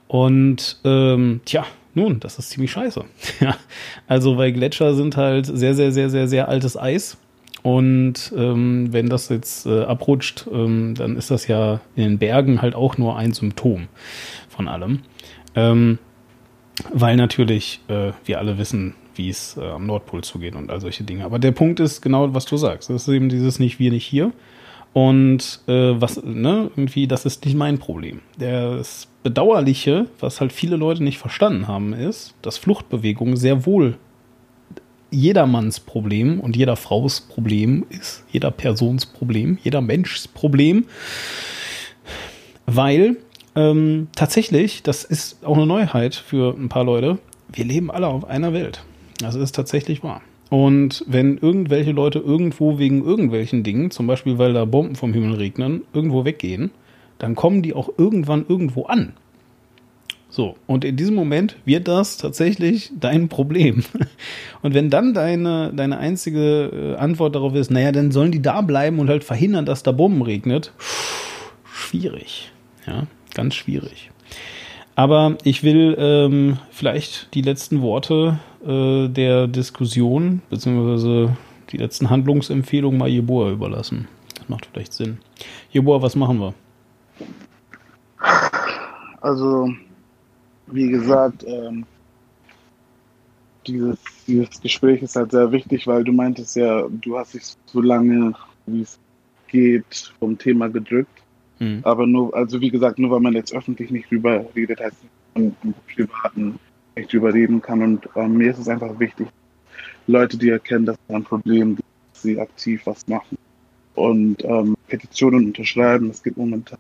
Und 0.06 0.78
ähm, 0.84 1.40
tja, 1.44 1.64
nun, 1.94 2.20
das 2.20 2.38
ist 2.38 2.50
ziemlich 2.50 2.72
scheiße. 2.72 3.04
also 4.08 4.36
weil 4.36 4.52
Gletscher 4.52 4.94
sind 4.94 5.16
halt 5.16 5.46
sehr, 5.46 5.74
sehr, 5.74 5.92
sehr, 5.92 6.10
sehr, 6.10 6.28
sehr 6.28 6.48
altes 6.48 6.76
Eis. 6.76 7.16
Und 7.64 8.30
ähm, 8.36 8.92
wenn 8.92 9.08
das 9.08 9.30
jetzt 9.30 9.64
äh, 9.64 9.84
abrutscht, 9.84 10.46
ähm, 10.52 10.94
dann 10.94 11.16
ist 11.16 11.30
das 11.30 11.48
ja 11.48 11.80
in 11.96 12.02
den 12.02 12.18
Bergen 12.18 12.60
halt 12.60 12.74
auch 12.74 12.98
nur 12.98 13.16
ein 13.16 13.32
Symptom 13.32 13.88
von 14.50 14.68
allem. 14.68 15.00
Ähm, 15.54 15.98
weil 16.92 17.16
natürlich 17.16 17.80
äh, 17.88 18.12
wir 18.26 18.38
alle 18.38 18.58
wissen, 18.58 18.92
wie 19.14 19.30
es 19.30 19.56
äh, 19.56 19.62
am 19.62 19.86
Nordpol 19.86 20.22
zugeht 20.22 20.56
und 20.56 20.70
all 20.70 20.82
solche 20.82 21.04
Dinge. 21.04 21.24
Aber 21.24 21.38
der 21.38 21.52
Punkt 21.52 21.80
ist 21.80 22.02
genau, 22.02 22.34
was 22.34 22.44
du 22.44 22.58
sagst. 22.58 22.90
Das 22.90 23.08
ist 23.08 23.08
eben 23.08 23.30
dieses 23.30 23.58
nicht 23.58 23.78
wir, 23.78 23.90
nicht 23.90 24.04
hier. 24.04 24.32
Und 24.92 25.60
äh, 25.66 25.98
was, 25.98 26.22
ne, 26.22 26.70
irgendwie, 26.76 27.06
das 27.06 27.24
ist 27.24 27.46
nicht 27.46 27.56
mein 27.56 27.78
Problem. 27.78 28.20
Das 28.38 29.08
Bedauerliche, 29.22 30.06
was 30.20 30.42
halt 30.42 30.52
viele 30.52 30.76
Leute 30.76 31.02
nicht 31.02 31.16
verstanden 31.16 31.66
haben, 31.66 31.94
ist, 31.94 32.34
dass 32.42 32.58
Fluchtbewegung 32.58 33.36
sehr 33.36 33.64
wohl 33.64 33.96
jedermanns 35.14 35.80
Problem 35.80 36.40
und 36.40 36.56
jeder 36.56 36.76
Frau's 36.76 37.20
Problem 37.20 37.86
ist, 37.88 38.24
jeder 38.30 38.50
Persons 38.50 39.06
Problem, 39.06 39.58
jeder 39.62 39.80
Menschs 39.80 40.28
Problem. 40.28 40.84
Weil 42.66 43.16
ähm, 43.54 44.08
tatsächlich, 44.16 44.82
das 44.82 45.04
ist 45.04 45.44
auch 45.44 45.56
eine 45.56 45.66
Neuheit 45.66 46.14
für 46.14 46.54
ein 46.56 46.68
paar 46.68 46.84
Leute, 46.84 47.18
wir 47.52 47.64
leben 47.64 47.90
alle 47.90 48.08
auf 48.08 48.24
einer 48.24 48.52
Welt. 48.52 48.82
Das 49.18 49.34
ist 49.34 49.54
tatsächlich 49.54 50.02
wahr. 50.02 50.22
Und 50.50 51.04
wenn 51.06 51.38
irgendwelche 51.38 51.92
Leute 51.92 52.18
irgendwo 52.18 52.78
wegen 52.78 53.04
irgendwelchen 53.04 53.62
Dingen, 53.62 53.90
zum 53.90 54.06
Beispiel 54.06 54.38
weil 54.38 54.52
da 54.52 54.64
Bomben 54.64 54.94
vom 54.96 55.12
Himmel 55.12 55.34
regnen, 55.34 55.82
irgendwo 55.92 56.24
weggehen, 56.24 56.70
dann 57.18 57.34
kommen 57.34 57.62
die 57.62 57.74
auch 57.74 57.90
irgendwann 57.96 58.44
irgendwo 58.48 58.84
an. 58.84 59.14
So, 60.34 60.56
und 60.66 60.84
in 60.84 60.96
diesem 60.96 61.14
Moment 61.14 61.54
wird 61.64 61.86
das 61.86 62.16
tatsächlich 62.16 62.90
dein 62.98 63.28
Problem. 63.28 63.84
Und 64.62 64.74
wenn 64.74 64.90
dann 64.90 65.14
deine, 65.14 65.72
deine 65.72 65.98
einzige 65.98 66.96
äh, 66.96 66.96
Antwort 66.96 67.36
darauf 67.36 67.54
ist, 67.54 67.70
naja, 67.70 67.92
dann 67.92 68.10
sollen 68.10 68.32
die 68.32 68.42
da 68.42 68.60
bleiben 68.60 68.98
und 68.98 69.08
halt 69.08 69.22
verhindern, 69.22 69.64
dass 69.64 69.84
da 69.84 69.92
Bomben 69.92 70.22
regnet, 70.22 70.72
schwierig. 71.72 72.50
Ja, 72.84 73.06
ganz 73.32 73.54
schwierig. 73.54 74.10
Aber 74.96 75.38
ich 75.44 75.62
will 75.62 75.94
ähm, 76.00 76.58
vielleicht 76.72 77.32
die 77.34 77.42
letzten 77.42 77.80
Worte 77.80 78.40
äh, 78.66 79.06
der 79.06 79.46
Diskussion 79.46 80.42
beziehungsweise 80.50 81.36
die 81.70 81.76
letzten 81.76 82.10
Handlungsempfehlungen 82.10 82.98
mal 82.98 83.08
Jeboa 83.08 83.52
überlassen. 83.52 84.08
Das 84.34 84.48
macht 84.48 84.66
vielleicht 84.66 84.94
Sinn. 84.94 85.18
Jeboa, 85.70 86.02
was 86.02 86.16
machen 86.16 86.40
wir? 86.40 86.54
Also, 89.20 89.68
wie 90.66 90.88
gesagt, 90.88 91.44
ähm, 91.46 91.84
dieses, 93.66 93.98
dieses 94.26 94.60
Gespräch 94.60 95.02
ist 95.02 95.16
halt 95.16 95.30
sehr 95.30 95.50
wichtig, 95.52 95.86
weil 95.86 96.04
du 96.04 96.12
meintest 96.12 96.56
ja, 96.56 96.86
du 96.88 97.18
hast 97.18 97.34
dich 97.34 97.42
so 97.66 97.80
lange, 97.80 98.34
wie 98.66 98.82
es 98.82 98.98
geht, 99.48 100.12
vom 100.18 100.36
Thema 100.38 100.68
gedrückt. 100.68 101.22
Mhm. 101.58 101.80
Aber 101.82 102.06
nur, 102.06 102.34
also 102.34 102.60
wie 102.60 102.70
gesagt, 102.70 102.98
nur 102.98 103.10
weil 103.10 103.20
man 103.20 103.34
jetzt 103.34 103.54
öffentlich 103.54 103.90
nicht 103.90 104.10
drüber 104.10 104.44
redet, 104.54 104.80
heißt 104.80 104.96
es, 105.02 105.42
im 105.42 105.54
Privaten 105.92 106.58
nicht 106.96 107.12
drüber 107.12 107.32
reden 107.32 107.60
kann. 107.60 107.82
Und 107.82 108.08
ähm, 108.16 108.36
mir 108.36 108.50
ist 108.50 108.58
es 108.58 108.68
einfach 108.68 108.98
wichtig, 108.98 109.28
Leute, 110.06 110.36
die 110.36 110.50
erkennen, 110.50 110.86
dass 110.86 110.96
es 111.08 111.14
ein 111.14 111.24
Problem 111.24 111.76
gibt, 111.76 111.88
dass 112.12 112.22
sie 112.22 112.40
aktiv 112.40 112.82
was 112.84 113.06
machen. 113.08 113.38
Und 113.94 114.44
ähm, 114.44 114.76
Petitionen 114.88 115.46
unterschreiben, 115.46 116.10
es 116.10 116.22
gibt 116.22 116.36
momentan 116.36 116.78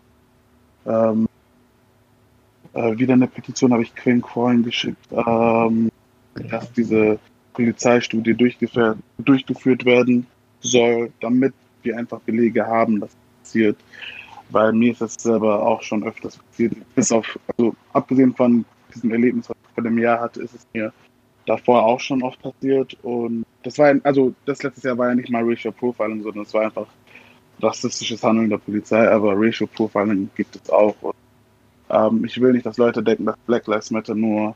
ähm, 0.86 1.28
äh, 2.74 2.98
wieder 2.98 3.14
eine 3.14 3.26
Petition, 3.26 3.72
habe 3.72 3.82
ich 3.82 3.94
Quinn 3.94 4.20
Coin 4.20 4.62
geschickt, 4.62 5.06
ähm, 5.12 5.90
dass 6.34 6.72
diese 6.72 7.18
Polizeistudie 7.52 8.34
durchgeführt, 8.34 9.84
werden 9.84 10.26
soll, 10.60 11.12
damit 11.20 11.54
wir 11.82 11.96
einfach 11.96 12.20
Belege 12.20 12.66
haben, 12.66 13.00
dass 13.00 13.10
es 13.10 13.16
passiert 13.42 13.76
weil 14.50 14.72
mir 14.72 14.92
ist 14.92 15.00
das 15.00 15.14
selber 15.14 15.62
auch 15.66 15.82
schon 15.82 16.04
öfters 16.04 16.36
passiert. 16.38 16.74
Bis 16.94 17.12
auf, 17.12 17.38
also 17.56 17.74
abgesehen 17.92 18.34
von 18.34 18.64
diesem 18.94 19.10
Erlebnis, 19.10 19.48
was 19.48 19.56
ich 19.56 19.74
vor 19.74 19.84
dem 19.84 19.98
Jahr 19.98 20.20
hatte, 20.20 20.42
ist 20.42 20.54
es 20.54 20.66
mir 20.72 20.92
davor 21.46 21.84
auch 21.84 22.00
schon 22.00 22.22
oft 22.22 22.40
passiert. 22.40 22.96
Und 23.02 23.44
das 23.62 23.78
war, 23.78 23.94
also 24.04 24.34
das 24.46 24.62
letztes 24.62 24.84
Jahr 24.84 24.96
war 24.98 25.08
ja 25.08 25.14
nicht 25.14 25.30
mal 25.30 25.42
Racial 25.44 25.72
Profiling, 25.72 26.22
sondern 26.22 26.44
es 26.44 26.54
war 26.54 26.62
einfach 26.62 26.86
rassistisches 27.60 28.22
Handeln 28.22 28.50
der 28.50 28.58
Polizei, 28.58 29.08
aber 29.08 29.34
Racial 29.36 29.68
Profiling 29.74 30.30
gibt 30.34 30.56
es 30.56 30.70
auch. 30.70 30.94
Und, 31.02 31.14
ähm, 31.90 32.24
ich 32.24 32.40
will 32.40 32.52
nicht, 32.52 32.66
dass 32.66 32.76
Leute 32.76 33.02
denken, 33.02 33.26
dass 33.26 33.36
Black 33.46 33.66
Lives 33.66 33.90
Matter 33.90 34.14
nur 34.14 34.54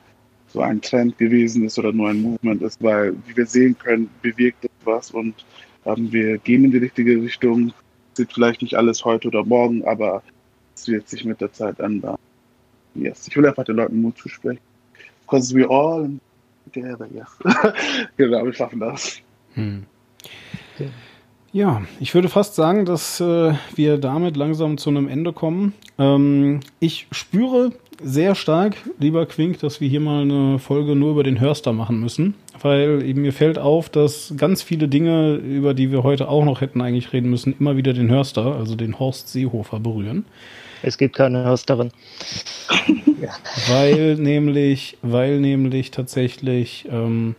so 0.49 0.61
ein 0.61 0.81
Trend 0.81 1.19
gewesen 1.19 1.65
ist 1.65 1.79
oder 1.79 1.93
nur 1.93 2.09
ein 2.09 2.23
Movement 2.23 2.63
ist, 2.63 2.83
weil, 2.83 3.15
wie 3.27 3.37
wir 3.37 3.47
sehen 3.47 3.77
können, 3.79 4.09
bewirkt 4.23 4.65
es 4.65 4.71
was 4.85 5.11
und 5.11 5.45
ähm, 5.85 6.11
wir 6.11 6.39
gehen 6.39 6.65
in 6.65 6.71
die 6.71 6.79
richtige 6.79 7.21
Richtung 7.21 7.73
sieht 8.15 8.33
vielleicht 8.33 8.63
nicht 8.63 8.75
alles 8.75 9.05
heute 9.05 9.29
oder 9.29 9.45
morgen, 9.45 9.85
aber 9.85 10.23
Das 10.79 10.87
wird 10.87 11.09
sich 11.09 11.25
mit 11.25 11.41
der 11.41 11.53
Zeit 11.53 11.81
ändern. 11.81 12.17
Yes. 12.95 13.27
Ich 13.27 13.37
will 13.37 13.45
einfach 13.45 13.65
den 13.65 13.75
Leuten 13.75 14.01
Mut 14.01 14.17
zusprechen. 14.17 14.61
Because 15.23 15.53
we 15.53 15.69
all 15.69 16.09
together, 16.73 17.09
yes. 17.13 17.27
genau, 18.17 18.45
wir 18.45 18.53
schaffen 18.53 18.79
das. 18.79 19.21
Hm. 19.55 19.85
Ja, 21.53 21.83
ich 21.99 22.15
würde 22.15 22.29
fast 22.29 22.55
sagen, 22.55 22.85
dass 22.85 23.21
äh, 23.21 23.55
wir 23.75 23.97
damit 23.99 24.37
langsam 24.37 24.77
zu 24.77 24.91
einem 24.91 25.09
Ende 25.09 25.33
kommen. 25.33 25.73
Ähm, 25.99 26.61
ich 26.79 27.07
spüre 27.11 27.73
sehr 28.03 28.35
stark, 28.35 28.77
lieber 28.99 29.27
Quink, 29.27 29.59
dass 29.61 29.81
wir 29.81 29.89
hier 29.89 30.01
mal 30.01 30.23
eine 30.23 30.59
Folge 30.59 30.95
nur 30.95 31.13
über 31.13 31.23
den 31.23 31.41
Hörster 31.41 31.73
machen 31.73 32.01
müssen, 32.01 32.35
weil 32.61 33.03
eben 33.03 33.23
mir 33.23 33.33
fällt 33.33 33.59
auf, 33.59 33.89
dass 33.89 34.35
ganz 34.37 34.63
viele 34.63 34.89
Dinge, 34.89 35.35
über 35.37 35.75
die 35.75 35.91
wir 35.91 36.03
heute 36.03 36.29
auch 36.29 36.45
noch 36.45 36.61
hätten 36.61 36.81
eigentlich 36.81 37.13
reden 37.13 37.31
müssen, 37.31 37.55
immer 37.59 37.77
wieder 37.77 37.95
den 37.95 38.11
Hörster, 38.11 38.55
also 38.55 38.77
den 38.77 38.99
Horst 38.99 39.31
Seehofer 39.31 39.81
berühren. 39.81 40.27
Es 40.83 40.97
gibt 40.97 41.17
keine 41.17 41.45
Hörsterin. 41.45 41.91
Weil 43.69 44.15
nämlich, 44.15 44.97
weil 45.03 45.41
nämlich 45.41 45.91
tatsächlich 45.91 46.87
ähm, 46.91 47.35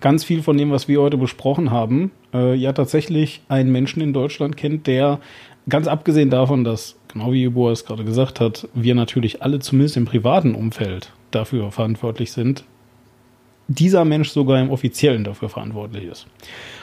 ganz 0.00 0.24
viel 0.24 0.42
von 0.42 0.56
dem, 0.56 0.70
was 0.70 0.88
wir 0.88 1.00
heute 1.00 1.16
besprochen 1.16 1.70
haben, 1.70 2.10
äh, 2.32 2.54
ja 2.54 2.72
tatsächlich 2.72 3.42
einen 3.48 3.72
Menschen 3.72 4.02
in 4.02 4.12
Deutschland 4.12 4.56
kennt, 4.56 4.86
der 4.86 5.20
ganz 5.68 5.88
abgesehen 5.88 6.30
davon, 6.30 6.64
dass 6.64 6.96
genau 7.08 7.32
wie 7.32 7.44
Ibo 7.44 7.70
es 7.70 7.84
gerade 7.84 8.04
gesagt 8.04 8.40
hat, 8.40 8.68
wir 8.74 8.94
natürlich 8.94 9.42
alle 9.42 9.58
zumindest 9.58 9.96
im 9.96 10.04
privaten 10.04 10.54
Umfeld 10.54 11.12
dafür 11.30 11.72
verantwortlich 11.72 12.32
sind, 12.32 12.64
dieser 13.68 14.04
Mensch 14.04 14.30
sogar 14.30 14.60
im 14.60 14.70
offiziellen 14.70 15.24
dafür 15.24 15.48
verantwortlich 15.48 16.04
ist. 16.04 16.26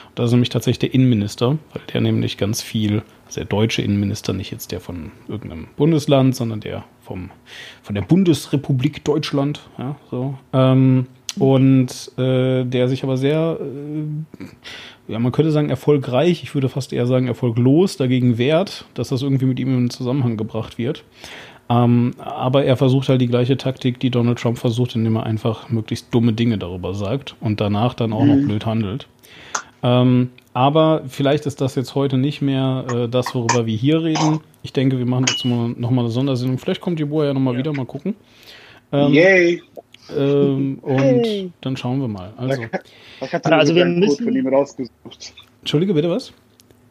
Und 0.08 0.18
das 0.18 0.26
ist 0.26 0.32
nämlich 0.32 0.50
tatsächlich 0.50 0.90
der 0.90 0.94
Innenminister, 0.94 1.58
weil 1.72 1.82
der 1.92 2.00
nämlich 2.00 2.36
ganz 2.36 2.62
viel, 2.62 3.02
also 3.26 3.40
der 3.40 3.46
deutsche 3.46 3.82
Innenminister, 3.82 4.32
nicht 4.32 4.50
jetzt 4.50 4.70
der 4.70 4.80
von 4.80 5.12
irgendeinem 5.28 5.68
Bundesland, 5.76 6.36
sondern 6.36 6.60
der 6.60 6.84
vom, 7.00 7.30
von 7.82 7.94
der 7.94 8.02
Bundesrepublik 8.02 9.04
Deutschland, 9.04 9.60
ja, 9.78 9.96
so, 10.10 10.38
ähm, 10.52 11.06
und 11.38 12.12
äh, 12.18 12.64
der 12.64 12.88
sich 12.88 13.02
aber 13.02 13.16
sehr, 13.16 13.58
äh, 13.60 15.12
ja, 15.12 15.18
man 15.18 15.32
könnte 15.32 15.50
sagen 15.50 15.70
erfolgreich, 15.70 16.42
ich 16.42 16.54
würde 16.54 16.68
fast 16.68 16.92
eher 16.92 17.06
sagen 17.06 17.26
erfolglos 17.26 17.96
dagegen 17.96 18.38
wehrt, 18.38 18.86
dass 18.94 19.08
das 19.08 19.22
irgendwie 19.22 19.46
mit 19.46 19.60
ihm 19.60 19.76
in 19.76 19.90
Zusammenhang 19.90 20.36
gebracht 20.36 20.78
wird. 20.78 21.04
Ähm, 21.68 22.12
aber 22.18 22.64
er 22.64 22.76
versucht 22.76 23.08
halt 23.08 23.20
die 23.20 23.26
gleiche 23.26 23.56
Taktik, 23.56 23.98
die 23.98 24.10
Donald 24.10 24.38
Trump 24.38 24.58
versucht, 24.58 24.94
indem 24.96 25.16
er 25.16 25.24
einfach 25.24 25.70
möglichst 25.70 26.12
dumme 26.12 26.32
Dinge 26.32 26.58
darüber 26.58 26.94
sagt 26.94 27.36
und 27.40 27.60
danach 27.60 27.94
dann 27.94 28.12
auch 28.12 28.24
mhm. 28.24 28.28
noch 28.28 28.46
blöd 28.46 28.66
handelt. 28.66 29.06
Ähm, 29.82 30.30
aber 30.52 31.02
vielleicht 31.08 31.46
ist 31.46 31.60
das 31.60 31.74
jetzt 31.74 31.94
heute 31.94 32.16
nicht 32.16 32.40
mehr 32.40 32.84
äh, 32.94 33.08
das, 33.08 33.34
worüber 33.34 33.66
wir 33.66 33.76
hier 33.76 34.02
reden. 34.02 34.40
Ich 34.62 34.72
denke, 34.72 34.98
wir 34.98 35.06
machen 35.06 35.26
jetzt 35.28 35.44
mal, 35.44 35.70
noch 35.76 35.90
mal 35.90 36.02
eine 36.02 36.10
Sondersendung. 36.10 36.58
Vielleicht 36.58 36.80
kommt 36.80 36.98
die 36.98 37.04
Boa 37.04 37.26
ja 37.26 37.34
nochmal 37.34 37.54
ja. 37.54 37.58
wieder, 37.58 37.72
mal 37.72 37.86
gucken. 37.86 38.14
Ähm, 38.92 39.12
Yay! 39.12 39.62
Ähm, 40.16 40.78
und 40.82 40.98
hey. 40.98 41.52
dann 41.60 41.76
schauen 41.76 42.00
wir 42.00 42.08
mal. 42.08 42.32
Also, 42.36 42.62
ich 43.20 43.32
hatte 43.32 43.48
mir 43.48 43.56
also 43.56 43.74
wir 43.74 43.84
einen 43.84 43.98
müssen... 43.98 44.16
Code 44.16 44.24
von 44.24 44.36
ihm 44.36 44.46
rausgesucht. 44.46 45.34
Entschuldige, 45.60 45.94
bitte 45.94 46.10
was? 46.10 46.32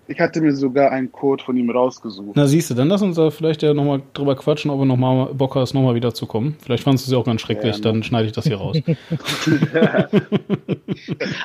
Ich 0.07 0.19
hatte 0.19 0.41
mir 0.41 0.53
sogar 0.53 0.91
einen 0.91 1.11
Code 1.11 1.41
von 1.44 1.56
ihm 1.56 1.69
rausgesucht. 1.69 2.35
Na 2.35 2.45
siehst 2.45 2.69
du, 2.69 2.73
dann 2.73 2.90
lass 2.90 3.02
uns 3.02 3.15
da 3.15 3.30
vielleicht 3.31 3.64
ja 3.64 3.73
nochmal 3.73 4.02
drüber 4.14 4.35
quatschen, 4.35 4.69
ob 4.69 4.80
du 4.80 4.85
nochmal 4.85 5.34
Bock 5.34 5.56
hast, 5.56 5.73
nochmal 5.73 5.95
wieder 5.95 6.14
zu 6.14 6.26
kommen. 6.26 6.57
Vielleicht 6.61 6.84
fandest 6.84 7.06
du 7.06 7.10
es 7.10 7.14
ja 7.14 7.19
auch 7.19 7.26
ganz 7.26 7.40
schrecklich, 7.40 7.77
ja, 7.77 7.81
dann 7.81 8.03
schneide 8.03 8.26
ich 8.26 8.34
das 8.34 8.44
hier 8.45 8.57
raus. 8.57 8.77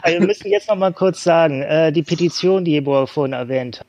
also 0.02 0.18
wir 0.18 0.26
müssen 0.26 0.48
jetzt 0.48 0.68
nochmal 0.68 0.92
kurz 0.92 1.22
sagen, 1.22 1.62
äh, 1.62 1.92
die 1.92 2.02
Petition, 2.02 2.64
die 2.64 2.74
Ebor 2.74 3.06
vorhin 3.06 3.32
erwähnt 3.32 3.78
hat, 3.78 3.86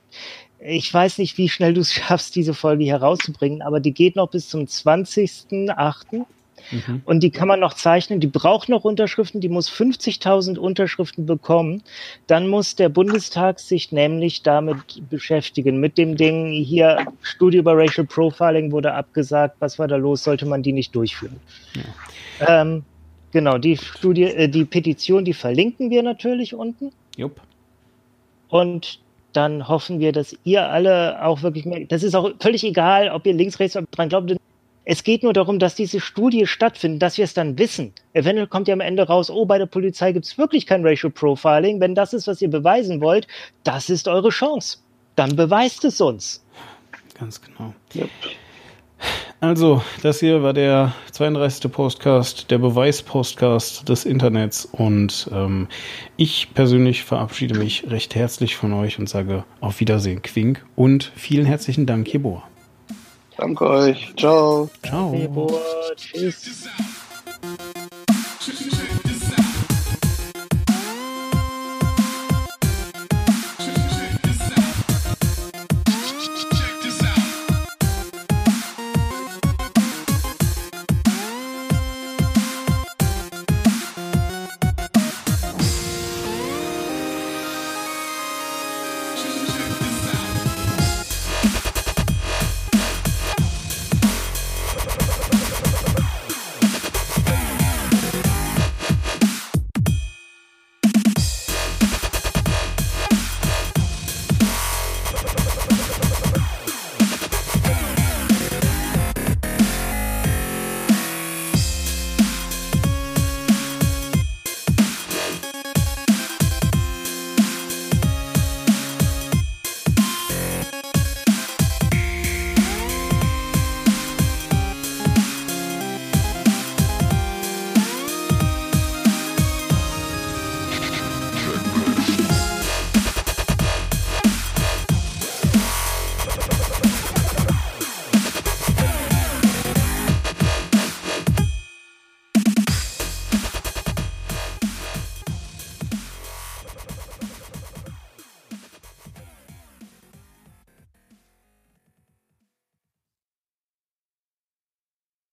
ich 0.59 0.93
weiß 0.93 1.17
nicht, 1.19 1.37
wie 1.37 1.49
schnell 1.49 1.73
du 1.73 1.81
es 1.81 1.93
schaffst, 1.93 2.35
diese 2.35 2.53
Folge 2.53 2.83
hier 2.83 2.97
rauszubringen, 2.97 3.61
aber 3.61 3.79
die 3.79 3.93
geht 3.93 4.15
noch 4.15 4.29
bis 4.29 4.49
zum 4.49 4.65
20.08. 4.65 6.25
Mhm. 6.71 7.01
Und 7.05 7.21
die 7.21 7.29
kann 7.29 7.47
man 7.47 7.59
noch 7.59 7.73
zeichnen. 7.73 8.19
Die 8.19 8.27
braucht 8.27 8.69
noch 8.69 8.83
Unterschriften. 8.83 9.41
Die 9.41 9.49
muss 9.49 9.69
50.000 9.69 10.57
Unterschriften 10.57 11.25
bekommen. 11.25 11.83
Dann 12.27 12.47
muss 12.47 12.75
der 12.75 12.89
Bundestag 12.89 13.59
sich 13.59 13.91
nämlich 13.91 14.43
damit 14.43 15.09
beschäftigen. 15.09 15.79
Mit 15.79 15.97
dem 15.97 16.15
Ding 16.15 16.51
hier, 16.51 17.05
Studie 17.21 17.57
über 17.57 17.77
Racial 17.77 18.05
Profiling 18.05 18.71
wurde 18.71 18.93
abgesagt. 18.93 19.55
Was 19.59 19.79
war 19.79 19.87
da 19.87 19.95
los? 19.95 20.23
Sollte 20.23 20.45
man 20.45 20.63
die 20.63 20.73
nicht 20.73 20.95
durchführen? 20.95 21.39
Ja. 22.39 22.61
Ähm, 22.61 22.83
genau, 23.31 23.57
die 23.57 23.77
Studie, 23.77 24.23
äh, 24.23 24.47
die 24.47 24.65
Petition, 24.65 25.25
die 25.25 25.33
verlinken 25.33 25.89
wir 25.89 26.03
natürlich 26.03 26.53
unten. 26.53 26.91
Jupp. 27.17 27.39
Und 28.49 28.99
dann 29.33 29.67
hoffen 29.67 29.99
wir, 29.99 30.11
dass 30.11 30.35
ihr 30.43 30.67
alle 30.67 31.23
auch 31.23 31.43
wirklich 31.43 31.65
mehr, 31.65 31.85
das 31.85 32.03
ist 32.03 32.15
auch 32.15 32.31
völlig 32.39 32.63
egal, 32.63 33.09
ob 33.09 33.25
ihr 33.25 33.33
links, 33.33 33.59
rechts 33.59 33.77
dran 33.91 34.09
glaubt, 34.09 34.35
es 34.91 35.03
geht 35.03 35.21
nur 35.21 35.33
darum, 35.33 35.59
dass 35.59 35.75
diese 35.75 35.99
Studie 35.99 36.47
stattfindet, 36.47 37.03
dass 37.03 37.19
wir 37.19 37.23
es 37.23 37.35
dann 37.35 37.59
wissen. 37.59 37.93
Eventuell 38.13 38.47
kommt 38.47 38.67
ja 38.67 38.73
am 38.73 38.81
Ende 38.81 39.03
raus, 39.03 39.29
oh, 39.29 39.45
bei 39.45 39.59
der 39.59 39.67
Polizei 39.67 40.13
gibt 40.13 40.25
es 40.25 40.35
wirklich 40.39 40.65
kein 40.65 40.83
Racial 40.83 41.11
Profiling. 41.11 41.79
Wenn 41.79 41.93
das 41.93 42.11
ist, 42.11 42.25
was 42.25 42.41
ihr 42.41 42.49
beweisen 42.49 42.99
wollt, 42.99 43.27
das 43.63 43.91
ist 43.91 44.07
eure 44.07 44.29
Chance. 44.29 44.79
Dann 45.15 45.35
beweist 45.35 45.85
es 45.85 46.01
uns. 46.01 46.43
Ganz 47.19 47.39
genau. 47.39 47.75
Yep. 47.93 48.09
Also, 49.41 49.83
das 50.01 50.21
hier 50.21 50.41
war 50.41 50.53
der 50.53 50.95
32. 51.11 51.71
Postcast, 51.71 52.49
der 52.49 52.57
Beweis-Postcast 52.57 53.87
des 53.87 54.05
Internets. 54.05 54.65
Und 54.65 55.29
ähm, 55.31 55.67
ich 56.17 56.51
persönlich 56.55 57.03
verabschiede 57.03 57.59
mich 57.59 57.85
recht 57.91 58.15
herzlich 58.15 58.55
von 58.55 58.73
euch 58.73 58.97
und 58.97 59.07
sage 59.07 59.43
auf 59.61 59.79
Wiedersehen, 59.81 60.23
Quink. 60.23 60.65
Und 60.75 61.11
vielen 61.15 61.45
herzlichen 61.45 61.85
Dank, 61.85 62.11
Jebor. 62.11 62.48
Danke 63.39 63.69
euch. 63.69 64.13
Ciao. 64.17 64.69
Ciao. 64.83 65.15
Ciao. 65.15 65.59
Tschüss. 65.95 66.67